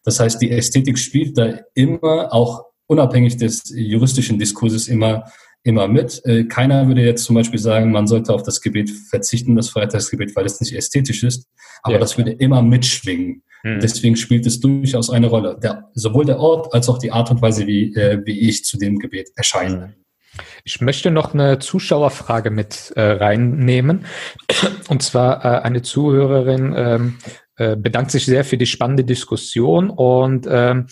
Das 0.05 0.21
heißt, 0.21 0.43
die 0.43 0.51
Ästhetik 0.51 0.99
spielt 0.99 1.39
da 1.39 1.61
immer 1.75 2.33
auch 2.33 2.70
unabhängig 2.91 3.37
des 3.37 3.73
juristischen 3.75 4.39
Diskurses 4.39 4.89
immer 4.89 5.25
immer 5.63 5.89
mit. 5.89 6.23
Äh, 6.25 6.45
keiner 6.45 6.89
würde 6.89 7.03
jetzt 7.03 7.25
zum 7.25 7.37
Beispiel 7.37 7.59
sagen, 7.59 7.93
man 7.93 8.07
sollte 8.07 8.33
auf 8.33 8.43
das 8.43 8.61
Gebet 8.61 8.91
verzichten, 8.91 9.57
das 9.57 9.69
Freitagsgebet, 9.69 10.35
weil 10.35 10.47
es 10.47 10.61
nicht 10.61 10.75
ästhetisch 10.75 11.23
ist. 11.23 11.49
Aber 11.83 11.95
ja. 11.95 12.01
das 12.01 12.17
würde 12.17 12.33
immer 12.33 12.63
mitschwingen. 12.63 13.43
Hm. 13.63 13.79
Deswegen 13.81 14.17
spielt 14.17 14.47
es 14.47 14.61
durchaus 14.61 15.11
eine 15.11 15.27
Rolle. 15.27 15.59
Der, 15.63 15.91
sowohl 15.95 16.25
der 16.25 16.39
Ort 16.39 16.73
als 16.73 16.89
auch 16.89 16.99
die 16.99 17.13
Art 17.13 17.31
und 17.31 17.43
Weise, 17.43 17.67
wie, 17.67 17.95
äh, 17.95 18.23
wie 18.25 18.49
ich 18.49 18.65
zu 18.65 18.79
dem 18.79 18.99
Gebet 18.99 19.31
erscheine. 19.37 19.83
Hm. 19.83 19.95
Ich 20.65 20.81
möchte 20.81 21.11
noch 21.11 21.35
eine 21.35 21.59
Zuschauerfrage 21.59 22.51
mit 22.51 22.93
äh, 22.97 23.03
reinnehmen. 23.03 24.07
Und 24.89 25.03
zwar 25.03 25.45
äh, 25.45 25.63
eine 25.63 25.83
Zuhörerin 25.83 26.73
ähm, 26.77 27.19
äh, 27.57 27.77
bedankt 27.77 28.13
sich 28.13 28.25
sehr 28.25 28.45
für 28.45 28.57
die 28.57 28.67
spannende 28.67 29.05
Diskussion 29.05 29.91
und 29.91 30.47
ähm, 30.49 30.87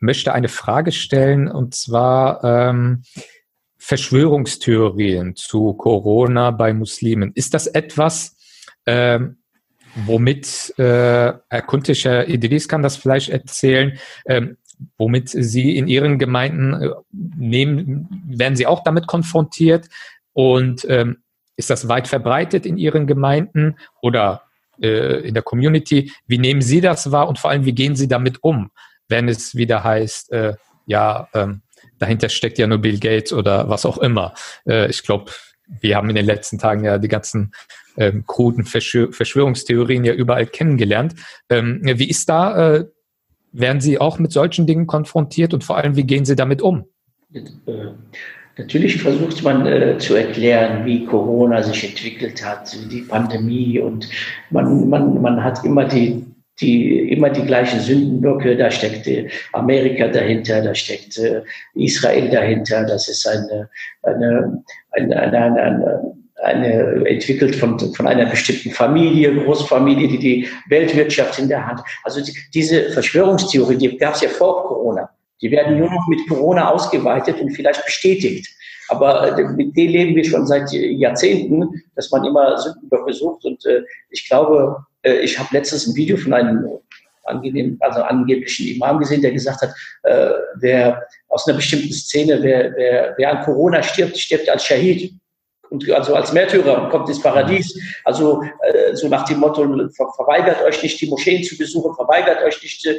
möchte 0.00 0.32
eine 0.32 0.48
Frage 0.48 0.92
stellen. 0.92 1.48
Und 1.48 1.74
zwar, 1.74 2.42
ähm, 2.44 3.02
Verschwörungstheorien 3.80 5.34
zu 5.36 5.72
Corona 5.72 6.50
bei 6.50 6.74
Muslimen. 6.74 7.32
Ist 7.34 7.54
das 7.54 7.66
etwas, 7.66 8.36
äh, 8.84 9.18
womit 10.06 10.74
äh, 10.78 11.32
Herr 11.48 11.62
Kuntisch, 11.66 12.04
Herr 12.04 12.28
Idris 12.28 12.68
kann 12.68 12.82
das 12.82 12.98
vielleicht 12.98 13.30
erzählen, 13.30 13.98
äh, 14.26 14.48
womit 14.98 15.30
Sie 15.30 15.76
in 15.76 15.88
Ihren 15.88 16.18
Gemeinden 16.18 16.74
äh, 16.74 16.90
nehmen, 17.10 18.06
werden 18.28 18.54
Sie 18.54 18.66
auch 18.66 18.84
damit 18.84 19.06
konfrontiert? 19.06 19.88
Und 20.34 20.86
ähm, 20.88 21.22
ist 21.56 21.70
das 21.70 21.88
weit 21.88 22.06
verbreitet 22.06 22.66
in 22.66 22.76
Ihren 22.76 23.06
Gemeinden 23.06 23.76
oder 24.02 24.42
äh, 24.80 25.26
in 25.26 25.32
der 25.32 25.42
Community? 25.42 26.12
Wie 26.26 26.38
nehmen 26.38 26.60
Sie 26.60 26.82
das 26.82 27.10
wahr 27.10 27.28
und 27.28 27.38
vor 27.38 27.50
allem, 27.50 27.64
wie 27.64 27.74
gehen 27.74 27.96
Sie 27.96 28.08
damit 28.08 28.44
um, 28.44 28.70
wenn 29.10 29.28
es 29.28 29.54
wieder 29.54 29.84
heißt, 29.84 30.32
äh, 30.32 30.54
ja, 30.86 31.28
ähm, 31.34 31.62
dahinter 31.98 32.28
steckt 32.28 32.58
ja 32.58 32.66
nur 32.66 32.78
Bill 32.78 32.98
Gates 32.98 33.32
oder 33.32 33.68
was 33.68 33.86
auch 33.86 33.98
immer. 33.98 34.34
Äh, 34.66 34.88
ich 34.90 35.02
glaube, 35.02 35.30
wir 35.80 35.96
haben 35.96 36.08
in 36.08 36.16
den 36.16 36.26
letzten 36.26 36.58
Tagen 36.58 36.84
ja 36.84 36.98
die 36.98 37.08
ganzen 37.08 37.52
ähm, 37.96 38.24
kruden 38.26 38.64
Verschwör 38.64 39.12
Verschwörungstheorien 39.12 40.04
ja 40.04 40.12
überall 40.12 40.46
kennengelernt. 40.46 41.14
Ähm, 41.48 41.80
wie 41.82 42.08
ist 42.08 42.28
da, 42.28 42.74
äh, 42.74 42.84
werden 43.52 43.80
Sie 43.80 43.98
auch 43.98 44.18
mit 44.18 44.32
solchen 44.32 44.66
Dingen 44.66 44.86
konfrontiert 44.86 45.54
und 45.54 45.64
vor 45.64 45.76
allem, 45.76 45.96
wie 45.96 46.04
gehen 46.04 46.24
Sie 46.24 46.36
damit 46.36 46.62
um? 46.62 46.86
Äh, 47.32 47.40
natürlich 48.56 49.02
versucht 49.02 49.42
man 49.42 49.66
äh, 49.66 49.98
zu 49.98 50.14
erklären, 50.14 50.84
wie 50.84 51.04
Corona 51.04 51.62
sich 51.62 51.88
entwickelt 51.88 52.44
hat, 52.44 52.76
die 52.90 53.02
Pandemie 53.02 53.78
und 53.78 54.08
man, 54.50 54.88
man, 54.88 55.20
man 55.20 55.42
hat 55.42 55.64
immer 55.64 55.84
die 55.84 56.24
die 56.60 57.10
immer 57.10 57.30
die 57.30 57.44
gleichen 57.44 57.80
Sündenblöcke, 57.80 58.56
da 58.56 58.70
steckt 58.70 59.08
Amerika 59.52 60.08
dahinter, 60.08 60.62
da 60.62 60.74
steckt 60.74 61.20
Israel 61.74 62.28
dahinter, 62.28 62.84
das 62.84 63.08
ist 63.08 63.26
eine, 63.26 63.68
eine, 64.02 64.62
eine, 64.92 65.16
eine, 65.16 65.62
eine 65.62 66.20
eine, 66.42 67.06
entwickelt 67.06 67.56
von, 67.56 67.78
von 67.78 68.06
einer 68.06 68.26
bestimmten 68.26 68.70
Familie, 68.70 69.34
Großfamilie, 69.44 70.08
die 70.08 70.18
die 70.18 70.48
Weltwirtschaft 70.68 71.38
in 71.38 71.48
der 71.48 71.66
Hand. 71.66 71.80
Also 72.04 72.22
die, 72.22 72.32
diese 72.54 72.90
Verschwörungstheorie, 72.90 73.76
die 73.76 73.96
gab 73.96 74.14
es 74.14 74.22
ja 74.22 74.28
vor 74.28 74.66
Corona. 74.66 75.10
Die 75.42 75.50
werden 75.50 75.78
nur 75.78 75.90
noch 75.90 76.06
mit 76.08 76.26
Corona 76.28 76.70
ausgeweitet 76.70 77.40
und 77.40 77.50
vielleicht 77.50 77.84
bestätigt. 77.84 78.48
Aber 78.88 79.38
äh, 79.38 79.44
mit 79.44 79.76
denen 79.76 79.92
leben 79.92 80.16
wir 80.16 80.24
schon 80.24 80.46
seit 80.46 80.70
Jahrzehnten, 80.72 81.82
dass 81.94 82.10
man 82.10 82.24
immer 82.24 82.58
Sündenböcke 82.58 83.12
sucht. 83.12 83.44
Und 83.44 83.64
äh, 83.66 83.82
ich 84.10 84.28
glaube, 84.28 84.76
ich 85.02 85.38
habe 85.38 85.48
letztens 85.52 85.86
ein 85.86 85.94
Video 85.94 86.16
von 86.16 86.32
einem 86.32 86.66
angenehm, 87.24 87.76
also 87.80 88.02
angeblichen 88.02 88.68
Imam 88.68 88.98
gesehen, 88.98 89.22
der 89.22 89.32
gesagt 89.32 89.62
hat, 89.62 89.70
äh, 90.02 90.30
wer 90.56 91.06
aus 91.28 91.46
einer 91.46 91.56
bestimmten 91.56 91.92
Szene, 91.92 92.42
wer, 92.42 92.74
wer, 92.76 93.14
wer 93.16 93.30
an 93.30 93.44
Corona 93.44 93.82
stirbt, 93.82 94.18
stirbt 94.18 94.48
als 94.48 94.64
Shahid 94.64 95.12
und 95.70 95.88
also 95.92 96.14
als 96.14 96.32
Märtyrer 96.32 96.88
kommt 96.90 97.08
ins 97.08 97.22
Paradies. 97.22 97.78
Also 98.04 98.42
äh, 98.62 98.94
so 98.94 99.08
nach 99.08 99.24
dem 99.24 99.38
Motto, 99.38 99.62
ver 99.96 100.12
verweigert 100.16 100.62
euch 100.62 100.82
nicht 100.82 101.00
die 101.00 101.08
Moscheen 101.08 101.44
zu 101.44 101.56
besuchen, 101.56 101.94
verweigert 101.94 102.42
euch 102.42 102.60
nicht 102.62 102.86
äh, 102.86 102.98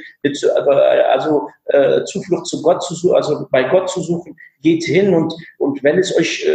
also 1.11 1.49
äh, 1.65 2.03
Zuflucht 2.05 2.47
zu 2.47 2.61
Gott 2.61 2.81
zu 2.83 2.95
suchen, 2.95 3.15
also 3.15 3.45
bei 3.51 3.63
Gott 3.63 3.89
zu 3.89 4.01
suchen, 4.01 4.37
geht 4.61 4.83
hin 4.83 5.13
und 5.13 5.33
und 5.57 5.83
wenn 5.83 5.99
es 5.99 6.15
euch 6.15 6.47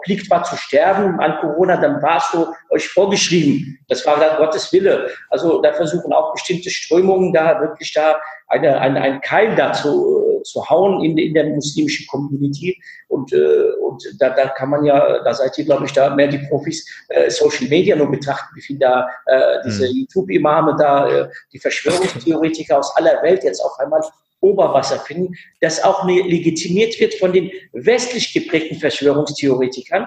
obliegt 0.00 0.30
war 0.30 0.42
zu 0.44 0.56
sterben 0.56 1.20
an 1.20 1.38
Corona, 1.40 1.76
dann 1.76 2.02
war 2.02 2.18
es 2.18 2.30
so 2.32 2.48
euch 2.70 2.88
vorgeschrieben. 2.88 3.78
Das 3.88 4.04
war 4.06 4.18
dann 4.18 4.38
Gottes 4.38 4.72
Wille. 4.72 5.08
Also 5.28 5.60
da 5.60 5.72
versuchen 5.72 6.12
auch 6.12 6.32
bestimmte 6.32 6.70
Strömungen 6.70 7.32
da 7.32 7.60
wirklich 7.60 7.92
da 7.92 8.20
eine, 8.48 8.80
eine, 8.80 9.00
einen 9.00 9.20
Keil 9.20 9.54
dazu 9.54 10.40
äh, 10.40 10.42
zu 10.42 10.68
hauen 10.68 11.04
in, 11.04 11.18
in 11.18 11.34
der 11.34 11.44
muslimischen 11.44 12.06
Community. 12.06 12.80
Und, 13.08 13.32
äh, 13.32 13.70
und 13.82 14.02
da, 14.18 14.30
da 14.30 14.48
kann 14.48 14.70
man 14.70 14.84
ja, 14.84 15.22
da 15.22 15.34
seid 15.34 15.56
ihr, 15.58 15.64
glaube 15.64 15.84
ich, 15.84 15.92
da 15.92 16.14
mehr 16.14 16.28
die 16.28 16.46
Profis, 16.48 16.86
äh, 17.08 17.30
Social 17.30 17.68
Media 17.68 17.94
nur 17.96 18.10
betrachten, 18.10 18.54
wie 18.56 18.62
viel 18.62 18.78
da 18.78 19.08
äh, 19.26 19.58
diese 19.64 19.86
mhm. 19.86 20.00
YouTube-Imame 20.00 20.76
da, 20.78 21.08
äh, 21.08 21.28
die 21.52 21.58
Verschwörungstheoretiker 21.58 22.78
aus 22.78 22.96
aller 22.96 23.22
Welt 23.22 23.44
jetzt 23.44 23.60
auf 23.60 23.78
einmal 23.78 24.00
Oberwasser 24.40 24.98
finden, 24.98 25.34
das 25.60 25.82
auch 25.82 26.06
legitimiert 26.06 26.98
wird 27.00 27.14
von 27.14 27.32
den 27.32 27.50
westlich 27.72 28.32
geprägten 28.32 28.76
Verschwörungstheoretikern, 28.78 30.06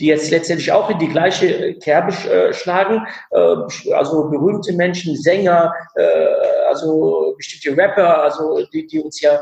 die 0.00 0.06
jetzt 0.06 0.30
letztendlich 0.30 0.72
auch 0.72 0.90
in 0.90 0.98
die 0.98 1.08
gleiche 1.08 1.74
Kerbe 1.74 2.12
äh, 2.28 2.52
schlagen. 2.52 3.06
Äh, 3.30 3.92
also 3.92 4.28
berühmte 4.28 4.72
Menschen, 4.72 5.16
Sänger, 5.16 5.72
äh, 5.94 6.26
also 6.68 7.34
bestimmte 7.36 7.80
Rapper, 7.80 8.22
also 8.22 8.66
die, 8.72 8.86
die 8.86 9.00
uns 9.00 9.20
ja 9.20 9.40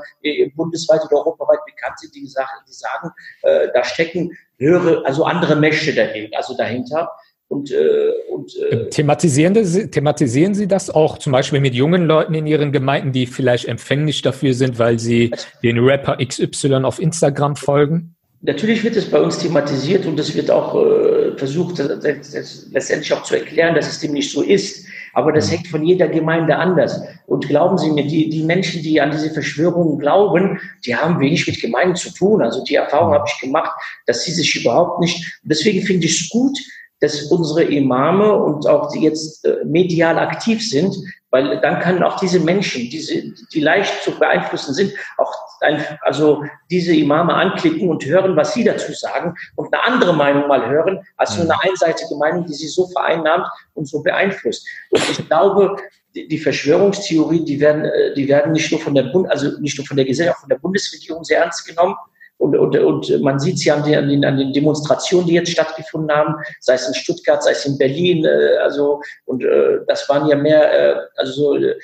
bundesweit 0.54 1.02
oder 1.04 1.18
europaweit 1.18 1.60
bekannt 1.64 1.98
sind, 1.98 2.14
die, 2.14 2.26
sagen, 2.26 2.50
die 2.68 2.72
sagen 2.72 3.10
da 3.42 3.84
stecken 3.84 4.36
höhere, 4.58 5.04
also 5.06 5.24
andere 5.24 5.56
Mächte 5.56 5.94
dagegen, 5.94 6.34
also 6.34 6.54
dahinter. 6.56 7.10
Und, 7.52 7.70
äh, 7.70 8.12
und 8.30 8.56
äh, 8.56 8.88
thematisieren, 8.88 9.62
Sie, 9.62 9.90
thematisieren 9.90 10.54
Sie 10.54 10.66
das 10.66 10.88
auch 10.88 11.18
zum 11.18 11.32
Beispiel 11.32 11.60
mit 11.60 11.74
jungen 11.74 12.06
Leuten 12.06 12.32
in 12.32 12.46
Ihren 12.46 12.72
Gemeinden, 12.72 13.12
die 13.12 13.26
vielleicht 13.26 13.66
empfänglich 13.66 14.22
dafür 14.22 14.54
sind, 14.54 14.78
weil 14.78 14.98
sie 14.98 15.32
den 15.62 15.78
Rapper 15.78 16.16
XY 16.16 16.76
auf 16.76 16.98
Instagram 16.98 17.54
folgen? 17.54 18.14
Natürlich 18.40 18.82
wird 18.82 18.96
es 18.96 19.04
bei 19.04 19.20
uns 19.20 19.38
thematisiert 19.38 20.06
und 20.06 20.18
es 20.18 20.34
wird 20.34 20.50
auch 20.50 20.74
äh, 20.74 21.36
versucht, 21.36 21.78
das, 21.78 22.00
das 22.32 22.68
letztendlich 22.72 23.12
auch 23.12 23.22
zu 23.22 23.34
erklären, 23.34 23.74
dass 23.74 23.86
es 23.86 24.00
dem 24.00 24.12
nicht 24.12 24.32
so 24.32 24.40
ist. 24.40 24.86
Aber 25.12 25.30
das 25.30 25.52
hängt 25.52 25.68
von 25.68 25.84
jeder 25.84 26.08
Gemeinde 26.08 26.56
anders. 26.56 27.02
Und 27.26 27.46
glauben 27.46 27.76
Sie 27.76 27.90
mir, 27.90 28.06
die, 28.06 28.30
die 28.30 28.44
Menschen, 28.44 28.82
die 28.82 28.98
an 28.98 29.10
diese 29.10 29.28
Verschwörungen 29.28 29.98
glauben, 29.98 30.58
die 30.86 30.96
haben 30.96 31.20
wenig 31.20 31.46
mit 31.46 31.60
Gemeinden 31.60 31.96
zu 31.96 32.14
tun. 32.14 32.40
Also 32.40 32.64
die 32.64 32.76
Erfahrung 32.76 33.10
mhm. 33.10 33.14
habe 33.16 33.24
ich 33.28 33.38
gemacht, 33.42 33.72
dass 34.06 34.24
sie 34.24 34.32
sich 34.32 34.58
überhaupt 34.58 35.00
nicht. 35.00 35.38
Deswegen 35.42 35.82
finde 35.82 36.06
ich 36.06 36.18
es 36.18 36.30
gut, 36.30 36.58
dass 37.02 37.24
unsere 37.24 37.64
Imame 37.64 38.32
und 38.32 38.66
auch 38.68 38.92
die 38.92 39.00
jetzt 39.00 39.44
äh, 39.44 39.64
medial 39.64 40.18
aktiv 40.18 40.66
sind, 40.66 40.96
weil 41.30 41.60
dann 41.60 41.80
kann 41.80 42.00
auch 42.04 42.20
diese 42.20 42.38
Menschen, 42.38 42.88
diese, 42.90 43.24
die 43.52 43.60
leicht 43.60 44.04
zu 44.04 44.12
beeinflussen 44.12 44.72
sind, 44.72 44.92
auch 45.18 45.32
ein, 45.62 45.84
also 46.02 46.44
diese 46.70 46.94
Imame 46.94 47.34
anklicken 47.34 47.88
und 47.88 48.06
hören, 48.06 48.36
was 48.36 48.54
sie 48.54 48.62
dazu 48.62 48.92
sagen 48.92 49.34
und 49.56 49.74
eine 49.74 49.82
andere 49.82 50.14
Meinung 50.14 50.46
mal 50.46 50.64
hören, 50.68 51.00
als 51.16 51.36
nur 51.36 51.44
eine 51.46 51.54
mhm. 51.54 51.70
einseitige 51.70 52.14
Meinung, 52.14 52.46
die 52.46 52.54
sie 52.54 52.68
so 52.68 52.86
vereinnahmt 52.86 53.46
und 53.74 53.88
so 53.88 54.00
beeinflusst. 54.00 54.64
Und 54.90 55.02
ich 55.10 55.26
glaube, 55.26 55.76
die 56.14 56.38
Verschwörungstheorien, 56.38 57.44
die 57.44 57.58
werden, 57.58 57.84
äh, 57.84 58.14
die 58.14 58.28
werden 58.28 58.52
nicht 58.52 58.70
nur 58.70 58.80
von 58.80 58.94
der 58.94 59.04
Bund, 59.04 59.28
also 59.28 59.58
nicht 59.58 59.76
nur 59.76 59.86
von 59.86 59.96
der 59.96 60.06
Gesellschaft, 60.06 60.40
von 60.40 60.50
der 60.50 60.58
Bundesregierung 60.58 61.24
sehr 61.24 61.40
ernst 61.40 61.66
genommen, 61.66 61.96
und, 62.42 62.56
und, 62.56 62.76
und 62.76 63.22
man 63.22 63.38
sieht 63.38 63.54
es 63.54 63.64
ja 63.64 63.76
an 63.76 63.84
den, 63.84 64.24
an 64.24 64.36
den 64.36 64.52
Demonstrationen, 64.52 65.28
die 65.28 65.34
jetzt 65.34 65.52
stattgefunden 65.52 66.14
haben, 66.14 66.34
sei 66.58 66.74
es 66.74 66.88
in 66.88 66.94
Stuttgart, 66.94 67.40
sei 67.40 67.52
es 67.52 67.64
in 67.64 67.78
Berlin. 67.78 68.24
Äh, 68.24 68.56
also, 68.56 69.00
und 69.26 69.44
äh, 69.44 69.78
das 69.86 70.08
waren 70.08 70.26
ja 70.26 70.34
mehr, 70.34 70.72
äh, 70.72 70.96
also 71.16 71.32
so, 71.32 71.56
äh, 71.56 71.74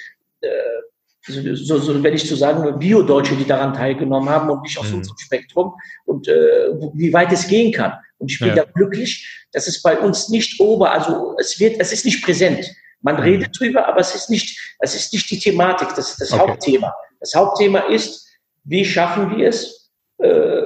so, 1.54 1.78
so, 1.78 2.02
wenn 2.02 2.14
ich 2.14 2.26
zu 2.26 2.34
sagen, 2.34 2.76
Bio-Deutsche, 2.76 3.36
die 3.36 3.46
daran 3.46 3.72
teilgenommen 3.72 4.28
haben 4.28 4.50
und 4.50 4.62
nicht 4.62 4.76
aus 4.78 4.90
mhm. 4.90 4.98
unserem 4.98 5.18
Spektrum 5.18 5.74
und 6.06 6.26
äh, 6.26 6.72
wie 6.94 7.12
weit 7.12 7.30
es 7.32 7.46
gehen 7.46 7.70
kann. 7.70 7.92
Und 8.18 8.32
ich 8.32 8.40
bin 8.40 8.48
ja. 8.48 8.56
da 8.56 8.64
glücklich, 8.64 9.46
dass 9.52 9.68
es 9.68 9.80
bei 9.80 9.96
uns 9.96 10.28
nicht 10.28 10.58
ober, 10.58 10.90
also 10.90 11.36
es 11.38 11.60
wird, 11.60 11.76
es 11.78 11.92
ist 11.92 12.04
nicht 12.04 12.24
präsent. 12.24 12.68
Man 13.02 13.14
mhm. 13.14 13.22
redet 13.22 13.60
drüber, 13.60 13.86
aber 13.86 14.00
es 14.00 14.12
ist 14.12 14.28
nicht, 14.28 14.58
es 14.80 14.96
ist 14.96 15.12
nicht 15.12 15.30
die 15.30 15.38
Thematik, 15.38 15.90
das 15.94 16.10
ist 16.10 16.20
das 16.20 16.32
okay. 16.32 16.42
Hauptthema. 16.42 16.92
Das 17.20 17.32
Hauptthema 17.32 17.78
ist, 17.80 18.26
wie 18.64 18.84
schaffen 18.84 19.36
wir 19.36 19.48
es, 19.48 19.77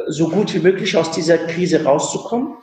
so 0.09 0.29
gut 0.29 0.55
wie 0.55 0.61
möglich 0.61 0.97
aus 0.97 1.11
dieser 1.11 1.39
Krise 1.39 1.85
rauszukommen. 1.85 2.57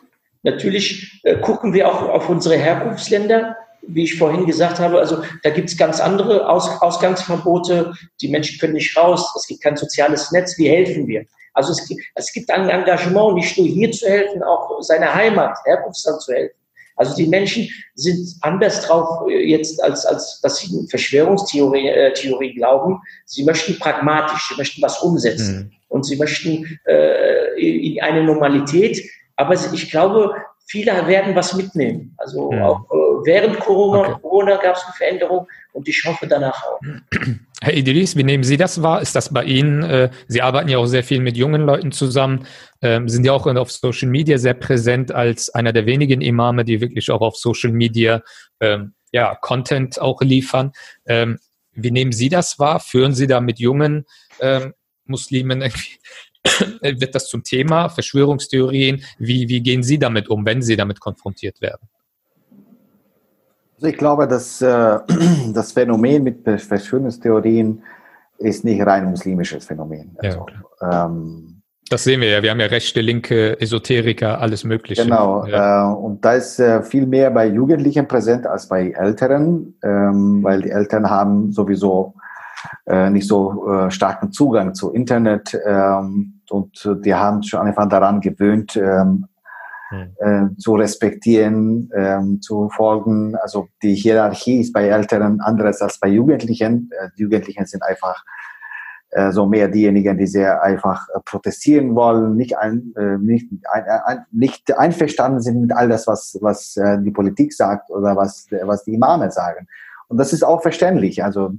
Natürlich 0.43 1.19
äh, 1.23 1.37
gucken 1.37 1.73
wir 1.73 1.87
auch 1.89 2.01
auf 2.01 2.29
unsere 2.29 2.55
Herkunftsländer, 2.57 3.57
wie 3.81 4.03
ich 4.03 4.17
vorhin 4.17 4.45
gesagt 4.45 4.79
habe. 4.79 4.99
Also 4.99 5.21
da 5.43 5.49
gibt 5.49 5.69
es 5.69 5.77
ganz 5.77 5.99
andere 5.99 6.47
Aus 6.49 6.81
Ausgangsverbote. 6.81 7.93
Die 8.21 8.29
Menschen 8.29 8.59
können 8.59 8.73
nicht 8.73 8.95
raus. 8.95 9.33
Es 9.35 9.47
gibt 9.47 9.61
kein 9.61 9.75
soziales 9.75 10.31
Netz. 10.31 10.57
Wie 10.57 10.69
helfen 10.69 11.07
wir? 11.07 11.25
Also 11.53 11.73
es 11.73 11.85
gibt, 11.87 12.01
es 12.15 12.31
gibt 12.31 12.49
ein 12.51 12.69
Engagement, 12.69 13.35
nicht 13.35 13.57
nur 13.57 13.67
hier 13.67 13.91
zu 13.91 14.07
helfen, 14.07 14.43
auch 14.43 14.81
seiner 14.81 15.13
Heimat, 15.13 15.57
Herkunftsland 15.65 16.21
zu 16.21 16.31
helfen. 16.31 16.55
Also 16.95 17.15
die 17.15 17.27
Menschen 17.27 17.67
sind 17.95 18.35
anders 18.41 18.85
drauf 18.85 19.27
äh, 19.29 19.49
jetzt, 19.49 19.83
als, 19.83 20.05
als 20.05 20.39
dass 20.41 20.59
sie 20.59 20.87
Verschwörungstheorie 20.89 21.87
äh, 21.89 22.13
Theorie 22.13 22.53
glauben. 22.53 23.01
Sie 23.25 23.43
möchten 23.43 23.77
pragmatisch, 23.77 24.47
sie 24.49 24.55
möchten 24.55 24.81
was 24.81 25.01
umsetzen. 25.01 25.71
Mhm 25.71 25.78
und 25.89 26.05
sie 26.05 26.15
möchten 26.15 26.79
äh, 26.85 27.59
in 27.59 28.01
eine 28.01 28.23
Normalität. 28.23 29.01
Aber 29.35 29.53
ich 29.53 29.91
glaube, 29.91 30.33
viele 30.69 31.07
werden 31.07 31.35
was 31.35 31.55
mitnehmen. 31.55 32.15
Also 32.17 32.51
ja. 32.53 32.67
auch 32.67 32.81
äh, 32.91 33.25
während 33.25 33.59
Corona, 33.59 34.01
okay. 34.01 34.21
Corona 34.21 34.55
gab 34.57 34.75
es 34.75 34.83
eine 34.85 34.93
Veränderung 34.93 35.47
und 35.73 35.87
ich 35.87 36.03
hoffe 36.05 36.27
danach 36.27 36.63
auch. 36.63 36.79
Herr 37.61 37.73
Idris, 37.73 38.15
wie 38.15 38.23
nehmen 38.23 38.43
Sie 38.43 38.55
das 38.55 38.81
wahr? 38.81 39.01
Ist 39.01 39.15
das 39.15 39.33
bei 39.33 39.43
Ihnen? 39.43 39.83
Äh, 39.83 40.09
Sie 40.27 40.41
arbeiten 40.41 40.69
ja 40.69 40.77
auch 40.77 40.85
sehr 40.85 41.03
viel 41.03 41.19
mit 41.19 41.35
jungen 41.35 41.63
Leuten 41.63 41.91
zusammen, 41.91 42.45
ähm, 42.81 43.09
sind 43.09 43.25
ja 43.25 43.33
auch 43.33 43.47
auf 43.47 43.71
Social 43.71 44.09
Media 44.09 44.37
sehr 44.37 44.53
präsent 44.53 45.11
als 45.11 45.49
einer 45.49 45.73
der 45.73 45.85
wenigen 45.85 46.21
Imame, 46.21 46.63
die 46.63 46.79
wirklich 46.79 47.11
auch 47.11 47.21
auf 47.21 47.35
Social 47.35 47.71
Media 47.71 48.21
ähm, 48.61 48.93
ja, 49.11 49.35
Content 49.35 49.99
auch 49.99 50.21
liefern. 50.21 50.71
Ähm, 51.05 51.39
wie 51.73 51.91
nehmen 51.91 52.11
Sie 52.11 52.29
das 52.29 52.59
wahr? 52.59 52.79
Führen 52.79 53.13
Sie 53.13 53.27
da 53.27 53.41
mit 53.41 53.59
jungen 53.59 54.05
ähm, 54.39 54.73
Muslimen 55.09 55.61
wird 56.81 57.15
das 57.15 57.27
zum 57.27 57.43
Thema, 57.43 57.89
Verschwörungstheorien. 57.89 59.03
Wie, 59.17 59.49
wie 59.49 59.61
gehen 59.61 59.83
Sie 59.83 59.99
damit 59.99 60.29
um, 60.29 60.45
wenn 60.45 60.61
Sie 60.61 60.75
damit 60.75 60.99
konfrontiert 60.99 61.61
werden? 61.61 61.87
Also 63.75 63.87
ich 63.87 63.97
glaube, 63.97 64.27
dass 64.27 64.61
äh, 64.61 64.99
das 65.53 65.71
Phänomen 65.71 66.23
mit 66.23 66.43
Verschwörungstheorien 66.43 67.81
ist 68.37 68.63
nicht 68.63 68.85
rein 68.85 69.09
muslimisches 69.09 69.65
Phänomen. 69.65 70.15
Also, 70.17 70.45
ja, 70.81 71.05
ähm, 71.05 71.59
das 71.89 72.03
sehen 72.03 72.21
wir 72.21 72.29
ja. 72.29 72.43
Wir 72.43 72.51
haben 72.51 72.59
ja 72.59 72.67
rechte, 72.67 73.01
linke, 73.01 73.59
Esoteriker, 73.59 74.39
alles 74.39 74.63
Mögliche. 74.63 75.03
Genau. 75.03 75.45
Ja. 75.45 75.91
Äh, 75.91 75.95
und 75.95 76.23
da 76.23 76.33
ist 76.33 76.59
äh, 76.59 76.83
viel 76.83 77.07
mehr 77.07 77.31
bei 77.31 77.47
Jugendlichen 77.47 78.07
präsent 78.07 78.45
als 78.45 78.67
bei 78.67 78.91
Älteren, 78.91 79.75
ähm, 79.83 80.43
weil 80.43 80.61
die 80.61 80.69
Eltern 80.69 81.09
haben 81.09 81.51
sowieso 81.51 82.13
äh, 82.85 83.09
nicht 83.09 83.27
so 83.27 83.71
äh, 83.71 83.91
starken 83.91 84.31
Zugang 84.31 84.73
zu 84.73 84.91
Internet 84.91 85.57
ähm, 85.65 86.41
und 86.49 86.89
die 87.05 87.13
haben 87.13 87.43
schon 87.43 87.61
einfach 87.61 87.87
daran 87.87 88.21
gewöhnt, 88.21 88.75
ähm, 88.75 89.27
hm. 89.89 90.15
äh, 90.19 90.57
zu 90.57 90.75
respektieren, 90.75 91.89
ähm, 91.95 92.41
zu 92.41 92.69
folgen. 92.69 93.35
Also 93.35 93.69
die 93.81 93.95
Hierarchie 93.95 94.61
ist 94.61 94.71
bei 94.71 94.87
Älteren 94.87 95.41
anderes 95.41 95.81
als 95.81 95.99
bei 95.99 96.09
Jugendlichen. 96.09 96.91
Äh, 96.91 97.09
die 97.17 97.23
Jugendlichen 97.23 97.65
sind 97.65 97.81
einfach 97.83 98.23
äh, 99.09 99.31
so 99.31 99.47
mehr 99.47 99.67
diejenigen, 99.67 100.15
die 100.15 100.27
sehr 100.27 100.61
einfach 100.61 101.07
äh, 101.09 101.19
protestieren 101.25 101.95
wollen, 101.95 102.35
nicht, 102.35 102.55
ein, 102.55 102.93
nicht, 103.21 103.49
ein, 103.71 103.83
ein, 104.05 104.25
nicht 104.31 104.77
einverstanden 104.77 105.41
sind 105.41 105.61
mit 105.61 105.75
all 105.75 105.89
das, 105.89 106.05
was, 106.05 106.37
was 106.39 106.75
die 106.75 107.11
Politik 107.11 107.53
sagt 107.53 107.89
oder 107.89 108.15
was, 108.15 108.45
was 108.61 108.83
die 108.83 108.93
Imame 108.93 109.31
sagen. 109.31 109.67
Und 110.07 110.17
das 110.17 110.33
ist 110.33 110.43
auch 110.43 110.61
verständlich. 110.61 111.23
Also 111.23 111.53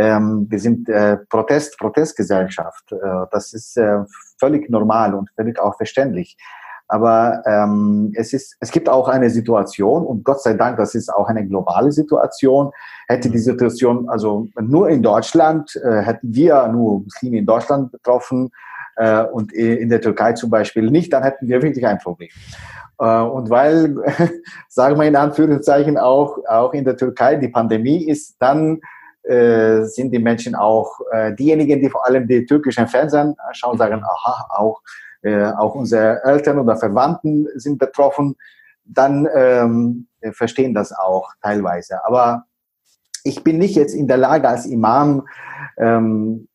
ähm, 0.00 0.46
wir 0.48 0.58
sind 0.58 0.88
äh, 0.88 1.18
Protest, 1.28 1.78
Protestgesellschaft. 1.78 2.90
Äh, 2.92 2.96
das 3.30 3.52
ist 3.52 3.76
äh, 3.76 3.98
völlig 4.38 4.70
normal 4.70 5.14
und 5.14 5.30
völlig 5.36 5.58
auch 5.60 5.76
verständlich. 5.76 6.38
Aber 6.88 7.42
ähm, 7.46 8.12
es, 8.16 8.32
ist, 8.32 8.56
es 8.60 8.72
gibt 8.72 8.88
auch 8.88 9.08
eine 9.08 9.30
Situation, 9.30 10.04
und 10.04 10.24
Gott 10.24 10.42
sei 10.42 10.54
Dank, 10.54 10.78
das 10.78 10.94
ist 10.94 11.12
auch 11.12 11.28
eine 11.28 11.46
globale 11.46 11.92
Situation. 11.92 12.72
Hätte 13.06 13.30
die. 13.30 13.38
Situation, 13.38 14.08
also 14.08 14.48
nur 14.58 14.88
in 14.88 15.02
Deutschland, 15.02 15.76
äh, 15.76 16.00
hätten 16.00 16.34
wir 16.34 16.66
nur 16.68 17.00
Muslime 17.02 17.38
in 17.38 17.46
Deutschland 17.46 17.92
betroffen 17.92 18.50
äh, 18.96 19.22
und 19.22 19.52
in 19.52 19.88
der 19.88 20.00
Türkei 20.00 20.32
zum 20.32 20.50
Beispiel 20.50 20.90
nicht, 20.90 21.12
dann 21.12 21.22
hätten 21.22 21.46
wir 21.46 21.62
wirklich 21.62 21.86
ein 21.86 21.98
Problem. 21.98 22.30
Äh, 22.98 23.20
und 23.20 23.50
weil, 23.50 23.96
sagen 24.68 24.98
wir 24.98 25.06
in 25.06 25.16
Anführungszeichen, 25.16 25.98
auch, 25.98 26.38
auch 26.48 26.72
in 26.72 26.84
der 26.84 26.96
Türkei 26.96 27.36
die 27.36 27.48
Pandemie 27.48 28.08
ist, 28.08 28.36
dann 28.40 28.80
äh, 29.22 29.82
sind 29.84 30.12
die 30.12 30.18
Menschen 30.18 30.54
auch 30.54 31.00
äh, 31.12 31.34
diejenigen, 31.34 31.80
die 31.80 31.90
vor 31.90 32.06
allem 32.06 32.26
die 32.26 32.46
türkischen 32.46 32.88
Fernsehen 32.88 33.36
schauen, 33.52 33.78
sagen, 33.78 34.02
aha, 34.02 34.46
auch, 34.50 34.80
äh, 35.22 35.44
auch 35.44 35.74
unsere 35.74 36.22
Eltern 36.24 36.58
oder 36.58 36.76
Verwandten 36.76 37.46
sind 37.54 37.78
betroffen, 37.78 38.36
dann 38.84 39.28
ähm, 39.34 40.08
verstehen 40.32 40.74
das 40.74 40.92
auch 40.92 41.32
teilweise. 41.42 42.04
Aber 42.04 42.44
ich 43.24 43.44
bin 43.44 43.58
nicht 43.58 43.76
jetzt 43.76 43.94
in 43.94 44.08
der 44.08 44.16
Lage 44.16 44.48
als 44.48 44.66
Imam, 44.66 45.26
ähm, 45.76 46.48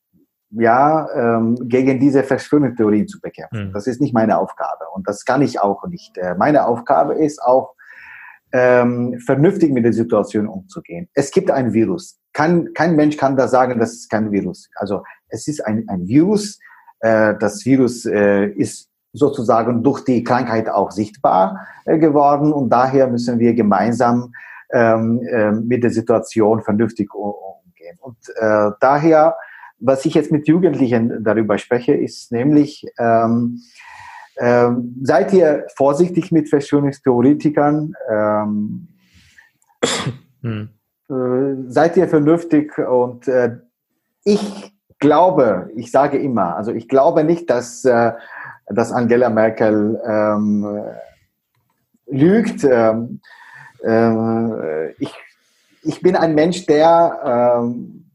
ja, 0.58 1.08
ähm, 1.14 1.58
gegen 1.68 2.00
diese 2.00 2.24
Verschwörungstheorien 2.24 3.08
zu 3.08 3.20
bekämpfen. 3.20 3.70
Mhm. 3.70 3.74
Das 3.74 3.88
ist 3.88 4.02
nicht 4.02 4.14
meine 4.14 4.38
Aufgabe 4.38 4.86
und 4.94 5.08
das 5.08 5.26
kann 5.26 5.42
ich 5.42 5.60
auch 5.60 5.86
nicht. 5.88 6.18
Äh, 6.18 6.36
meine 6.36 6.66
Aufgabe 6.66 7.16
ist 7.16 7.42
auch, 7.42 7.76
ähm, 8.56 9.20
vernünftig 9.20 9.74
mit 9.74 9.84
der 9.84 9.92
Situation 9.92 10.48
umzugehen. 10.48 11.10
Es 11.14 11.30
gibt 11.32 11.52
ein 11.52 11.74
Virus. 11.74 12.18
Kein, 12.32 12.74
kein 12.74 12.96
Mensch 12.96 13.18
kann 13.18 13.36
da 13.36 13.50
sagen, 13.50 13.80
das 13.80 13.94
ist 13.94 14.10
kein 14.10 14.32
Virus. 14.32 14.70
Also 14.76 15.04
es 15.28 15.50
ist 15.50 15.60
ein, 15.66 15.84
ein 15.90 16.08
Virus. 16.08 16.58
Äh, 17.02 17.36
das 17.38 17.66
Virus 17.66 18.06
äh, 18.06 18.48
ist 18.48 18.88
sozusagen 19.12 19.84
durch 19.84 20.06
die 20.06 20.24
Krankheit 20.24 20.70
auch 20.70 20.92
sichtbar 20.92 21.68
äh, 21.84 21.98
geworden 21.98 22.54
und 22.54 22.70
daher 22.70 23.08
müssen 23.08 23.40
wir 23.40 23.54
gemeinsam 23.54 24.34
ähm, 24.72 25.22
äh, 25.30 25.52
mit 25.52 25.84
der 25.84 25.92
Situation 25.92 26.62
vernünftig 26.62 27.14
umgehen. 27.14 27.98
Und 28.00 28.18
äh, 28.38 28.72
daher, 28.80 29.36
was 29.80 30.06
ich 30.06 30.14
jetzt 30.14 30.32
mit 30.32 30.48
Jugendlichen 30.48 31.26
darüber 31.26 31.58
spreche, 31.58 31.94
ist 31.94 32.32
nämlich, 32.32 32.86
ähm, 33.00 33.60
ähm, 34.38 34.96
seid 35.02 35.34
ihr 35.34 35.66
vorsichtig 35.76 36.32
mit 36.32 36.50
Verschwörungstheoretikern? 36.50 37.94
Ähm, 38.10 38.88
hm. 40.42 40.70
äh, 41.10 41.72
seid 41.72 41.98
ihr 41.98 42.08
vernünftig? 42.08 42.78
Und 42.78 43.28
äh, 43.28 43.58
ich 44.24 44.74
glaube, 45.00 45.70
ich 45.76 45.92
sage 45.92 46.18
immer, 46.18 46.56
also 46.56 46.72
ich 46.72 46.88
glaube 46.88 47.24
nicht, 47.24 47.50
dass, 47.50 47.86
äh, 47.86 48.14
dass 48.68 48.92
Angela 48.92 49.30
Merkel 49.30 50.02
ähm, 50.06 50.84
lügt. 52.08 52.64
Ähm, 52.64 53.22
äh, 53.84 54.92
ich, 54.94 55.14
ich 55.84 56.02
bin 56.02 56.16
ein 56.16 56.36
Mensch, 56.36 56.66
der 56.66 57.56
ähm, 57.60 58.12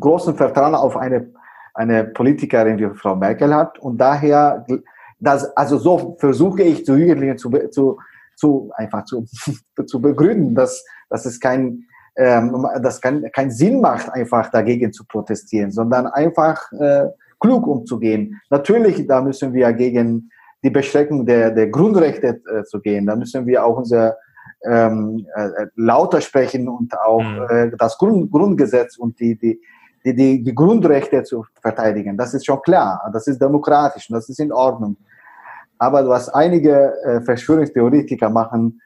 großen 0.00 0.36
Vertrauen 0.36 0.74
auf 0.74 0.96
eine, 0.96 1.32
eine 1.72 2.04
Politikerin 2.04 2.78
wie 2.78 2.94
Frau 2.96 3.16
Merkel 3.16 3.54
hat 3.54 3.78
und 3.78 3.98
daher, 3.98 4.66
das, 5.24 5.56
also 5.56 5.78
so 5.78 6.16
versuche 6.18 6.62
ich 6.62 6.84
zu 6.84 6.96
Jugendlichen 6.96 7.38
zu, 7.38 7.50
zu, 7.70 7.98
zu 8.36 8.70
einfach 8.76 9.04
zu, 9.04 9.24
zu 9.86 10.00
begründen, 10.00 10.54
dass, 10.54 10.84
dass 11.10 11.26
es 11.26 11.40
kein, 11.40 11.84
ähm, 12.16 12.66
das 12.82 13.00
kein, 13.00 13.30
kein 13.32 13.50
Sinn 13.50 13.80
macht, 13.80 14.10
einfach 14.10 14.50
dagegen 14.50 14.92
zu 14.92 15.04
protestieren, 15.06 15.70
sondern 15.70 16.06
einfach 16.06 16.70
äh, 16.72 17.06
klug 17.40 17.66
umzugehen. 17.66 18.40
Natürlich, 18.50 19.06
da 19.06 19.20
müssen 19.20 19.52
wir 19.52 19.72
gegen 19.72 20.30
die 20.62 20.70
Beschränkung 20.70 21.26
der, 21.26 21.50
der 21.50 21.68
Grundrechte 21.68 22.40
äh, 22.50 22.64
zu 22.64 22.80
gehen. 22.80 23.06
Da 23.06 23.16
müssen 23.16 23.46
wir 23.46 23.64
auch 23.64 23.76
unser 23.76 24.16
ähm, 24.64 25.26
äh, 25.34 25.66
lauter 25.76 26.20
sprechen 26.20 26.68
und 26.68 26.98
auch 26.98 27.22
mhm. 27.22 27.46
äh, 27.50 27.70
das 27.76 27.98
Grund, 27.98 28.30
Grundgesetz 28.30 28.96
und 28.96 29.20
die, 29.20 29.36
die, 29.36 29.60
die, 30.04 30.14
die, 30.14 30.42
die 30.42 30.54
Grundrechte 30.54 31.22
zu 31.22 31.44
verteidigen. 31.60 32.16
Das 32.16 32.32
ist 32.34 32.46
schon 32.46 32.62
klar. 32.62 33.10
Das 33.12 33.26
ist 33.26 33.40
demokratisch 33.40 34.08
und 34.08 34.14
das 34.14 34.28
ist 34.28 34.40
in 34.40 34.52
Ordnung. 34.52 34.96
Aber 35.84 36.08
was 36.08 36.28
einige 36.28 36.94
äh, 37.04 37.20
Verschwörungstheoretiker 37.20 38.30
machen, 38.30 38.80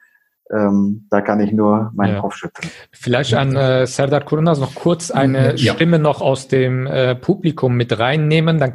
ähm, 0.51 1.05
da 1.11 1.21
kann 1.21 1.39
ich 1.39 1.51
nur 1.51 1.91
meinen 1.93 2.15
ja. 2.15 2.21
Kopf 2.21 2.35
schütteln. 2.35 2.71
Vielleicht 2.91 3.35
an 3.35 3.55
äh, 3.55 3.85
Serdar 3.85 4.21
Kurnas 4.21 4.59
noch 4.59 4.73
kurz 4.73 5.11
eine 5.11 5.55
ja. 5.55 5.73
Stimme 5.73 5.99
noch 5.99 6.21
aus 6.21 6.47
dem 6.47 6.87
äh, 6.87 7.15
Publikum 7.15 7.75
mit 7.75 7.99
reinnehmen, 7.99 8.57
dann 8.57 8.73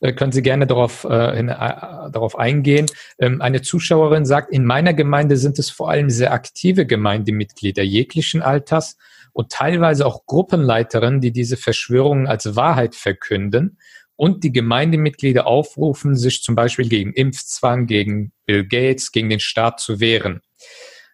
äh, 0.00 0.12
können 0.12 0.32
Sie 0.32 0.42
gerne 0.42 0.66
darauf, 0.66 1.04
äh, 1.04 1.38
in, 1.38 1.48
äh, 1.48 1.54
darauf 1.56 2.36
eingehen. 2.36 2.86
Ähm, 3.18 3.40
eine 3.40 3.62
Zuschauerin 3.62 4.26
sagt, 4.26 4.52
in 4.52 4.64
meiner 4.64 4.92
Gemeinde 4.92 5.36
sind 5.36 5.58
es 5.60 5.70
vor 5.70 5.88
allem 5.88 6.10
sehr 6.10 6.32
aktive 6.32 6.84
Gemeindemitglieder 6.84 7.84
jeglichen 7.84 8.42
Alters 8.42 8.96
und 9.32 9.50
teilweise 9.50 10.04
auch 10.04 10.26
Gruppenleiterinnen, 10.26 11.20
die 11.20 11.30
diese 11.30 11.56
Verschwörungen 11.56 12.26
als 12.26 12.56
Wahrheit 12.56 12.96
verkünden 12.96 13.78
und 14.18 14.42
die 14.42 14.50
Gemeindemitglieder 14.50 15.46
aufrufen, 15.46 16.16
sich 16.16 16.42
zum 16.42 16.56
Beispiel 16.56 16.88
gegen 16.88 17.12
Impfzwang, 17.12 17.86
gegen 17.86 18.32
Bill 18.46 18.66
Gates, 18.66 19.12
gegen 19.12 19.30
den 19.30 19.38
Staat 19.38 19.78
zu 19.78 20.00
wehren. 20.00 20.40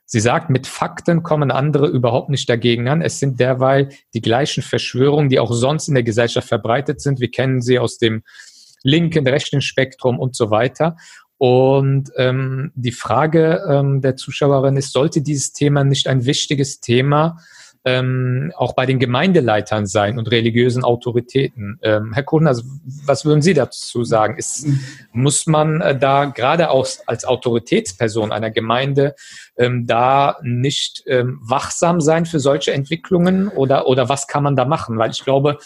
Sie 0.07 0.21
sagt, 0.21 0.49
mit 0.49 0.67
Fakten 0.67 1.23
kommen 1.23 1.51
andere 1.51 1.87
überhaupt 1.87 2.31
nicht 2.31 2.49
dagegen 2.49 2.89
an. 2.89 3.03
Es 3.03 3.19
sind 3.19 3.39
derweil 3.39 3.91
die 4.15 4.23
gleichen 4.23 4.63
Verschwörungen, 4.63 5.29
die 5.29 5.39
auch 5.39 5.53
sonst 5.53 5.89
in 5.89 5.95
der 5.95 6.03
Gesellschaft 6.03 6.49
verbreitet 6.49 7.03
sind. 7.03 7.21
Wir 7.21 7.31
kennen 7.31 7.61
sie 7.61 7.79
aus 7.79 7.99
dem 7.99 8.23
linken, 8.83 9.29
rechten 9.29 9.61
Spektrum 9.61 10.19
und 10.19 10.35
so 10.35 10.51
weiter. 10.51 10.97
Und 11.37 12.11
ähm, 12.17 12.73
die 12.75 12.93
Frage 12.93 13.63
ähm, 13.69 14.01
der 14.01 14.17
Zuschauerin 14.17 14.79
ist, 14.79 14.93
sollte 14.93 15.21
dieses 15.21 15.53
Thema 15.53 15.85
nicht 15.85 16.09
ein 16.09 16.25
wichtiges 16.25 16.81
Thema 16.81 17.37
ähm, 17.85 18.53
auch 18.57 18.75
bei 18.75 18.87
den 18.87 18.99
Gemeindeleitern 18.99 19.87
sein 19.87 20.19
und 20.19 20.31
religiösen 20.31 20.85
Autoritäten. 20.85 21.79
Ähm, 21.83 22.13
Herr 22.15 22.23
Kuhn, 22.23 22.47
also 22.47 22.63
was 23.05 23.25
würden 23.25 23.43
Sie 23.43 23.53
dazu 23.53 24.05
sagen? 24.05 24.39
Ist, 24.39 24.67
muss 25.13 25.47
man 25.47 25.81
äh, 25.81 25.99
da 25.99 26.25
gerade 26.25 26.71
auch 26.71 26.87
als 27.07 27.25
Autoritätsperson 27.25 28.33
einer 28.33 28.51
Gemeinde 28.51 29.15
ähm, 29.59 29.87
da 29.87 30.39
nicht 30.43 31.05
ähm, 31.07 31.39
wachsam 31.43 32.01
sein 32.01 32.25
für 32.25 32.41
solche 32.41 32.73
Entwicklungen 32.73 33.49
oder, 33.49 33.87
oder 33.87 34.09
was 34.09 34.27
kann 34.27 34.43
man 34.43 34.57
da 34.57 34.65
machen? 34.65 34.97
Weil 34.99 35.11
ich 35.11 35.23
glaube, 35.23 35.59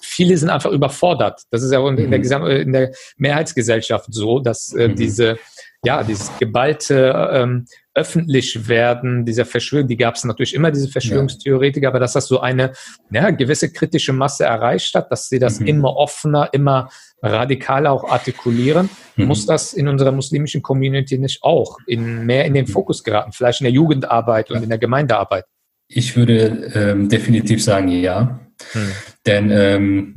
viele 0.00 0.36
sind 0.36 0.50
einfach 0.50 0.70
überfordert. 0.70 1.42
Das 1.50 1.62
ist 1.62 1.72
ja 1.72 1.86
in 1.86 1.96
der, 1.96 2.40
mhm. 2.40 2.46
in 2.46 2.72
der 2.72 2.92
Mehrheitsgesellschaft 3.18 4.12
so, 4.12 4.40
dass 4.40 4.72
äh, 4.72 4.88
mhm. 4.88 4.96
diese, 4.96 5.38
ja, 5.86 6.02
dieses 6.02 6.36
geballte 6.38 7.30
ähm, 7.32 7.66
öffentlich 7.94 8.68
werden, 8.68 9.24
dieser 9.24 9.46
Verschwörung, 9.46 9.86
die 9.86 9.96
gab 9.96 10.16
es 10.16 10.24
natürlich 10.24 10.52
immer, 10.52 10.72
diese 10.72 10.88
Verschwörungstheoretiker, 10.88 11.84
ja. 11.84 11.90
aber 11.90 12.00
dass 12.00 12.14
das 12.14 12.26
so 12.26 12.40
eine 12.40 12.72
ja, 13.12 13.30
gewisse 13.30 13.72
kritische 13.72 14.12
Masse 14.12 14.44
erreicht 14.44 14.96
hat, 14.96 15.12
dass 15.12 15.28
sie 15.28 15.38
das 15.38 15.60
mhm. 15.60 15.66
immer 15.68 15.96
offener, 15.96 16.48
immer 16.52 16.90
radikaler 17.22 17.92
auch 17.92 18.10
artikulieren, 18.10 18.90
mhm. 19.14 19.26
muss 19.26 19.46
das 19.46 19.74
in 19.74 19.86
unserer 19.86 20.10
muslimischen 20.10 20.60
Community 20.60 21.18
nicht 21.18 21.44
auch 21.44 21.78
in, 21.86 22.26
mehr 22.26 22.46
in 22.46 22.54
den 22.54 22.66
Fokus 22.66 23.04
geraten, 23.04 23.30
vielleicht 23.30 23.60
in 23.60 23.66
der 23.66 23.72
Jugendarbeit 23.72 24.50
und 24.50 24.64
in 24.64 24.68
der 24.68 24.78
Gemeindearbeit? 24.78 25.44
Ich 25.86 26.16
würde 26.16 26.72
ähm, 26.74 27.08
definitiv 27.08 27.62
sagen, 27.62 27.86
ja. 27.88 28.40
Mhm. 28.74 28.92
Denn 29.24 29.50
ähm, 29.52 30.15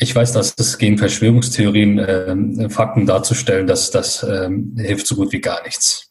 ich 0.00 0.16
weiß, 0.16 0.32
dass 0.32 0.54
es 0.56 0.78
gegen 0.78 0.96
Verschwörungstheorien 0.96 1.98
ähm, 1.98 2.70
Fakten 2.70 3.06
darzustellen, 3.06 3.66
dass 3.66 3.90
das 3.90 4.22
ähm, 4.22 4.74
hilft 4.76 5.06
so 5.06 5.14
gut 5.14 5.32
wie 5.32 5.40
gar 5.40 5.62
nichts. 5.62 6.10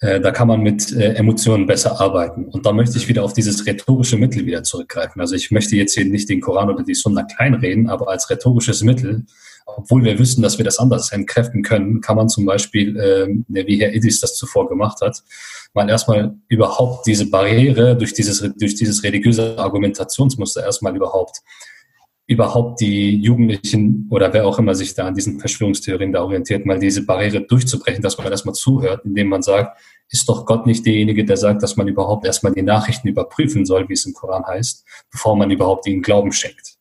Äh, 0.00 0.20
da 0.20 0.30
kann 0.30 0.48
man 0.48 0.60
mit 0.60 0.92
äh, 0.92 1.14
Emotionen 1.14 1.66
besser 1.66 2.00
arbeiten. 2.00 2.46
Und 2.46 2.64
da 2.64 2.72
möchte 2.72 2.96
ich 2.96 3.06
wieder 3.08 3.24
auf 3.24 3.34
dieses 3.34 3.66
rhetorische 3.66 4.16
Mittel 4.16 4.46
wieder 4.46 4.62
zurückgreifen. 4.62 5.20
Also 5.20 5.34
ich 5.34 5.50
möchte 5.50 5.76
jetzt 5.76 5.94
hier 5.94 6.06
nicht 6.06 6.28
den 6.28 6.40
Koran 6.40 6.70
oder 6.70 6.82
die 6.82 6.94
Sunna 6.94 7.24
kleinreden, 7.24 7.90
aber 7.90 8.08
als 8.08 8.30
rhetorisches 8.30 8.82
Mittel, 8.82 9.26
obwohl 9.66 10.04
wir 10.04 10.18
wissen, 10.18 10.40
dass 10.40 10.56
wir 10.56 10.64
das 10.64 10.78
anders 10.78 11.12
entkräften 11.12 11.62
können, 11.62 12.00
kann 12.00 12.16
man 12.16 12.30
zum 12.30 12.46
Beispiel, 12.46 12.96
äh, 12.96 13.28
wie 13.48 13.78
Herr 13.78 13.92
Idis 13.92 14.20
das 14.20 14.36
zuvor 14.36 14.70
gemacht 14.70 15.02
hat, 15.02 15.22
mal 15.74 15.88
erstmal 15.90 16.34
überhaupt 16.48 17.06
diese 17.06 17.28
Barriere 17.28 17.94
durch 17.94 18.14
dieses, 18.14 18.40
durch 18.56 18.74
dieses 18.74 19.02
religiöse 19.02 19.58
Argumentationsmuster 19.58 20.64
erstmal 20.64 20.96
überhaupt 20.96 21.42
überhaupt 22.28 22.82
die 22.82 23.16
Jugendlichen 23.16 24.06
oder 24.10 24.32
wer 24.34 24.46
auch 24.46 24.58
immer 24.58 24.74
sich 24.74 24.94
da 24.94 25.06
an 25.06 25.14
diesen 25.14 25.40
Verschwörungstheorien 25.40 26.12
da 26.12 26.22
orientiert, 26.22 26.66
mal 26.66 26.78
diese 26.78 27.06
Barriere 27.06 27.40
durchzubrechen, 27.40 28.02
dass 28.02 28.18
man 28.18 28.30
erstmal 28.30 28.54
zuhört, 28.54 29.04
indem 29.06 29.28
man 29.28 29.42
sagt, 29.42 29.80
ist 30.10 30.28
doch 30.28 30.44
Gott 30.44 30.66
nicht 30.66 30.84
derjenige, 30.84 31.24
der 31.24 31.38
sagt, 31.38 31.62
dass 31.62 31.76
man 31.76 31.88
überhaupt 31.88 32.26
erstmal 32.26 32.52
die 32.52 32.62
Nachrichten 32.62 33.08
überprüfen 33.08 33.64
soll, 33.64 33.88
wie 33.88 33.94
es 33.94 34.04
im 34.04 34.12
Koran 34.12 34.44
heißt, 34.46 34.84
bevor 35.10 35.36
man 35.36 35.50
überhaupt 35.50 35.86
ihnen 35.86 36.02
Glauben 36.02 36.32
schenkt. 36.32 36.76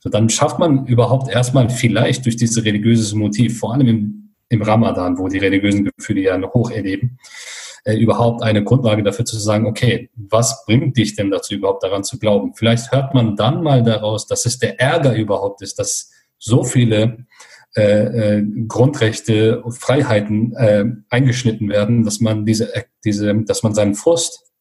So, 0.00 0.10
dann 0.10 0.28
schafft 0.28 0.58
man 0.58 0.86
überhaupt 0.86 1.30
erstmal 1.30 1.70
vielleicht 1.70 2.26
durch 2.26 2.36
dieses 2.36 2.62
religiöse 2.62 3.16
Motiv, 3.16 3.58
vor 3.58 3.72
allem 3.72 3.88
im, 3.88 4.34
im 4.50 4.60
Ramadan, 4.60 5.16
wo 5.16 5.28
die 5.28 5.38
religiösen 5.38 5.90
Gefühle 5.96 6.20
ja 6.20 6.36
noch 6.36 6.52
hoch 6.52 6.70
erleben, 6.70 7.18
äh, 7.84 7.94
überhaupt 7.94 8.42
eine 8.42 8.62
Grundlage 8.62 9.02
dafür 9.02 9.24
zu 9.24 9.38
sagen, 9.38 9.66
okay, 9.66 10.10
was 10.14 10.64
bringt 10.66 10.96
dich 10.96 11.16
denn 11.16 11.30
dazu 11.30 11.54
überhaupt 11.54 11.82
daran 11.82 12.04
zu 12.04 12.18
glauben? 12.18 12.54
Vielleicht 12.54 12.92
hört 12.92 13.14
man 13.14 13.36
dann 13.36 13.62
mal 13.62 13.82
daraus, 13.82 14.26
dass 14.26 14.46
es 14.46 14.58
der 14.58 14.80
Ärger 14.80 15.14
überhaupt 15.14 15.62
ist, 15.62 15.78
dass 15.78 16.10
so 16.38 16.64
viele 16.64 17.26
äh, 17.74 18.38
äh, 18.38 18.46
Grundrechte, 18.68 19.62
Freiheiten 19.70 20.54
äh, 20.56 20.84
eingeschnitten 21.08 21.70
werden, 21.70 22.04
dass 22.04 22.20
man 22.20 22.44
diese, 22.44 22.74
äh, 22.74 22.82
diese, 23.04 23.34
dass 23.44 23.62
man 23.62 23.74
seinen 23.74 23.94
Frust 23.94 24.52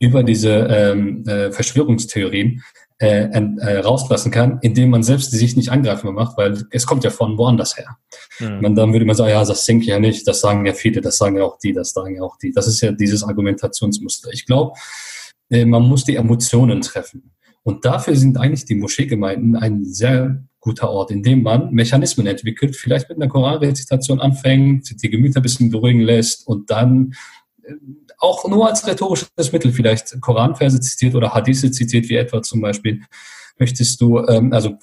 über 0.00 0.24
diese 0.24 0.50
ähm, 0.50 1.24
äh, 1.28 1.52
Verschwörungstheorien 1.52 2.62
äh, 3.02 3.28
äh, 3.32 3.78
rauslassen 3.80 4.30
kann, 4.30 4.58
indem 4.62 4.90
man 4.90 5.02
selbst 5.02 5.32
sich 5.32 5.56
nicht 5.56 5.70
angreifbar 5.70 6.12
macht, 6.12 6.36
weil 6.36 6.64
es 6.70 6.86
kommt 6.86 7.02
ja 7.02 7.10
von 7.10 7.36
woanders 7.36 7.76
her. 7.76 7.96
Mhm. 8.38 8.64
Und 8.64 8.74
dann 8.76 8.92
würde 8.92 9.04
man 9.04 9.16
sagen, 9.16 9.30
ja, 9.30 9.44
das 9.44 9.64
denke 9.66 9.82
ich 9.82 9.88
ja 9.88 9.98
nicht, 9.98 10.26
das 10.28 10.40
sagen 10.40 10.64
ja 10.64 10.72
viele, 10.72 11.00
das 11.00 11.18
sagen 11.18 11.36
ja 11.36 11.42
auch 11.42 11.58
die, 11.58 11.72
das 11.72 11.90
sagen 11.90 12.14
ja 12.14 12.22
auch 12.22 12.38
die. 12.38 12.52
Das 12.52 12.68
ist 12.68 12.80
ja 12.80 12.92
dieses 12.92 13.24
Argumentationsmuster. 13.24 14.30
Ich 14.32 14.46
glaube, 14.46 14.78
äh, 15.50 15.64
man 15.64 15.82
muss 15.82 16.04
die 16.04 16.14
Emotionen 16.14 16.80
treffen. 16.80 17.32
Und 17.64 17.84
dafür 17.84 18.14
sind 18.14 18.38
eigentlich 18.38 18.66
die 18.66 18.76
Moscheegemeinden 18.76 19.56
ein 19.56 19.84
sehr 19.84 20.44
guter 20.60 20.90
Ort, 20.90 21.10
in 21.10 21.24
dem 21.24 21.42
man 21.42 21.72
Mechanismen 21.72 22.28
entwickelt, 22.28 22.76
vielleicht 22.76 23.08
mit 23.08 23.18
einer 23.18 23.28
Koranrezitation 23.28 24.20
anfängt, 24.20 25.02
die 25.02 25.10
Gemüter 25.10 25.40
ein 25.40 25.42
bisschen 25.42 25.70
beruhigen 25.70 26.02
lässt 26.02 26.46
und 26.46 26.70
dann 26.70 27.14
auch 28.18 28.48
nur 28.48 28.68
als 28.68 28.86
rhetorisches 28.86 29.52
Mittel 29.52 29.72
vielleicht 29.72 30.20
Koranverse 30.20 30.80
zitiert 30.80 31.14
oder 31.14 31.34
Hadithe 31.34 31.70
zitiert, 31.70 32.08
wie 32.08 32.16
etwa 32.16 32.42
zum 32.42 32.60
Beispiel, 32.60 33.02
möchtest 33.58 34.00
du, 34.00 34.18
ähm, 34.26 34.52
also 34.52 34.76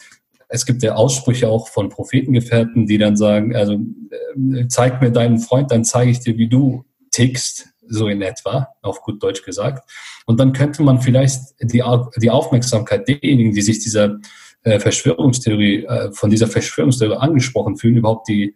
es 0.48 0.66
gibt 0.66 0.82
ja 0.82 0.96
Aussprüche 0.96 1.48
auch 1.48 1.68
von 1.68 1.90
Prophetengefährten, 1.90 2.88
die 2.88 2.98
dann 2.98 3.16
sagen, 3.16 3.56
also 3.56 3.74
äh, 3.74 4.68
zeig 4.68 5.02
mir 5.02 5.12
deinen 5.12 5.40
Freund, 5.40 5.72
dann 5.72 5.84
zeige 5.84 6.12
ich 6.12 6.20
dir, 6.20 6.38
wie 6.38 6.50
du 6.50 6.86
tickst, 7.12 7.68
so 7.88 8.08
in 8.08 8.22
etwa, 8.22 8.70
auf 8.82 9.02
gut 9.02 9.22
Deutsch 9.22 9.44
gesagt. 9.44 9.90
Und 10.26 10.40
dann 10.40 10.54
könnte 10.54 10.84
man 10.84 11.02
vielleicht 11.02 11.42
die, 11.62 11.84
die 12.18 12.30
Aufmerksamkeit 12.30 13.08
derjenigen, 13.08 13.54
die 13.54 13.62
sich 13.62 13.80
dieser 13.80 14.20
äh, 14.64 14.80
Verschwörungstheorie, 14.80 15.86
äh, 15.86 16.12
von 16.12 16.30
dieser 16.30 16.48
Verschwörungstheorie 16.48 17.18
angesprochen 17.18 17.78
fühlen, 17.78 17.98
überhaupt 17.98 18.28
die 18.28 18.56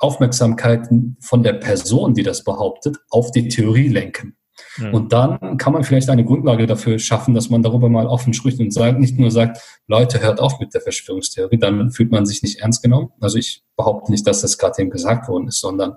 Aufmerksamkeit 0.00 0.88
von 1.20 1.42
der 1.42 1.52
Person, 1.54 2.14
die 2.14 2.22
das 2.22 2.42
behauptet, 2.42 2.98
auf 3.10 3.30
die 3.30 3.48
Theorie 3.48 3.88
lenken. 3.88 4.36
Mhm. 4.78 4.94
Und 4.94 5.12
dann 5.12 5.56
kann 5.58 5.72
man 5.72 5.84
vielleicht 5.84 6.08
eine 6.10 6.24
Grundlage 6.24 6.66
dafür 6.66 6.98
schaffen, 6.98 7.34
dass 7.34 7.50
man 7.50 7.62
darüber 7.62 7.88
mal 7.88 8.06
offen 8.06 8.34
spricht 8.34 8.60
und 8.60 8.72
sagt, 8.72 8.98
nicht 8.98 9.18
nur 9.18 9.30
sagt, 9.30 9.60
Leute, 9.86 10.20
hört 10.20 10.40
auf 10.40 10.58
mit 10.60 10.74
der 10.74 10.80
Verschwörungstheorie, 10.80 11.58
dann 11.58 11.90
fühlt 11.90 12.10
man 12.10 12.26
sich 12.26 12.42
nicht 12.42 12.60
ernst 12.60 12.82
genommen. 12.82 13.10
Also 13.20 13.38
ich 13.38 13.62
behaupte 13.76 14.10
nicht, 14.10 14.26
dass 14.26 14.40
das 14.40 14.58
gerade 14.58 14.82
eben 14.82 14.90
gesagt 14.90 15.28
worden 15.28 15.48
ist, 15.48 15.60
sondern 15.60 15.96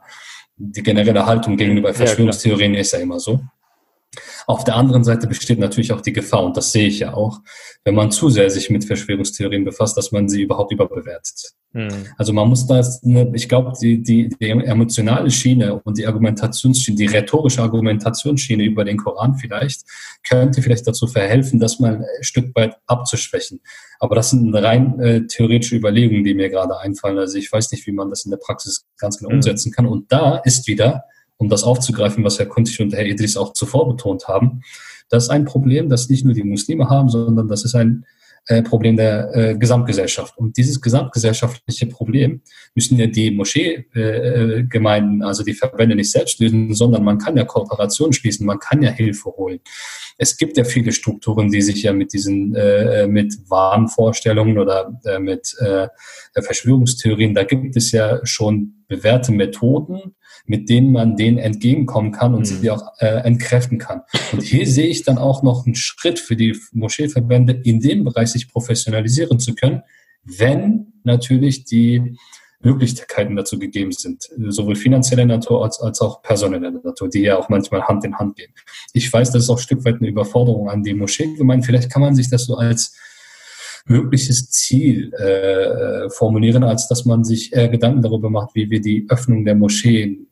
die 0.57 0.83
generelle 0.83 1.25
Haltung 1.25 1.57
gegenüber 1.57 1.93
Verschwörungstheorien 1.93 2.73
ja, 2.73 2.81
ist 2.81 2.93
ja 2.93 2.99
immer 2.99 3.19
so. 3.19 3.39
Auf 4.47 4.63
der 4.63 4.75
anderen 4.75 5.03
Seite 5.03 5.27
besteht 5.27 5.59
natürlich 5.59 5.93
auch 5.93 6.01
die 6.01 6.13
Gefahr, 6.13 6.43
und 6.43 6.57
das 6.57 6.71
sehe 6.71 6.87
ich 6.87 6.99
ja 6.99 7.13
auch, 7.13 7.39
wenn 7.83 7.95
man 7.95 8.11
zu 8.11 8.29
sehr 8.29 8.49
sich 8.49 8.69
mit 8.69 8.85
Verschwörungstheorien 8.85 9.63
befasst, 9.63 9.97
dass 9.97 10.11
man 10.11 10.29
sie 10.29 10.41
überhaupt 10.41 10.71
überbewertet. 10.71 11.53
Mhm. 11.73 12.07
Also 12.17 12.33
man 12.33 12.47
muss 12.47 12.67
das, 12.67 13.01
ich 13.33 13.49
glaube, 13.49 13.73
die, 13.81 14.01
die, 14.01 14.29
die 14.29 14.49
emotionale 14.49 15.31
Schiene 15.31 15.81
und 15.81 15.97
die 15.97 16.05
Argumentationsschiene, 16.05 16.97
die 16.97 17.07
rhetorische 17.07 17.61
Argumentationsschiene 17.61 18.63
über 18.63 18.85
den 18.85 18.97
Koran 18.97 19.35
vielleicht, 19.35 19.83
könnte 20.27 20.61
vielleicht 20.61 20.87
dazu 20.87 21.07
verhelfen, 21.07 21.59
das 21.59 21.79
mal 21.79 21.97
ein 21.97 22.05
Stück 22.21 22.55
weit 22.55 22.77
abzuschwächen. 22.85 23.59
Aber 23.99 24.15
das 24.15 24.29
sind 24.29 24.53
rein 24.53 24.99
äh, 24.99 25.25
theoretische 25.27 25.75
Überlegungen, 25.75 26.23
die 26.23 26.33
mir 26.35 26.49
gerade 26.49 26.77
einfallen. 26.79 27.17
Also 27.17 27.37
ich 27.37 27.51
weiß 27.51 27.71
nicht, 27.71 27.87
wie 27.87 27.91
man 27.91 28.09
das 28.09 28.25
in 28.25 28.31
der 28.31 28.37
Praxis 28.37 28.85
ganz 28.97 29.17
genau 29.17 29.31
mhm. 29.31 29.37
umsetzen 29.37 29.71
kann. 29.71 29.87
Und 29.87 30.11
da 30.11 30.37
ist 30.37 30.67
wieder 30.67 31.05
um 31.43 31.49
das 31.49 31.63
aufzugreifen, 31.63 32.23
was 32.23 32.39
Herr 32.39 32.45
Kuntig 32.45 32.79
und 32.79 32.93
Herr 32.93 33.05
Idris 33.05 33.37
auch 33.37 33.53
zuvor 33.53 33.87
betont 33.87 34.27
haben, 34.27 34.61
das 35.09 35.23
ist 35.23 35.29
ein 35.29 35.45
Problem, 35.45 35.89
das 35.89 36.09
nicht 36.09 36.25
nur 36.25 36.33
die 36.33 36.43
Muslime 36.43 36.89
haben, 36.89 37.09
sondern 37.09 37.47
das 37.47 37.65
ist 37.65 37.75
ein 37.75 38.05
äh, 38.47 38.61
Problem 38.61 38.97
der 38.97 39.35
äh, 39.35 39.55
Gesamtgesellschaft. 39.57 40.37
Und 40.37 40.57
dieses 40.57 40.81
gesamtgesellschaftliche 40.81 41.85
Problem 41.87 42.41
müssen 42.75 42.97
ja 42.97 43.07
die 43.07 43.31
Moscheegemeinden, 43.31 45.21
äh, 45.21 45.25
also 45.25 45.43
die 45.43 45.53
Verbände 45.53 45.95
nicht 45.95 46.11
selbst 46.11 46.39
lösen, 46.39 46.73
sondern 46.73 47.03
man 47.03 47.19
kann 47.19 47.37
ja 47.37 47.43
Kooperationen 47.45 48.13
schließen, 48.13 48.45
man 48.45 48.59
kann 48.59 48.81
ja 48.81 48.89
Hilfe 48.89 49.29
holen. 49.29 49.59
Es 50.17 50.37
gibt 50.37 50.57
ja 50.57 50.63
viele 50.63 50.91
Strukturen, 50.91 51.51
die 51.51 51.61
sich 51.61 51.83
ja 51.83 51.93
mit 51.93 52.11
diesen, 52.13 52.55
äh, 52.55 53.07
mit 53.07 53.33
Wahnvorstellungen 53.49 54.57
oder 54.57 54.99
äh, 55.05 55.19
mit 55.19 55.55
äh, 55.59 55.87
Verschwörungstheorien, 56.33 57.33
da 57.33 57.43
gibt 57.43 57.75
es 57.75 57.91
ja 57.91 58.19
schon 58.25 58.83
bewährte 58.87 59.31
Methoden, 59.31 60.15
mit 60.45 60.69
denen 60.69 60.91
man 60.91 61.15
denen 61.15 61.37
entgegenkommen 61.37 62.11
kann 62.11 62.33
und 62.33 62.41
mhm. 62.41 62.45
sie 62.45 62.69
auch 62.69 62.93
äh, 62.99 63.21
entkräften 63.23 63.77
kann. 63.77 64.01
Und 64.31 64.43
hier 64.43 64.67
sehe 64.67 64.87
ich 64.87 65.03
dann 65.03 65.17
auch 65.17 65.41
noch 65.43 65.65
einen 65.65 65.75
Schritt 65.75 66.19
für 66.19 66.35
die 66.35 66.57
Moscheeverbände, 66.73 67.53
in 67.63 67.79
dem 67.79 68.03
Bereich 68.03 68.29
sich 68.29 68.49
professionalisieren 68.49 69.39
zu 69.39 69.55
können, 69.55 69.83
wenn 70.23 70.93
natürlich 71.03 71.65
die 71.65 72.17
Möglichkeiten 72.61 73.35
dazu 73.35 73.59
gegeben 73.59 73.91
sind, 73.91 74.29
sowohl 74.47 74.75
finanzieller 74.75 75.25
Natur 75.25 75.63
als, 75.63 75.81
als 75.81 75.99
auch 75.99 76.21
personeller 76.21 76.71
Natur, 76.71 77.09
die 77.09 77.19
ja 77.19 77.37
auch 77.37 77.49
manchmal 77.49 77.83
Hand 77.83 78.05
in 78.05 78.17
Hand 78.17 78.37
gehen. 78.37 78.53
Ich 78.93 79.11
weiß, 79.11 79.31
das 79.31 79.43
ist 79.43 79.49
auch 79.49 79.57
ein 79.57 79.63
Stück 79.63 79.83
weit 79.83 79.95
eine 79.95 80.07
Überforderung 80.07 80.69
an 80.69 80.81
die 80.81 80.93
Moscheengemeinden. 80.93 81.65
Vielleicht 81.65 81.91
kann 81.91 82.01
man 82.01 82.15
sich 82.15 82.29
das 82.29 82.45
so 82.45 82.55
als 82.55 82.95
mögliches 83.85 84.49
Ziel 84.49 85.13
äh, 85.13 86.09
formulieren, 86.09 86.63
als 86.63 86.87
dass 86.87 87.03
man 87.03 87.25
sich 87.25 87.51
eher 87.51 87.67
Gedanken 87.67 88.01
darüber 88.01 88.29
macht, 88.29 88.55
wie 88.55 88.69
wir 88.69 88.79
die 88.79 89.05
Öffnung 89.09 89.43
der 89.43 89.55
Moscheen 89.55 90.27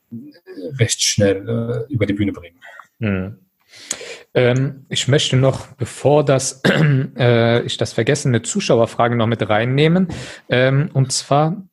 recht 0.80 1.02
schnell 1.02 1.86
äh, 1.88 1.94
über 1.94 2.06
die 2.06 2.14
Bühne 2.14 2.32
bringen. 2.32 2.58
Hm. 3.00 3.38
Ähm, 4.34 4.86
ich 4.90 5.08
möchte 5.08 5.36
noch, 5.36 5.68
bevor 5.74 6.24
das, 6.24 6.62
äh, 7.18 7.62
ich 7.64 7.78
das 7.78 7.94
vergesse, 7.94 8.30
eine 8.30 8.42
Zuschauerfrage 8.42 9.16
noch 9.16 9.28
mit 9.28 9.48
reinnehmen. 9.48 10.08
Ähm, 10.50 10.90
und 10.94 11.12
zwar, 11.12 11.64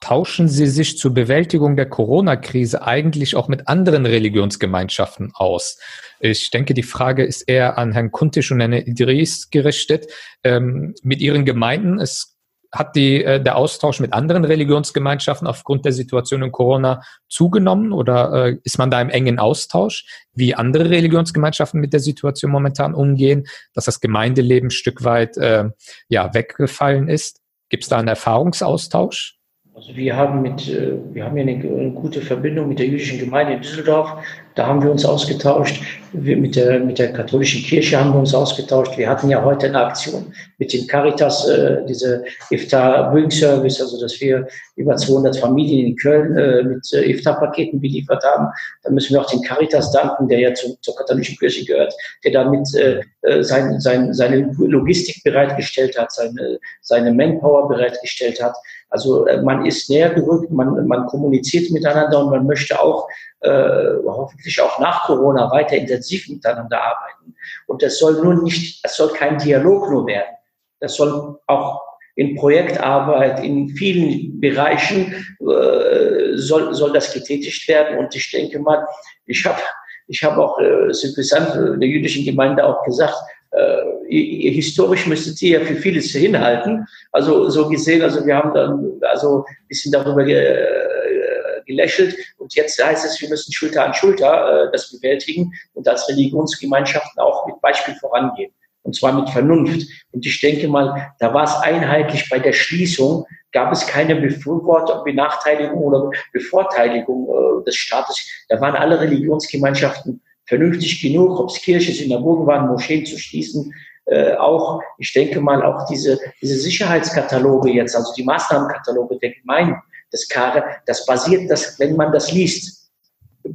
tauschen 0.00 0.48
Sie 0.48 0.66
sich 0.66 0.98
zur 0.98 1.14
Bewältigung 1.14 1.76
der 1.76 1.88
Corona-Krise 1.88 2.82
eigentlich 2.82 3.34
auch 3.34 3.48
mit 3.48 3.68
anderen 3.68 4.06
Religionsgemeinschaften 4.06 5.32
aus? 5.34 5.78
Ich 6.20 6.50
denke, 6.50 6.74
die 6.74 6.82
Frage 6.82 7.24
ist 7.24 7.42
eher 7.42 7.76
an 7.76 7.92
Herrn 7.92 8.12
Kuntisch 8.12 8.50
und 8.50 8.60
Herrn 8.60 8.72
Idris 8.72 9.50
gerichtet. 9.50 10.06
Ähm, 10.44 10.94
mit 11.02 11.20
Ihren 11.20 11.44
Gemeinden, 11.44 11.98
es 11.98 12.35
hat 12.72 12.96
die, 12.96 13.24
äh, 13.24 13.42
der 13.42 13.56
Austausch 13.56 14.00
mit 14.00 14.12
anderen 14.12 14.44
Religionsgemeinschaften 14.44 15.46
aufgrund 15.46 15.84
der 15.84 15.92
Situation 15.92 16.42
in 16.42 16.52
Corona 16.52 17.02
zugenommen 17.28 17.92
oder 17.92 18.46
äh, 18.46 18.56
ist 18.64 18.78
man 18.78 18.90
da 18.90 19.00
im 19.00 19.10
engen 19.10 19.38
Austausch, 19.38 20.06
wie 20.34 20.54
andere 20.54 20.90
Religionsgemeinschaften 20.90 21.80
mit 21.80 21.92
der 21.92 22.00
Situation 22.00 22.50
momentan 22.50 22.94
umgehen, 22.94 23.46
dass 23.74 23.86
das 23.86 24.00
Gemeindeleben 24.00 24.68
ein 24.68 24.70
Stück 24.70 25.04
weit 25.04 25.36
äh, 25.36 25.64
ja, 26.08 26.34
weggefallen 26.34 27.08
ist? 27.08 27.40
Gibt 27.68 27.82
es 27.82 27.88
da 27.88 27.98
einen 27.98 28.08
Erfahrungsaustausch? 28.08 29.36
Also 29.74 29.94
wir 29.94 30.16
haben 30.16 30.40
mit, 30.40 30.68
äh, 30.68 30.94
wir 31.12 31.24
haben 31.24 31.36
ja 31.36 31.42
eine, 31.42 31.52
eine, 31.52 31.90
gute 31.92 32.22
Verbindung 32.22 32.68
mit 32.68 32.78
der 32.78 32.86
jüdischen 32.86 33.18
Gemeinde 33.18 33.54
in 33.54 33.60
Düsseldorf. 33.60 34.22
Da 34.56 34.66
haben 34.66 34.82
wir 34.82 34.90
uns 34.90 35.04
ausgetauscht. 35.04 35.82
Wir 36.12 36.34
mit 36.38 36.56
der, 36.56 36.80
mit 36.80 36.98
der 36.98 37.12
katholischen 37.12 37.62
Kirche 37.62 38.00
haben 38.00 38.14
wir 38.14 38.20
uns 38.20 38.34
ausgetauscht. 38.34 38.96
Wir 38.96 39.06
hatten 39.06 39.28
ja 39.28 39.44
heute 39.44 39.66
eine 39.66 39.84
Aktion 39.84 40.32
mit 40.56 40.72
dem 40.72 40.86
Caritas, 40.86 41.46
äh, 41.46 41.84
diese 41.86 42.24
Iftar 42.48 43.12
Bring 43.12 43.30
Service, 43.30 43.82
also 43.82 44.00
dass 44.00 44.18
wir 44.18 44.48
über 44.76 44.96
200 44.96 45.36
Familien 45.36 45.88
in 45.88 45.96
Köln 45.96 46.34
äh, 46.38 46.62
mit 46.62 46.90
äh, 46.94 47.10
Iftar-Paketen 47.10 47.82
beliefert 47.82 48.24
haben. 48.24 48.48
Da 48.82 48.90
müssen 48.90 49.12
wir 49.12 49.20
auch 49.20 49.30
den 49.30 49.42
Caritas 49.42 49.92
danken, 49.92 50.26
der 50.26 50.38
ja 50.38 50.54
zu, 50.54 50.74
zur 50.80 50.96
katholischen 50.96 51.36
Kirche 51.36 51.66
gehört, 51.66 51.92
der 52.24 52.32
damit 52.32 52.74
äh, 52.76 53.02
äh 53.22 53.42
sein, 53.42 53.78
sein, 53.78 54.14
seine 54.14 54.50
Logistik 54.58 55.22
bereitgestellt 55.22 55.98
hat, 55.98 56.12
seine, 56.12 56.58
seine 56.80 57.12
Manpower 57.12 57.68
bereitgestellt 57.68 58.42
hat. 58.42 58.56
Also 58.88 59.26
äh, 59.26 59.42
man 59.42 59.66
ist 59.66 59.90
näher 59.90 60.10
gerückt, 60.10 60.50
man, 60.50 60.86
man 60.86 61.06
kommuniziert 61.06 61.70
miteinander 61.70 62.20
und 62.20 62.30
man 62.30 62.46
möchte 62.46 62.80
auch 62.80 63.08
äh, 63.40 63.94
hoffentlich 64.06 64.60
auch 64.60 64.78
nach 64.78 65.06
Corona 65.06 65.50
weiter 65.50 65.76
intensiv 65.76 66.28
miteinander 66.28 66.80
arbeiten. 66.80 67.34
Und 67.66 67.82
das 67.82 67.98
soll 67.98 68.22
nur 68.22 68.42
nicht, 68.42 68.84
das 68.84 68.96
soll 68.96 69.12
kein 69.12 69.38
Dialog 69.38 69.90
nur 69.90 70.06
werden. 70.06 70.36
Das 70.80 70.94
soll 70.94 71.38
auch 71.46 71.82
in 72.14 72.34
Projektarbeit 72.36 73.44
in 73.44 73.68
vielen 73.70 74.40
Bereichen 74.40 75.12
äh, 75.40 76.36
soll, 76.36 76.74
soll 76.74 76.92
das 76.92 77.12
getätigt 77.12 77.68
werden. 77.68 77.98
Und 77.98 78.14
ich 78.14 78.30
denke 78.30 78.58
mal, 78.58 78.86
ich 79.26 79.44
habe 79.44 79.60
ich 80.08 80.22
hab 80.22 80.38
auch, 80.38 80.58
äh, 80.58 80.86
interessant, 80.86 81.48
äh, 81.54 81.78
der 81.78 81.88
jüdischen 81.88 82.24
Gemeinde 82.24 82.64
auch 82.64 82.84
gesagt, 82.84 83.16
äh, 83.56 84.50
historisch 84.50 85.06
müsstet 85.06 85.40
ihr 85.42 85.58
ja 85.58 85.64
für 85.64 85.76
vieles 85.76 86.10
hinhalten. 86.12 86.86
Also 87.12 87.48
so 87.48 87.68
gesehen, 87.68 88.02
also 88.02 88.24
wir 88.26 88.36
haben 88.36 88.52
dann 88.54 89.00
also 89.02 89.44
ein 89.48 89.68
bisschen 89.68 89.92
darüber 89.92 90.24
ge, 90.24 90.36
äh, 90.36 91.62
gelächelt 91.66 92.16
und 92.36 92.54
jetzt 92.54 92.82
heißt 92.82 93.04
es, 93.04 93.20
wir 93.20 93.28
müssen 93.28 93.52
Schulter 93.52 93.84
an 93.84 93.94
Schulter 93.94 94.66
äh, 94.66 94.72
das 94.72 94.92
bewältigen 94.92 95.52
und 95.74 95.88
als 95.88 96.08
Religionsgemeinschaften 96.08 97.20
auch 97.20 97.46
mit 97.46 97.60
Beispiel 97.60 97.94
vorangehen. 97.94 98.52
Und 98.82 98.94
zwar 98.94 99.12
mit 99.12 99.28
Vernunft. 99.30 99.88
Und 100.12 100.24
ich 100.24 100.40
denke 100.40 100.68
mal, 100.68 101.12
da 101.18 101.34
war 101.34 101.42
es 101.42 101.56
einheitlich 101.56 102.28
bei 102.30 102.38
der 102.38 102.52
Schließung, 102.52 103.26
gab 103.50 103.72
es 103.72 103.84
keine 103.84 104.14
Befürwortung, 104.14 105.02
Benachteiligung 105.02 105.78
oder 105.78 106.10
Bevorteiligung 106.32 107.26
äh, 107.26 107.64
des 107.64 107.74
Staates. 107.74 108.24
Da 108.48 108.60
waren 108.60 108.76
alle 108.76 109.00
Religionsgemeinschaften 109.00 110.20
vernünftig 110.46 111.00
genug, 111.00 111.38
ob 111.38 111.50
es 111.50 111.60
Kirche, 111.60 111.92
Synagogen 111.92 112.46
waren, 112.46 112.68
Moscheen 112.68 113.04
zu 113.04 113.18
schließen. 113.18 113.72
Äh, 114.06 114.34
auch, 114.34 114.80
ich 114.98 115.12
denke 115.12 115.40
mal, 115.40 115.62
auch 115.62 115.86
diese, 115.88 116.18
diese 116.40 116.56
Sicherheitskataloge 116.56 117.70
jetzt, 117.72 117.96
also 117.96 118.12
die 118.14 118.22
Maßnahmenkataloge 118.22 119.18
der 119.18 119.32
Gemeinden, 119.34 119.76
das 120.12 120.28
Kare, 120.28 120.64
das 120.86 121.04
basiert, 121.04 121.50
das, 121.50 121.78
wenn 121.80 121.96
man 121.96 122.12
das 122.12 122.30
liest, 122.30 122.88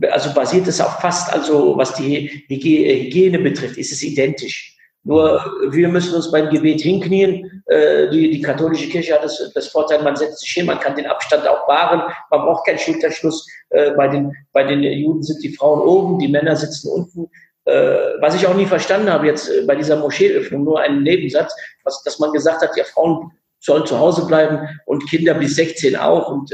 also 0.10 0.34
basiert 0.34 0.68
es 0.68 0.82
auf 0.82 1.00
fast, 1.00 1.32
also 1.32 1.78
was 1.78 1.94
die 1.96 2.46
Hygiene 2.48 3.40
betrifft, 3.40 3.78
ist 3.78 3.92
es 3.92 4.04
identisch. 4.04 4.71
Nur 5.04 5.44
wir 5.70 5.88
müssen 5.88 6.14
uns 6.14 6.32
beim 6.32 6.50
Gebet 6.50 6.82
hinknien. 6.82 7.64
Äh, 7.66 8.10
die, 8.10 8.30
die 8.30 8.42
katholische 8.42 8.88
Kirche 8.90 9.16
hat 9.16 9.24
das, 9.24 9.52
das 9.54 9.68
Vorteil, 9.68 10.04
man 10.04 10.16
setzt 10.16 10.40
sich 10.40 10.52
hin, 10.52 10.68
man 10.68 10.80
kann 10.80 10.96
den 10.96 11.08
Abstand 11.08 11.48
auch 11.48 11.68
wahren, 11.68 12.04
man 12.30 12.42
braucht 12.42 12.68
keinen 12.68 12.78
Schulterschluss. 12.78 13.48
Äh, 13.70 13.92
bei, 13.92 14.08
den, 14.08 14.36
bei 14.54 14.64
den 14.64 14.84
Juden 14.84 15.24
sind 15.24 15.42
die 15.44 15.56
Frauen 15.56 15.82
oben, 15.82 16.20
die 16.20 16.28
Männer 16.28 16.56
sitzen 16.56 16.92
unten. 16.92 17.30
Äh, 17.66 18.20
was 18.20 18.36
ich 18.36 18.46
auch 18.46 18.54
nie 18.54 18.68
verstanden 18.68 19.12
habe 19.12 19.26
jetzt 19.26 19.50
bei 19.66 19.76
dieser 19.76 19.96
Moscheeöffnung, 19.96 20.64
nur 20.64 20.80
einen 20.80 21.02
Nebensatz, 21.02 21.56
was, 21.84 22.04
dass 22.04 22.20
man 22.20 22.32
gesagt 22.32 22.62
hat, 22.62 22.78
ja, 22.78 22.84
Frauen 22.84 23.32
sollen 23.60 23.86
zu 23.86 23.98
Hause 23.98 24.26
bleiben 24.28 24.68
und 24.86 25.08
Kinder 25.10 25.34
bis 25.34 25.56
16 25.56 25.96
auch. 25.96 26.30
Und 26.30 26.52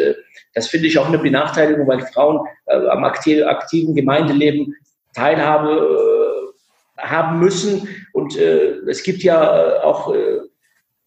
das 0.53 0.67
finde 0.67 0.87
ich 0.87 0.99
auch 0.99 1.07
eine 1.07 1.17
Benachteiligung, 1.17 1.87
weil 1.87 2.01
Frauen 2.01 2.45
am 2.65 3.05
aktiven 3.05 3.95
Gemeindeleben 3.95 4.75
Teilhabe 5.13 6.53
haben 6.97 7.39
müssen. 7.39 7.87
Und 8.17 8.35
äh, 8.35 8.79
es 8.89 9.03
gibt 9.03 9.21
ja 9.21 9.37
äh, 9.37 9.83
auch 9.83 10.11
äh, 10.11 10.39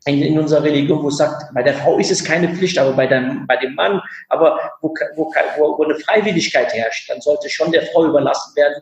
in, 0.06 0.22
in 0.22 0.38
unserer 0.38 0.62
Religion, 0.62 1.02
wo 1.02 1.08
es 1.08 1.16
sagt, 1.16 1.52
bei 1.52 1.64
der 1.64 1.74
Frau 1.74 1.98
ist 1.98 2.12
es 2.12 2.22
keine 2.22 2.54
Pflicht, 2.54 2.78
aber 2.78 2.92
bei 2.92 3.08
dem, 3.08 3.48
bei 3.48 3.56
dem 3.56 3.74
Mann, 3.74 4.00
aber 4.28 4.60
wo, 4.80 4.94
wo, 5.16 5.32
wo, 5.56 5.82
eine 5.82 5.96
Freiwilligkeit 5.96 6.72
herrscht, 6.72 7.10
dann 7.10 7.20
sollte 7.20 7.50
schon 7.50 7.72
der 7.72 7.82
Frau 7.86 8.06
überlassen 8.06 8.54
werden, 8.54 8.80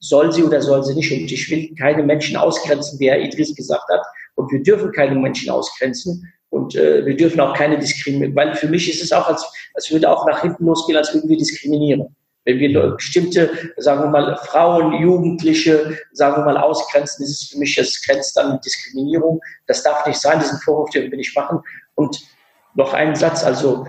soll 0.00 0.32
sie 0.32 0.42
oder 0.42 0.60
soll 0.60 0.82
sie 0.82 0.96
nicht. 0.96 1.12
Und 1.12 1.30
ich 1.30 1.48
will 1.52 1.72
keine 1.76 2.02
Menschen 2.02 2.36
ausgrenzen, 2.36 2.98
wie 2.98 3.10
Herr 3.10 3.20
Idris 3.20 3.54
gesagt 3.54 3.88
hat. 3.92 4.02
Und 4.34 4.50
wir 4.50 4.60
dürfen 4.60 4.90
keine 4.90 5.14
Menschen 5.14 5.48
ausgrenzen. 5.48 6.32
Und 6.50 6.74
äh, 6.74 7.06
wir 7.06 7.16
dürfen 7.16 7.38
auch 7.38 7.54
keine 7.54 7.78
diskriminieren, 7.78 8.34
weil 8.34 8.56
für 8.56 8.66
mich 8.66 8.90
ist 8.90 9.04
es 9.04 9.12
auch, 9.12 9.28
als, 9.28 9.46
als 9.74 9.88
würde 9.92 10.10
auch 10.10 10.26
nach 10.26 10.42
hinten 10.42 10.66
losgehen, 10.66 10.98
als 10.98 11.14
würden 11.14 11.30
wir 11.30 11.36
diskriminieren. 11.36 12.16
Wenn 12.44 12.58
wir 12.58 12.90
bestimmte, 12.92 13.50
sagen 13.76 14.02
wir 14.04 14.08
mal, 14.08 14.36
Frauen, 14.36 14.94
Jugendliche, 15.02 15.98
sagen 16.12 16.36
wir 16.36 16.44
mal, 16.44 16.56
ausgrenzen, 16.56 17.24
ist 17.24 17.42
es 17.42 17.48
für 17.50 17.58
mich, 17.58 17.76
es 17.76 18.02
grenzt 18.06 18.38
an 18.38 18.58
Diskriminierung. 18.64 19.40
Das 19.66 19.82
darf 19.82 20.06
nicht 20.06 20.20
sein, 20.20 20.40
diesen 20.40 20.58
Vorwurf, 20.60 20.90
den 20.90 21.10
will 21.12 21.20
ich 21.20 21.34
machen. 21.34 21.60
Und 21.94 22.18
noch 22.74 22.94
ein 22.94 23.14
Satz, 23.14 23.44
also 23.44 23.86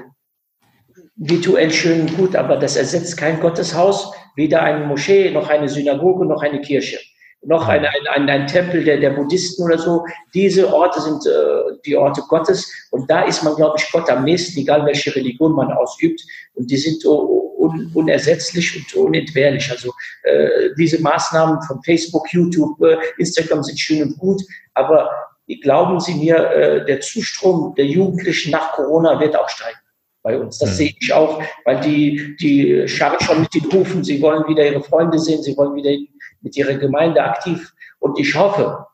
virtuell 1.16 1.72
schön 1.72 2.02
und 2.02 2.18
gut, 2.18 2.36
aber 2.36 2.58
das 2.58 2.76
ersetzt 2.76 3.18
kein 3.18 3.40
Gotteshaus, 3.40 4.14
weder 4.36 4.62
eine 4.64 4.86
Moschee, 4.86 5.32
noch 5.32 5.50
eine 5.50 5.70
Synagoge, 5.70 6.26
noch 6.26 6.42
eine 6.42 6.62
Kirche. 6.62 6.98
noch 7.42 7.68
ein, 7.68 7.86
ein, 7.86 8.08
ein, 8.16 8.30
ein 8.30 8.48
Tempel 8.48 8.84
der, 8.84 9.00
der 9.00 9.12
Buddhisten 9.12 9.64
oder 9.64 9.78
so. 9.78 10.04
Diese 10.34 10.74
Orte 10.74 11.00
sind 11.00 11.26
äh, 11.26 11.78
die 11.86 11.96
Orte 11.96 12.22
Gottes 12.28 12.70
und 12.92 13.10
da 13.10 13.22
ist 13.22 13.44
man, 13.44 13.56
glaube 13.56 13.78
ich, 13.80 13.90
Gott 13.92 14.10
am 14.10 14.26
nächsten, 14.26 14.60
egal 14.60 14.86
welche 14.86 15.16
Religion 15.16 15.54
man 15.54 15.72
ausübt. 15.72 16.22
Und 16.56 16.70
die 16.70 16.78
sind 16.78 17.02
un, 17.60 17.92
unersetzlich 17.94 18.76
und 18.76 18.94
unentbehrlich. 18.96 19.70
Also 19.70 19.94
äh, 20.24 20.70
diese 20.78 21.02
Maßnahmen 21.02 21.62
von 21.64 21.84
Facebook, 21.84 22.32
YouTube, 22.34 22.82
äh, 22.82 22.98
Instagram 23.18 23.64
sind 23.64 23.80
schön 23.80 24.04
und 24.04 24.18
gut, 24.18 24.42
aber 24.74 25.10
glauben 25.62 26.00
Sie 26.00 26.16
mir, 26.16 26.38
äh, 26.38 26.86
der 26.86 27.02
Zustrom 27.02 27.76
der 27.76 27.86
Jugendlichen 27.86 28.52
nach 28.52 28.74
Corona 28.74 29.20
wird 29.20 29.36
auch 29.38 29.50
steigen 29.50 29.78
bei 30.22 30.38
uns. 30.38 30.58
Das 30.58 30.72
mhm. 30.72 30.74
sehe 30.76 30.94
ich 31.00 31.14
auch, 31.14 31.42
weil 31.66 31.80
die, 31.82 32.36
die 32.38 32.88
scharren 32.88 33.20
schon 33.22 33.42
mit 33.42 33.54
den 33.54 33.72
Hufen, 33.72 34.04
sie 34.04 34.22
wollen 34.22 34.48
wieder 34.48 34.66
ihre 34.66 34.82
Freunde 34.84 35.20
sehen, 35.20 35.42
sie 35.44 35.56
wollen 35.58 35.76
wieder 35.76 35.92
mit 36.42 36.56
ihrer 36.56 36.76
Gemeinde 36.76 37.24
aktiv. 37.24 37.74
Und 38.00 38.20
ich 38.20 38.36
hoffe, 38.36 38.86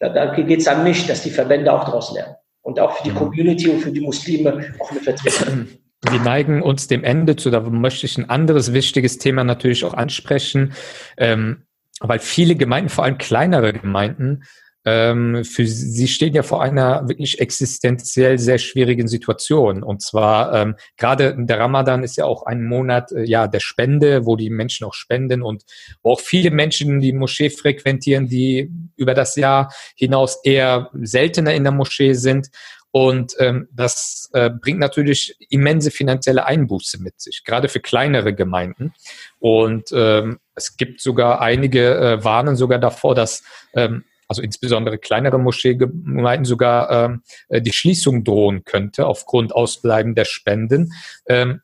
da, 0.00 0.08
da 0.08 0.34
geht 0.34 0.60
es 0.60 0.68
an 0.68 0.84
mich, 0.84 1.06
dass 1.06 1.22
die 1.22 1.30
Verbände 1.30 1.72
auch 1.72 1.84
daraus 1.84 2.12
lernen. 2.12 2.34
Und 2.62 2.80
auch 2.80 2.96
für 2.96 3.04
die. 3.04 3.10
Community 3.10 3.68
und 3.68 3.80
für 3.80 3.92
die 3.92 4.00
Muslime 4.00 4.74
auch 4.80 4.90
eine 4.90 5.00
Vertretung. 5.00 5.68
Wir 6.10 6.20
neigen 6.20 6.62
uns 6.62 6.86
dem 6.86 7.02
Ende 7.02 7.36
zu, 7.36 7.50
da 7.50 7.60
möchte 7.60 8.06
ich 8.06 8.18
ein 8.18 8.28
anderes 8.28 8.72
wichtiges 8.72 9.18
Thema 9.18 9.44
natürlich 9.44 9.84
auch 9.84 9.94
ansprechen, 9.94 10.74
ähm, 11.16 11.62
weil 12.00 12.18
viele 12.18 12.56
Gemeinden, 12.56 12.90
vor 12.90 13.04
allem 13.04 13.18
kleinere 13.18 13.72
Gemeinden, 13.72 14.44
ähm, 14.86 15.44
für 15.44 15.66
sie 15.66 16.08
stehen 16.08 16.34
ja 16.34 16.42
vor 16.42 16.62
einer 16.62 17.08
wirklich 17.08 17.40
existenziell 17.40 18.38
sehr 18.38 18.58
schwierigen 18.58 19.08
Situation. 19.08 19.82
Und 19.82 20.02
zwar 20.02 20.52
ähm, 20.54 20.74
gerade 20.98 21.34
der 21.38 21.58
Ramadan 21.58 22.02
ist 22.02 22.16
ja 22.16 22.26
auch 22.26 22.44
ein 22.44 22.64
Monat 22.64 23.10
äh, 23.12 23.24
ja 23.24 23.46
der 23.46 23.60
Spende, 23.60 24.26
wo 24.26 24.36
die 24.36 24.50
Menschen 24.50 24.86
auch 24.86 24.92
spenden 24.92 25.42
und 25.42 25.64
wo 26.02 26.12
auch 26.12 26.20
viele 26.20 26.50
Menschen 26.50 27.00
die 27.00 27.14
Moschee 27.14 27.48
frequentieren, 27.48 28.28
die 28.28 28.70
über 28.96 29.14
das 29.14 29.36
Jahr 29.36 29.72
hinaus 29.96 30.40
eher 30.44 30.90
seltener 30.92 31.54
in 31.54 31.64
der 31.64 31.72
Moschee 31.72 32.12
sind. 32.12 32.50
Und 32.96 33.34
ähm, 33.40 33.66
das 33.72 34.30
äh, 34.34 34.50
bringt 34.50 34.78
natürlich 34.78 35.34
immense 35.50 35.90
finanzielle 35.90 36.46
Einbuße 36.46 37.02
mit 37.02 37.20
sich, 37.20 37.42
gerade 37.42 37.68
für 37.68 37.80
kleinere 37.80 38.34
Gemeinden. 38.36 38.94
Und 39.40 39.90
ähm, 39.92 40.38
es 40.54 40.76
gibt 40.76 41.00
sogar 41.00 41.40
einige 41.40 41.96
äh, 41.98 42.22
warnen 42.22 42.54
sogar 42.54 42.78
davor, 42.78 43.16
dass 43.16 43.42
ähm, 43.72 44.04
also 44.28 44.42
insbesondere 44.42 44.98
kleinere 44.98 45.40
Moscheegemeinden 45.40 46.44
sogar 46.44 46.88
ähm, 46.88 47.22
äh, 47.48 47.60
die 47.60 47.72
Schließung 47.72 48.22
drohen 48.22 48.62
könnte 48.62 49.08
aufgrund 49.08 49.52
ausbleibender 49.52 50.24
Spenden. 50.24 50.92
Ähm, 51.26 51.62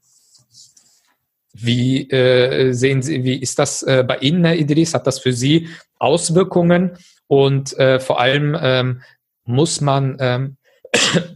wie 1.52 2.11
äh, 2.11 2.73
sehen 2.73 3.02
Sie, 3.02 3.23
wie 3.23 3.36
ist 3.36 3.61
das 3.61 3.85
äh, 3.85 4.02
bei 4.02 4.19
Ihnen, 4.19 4.44
Herr 4.44 4.57
Idris? 4.57 4.94
Hat 4.94 5.07
das 5.07 5.20
für 5.20 5.32
Sie 5.32 5.69
Auswirkungen? 6.01 6.98
Und 7.28 7.78
äh, 7.78 8.01
vor 8.01 8.19
allem 8.19 8.57
ähm, 8.61 9.02
muss 9.44 9.81
man 9.81 10.16
ähm, 10.19 10.57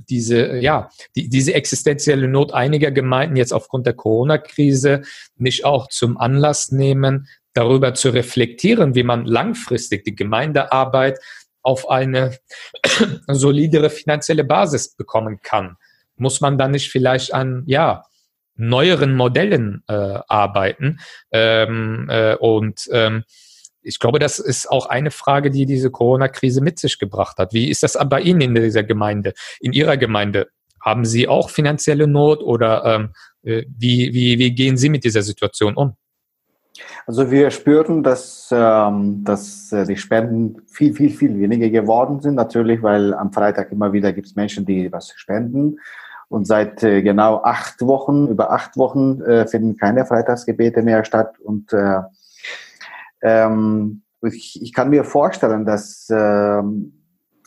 diese, 0.09 0.59
ja, 0.59 0.91
die, 1.17 1.29
diese 1.29 1.55
existenzielle 1.55 2.29
Not 2.29 2.53
einiger 2.53 2.91
Gemeinden 2.91 3.37
jetzt 3.37 3.53
aufgrund 3.53 3.87
der 3.87 3.95
Corona-Krise 3.95 5.03
nicht 5.37 5.65
auch 5.65 5.89
zum 5.89 6.19
Anlass 6.19 6.73
nehmen, 6.73 7.29
darüber 7.53 7.95
zu 7.95 8.11
reflektieren, 8.11 8.95
wie 8.95 9.05
man 9.05 9.25
langfristig 9.27 10.05
die 10.05 10.15
Gemeindearbeit 10.17 11.19
auf 11.63 11.89
eine 11.89 12.37
solidere 13.29 13.91
finanzielle 13.91 14.45
Basis 14.45 14.95
bekommen 14.95 15.41
kann. 15.43 15.77
Muss 16.17 16.41
man 16.41 16.59
dann 16.59 16.73
nicht 16.73 16.91
vielleicht 16.91 17.33
an, 17.33 17.63
ja, 17.67 18.05
neueren 18.57 19.15
Modellen 19.15 19.83
äh, 19.89 19.95
arbeiten? 19.95 21.01
Ähm, 21.31 22.09
äh, 22.11 22.37
und 22.37 22.89
ähm, 22.93 23.25
ich 23.85 23.99
glaube, 23.99 24.19
das 24.19 24.39
ist 24.39 24.71
auch 24.71 24.87
eine 24.87 25.11
Frage, 25.11 25.51
die 25.51 25.67
diese 25.67 25.91
Corona-Krise 25.91 26.61
mit 26.63 26.79
sich 26.79 26.99
gebracht 26.99 27.39
hat. 27.39 27.53
Wie 27.53 27.71
ist 27.71 27.83
das 27.83 27.99
bei 28.09 28.21
Ihnen 28.21 28.41
in 28.41 28.55
dieser 28.55 28.83
Gemeinde, 28.83 29.35
in 29.61 29.73
Ihrer 29.73 29.97
Gemeinde? 29.97 30.49
Haben 30.81 31.05
Sie 31.05 31.29
auch 31.29 31.51
finanzielle 31.51 32.07
Not 32.07 32.43
oder 32.43 32.85
ähm, 32.85 33.13
äh, 33.43 33.65
wie, 33.69 34.13
wie, 34.13 34.39
wie 34.39 34.55
gehen 34.55 34.77
Sie 34.77 34.89
mit 34.89 35.05
dieser 35.05 35.23
Situation 35.23 35.75
um? 35.77 35.95
Also 37.07 37.31
wir 37.31 37.51
spüren, 37.51 38.03
dass, 38.03 38.49
ähm, 38.53 39.23
dass 39.25 39.71
äh, 39.73 39.87
die 39.87 39.97
Spenden 39.97 40.63
viel, 40.67 40.95
viel, 40.95 41.11
viel 41.11 41.39
weniger 41.39 41.69
geworden 41.69 42.21
sind. 42.21 42.35
Natürlich, 42.35 42.83
weil 42.83 43.15
am 43.15 43.33
Freitag 43.33 43.71
immer 43.71 43.93
wieder 43.93 44.13
gibt 44.13 44.27
es 44.27 44.35
Menschen, 44.35 44.67
die 44.67 44.91
was 44.93 45.13
spenden. 45.17 45.79
Und 46.29 46.47
seit 46.47 46.83
äh, 46.83 47.03
genau 47.03 47.43
acht 47.45 47.81
Wochen, 47.83 48.27
über 48.29 48.51
acht 48.51 48.77
Wochen, 48.77 49.21
äh, 49.23 49.47
finden 49.47 49.77
keine 49.77 50.05
Freitagsgebete 50.05 50.83
mehr 50.83 51.05
statt. 51.05 51.39
Und 51.39 51.73
äh, 51.73 52.01
ähm, 53.25 54.03
ich, 54.23 54.63
ich 54.63 54.73
kann 54.73 54.91
mir 54.91 55.05
vorstellen, 55.05 55.65
dass 55.65 56.09
äh, 56.11 56.63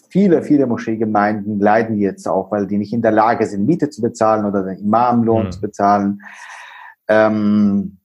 viele, 0.10 0.42
viele 0.42 0.66
Moscheegemeinden 0.66 1.60
leiden 1.60 1.98
jetzt 1.98 2.28
auch, 2.28 2.52
weil 2.52 2.68
die 2.68 2.78
nicht 2.78 2.94
in 2.94 3.02
der 3.02 3.12
Lage 3.12 3.46
sind, 3.46 3.66
Miete 3.66 3.90
zu 3.90 4.02
bezahlen 4.02 4.46
oder 4.46 4.64
den 4.64 4.80
Imamlohn 4.80 5.46
mhm. 5.46 5.52
zu 5.52 5.62
bezahlen. 5.62 6.22
Ähm, 7.08 7.98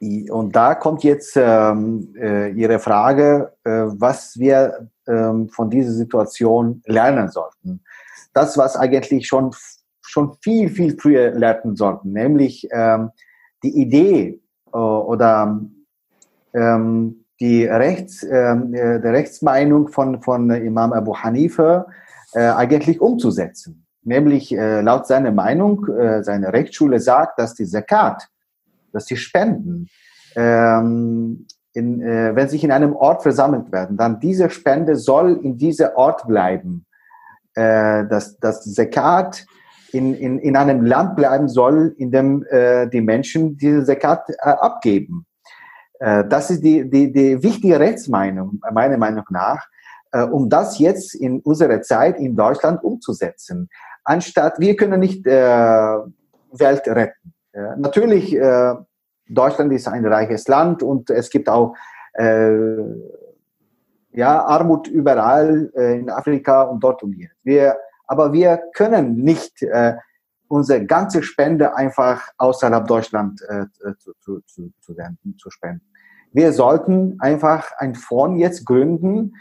und 0.00 0.56
da 0.56 0.74
kommt 0.74 1.04
jetzt 1.04 1.34
ähm, 1.36 2.12
äh, 2.18 2.50
Ihre 2.50 2.80
Frage, 2.80 3.52
äh, 3.62 3.70
was 3.70 4.36
wir 4.36 4.88
ähm, 5.06 5.48
von 5.48 5.70
dieser 5.70 5.92
Situation 5.92 6.82
lernen 6.86 7.28
sollten. 7.28 7.84
Das, 8.32 8.58
was 8.58 8.76
eigentlich 8.76 9.28
schon, 9.28 9.54
schon 10.00 10.34
viel, 10.40 10.70
viel 10.70 10.98
früher 10.98 11.30
lernen 11.30 11.76
sollten, 11.76 12.12
nämlich 12.12 12.66
ähm, 12.72 13.10
die 13.62 13.80
Idee 13.80 14.40
äh, 14.72 14.76
oder 14.76 15.60
ähm, 16.54 17.24
die 17.40 17.64
Rechts, 17.64 18.22
ähm, 18.22 18.74
äh, 18.74 19.00
der 19.00 19.12
Rechtsmeinung 19.12 19.88
von, 19.88 20.22
von 20.22 20.50
Imam 20.50 20.92
Abu 20.92 21.16
Hanifa 21.16 21.86
äh, 22.34 22.40
eigentlich 22.40 23.00
umzusetzen. 23.00 23.86
Nämlich 24.04 24.52
äh, 24.56 24.80
laut 24.80 25.06
seiner 25.06 25.32
Meinung, 25.32 25.86
äh, 25.88 26.22
seine 26.22 26.52
Rechtsschule 26.52 27.00
sagt, 27.00 27.38
dass 27.38 27.54
die 27.54 27.66
Zakat 27.66 28.28
dass 28.92 29.06
die 29.06 29.16
Spenden, 29.16 29.88
ähm, 30.36 31.46
in, 31.72 32.02
äh, 32.02 32.36
wenn 32.36 32.48
sich 32.48 32.62
in 32.62 32.70
einem 32.70 32.94
Ort 32.94 33.22
versammelt 33.22 33.72
werden, 33.72 33.96
dann 33.96 34.20
diese 34.20 34.50
Spende 34.50 34.96
soll 34.96 35.40
in 35.42 35.56
dieser 35.56 35.96
Ort 35.96 36.26
bleiben. 36.26 36.86
Äh, 37.54 38.06
dass 38.06 38.38
das 38.38 38.64
Zakat 38.72 39.44
in, 39.92 40.14
in, 40.14 40.38
in 40.38 40.56
einem 40.56 40.86
Land 40.86 41.16
bleiben 41.16 41.48
soll, 41.48 41.94
in 41.98 42.10
dem 42.10 42.46
äh, 42.48 42.88
die 42.88 43.02
Menschen 43.02 43.58
diese 43.58 43.84
Zakat 43.84 44.28
äh, 44.30 44.34
abgeben. 44.40 45.26
Äh, 46.02 46.24
das 46.28 46.50
ist 46.50 46.64
die, 46.64 46.88
die, 46.90 47.12
die 47.12 47.40
wichtige 47.42 47.78
Rechtsmeinung, 47.78 48.60
meiner 48.72 48.98
Meinung 48.98 49.24
nach, 49.30 49.68
äh, 50.10 50.22
um 50.22 50.48
das 50.48 50.78
jetzt 50.80 51.14
in 51.14 51.40
unserer 51.40 51.80
Zeit 51.80 52.18
in 52.18 52.34
Deutschland 52.34 52.82
umzusetzen. 52.82 53.68
Anstatt, 54.02 54.58
wir 54.58 54.74
können 54.76 54.98
nicht 54.98 55.24
äh, 55.26 55.30
Welt 55.30 56.88
retten. 56.88 57.32
Ja, 57.54 57.76
natürlich, 57.76 58.34
äh, 58.34 58.74
Deutschland 59.28 59.72
ist 59.72 59.86
ein 59.86 60.04
reiches 60.04 60.48
Land 60.48 60.82
und 60.82 61.08
es 61.08 61.30
gibt 61.30 61.48
auch 61.48 61.76
äh, 62.14 62.56
ja, 64.10 64.44
Armut 64.44 64.88
überall 64.88 65.70
äh, 65.76 66.00
in 66.00 66.10
Afrika 66.10 66.62
und 66.62 66.82
dort 66.82 67.02
und 67.04 67.12
hier. 67.12 67.30
Wir, 67.44 67.76
aber 68.08 68.32
wir 68.32 68.60
können 68.74 69.14
nicht 69.14 69.62
äh, 69.62 69.94
unsere 70.48 70.84
ganze 70.84 71.22
Spende 71.22 71.76
einfach 71.76 72.28
außerhalb 72.38 72.86
Deutschland 72.86 73.40
äh, 73.48 73.66
zu, 73.98 74.12
zu, 74.18 74.40
zu, 74.40 74.72
zu, 74.80 74.94
senden, 74.94 75.38
zu 75.38 75.48
spenden. 75.48 75.91
Wir 76.32 76.52
sollten 76.52 77.16
einfach 77.20 77.72
ein 77.78 77.94
Fonds 77.94 78.40
jetzt 78.40 78.64
gründen, 78.64 79.34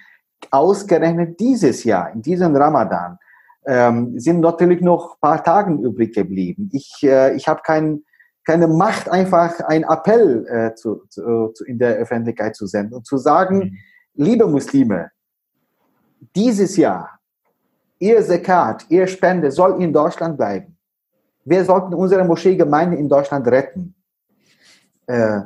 ausgerechnet 0.50 1.40
dieses 1.40 1.84
Jahr, 1.84 2.12
in 2.12 2.22
diesem 2.22 2.56
Ramadan, 2.56 3.18
ähm, 3.66 4.20
sind 4.20 4.40
natürlich 4.40 4.82
noch 4.82 5.14
ein 5.16 5.20
paar 5.22 5.44
Tage 5.44 5.74
übrig 5.74 6.14
geblieben. 6.14 6.70
Ich, 6.74 7.04
äh, 7.04 7.36
ich 7.36 7.48
habe 7.48 7.62
kein, 7.64 8.04
keine 8.46 8.68
Macht, 8.68 9.10
einfach 9.10 9.60
einen 9.62 9.84
Appell 9.84 10.46
äh, 10.48 10.76
zu, 10.76 11.04
zu, 11.10 11.52
in 11.66 11.78
der 11.78 11.96
Öffentlichkeit 11.98 12.56
zu 12.56 12.66
senden 12.66 12.96
und 12.96 13.06
zu 13.06 13.18
sagen, 13.18 13.58
mhm. 13.58 13.78
liebe 14.16 14.48
Muslime, 14.48 15.12
dieses 16.36 16.76
Jahr, 16.78 17.20
ihr 18.00 18.24
Zakat, 18.24 18.86
ihr 18.90 19.06
Spende 19.08 19.52
soll 19.52 19.82
in 19.82 19.94
Deutschland 19.94 20.38
bleiben. 20.38 20.78
Wir 21.44 21.64
sollten 21.66 21.94
unsere 21.94 22.24
Moscheegemeinde 22.24 22.98
in 22.98 23.10
Deutschland 23.10 23.48
retten. 23.48 23.96
Äh, 25.08 25.42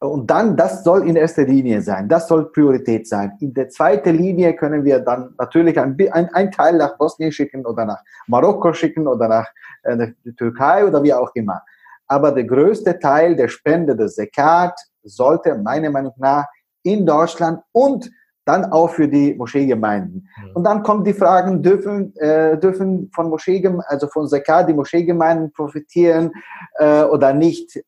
und 0.00 0.30
dann, 0.30 0.56
das 0.56 0.84
soll 0.84 1.08
in 1.08 1.16
erster 1.16 1.44
Linie 1.44 1.82
sein, 1.82 2.08
das 2.08 2.28
soll 2.28 2.52
Priorität 2.52 3.08
sein. 3.08 3.32
In 3.40 3.52
der 3.52 3.68
zweiten 3.68 4.14
Linie 4.14 4.54
können 4.54 4.84
wir 4.84 5.00
dann 5.00 5.34
natürlich 5.38 5.78
ein, 5.78 5.96
ein, 6.12 6.32
ein 6.32 6.52
Teil 6.52 6.76
nach 6.76 6.96
Bosnien 6.96 7.32
schicken 7.32 7.66
oder 7.66 7.84
nach 7.84 8.02
Marokko 8.28 8.72
schicken 8.72 9.08
oder 9.08 9.26
nach 9.26 9.46
äh, 9.82 9.96
der 9.96 10.36
Türkei 10.36 10.86
oder 10.86 11.02
wie 11.02 11.12
auch 11.12 11.30
immer. 11.34 11.62
Aber 12.06 12.30
der 12.32 12.44
größte 12.44 12.98
Teil 12.98 13.34
der 13.34 13.48
Spende 13.48 13.96
des 13.96 14.14
Zakat 14.14 14.78
sollte 15.02 15.56
meiner 15.56 15.90
Meinung 15.90 16.14
nach 16.16 16.46
in 16.82 17.04
Deutschland 17.04 17.60
und 17.72 18.10
dann 18.44 18.64
auch 18.72 18.88
für 18.88 19.06
die 19.08 19.34
Moscheegemeinden. 19.34 20.26
Mhm. 20.42 20.50
Und 20.54 20.64
dann 20.64 20.82
kommen 20.82 21.04
die 21.04 21.12
Fragen, 21.12 21.62
dürfen, 21.62 22.16
äh, 22.16 22.56
dürfen 22.56 23.10
von 23.14 23.28
Moscheegemeinden, 23.28 23.84
also 23.88 24.06
von 24.06 24.26
Zakat 24.26 24.68
die 24.68 24.74
Moscheegemeinden 24.74 25.52
profitieren 25.52 26.30
äh, 26.78 27.02
oder 27.02 27.34
nicht? 27.34 27.78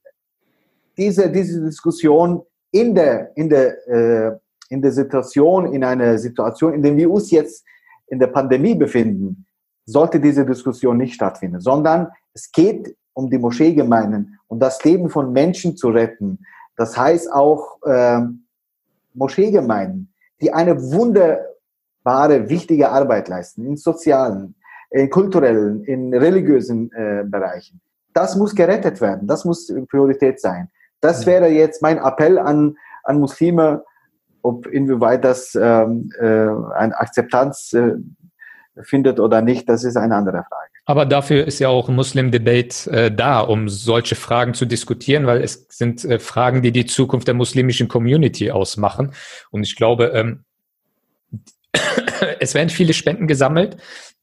Diese, 1.01 1.31
diese 1.31 1.63
Diskussion 1.63 2.43
in 2.71 2.95
der, 2.95 3.35
in 3.35 3.49
der, 3.49 3.89
äh, 3.89 4.39
in 4.69 4.83
der 4.83 4.93
Situation, 4.93 5.73
in 5.73 5.83
einer 5.83 6.19
Situation, 6.19 6.75
in 6.75 6.83
der 6.83 6.95
wir 6.97 7.11
uns 7.11 7.31
jetzt 7.31 7.65
in 8.09 8.19
der 8.19 8.27
Pandemie 8.29 8.75
befinden, 8.75 9.47
sollte 9.87 10.21
diese 10.21 10.45
Diskussion 10.45 10.99
nicht 10.99 11.15
stattfinden, 11.15 11.61
sondern 11.61 12.09
es 12.35 12.53
geht 12.53 12.95
um 13.15 13.31
die 13.31 13.39
Moscheegemeinden 13.39 14.39
und 14.47 14.61
das 14.61 14.85
Leben 14.85 15.09
von 15.09 15.33
Menschen 15.33 15.77
zu 15.77 15.89
retten. 15.89 16.39
Das 16.77 16.97
heißt 16.97 17.33
auch 17.33 17.83
äh, 17.85 18.21
Moscheegemeinden, 19.15 20.13
die 20.41 20.53
eine 20.53 20.81
wunderbare, 20.81 22.49
wichtige 22.49 22.91
Arbeit 22.91 23.29
leisten, 23.29 23.67
in 23.67 23.77
sozialen, 23.77 24.55
in 24.91 25.09
kulturellen, 25.09 25.83
in 25.85 26.15
religiösen 26.15 26.93
äh, 26.93 27.25
Bereichen. 27.25 27.81
Das 28.13 28.37
muss 28.37 28.55
gerettet 28.55 29.01
werden, 29.01 29.27
das 29.27 29.45
muss 29.45 29.73
Priorität 29.89 30.41
sein. 30.41 30.69
Das 31.01 31.27
wäre 31.27 31.49
jetzt 31.49 31.83
mein 31.83 31.99
Appell 31.99 32.39
an, 32.39 32.77
an 33.05 33.21
Muslime, 33.21 33.85
ob 34.43 34.67
inwieweit 34.67 35.25
das 35.25 35.55
ähm, 35.55 36.11
äh, 36.19 36.25
eine 36.25 36.99
Akzeptanz 36.99 37.73
äh, 37.73 37.95
findet 38.83 39.21
oder 39.21 39.43
nicht, 39.43 39.69
das 39.69 39.85
ist 39.85 39.97
eine 39.97 40.15
andere 40.15 40.45
Frage. 40.49 40.71
Aber 40.87 41.07
dafür 41.07 41.47
ist 41.47 41.59
ja 41.59 41.69
auch 41.69 41.89
Muslim 41.89 42.31
Debate 42.31 42.91
äh, 42.91 43.15
da, 43.15 43.41
um 43.41 43.69
solche 43.69 44.15
Fragen 44.15 44.55
zu 44.55 44.65
diskutieren, 44.65 45.27
weil 45.27 45.43
es 45.43 45.67
sind 45.69 46.05
äh, 46.05 46.19
Fragen, 46.19 46.63
die 46.63 46.73
die 46.73 46.87
Zukunft 46.87 47.29
der 47.29 47.35
muslimischen 47.35 47.89
Community 47.89 48.51
ausmachen. 48.51 49.13
Und 49.51 49.63
ich 49.63 49.77
glaube, 49.77 50.07
ähm, 50.15 50.45
es 52.41 52.55
werden 52.55 52.71
viele 52.71 52.93
Spenden 52.93 53.27
gesammelt, 53.27 53.77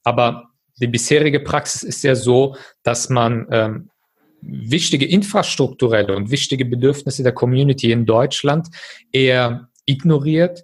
aber 0.03 0.49
die 0.79 0.87
bisherige 0.87 1.39
Praxis 1.39 1.83
ist 1.83 2.03
ja 2.03 2.15
so, 2.15 2.55
dass 2.83 3.09
man 3.09 3.47
ähm, 3.51 3.89
wichtige 4.41 5.05
infrastrukturelle 5.05 6.15
und 6.15 6.31
wichtige 6.31 6.65
Bedürfnisse 6.65 7.23
der 7.23 7.33
Community 7.33 7.91
in 7.91 8.05
Deutschland 8.05 8.67
eher 9.11 9.69
ignoriert 9.85 10.63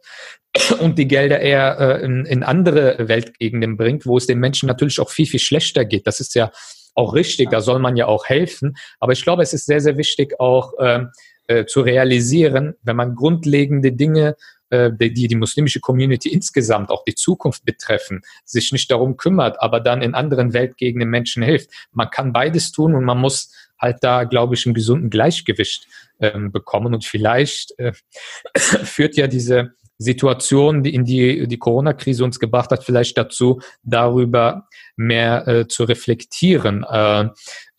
und 0.79 0.97
die 0.99 1.07
Gelder 1.07 1.39
eher 1.39 1.79
äh, 1.79 2.05
in, 2.05 2.25
in 2.25 2.43
andere 2.43 3.07
Weltgegenden 3.07 3.77
bringt, 3.77 4.05
wo 4.05 4.17
es 4.17 4.27
den 4.27 4.39
Menschen 4.39 4.67
natürlich 4.67 4.99
auch 4.99 5.09
viel, 5.09 5.25
viel 5.25 5.39
schlechter 5.39 5.85
geht. 5.85 6.07
Das 6.07 6.19
ist 6.19 6.35
ja 6.35 6.51
auch 6.95 7.13
richtig, 7.15 7.49
da 7.49 7.61
soll 7.61 7.79
man 7.79 7.97
ja 7.97 8.05
auch 8.05 8.25
helfen. 8.25 8.75
Aber 8.99 9.13
ich 9.13 9.23
glaube, 9.23 9.41
es 9.41 9.53
ist 9.53 9.65
sehr, 9.65 9.81
sehr 9.81 9.97
wichtig 9.97 10.39
auch 10.39 10.77
äh, 10.77 11.05
äh, 11.47 11.65
zu 11.65 11.81
realisieren, 11.81 12.75
wenn 12.83 12.95
man 12.95 13.15
grundlegende 13.15 13.91
Dinge 13.91 14.35
äh, 14.73 14.91
die 14.97 15.27
die 15.27 15.35
muslimische 15.35 15.79
Community 15.79 16.29
insgesamt, 16.29 16.89
auch 16.89 17.03
die 17.03 17.13
Zukunft 17.13 17.63
betreffen, 17.63 18.21
sich 18.43 18.71
nicht 18.71 18.89
darum 18.89 19.17
kümmert, 19.17 19.61
aber 19.61 19.79
dann 19.79 20.01
in 20.01 20.15
anderen 20.15 20.53
Weltgegenden 20.53 21.09
Menschen 21.09 21.43
hilft. 21.43 21.69
Man 21.91 22.09
kann 22.09 22.33
beides 22.33 22.71
tun 22.71 22.95
und 22.95 23.05
man 23.05 23.19
muss 23.19 23.53
halt 23.77 23.97
da, 24.01 24.23
glaube 24.23 24.55
ich, 24.55 24.65
einen 24.65 24.73
gesunden 24.73 25.11
Gleichgewicht 25.11 25.87
ähm, 26.19 26.51
bekommen. 26.51 26.95
Und 26.95 27.05
vielleicht 27.05 27.77
äh, 27.77 27.93
führt 28.57 29.15
ja 29.15 29.27
diese 29.27 29.73
Situation, 29.97 30.83
die 30.83 30.93
in 30.93 31.05
die 31.05 31.47
die 31.47 31.57
Corona-Krise 31.57 32.23
uns 32.23 32.39
gebracht 32.39 32.71
hat, 32.71 32.83
vielleicht 32.83 33.17
dazu, 33.17 33.61
darüber 33.83 34.67
mehr 34.95 35.47
äh, 35.47 35.67
zu 35.67 35.83
reflektieren. 35.83 36.83
Äh, 36.89 37.29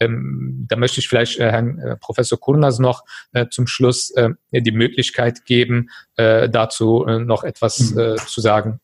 ähm, 0.01 0.67
da 0.69 0.77
möchte 0.77 1.01
ich 1.01 1.09
vielleicht 1.09 1.39
äh, 1.39 1.51
Herrn 1.51 1.79
äh, 1.79 1.97
Professor 1.97 2.39
Kurnas 2.39 2.79
noch 2.79 3.05
äh, 3.33 3.47
zum 3.51 3.67
Schluss 3.67 4.11
äh, 4.11 4.31
die 4.53 4.73
Möglichkeit 4.73 5.45
geben, 5.45 5.91
dazu 6.17 7.05
noch 7.05 7.43
etwas 7.43 7.95
äh, 7.97 8.17
zu 8.17 8.41
sagen. 8.41 8.81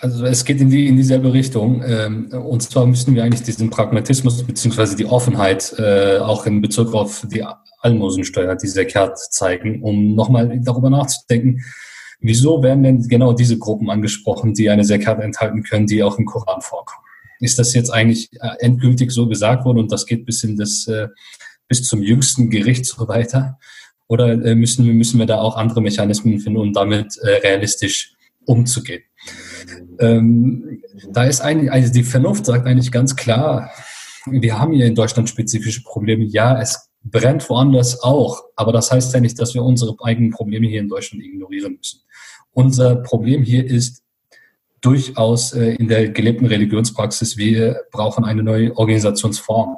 Also 0.00 0.24
es 0.24 0.44
geht 0.44 0.60
in, 0.60 0.70
die, 0.70 0.88
in 0.88 0.96
dieselbe 0.96 1.32
Richtung. 1.32 1.82
Ähm, 1.86 2.28
und 2.28 2.62
zwar 2.62 2.86
müssen 2.86 3.14
wir 3.14 3.24
eigentlich 3.24 3.42
diesen 3.42 3.70
Pragmatismus 3.70 4.42
beziehungsweise 4.42 4.96
die 4.96 5.06
Offenheit 5.06 5.74
äh, 5.78 6.18
auch 6.18 6.46
in 6.46 6.60
Bezug 6.60 6.94
auf 6.94 7.26
die 7.30 7.44
Almosensteuer, 7.80 8.56
die 8.56 8.68
Zakat 8.68 9.18
zeigen, 9.18 9.82
um 9.82 10.14
nochmal 10.14 10.60
darüber 10.62 10.90
nachzudenken, 10.90 11.62
Wieso 12.26 12.62
werden 12.62 12.82
denn 12.82 13.06
genau 13.06 13.34
diese 13.34 13.58
Gruppen 13.58 13.90
angesprochen, 13.90 14.54
die 14.54 14.70
eine 14.70 14.82
Zakat 14.82 15.20
enthalten 15.20 15.62
können, 15.62 15.86
die 15.86 16.02
auch 16.02 16.18
im 16.18 16.24
Koran 16.24 16.62
vorkommen? 16.62 17.04
Ist 17.40 17.58
das 17.58 17.74
jetzt 17.74 17.90
eigentlich 17.90 18.30
äh, 18.40 18.56
endgültig 18.60 19.10
so 19.10 19.28
gesagt 19.28 19.66
worden 19.66 19.78
und 19.78 19.92
das 19.92 20.06
geht 20.06 20.24
bis 20.24 20.42
in 20.42 20.56
das, 20.56 20.86
äh, 20.86 21.08
bis 21.68 21.84
zum 21.84 22.02
jüngsten 22.02 22.48
Gericht 22.48 22.86
so 22.86 23.06
weiter? 23.08 23.58
Oder 24.08 24.42
äh, 24.42 24.54
müssen, 24.54 24.86
wir, 24.86 24.94
müssen 24.94 25.18
wir 25.18 25.26
da 25.26 25.38
auch 25.38 25.56
andere 25.56 25.82
Mechanismen 25.82 26.40
finden, 26.40 26.60
um 26.60 26.72
damit 26.72 27.14
realistisch 27.22 28.14
umzugehen? 28.46 29.02
Ähm, 29.98 30.80
da 31.10 31.24
ist 31.24 31.42
eigentlich, 31.42 31.70
also 31.70 31.92
die 31.92 32.04
Vernunft 32.04 32.46
sagt 32.46 32.66
eigentlich 32.66 32.90
ganz 32.90 33.16
klar, 33.16 33.70
wir 34.24 34.58
haben 34.58 34.72
hier 34.72 34.86
in 34.86 34.94
Deutschland 34.94 35.28
spezifische 35.28 35.82
Probleme. 35.82 36.24
Ja, 36.24 36.58
es 36.58 36.88
brennt 37.02 37.50
woanders 37.50 38.02
auch, 38.02 38.44
aber 38.56 38.72
das 38.72 38.90
heißt 38.90 39.12
ja 39.12 39.20
nicht, 39.20 39.38
dass 39.38 39.52
wir 39.52 39.62
unsere 39.62 39.94
eigenen 40.02 40.30
Probleme 40.30 40.66
hier 40.66 40.80
in 40.80 40.88
Deutschland 40.88 41.22
ignorieren 41.22 41.76
müssen. 41.76 42.00
Unser 42.54 42.96
Problem 42.96 43.42
hier 43.42 43.66
ist 43.66 44.02
durchaus 44.80 45.52
äh, 45.52 45.74
in 45.74 45.88
der 45.88 46.10
gelebten 46.10 46.46
Religionspraxis, 46.46 47.36
wir 47.36 47.82
brauchen 47.90 48.24
eine 48.24 48.42
neue 48.42 48.76
Organisationsform. 48.76 49.76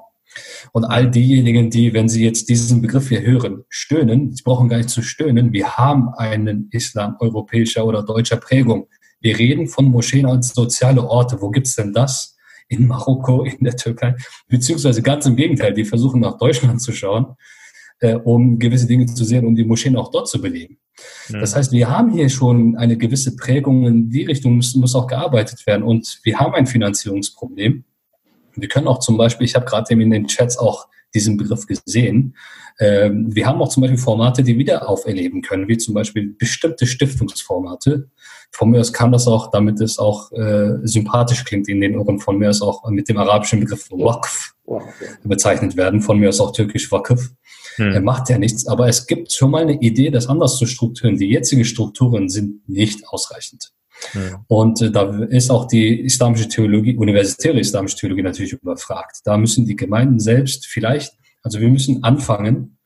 Und 0.73 0.85
all 0.85 1.11
diejenigen, 1.11 1.71
die, 1.71 1.95
wenn 1.95 2.11
sie 2.11 2.23
jetzt 2.23 2.51
diesen 2.51 2.83
Begriff 2.83 3.09
hier 3.09 3.23
hören, 3.23 3.65
stöhnen, 3.71 4.35
sie 4.35 4.43
brauchen 4.43 4.69
gar 4.69 4.77
nicht 4.77 4.91
zu 4.91 5.01
stöhnen, 5.01 5.53
wir 5.55 5.79
haben 5.79 6.11
einen 6.11 6.69
Islam 6.71 7.17
europäischer 7.19 7.87
oder 7.87 8.03
deutscher 8.03 8.37
Prägung. 8.37 8.89
Wir 9.21 9.39
reden 9.39 9.69
von 9.69 9.87
Moscheen 9.87 10.27
als 10.27 10.49
soziale 10.49 11.09
Orte. 11.09 11.41
Wo 11.41 11.51
gibt's 11.51 11.77
denn 11.77 11.95
das? 11.95 12.37
In 12.69 12.87
Marokko, 12.89 13.45
in 13.45 13.65
der 13.65 13.77
Türkei, 13.77 14.17
beziehungsweise 14.49 15.01
ganz 15.01 15.25
im 15.25 15.37
Gegenteil, 15.37 15.73
die 15.73 15.85
versuchen 15.85 16.21
nach 16.21 16.37
Deutschland 16.37 16.83
zu 16.83 16.93
schauen 16.93 17.37
äh, 18.01 18.15
um 18.15 18.59
gewisse 18.59 18.87
Dinge 18.87 19.07
zu 19.07 19.25
sehen, 19.25 19.47
um 19.47 19.55
die 19.55 19.65
Moscheen 19.65 19.97
auch 19.97 20.11
dort 20.11 20.29
zu 20.29 20.41
belegen. 20.41 20.79
Mhm. 21.29 21.41
Das 21.41 21.57
heißt, 21.57 21.73
wir 21.73 21.91
haben 21.91 22.13
hier 22.13 22.29
schon 22.29 22.77
eine 22.77 22.97
gewisse 22.97 23.37
Prägung 23.37 23.87
in 23.87 24.11
die 24.11 24.25
Richtung, 24.25 24.57
muss, 24.57 24.75
muss 24.75 24.95
auch 24.95 25.07
gearbeitet 25.07 25.67
werden. 25.67 25.83
Und 25.83 26.21
wir 26.23 26.39
haben 26.39 26.55
ein 26.55 26.67
Finanzierungsproblem. 26.67 27.85
Wir 28.55 28.69
können 28.69 28.89
auch 28.89 29.01
zum 29.01 29.17
Beispiel, 29.17 29.45
ich 29.45 29.55
habe 29.55 29.67
gerade 29.67 29.93
in 29.93 30.11
den 30.11 30.27
Chats 30.27 30.57
auch 30.59 30.89
diesen 31.15 31.37
Begriff 31.37 31.67
gesehen. 31.67 32.37
Ähm, 32.79 33.35
wir 33.35 33.47
haben 33.47 33.61
auch 33.61 33.69
zum 33.69 33.81
Beispiel 33.81 33.99
Formate, 33.99 34.43
die 34.43 34.59
wieder 34.59 34.89
auferleben 34.89 35.41
können, 35.43 35.69
wie 35.69 35.79
zum 35.79 35.95
Beispiel 35.95 36.35
bestimmte 36.39 36.87
Stiftungsformate. 36.87 38.11
Von 38.51 38.71
mir 38.71 38.81
aus 38.81 38.93
kann 38.93 39.13
das 39.13 39.27
auch, 39.27 39.51
damit 39.51 39.81
es 39.81 39.99
auch 39.99 40.31
äh, 40.33 40.79
sympathisch 40.83 41.45
klingt 41.45 41.69
in 41.69 41.81
den 41.81 41.99
Ohren, 41.99 42.19
von 42.19 42.39
mir 42.39 42.51
aus 42.51 42.63
auch 42.63 42.89
mit 42.91 43.09
dem 43.09 43.17
arabischen 43.17 43.61
Begriff 43.61 43.91
Waqf 43.91 44.55
bezeichnet 45.25 45.77
werden, 45.77 46.03
von 46.03 46.19
mir 46.19 46.29
aus 46.29 46.41
auch 46.41 46.53
türkisch 46.53 46.91
Waqf. 46.93 47.31
Hm. 47.77 47.93
Er 47.93 48.01
macht 48.01 48.29
ja 48.29 48.39
nichts, 48.39 48.67
aber 48.67 48.89
es 48.89 49.07
gibt 49.07 49.33
schon 49.33 49.51
mal 49.51 49.63
eine 49.63 49.81
Idee, 49.81 50.11
das 50.11 50.27
anders 50.27 50.59
zu 50.59 50.67
strukturieren. 50.67 51.19
Die 51.19 51.29
jetzigen 51.29 51.65
Strukturen 51.65 52.29
sind 52.29 52.69
nicht 52.69 53.07
ausreichend. 53.09 53.73
Hm. 54.13 54.37
Und 54.49 54.83
äh, 54.83 54.91
da 54.91 55.25
ist 55.25 55.51
auch 55.51 55.67
die 55.67 56.01
islamische 56.01 56.49
Theologie, 56.49 56.97
universitäre 56.97 57.59
islamische 57.59 57.97
Theologie 57.97 58.23
natürlich 58.23 58.53
überfragt. 58.53 59.19
Da 59.25 59.37
müssen 59.37 59.67
die 59.67 59.77
Gemeinden 59.77 60.21
selbst 60.21 60.67
vielleicht, 60.67 61.15
also 61.43 61.61
wir 61.61 61.69
müssen 61.69 62.03
anfangen, 62.03 62.79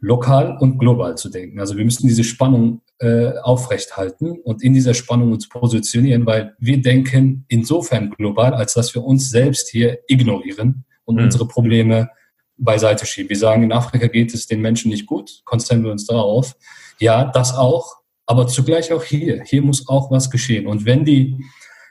lokal 0.00 0.58
und 0.60 0.78
global 0.78 1.16
zu 1.16 1.30
denken. 1.30 1.58
Also 1.58 1.76
wir 1.76 1.84
müssen 1.84 2.06
diese 2.06 2.22
Spannung 2.22 2.82
äh, 2.98 3.32
aufrechthalten 3.38 4.38
und 4.42 4.62
in 4.62 4.74
dieser 4.74 4.94
Spannung 4.94 5.32
uns 5.32 5.48
positionieren, 5.48 6.26
weil 6.26 6.54
wir 6.58 6.80
denken 6.80 7.44
insofern 7.48 8.10
global, 8.10 8.54
als 8.54 8.74
dass 8.74 8.94
wir 8.94 9.02
uns 9.02 9.30
selbst 9.30 9.68
hier 9.68 9.98
ignorieren 10.06 10.84
und 11.04 11.18
hm. 11.18 11.24
unsere 11.24 11.48
Probleme 11.48 12.10
beiseite 12.58 13.06
schieben. 13.06 13.28
Wir 13.28 13.38
sagen, 13.38 13.62
in 13.62 13.72
Afrika 13.72 14.06
geht 14.06 14.34
es 14.34 14.46
den 14.46 14.60
Menschen 14.60 14.90
nicht 14.90 15.06
gut, 15.06 15.42
konzentrieren 15.44 15.84
wir 15.84 15.92
uns 15.92 16.06
darauf. 16.06 16.56
Ja, 16.98 17.24
das 17.24 17.54
auch, 17.54 17.96
aber 18.26 18.46
zugleich 18.46 18.92
auch 18.92 19.04
hier. 19.04 19.42
Hier 19.44 19.62
muss 19.62 19.88
auch 19.88 20.10
was 20.10 20.30
geschehen. 20.30 20.66
Und 20.66 20.84
wenn 20.84 21.04
die 21.04 21.44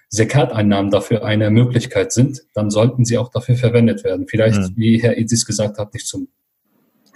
Sekat-Einnahmen 0.09 0.91
dafür 0.91 1.23
eine 1.25 1.49
Möglichkeit 1.49 2.11
sind, 2.11 2.41
dann 2.53 2.69
sollten 2.69 3.05
sie 3.05 3.17
auch 3.17 3.29
dafür 3.29 3.55
verwendet 3.55 4.03
werden. 4.03 4.27
Vielleicht, 4.27 4.59
mhm. 4.59 4.73
wie 4.75 5.01
Herr 5.01 5.17
Idis 5.17 5.45
gesagt 5.45 5.77
hat, 5.77 5.93
nicht 5.93 6.07
zum, 6.07 6.29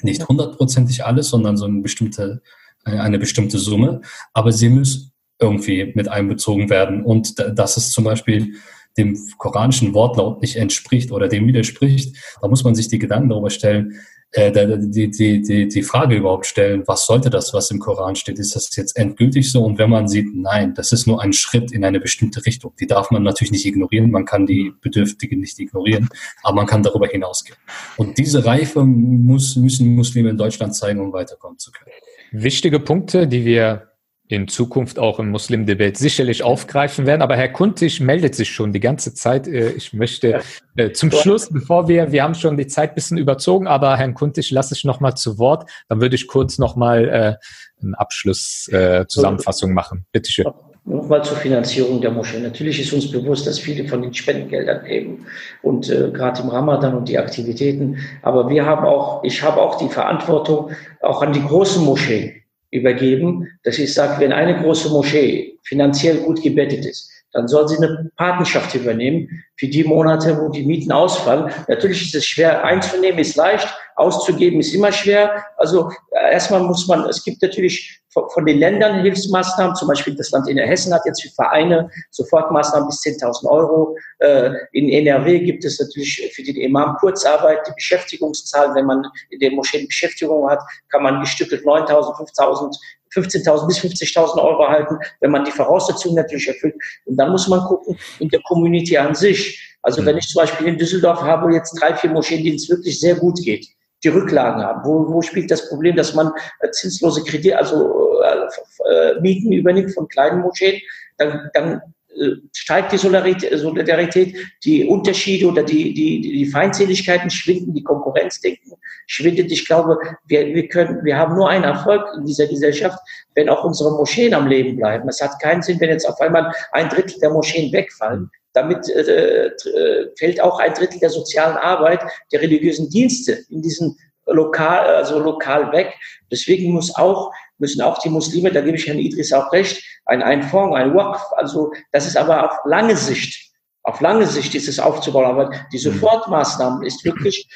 nicht 0.01 0.27
hundertprozentig 0.27 1.05
alles, 1.05 1.29
sondern 1.29 1.57
so 1.57 1.65
eine 1.65 1.81
bestimmte, 1.81 2.41
eine 2.83 3.19
bestimmte 3.19 3.57
Summe. 3.57 4.01
Aber 4.33 4.51
sie 4.51 4.69
müssen 4.69 5.11
irgendwie 5.39 5.91
mit 5.95 6.07
einbezogen 6.07 6.69
werden. 6.69 7.03
Und 7.03 7.39
das 7.39 7.77
ist 7.77 7.91
zum 7.91 8.03
Beispiel 8.03 8.55
dem 8.99 9.17
koranischen 9.37 9.93
Wortlaut 9.93 10.41
nicht 10.41 10.55
entspricht 10.55 11.11
oder 11.11 11.27
dem 11.27 11.47
widerspricht, 11.47 12.15
da 12.41 12.47
muss 12.47 12.63
man 12.63 12.75
sich 12.75 12.87
die 12.87 12.99
Gedanken 12.99 13.29
darüber 13.29 13.49
stellen, 13.49 13.99
äh, 14.31 14.51
die, 14.77 15.09
die, 15.09 15.41
die, 15.41 15.67
die 15.67 15.81
Frage 15.81 16.15
überhaupt 16.15 16.45
stellen, 16.45 16.83
was 16.85 17.07
sollte 17.07 17.31
das, 17.31 17.51
was 17.53 17.71
im 17.71 17.79
Koran 17.79 18.15
steht? 18.15 18.37
Ist 18.37 18.55
das 18.55 18.75
jetzt 18.75 18.95
endgültig 18.95 19.51
so? 19.51 19.63
Und 19.63 19.79
wenn 19.79 19.89
man 19.89 20.07
sieht, 20.07 20.27
nein, 20.35 20.75
das 20.75 20.91
ist 20.91 21.07
nur 21.07 21.19
ein 21.21 21.33
Schritt 21.33 21.71
in 21.71 21.83
eine 21.83 21.99
bestimmte 21.99 22.45
Richtung. 22.45 22.73
Die 22.79 22.85
darf 22.85 23.09
man 23.09 23.23
natürlich 23.23 23.51
nicht 23.51 23.65
ignorieren, 23.65 24.11
man 24.11 24.25
kann 24.25 24.45
die 24.45 24.71
Bedürftigen 24.81 25.39
nicht 25.39 25.57
ignorieren, 25.57 26.09
aber 26.43 26.57
man 26.57 26.67
kann 26.67 26.83
darüber 26.83 27.07
hinausgehen. 27.07 27.57
Und 27.97 28.19
diese 28.19 28.45
Reife 28.45 28.83
muss, 28.83 29.55
müssen 29.55 29.95
Muslime 29.95 30.29
in 30.29 30.37
Deutschland 30.37 30.75
zeigen, 30.75 30.99
um 30.99 31.11
weiterkommen 31.11 31.57
zu 31.57 31.71
können. 31.71 31.89
Wichtige 32.31 32.79
Punkte, 32.79 33.27
die 33.27 33.45
wir 33.45 33.88
in 34.29 34.47
Zukunft 34.47 34.99
auch 34.99 35.19
im 35.19 35.31
Muslim-Debate 35.31 35.97
sicherlich 35.97 36.43
aufgreifen 36.43 37.07
werden. 37.07 37.23
Aber 37.23 37.35
Herr 37.35 37.49
Kuntig 37.49 37.99
meldet 37.99 38.35
sich 38.35 38.51
schon 38.51 38.71
die 38.71 38.79
ganze 38.79 39.15
Zeit. 39.15 39.47
Äh, 39.47 39.71
ich 39.71 39.91
möchte 39.91 40.41
äh, 40.75 40.91
zum 40.91 41.11
Schluss, 41.11 41.49
bevor 41.49 41.87
wir, 41.87 42.11
wir 42.11 42.23
haben 42.23 42.35
schon 42.35 42.55
die 42.55 42.67
Zeit 42.67 42.91
ein 42.91 42.95
bisschen 42.95 43.17
überzogen, 43.17 43.65
aber 43.65 43.97
Herrn 43.97 44.13
Kuntig 44.13 44.51
lasse 44.51 44.75
ich 44.75 44.85
nochmal 44.85 45.15
zu 45.15 45.39
Wort. 45.39 45.67
Dann 45.89 45.99
würde 45.99 46.15
ich 46.15 46.27
kurz 46.27 46.59
nochmal 46.59 47.09
äh, 47.09 47.83
eine 47.83 47.99
Abschlusszusammenfassung 47.99 49.71
äh, 49.71 49.73
machen. 49.73 50.05
Bitte 50.11 50.31
schön. 50.31 50.45
Nochmal 50.85 51.23
zur 51.23 51.37
Finanzierung 51.37 51.99
der 51.99 52.11
Moschee. 52.11 52.39
Natürlich 52.39 52.79
ist 52.79 52.93
uns 52.93 53.11
bewusst, 53.11 53.47
dass 53.47 53.57
viele 53.57 53.87
von 53.87 54.03
den 54.03 54.13
Spendengeldern 54.13 54.85
leben 54.85 55.25
und 55.63 55.89
äh, 55.89 56.11
gerade 56.11 56.43
im 56.43 56.49
Ramadan 56.49 56.93
und 56.93 57.09
die 57.09 57.17
Aktivitäten. 57.17 57.97
Aber 58.21 58.47
wir 58.47 58.65
haben 58.65 58.85
auch, 58.85 59.23
ich 59.23 59.41
habe 59.41 59.59
auch 59.59 59.79
die 59.79 59.89
Verantwortung 59.89 60.69
auch 61.01 61.23
an 61.23 61.33
die 61.33 61.43
großen 61.43 61.83
Moscheen 61.83 62.39
übergeben, 62.71 63.47
dass 63.63 63.79
ich 63.79 63.93
sage, 63.93 64.21
wenn 64.21 64.33
eine 64.33 64.61
große 64.61 64.89
Moschee 64.89 65.57
finanziell 65.63 66.17
gut 66.17 66.41
gebettet 66.41 66.85
ist, 66.85 67.09
dann 67.31 67.47
soll 67.47 67.67
sie 67.67 67.77
eine 67.77 68.09
Patenschaft 68.15 68.73
übernehmen 68.73 69.43
für 69.57 69.67
die 69.67 69.83
Monate, 69.83 70.39
wo 70.39 70.49
die 70.49 70.65
Mieten 70.65 70.91
ausfallen. 70.91 71.51
Natürlich 71.67 72.01
ist 72.01 72.15
es 72.15 72.25
schwer 72.25 72.63
einzunehmen, 72.63 73.19
ist 73.19 73.35
leicht, 73.35 73.67
auszugeben 73.95 74.59
ist 74.59 74.73
immer 74.73 74.91
schwer. 74.91 75.43
Also 75.57 75.91
äh, 76.11 76.33
erstmal 76.33 76.61
muss 76.61 76.87
man, 76.87 77.05
es 77.05 77.23
gibt 77.23 77.41
natürlich 77.41 77.98
von 78.11 78.45
den 78.45 78.57
Ländern 78.57 79.01
Hilfsmaßnahmen, 79.01 79.75
zum 79.75 79.87
Beispiel 79.87 80.15
das 80.15 80.31
Land 80.31 80.47
in 80.49 80.57
Hessen 80.57 80.93
hat 80.93 81.03
jetzt 81.05 81.21
für 81.21 81.29
Vereine 81.29 81.89
Sofortmaßnahmen 82.11 82.87
bis 82.87 83.01
10.000 83.01 83.45
Euro. 83.47 83.95
Äh, 84.19 84.51
in 84.73 84.89
NRW 84.89 85.39
gibt 85.39 85.63
es 85.63 85.79
natürlich 85.79 86.31
für 86.33 86.43
den 86.43 86.55
Imam 86.55 86.95
Kurzarbeit 86.95 87.67
die 87.67 87.73
Beschäftigungszahl. 87.75 88.73
Wenn 88.73 88.85
man 88.85 89.05
in 89.29 89.39
den 89.39 89.55
Moscheen 89.55 89.85
Beschäftigung 89.85 90.49
hat, 90.49 90.59
kann 90.89 91.03
man 91.03 91.21
gestückelt 91.21 91.65
9.000, 91.65 92.15
5.000 92.35 92.75
15.000 93.13 93.67
bis 93.67 93.79
50.000 93.79 94.37
Euro 94.37 94.63
erhalten, 94.63 94.99
wenn 95.19 95.31
man 95.31 95.43
die 95.43 95.51
Voraussetzungen 95.51 96.15
natürlich 96.15 96.47
erfüllt. 96.47 96.75
Und 97.05 97.17
dann 97.17 97.31
muss 97.31 97.47
man 97.47 97.61
gucken, 97.61 97.97
in 98.19 98.29
der 98.29 98.39
Community 98.41 98.97
an 98.97 99.15
sich. 99.15 99.77
Also 99.81 100.05
wenn 100.05 100.13
mhm. 100.13 100.19
ich 100.19 100.27
zum 100.27 100.41
Beispiel 100.41 100.67
in 100.67 100.77
Düsseldorf 100.77 101.21
habe 101.21 101.53
jetzt 101.53 101.73
drei, 101.81 101.95
vier 101.95 102.11
Moscheen, 102.11 102.43
denen 102.43 102.57
es 102.57 102.69
wirklich 102.69 102.99
sehr 102.99 103.15
gut 103.15 103.39
geht, 103.43 103.67
die 104.03 104.09
Rücklagen 104.09 104.63
haben. 104.63 104.81
Wo, 104.83 105.13
wo 105.13 105.21
spielt 105.21 105.51
das 105.51 105.69
Problem, 105.69 105.95
dass 105.95 106.13
man 106.13 106.31
äh, 106.61 106.69
zinslose 106.71 107.23
Kredite, 107.23 107.57
also 107.57 108.21
äh, 108.21 108.89
äh, 108.89 109.21
Mieten 109.21 109.51
übernimmt 109.51 109.93
von 109.93 110.07
kleinen 110.07 110.41
Moscheen? 110.41 110.81
Dann, 111.17 111.49
dann 111.53 111.81
äh, 112.15 112.35
steigt 112.53 112.91
die 112.91 112.97
Solidarität, 112.97 114.35
die 114.63 114.85
Unterschiede 114.85 115.47
oder 115.47 115.63
die, 115.63 115.93
die, 115.93 116.21
die 116.21 116.45
Feindseligkeiten 116.45 117.29
schwinden, 117.29 117.73
die 117.73 117.83
Konkurrenzdenken 117.83 118.73
schwindet. 119.07 119.51
Ich 119.51 119.65
glaube, 119.65 119.97
wir, 120.27 120.47
wir 120.47 120.67
können, 120.67 121.03
wir 121.03 121.17
haben 121.17 121.35
nur 121.35 121.49
einen 121.49 121.63
Erfolg 121.63 122.03
in 122.17 122.25
dieser 122.25 122.47
Gesellschaft, 122.47 122.99
wenn 123.35 123.49
auch 123.49 123.63
unsere 123.63 123.91
Moscheen 123.91 124.33
am 124.33 124.47
Leben 124.47 124.77
bleiben. 124.77 125.09
Es 125.09 125.21
hat 125.21 125.39
keinen 125.41 125.61
Sinn, 125.61 125.79
wenn 125.79 125.89
jetzt 125.89 126.07
auf 126.07 126.19
einmal 126.21 126.53
ein 126.71 126.89
Drittel 126.89 127.19
der 127.19 127.31
Moscheen 127.31 127.71
wegfallen. 127.71 128.29
Damit 128.53 128.89
äh, 128.89 129.47
äh, 129.47 130.09
fällt 130.17 130.41
auch 130.41 130.59
ein 130.59 130.73
Drittel 130.73 130.99
der 130.99 131.09
sozialen 131.09 131.57
Arbeit, 131.57 132.01
der 132.31 132.41
religiösen 132.41 132.89
Dienste 132.89 133.43
in 133.49 133.61
diesen 133.61 133.97
lokal, 134.25 134.85
also 134.95 135.19
lokal 135.19 135.71
weg. 135.71 135.93
Deswegen 136.31 136.71
muss 136.71 136.95
auch, 136.95 137.31
müssen 137.57 137.81
auch 137.81 137.99
die 137.99 138.09
Muslime, 138.09 138.51
da 138.51 138.61
gebe 138.61 138.77
ich 138.77 138.87
Herrn 138.87 138.99
Idris 138.99 139.33
auch 139.33 139.51
recht, 139.51 139.83
ein, 140.05 140.23
ein 140.23 140.43
Fonds, 140.43 140.75
ein 140.75 140.95
Waqf, 140.95 141.21
also 141.33 141.71
das 141.91 142.07
ist 142.07 142.17
aber 142.17 142.51
auf 142.51 142.57
lange 142.65 142.95
Sicht, 142.95 143.51
auf 143.83 144.01
lange 144.01 144.25
Sicht 144.25 144.55
ist 144.55 144.67
es 144.67 144.79
aufzubauen, 144.79 145.25
aber 145.25 145.51
die 145.71 145.77
mhm. 145.77 145.93
Sofortmaßnahmen 145.93 146.83
ist 146.83 147.03
wirklich, 147.05 147.47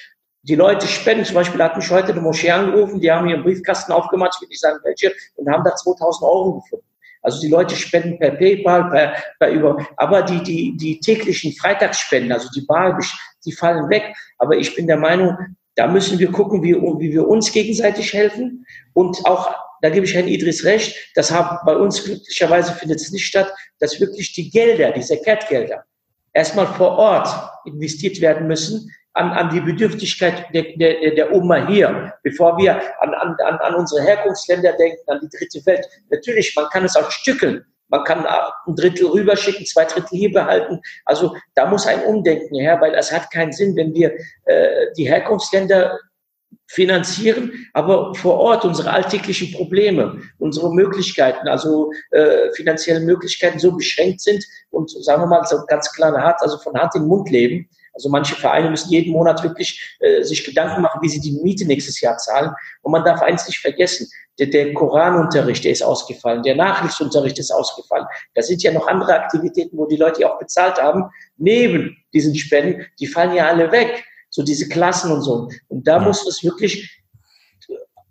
die 0.44 0.56
Leute 0.56 0.88
spenden, 0.88 1.26
zum 1.26 1.36
Beispiel 1.36 1.64
hat 1.64 1.78
mich 1.78 1.90
heute 1.90 2.12
eine 2.12 2.22
Moschee 2.22 2.52
angerufen, 2.52 3.00
die 3.00 3.12
haben 3.12 3.30
ihren 3.30 3.44
Briefkasten 3.44 3.94
aufgemacht, 3.94 4.34
ich 4.36 4.42
will 4.42 4.50
nicht 4.50 4.60
sagen 4.60 4.80
welche, 4.84 5.14
und 5.36 5.50
haben 5.50 5.64
da 5.64 5.74
2000 5.76 6.30
Euro 6.30 6.56
gefunden. 6.56 6.86
Also 7.24 7.40
die 7.42 7.48
Leute 7.48 7.76
spenden 7.76 8.20
per 8.20 8.32
PayPal, 8.32 8.90
per, 8.90 9.14
per 9.40 9.52
über, 9.52 9.78
aber 9.98 10.22
die, 10.22 10.44
die, 10.44 10.78
die 10.78 11.00
täglichen 11.00 11.54
Freitagsspenden, 11.54 12.32
also 12.32 12.50
die 12.56 12.66
Bar, 12.66 13.00
die 13.46 13.52
fallen 13.54 13.90
weg. 13.90 14.14
Aber 14.38 14.58
ich 14.58 14.76
bin 14.76 14.88
der 14.88 14.98
Meinung, 14.98 15.36
da 15.76 15.88
müssen 15.88 16.20
wir 16.20 16.32
gucken, 16.32 16.62
wie, 16.62 16.76
wie 16.76 17.14
wir 17.14 17.28
uns 17.28 17.52
gegenseitig 17.52 18.14
helfen. 18.14 18.66
Und 18.94 19.26
auch, 19.26 19.56
da 19.82 19.90
gebe 19.90 20.06
ich 20.06 20.14
Herrn 20.14 20.28
Idris 20.28 20.66
recht, 20.66 20.96
das 21.16 21.32
haben 21.32 21.58
bei 21.66 21.76
uns 21.76 22.04
glücklicherweise 22.04 22.74
findet 22.74 23.00
es 23.00 23.12
nicht 23.12 23.26
statt, 23.26 23.52
dass 23.80 24.00
wirklich 24.00 24.34
die 24.34 24.50
Gelder, 24.50 24.92
diese 24.92 25.20
Catgelder, 25.22 25.86
erstmal 26.34 26.68
vor 26.68 26.98
Ort 26.98 27.30
investiert 27.66 28.20
werden 28.22 28.48
müssen 28.48 28.92
an, 29.14 29.32
an 29.32 29.50
die 29.50 29.62
Bedürftigkeit 29.62 30.46
der, 30.54 30.76
der, 30.76 31.16
der 31.16 31.32
Oma 31.32 31.68
hier, 31.68 32.14
bevor 32.24 32.58
wir 32.58 32.82
an, 33.00 33.14
an, 33.14 33.36
an 33.40 33.76
unsere 33.76 34.02
Herkunftsländer 34.02 34.74
denken, 34.74 35.02
an 35.08 35.20
die 35.22 35.38
dritte 35.38 35.66
Welt. 35.66 35.86
Natürlich, 36.10 36.56
man 36.56 36.68
kann 36.70 36.86
es 36.86 36.96
auch 36.96 37.10
stückeln. 37.12 37.64
Man 37.90 38.04
kann 38.06 38.26
ein 38.26 38.76
Drittel 38.76 39.08
rüberschicken, 39.08 39.68
zwei 39.68 39.86
Drittel 39.86 40.18
hier 40.18 40.32
behalten. 40.32 40.82
Also 41.06 41.36
da 41.54 41.68
muss 41.68 41.86
ein 41.86 42.04
Umdenken 42.04 42.56
her, 42.56 42.82
weil 42.82 42.96
es 42.96 43.12
hat 43.12 43.30
keinen 43.32 43.52
Sinn, 43.52 43.76
wenn 43.76 43.94
wir 43.94 44.14
äh, 44.46 44.88
die 44.98 45.08
Herkunftsländer 45.08 46.00
finanzieren, 46.68 47.52
aber 47.74 48.16
vor 48.16 48.40
Ort 48.40 48.66
unsere 48.66 48.90
alltäglichen 48.90 49.52
Probleme, 49.54 50.22
unsere 50.40 50.74
Möglichkeiten, 50.74 51.48
also 51.48 51.92
äh, 52.12 52.52
finanzielle 52.54 53.02
Möglichkeiten 53.02 53.60
so 53.60 53.72
beschränkt 53.74 54.22
sind 54.22 54.44
und 54.72 54.90
sagen 55.04 55.22
wir 55.22 55.28
mal 55.28 55.46
so 55.46 55.64
ganz 55.68 55.92
klar 55.92 56.20
hart, 56.20 56.42
also 56.42 56.58
von 56.58 56.74
Hand 56.74 56.96
in 56.96 57.06
Mund 57.06 57.30
leben. 57.30 57.70
Also 57.94 58.10
manche 58.10 58.36
Vereine 58.36 58.70
müssen 58.70 58.90
jeden 58.90 59.14
Monat 59.14 59.44
wirklich 59.44 59.98
äh, 60.00 60.24
sich 60.24 60.44
Gedanken 60.44 60.82
machen, 60.82 61.00
wie 61.02 61.10
sie 61.10 61.22
die 61.22 61.40
Miete 61.44 61.66
nächstes 61.66 62.02
Jahr 62.02 62.18
zahlen. 62.18 62.52
Und 62.82 62.92
man 62.92 63.04
darf 63.06 63.22
eins 63.22 63.48
nicht 63.48 63.60
vergessen, 63.60 64.08
der, 64.40 64.48
der 64.48 64.74
Koranunterricht, 64.74 65.64
der 65.64 65.72
ist 65.72 65.84
ausgefallen, 65.84 66.42
der 66.42 66.56
Nachrichtenunterricht 66.56 67.38
ist 67.38 67.52
ausgefallen. 67.52 68.06
Da 68.34 68.42
sind 68.42 68.64
ja 68.64 68.72
noch 68.72 68.88
andere 68.88 69.14
Aktivitäten, 69.14 69.78
wo 69.78 69.86
die 69.86 69.98
Leute 69.98 70.28
auch 70.30 70.40
bezahlt 70.40 70.82
haben, 70.82 71.06
neben 71.38 71.96
diesen 72.14 72.36
Spenden, 72.36 72.86
die 73.00 73.08
fallen 73.08 73.36
ja 73.36 73.48
alle 73.48 73.72
weg. 73.72 74.04
So 74.30 74.42
diese 74.42 74.68
Klassen 74.68 75.12
und 75.12 75.22
so. 75.22 75.48
Und 75.68 75.88
da 75.88 75.98
ja. 75.98 76.00
muss 76.00 76.26
es 76.26 76.44
wirklich 76.44 77.04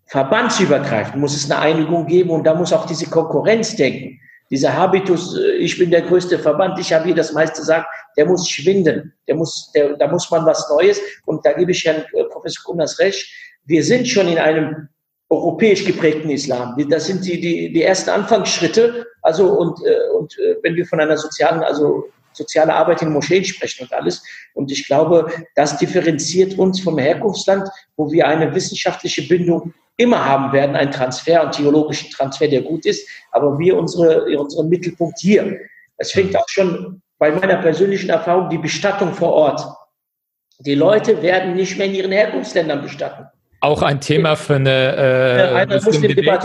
verbandsübergreifend, 0.07 1.17
muss 1.17 1.35
es 1.35 1.51
eine 1.51 1.59
Einigung 1.59 2.07
geben 2.07 2.31
und 2.31 2.45
da 2.45 2.55
muss 2.55 2.73
auch 2.73 2.87
diese 2.87 3.11
Konkurrenz 3.11 3.75
denken. 3.75 4.21
Dieser 4.51 4.77
Habitus, 4.77 5.37
äh, 5.37 5.53
ich 5.53 5.79
bin 5.79 5.91
der 5.91 6.03
größte 6.03 6.39
Verband, 6.39 6.79
ich 6.79 6.93
habe 6.93 7.07
hier 7.07 7.15
das 7.15 7.33
meiste 7.33 7.63
sagen, 7.65 7.87
der 8.17 8.27
muss 8.27 8.49
schwinden. 8.49 9.13
Der 9.27 9.35
muss, 9.35 9.71
der, 9.75 9.97
da 9.97 10.09
muss 10.09 10.31
man 10.31 10.47
was 10.47 10.69
Neues. 10.71 11.01
Und 11.27 11.45
da 11.45 11.53
gebe 11.53 11.73
ich 11.73 11.85
Herrn 11.85 12.05
äh, 12.13 12.25
Professor 12.25 12.65
Kunas 12.65 12.99
recht. 12.99 13.27
Wir 13.65 13.83
sind 13.85 14.09
schon 14.09 14.29
in 14.29 14.39
einem 14.39 14.89
europäisch 15.29 15.85
geprägten 15.85 16.31
Islam. 16.31 16.77
Das 16.91 17.07
sind 17.07 17.25
die, 17.25 17.41
die, 17.41 17.73
die 17.73 17.83
ersten 17.83 18.11
Anfangsschritte. 18.11 19.07
Also, 19.23 19.51
und, 19.53 19.79
äh, 19.87 20.17
und 20.19 20.37
äh, 20.39 20.57
wenn 20.63 20.75
wir 20.77 20.87
von 20.87 21.01
einer 21.01 21.17
sozialen, 21.17 21.63
also 21.63 22.05
soziale 22.33 22.75
Arbeit 22.75 23.03
in 23.03 23.13
Moscheen 23.13 23.45
sprechen 23.45 23.85
und 23.85 23.93
alles. 23.93 24.23
Und 24.55 24.71
ich 24.71 24.87
glaube, 24.87 25.31
das 25.55 25.79
differenziert 25.79 26.59
uns 26.59 26.81
vom 26.81 26.99
Herkunftsland, 26.99 27.69
wo 27.97 28.11
wir 28.11 28.27
eine 28.27 28.55
wissenschaftliche 28.55 29.23
Bindung 29.29 29.75
immer 29.97 30.25
haben 30.25 30.53
werden, 30.53 30.75
einen 30.75 30.91
Transfer, 30.91 31.43
einen 31.43 31.53
theologischen 31.53 32.11
Transfer, 32.11 32.49
der 32.49 32.63
gut 32.63 32.87
ist, 32.87 33.07
aber 33.31 33.59
wir 33.59 33.77
unsere, 33.77 34.25
unseren 34.39 34.69
Mittelpunkt 34.69 35.19
hier. 35.21 35.59
Es 35.99 36.13
fängt 36.13 36.37
auch 36.37 36.49
schon 36.49 37.02
bei 37.23 37.31
meiner 37.31 37.59
persönlichen 37.59 38.11
Erfahrung 38.11 38.51
die 38.51 38.59
Bestattung 38.59 39.15
vor 39.15 39.33
Ort. 39.33 39.65
Die 40.59 40.75
Leute 40.75 41.23
werden 41.23 41.55
nicht 41.55 41.79
mehr 41.79 41.87
in 41.87 41.95
ihren 41.95 42.11
Herkunftsländern 42.11 42.83
bestatten. 42.83 43.27
Auch 43.63 43.81
ein 43.83 44.01
Thema 44.01 44.35
für 44.35 44.57
eine, 44.57 44.71
äh, 44.71 45.55
eine 45.55 45.81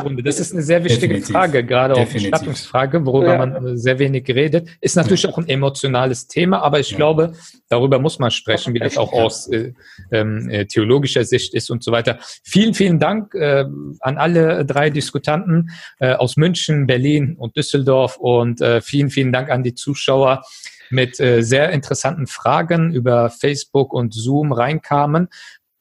Runde. 0.03 0.21
Das 0.21 0.39
ist 0.39 0.53
eine 0.53 0.61
sehr 0.61 0.83
wichtige 0.83 1.15
Definitiv. 1.15 1.33
Frage, 1.33 1.63
gerade 1.63 1.95
Definitiv. 1.95 2.27
auch 2.27 2.31
Bestattungsfrage, 2.31 3.05
worüber 3.07 3.33
ja. 3.33 3.43
man 3.43 3.75
sehr 3.75 3.97
wenig 3.97 4.27
redet. 4.27 4.69
Ist 4.81 4.95
natürlich 4.95 5.23
ja. 5.23 5.31
auch 5.31 5.39
ein 5.39 5.49
emotionales 5.49 6.27
Thema, 6.27 6.61
aber 6.61 6.79
ich 6.79 6.91
ja. 6.91 6.97
glaube, 6.97 7.33
darüber 7.69 7.97
muss 7.97 8.19
man 8.19 8.29
sprechen, 8.29 8.75
wie 8.75 8.79
das 8.79 8.99
auch 8.99 9.13
aus 9.13 9.47
äh, 9.47 9.73
ähm, 10.11 10.47
äh, 10.47 10.65
theologischer 10.65 11.23
Sicht 11.23 11.55
ist 11.55 11.71
und 11.71 11.83
so 11.83 11.91
weiter. 11.91 12.19
Vielen, 12.43 12.75
vielen 12.75 12.99
Dank 12.99 13.33
äh, 13.33 13.65
an 14.01 14.19
alle 14.19 14.63
drei 14.63 14.91
Diskutanten 14.91 15.71
äh, 15.97 16.13
aus 16.13 16.37
München, 16.37 16.85
Berlin 16.85 17.35
und 17.35 17.57
Düsseldorf 17.57 18.17
und 18.17 18.61
äh, 18.61 18.79
vielen, 18.79 19.09
vielen 19.09 19.33
Dank 19.33 19.49
an 19.49 19.63
die 19.63 19.73
Zuschauer 19.73 20.43
mit 20.89 21.19
äh, 21.19 21.41
sehr 21.41 21.71
interessanten 21.71 22.27
Fragen 22.27 22.93
über 22.93 23.29
Facebook 23.29 23.93
und 23.93 24.13
Zoom 24.13 24.51
reinkamen. 24.51 25.29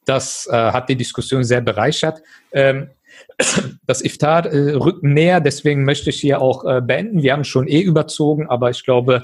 Das 0.05 0.47
äh, 0.49 0.53
hat 0.53 0.89
die 0.89 0.95
Diskussion 0.95 1.43
sehr 1.43 1.61
bereichert. 1.61 2.21
Ähm, 2.51 2.89
das 3.85 4.03
Iftar 4.03 4.45
äh, 4.45 4.73
rückt 4.73 5.03
näher, 5.03 5.41
deswegen 5.41 5.83
möchte 5.83 6.09
ich 6.09 6.19
hier 6.19 6.41
auch 6.41 6.65
äh, 6.65 6.81
beenden. 6.81 7.21
Wir 7.21 7.33
haben 7.33 7.43
schon 7.43 7.67
eh 7.67 7.81
überzogen, 7.81 8.47
aber 8.47 8.69
ich 8.69 8.83
glaube, 8.83 9.23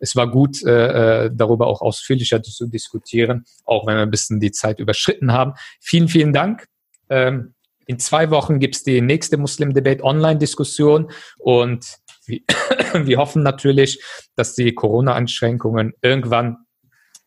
es 0.00 0.16
war 0.16 0.30
gut, 0.30 0.62
äh, 0.64 1.26
äh, 1.26 1.30
darüber 1.32 1.66
auch 1.66 1.80
ausführlicher 1.80 2.42
zu 2.42 2.66
diskutieren, 2.66 3.44
auch 3.64 3.86
wenn 3.86 3.96
wir 3.96 4.02
ein 4.02 4.10
bisschen 4.10 4.40
die 4.40 4.52
Zeit 4.52 4.80
überschritten 4.80 5.32
haben. 5.32 5.54
Vielen, 5.80 6.08
vielen 6.08 6.32
Dank. 6.32 6.66
Ähm, 7.08 7.54
in 7.86 7.98
zwei 7.98 8.30
Wochen 8.30 8.60
gibt's 8.60 8.82
die 8.82 9.00
nächste 9.00 9.36
Muslim-Debate 9.36 10.02
Online-Diskussion 10.02 11.10
und 11.38 11.98
wir, 12.26 13.18
hoffen 13.18 13.42
natürlich, 13.42 14.02
dass 14.36 14.54
die 14.54 14.74
Corona-Einschränkungen 14.74 15.94
irgendwann 16.02 16.58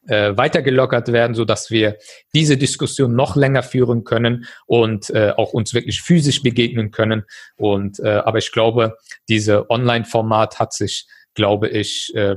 äh, 0.08 0.36
weiter 0.38 0.62
gelockert 0.62 1.12
werden, 1.12 1.36
so 1.36 1.46
dass 1.46 1.70
wir 1.70 1.98
diese 2.34 2.58
Diskussion 2.58 3.16
noch 3.16 3.36
länger 3.36 3.64
führen 3.64 4.04
können 4.04 4.46
und 4.66 5.10
äh, 5.10 5.34
auch 5.36 5.54
uns 5.54 5.74
wirklich 5.74 6.02
physisch 6.02 6.42
begegnen 6.42 6.92
können. 6.92 7.24
Und 7.58 8.00
äh, 8.00 8.10
aber 8.10 8.38
ich 8.38 8.52
glaube, 8.52 8.98
diese 9.28 9.70
Online-Format 9.70 10.60
hat 10.60 10.74
sich, 10.74 11.08
glaube 11.34 11.68
ich, 11.68 12.14
äh, 12.16 12.36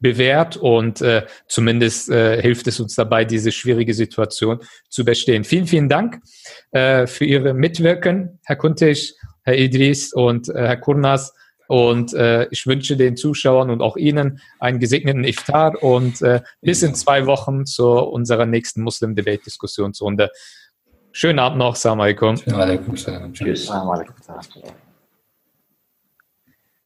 bewährt 0.00 0.56
und 0.56 1.00
äh, 1.00 1.26
zumindest 1.48 2.10
äh, 2.10 2.40
hilft 2.40 2.66
es 2.66 2.80
uns 2.80 2.94
dabei, 2.94 3.24
diese 3.24 3.50
schwierige 3.50 3.94
Situation 3.94 4.60
zu 4.88 5.04
bestehen. 5.04 5.44
Vielen, 5.44 5.66
vielen 5.66 5.88
Dank 5.88 6.20
äh, 6.72 7.06
für 7.06 7.24
Ihre 7.24 7.54
Mitwirken, 7.54 8.38
Herr 8.44 8.56
Kuntisch, 8.56 9.14
Herr 9.42 9.56
Idris 9.56 10.12
und 10.12 10.48
äh, 10.48 10.66
Herr 10.66 10.76
Kurnas. 10.76 11.32
Und 11.68 12.14
äh, 12.14 12.46
ich 12.50 12.66
wünsche 12.66 12.96
den 12.96 13.16
Zuschauern 13.16 13.70
und 13.70 13.80
auch 13.80 13.96
Ihnen 13.96 14.40
einen 14.58 14.78
gesegneten 14.78 15.24
Iftar 15.24 15.82
und 15.82 16.22
äh, 16.22 16.40
bis 16.60 16.82
in 16.82 16.94
zwei 16.94 17.26
Wochen 17.26 17.66
zu 17.66 17.88
unserer 17.88 18.46
nächsten 18.46 18.82
Muslim-Debate-Diskussionsrunde. 18.82 20.30
Schönen 21.12 21.38
Abend 21.38 21.58
noch. 21.58 21.76
Salam 21.76 22.00
alaikum. 22.00 22.36
Salam 22.36 22.60
alaikum. 22.60 22.94
Tschüss. 23.32 23.66
Salam 23.66 23.88
alaikum. 23.88 24.14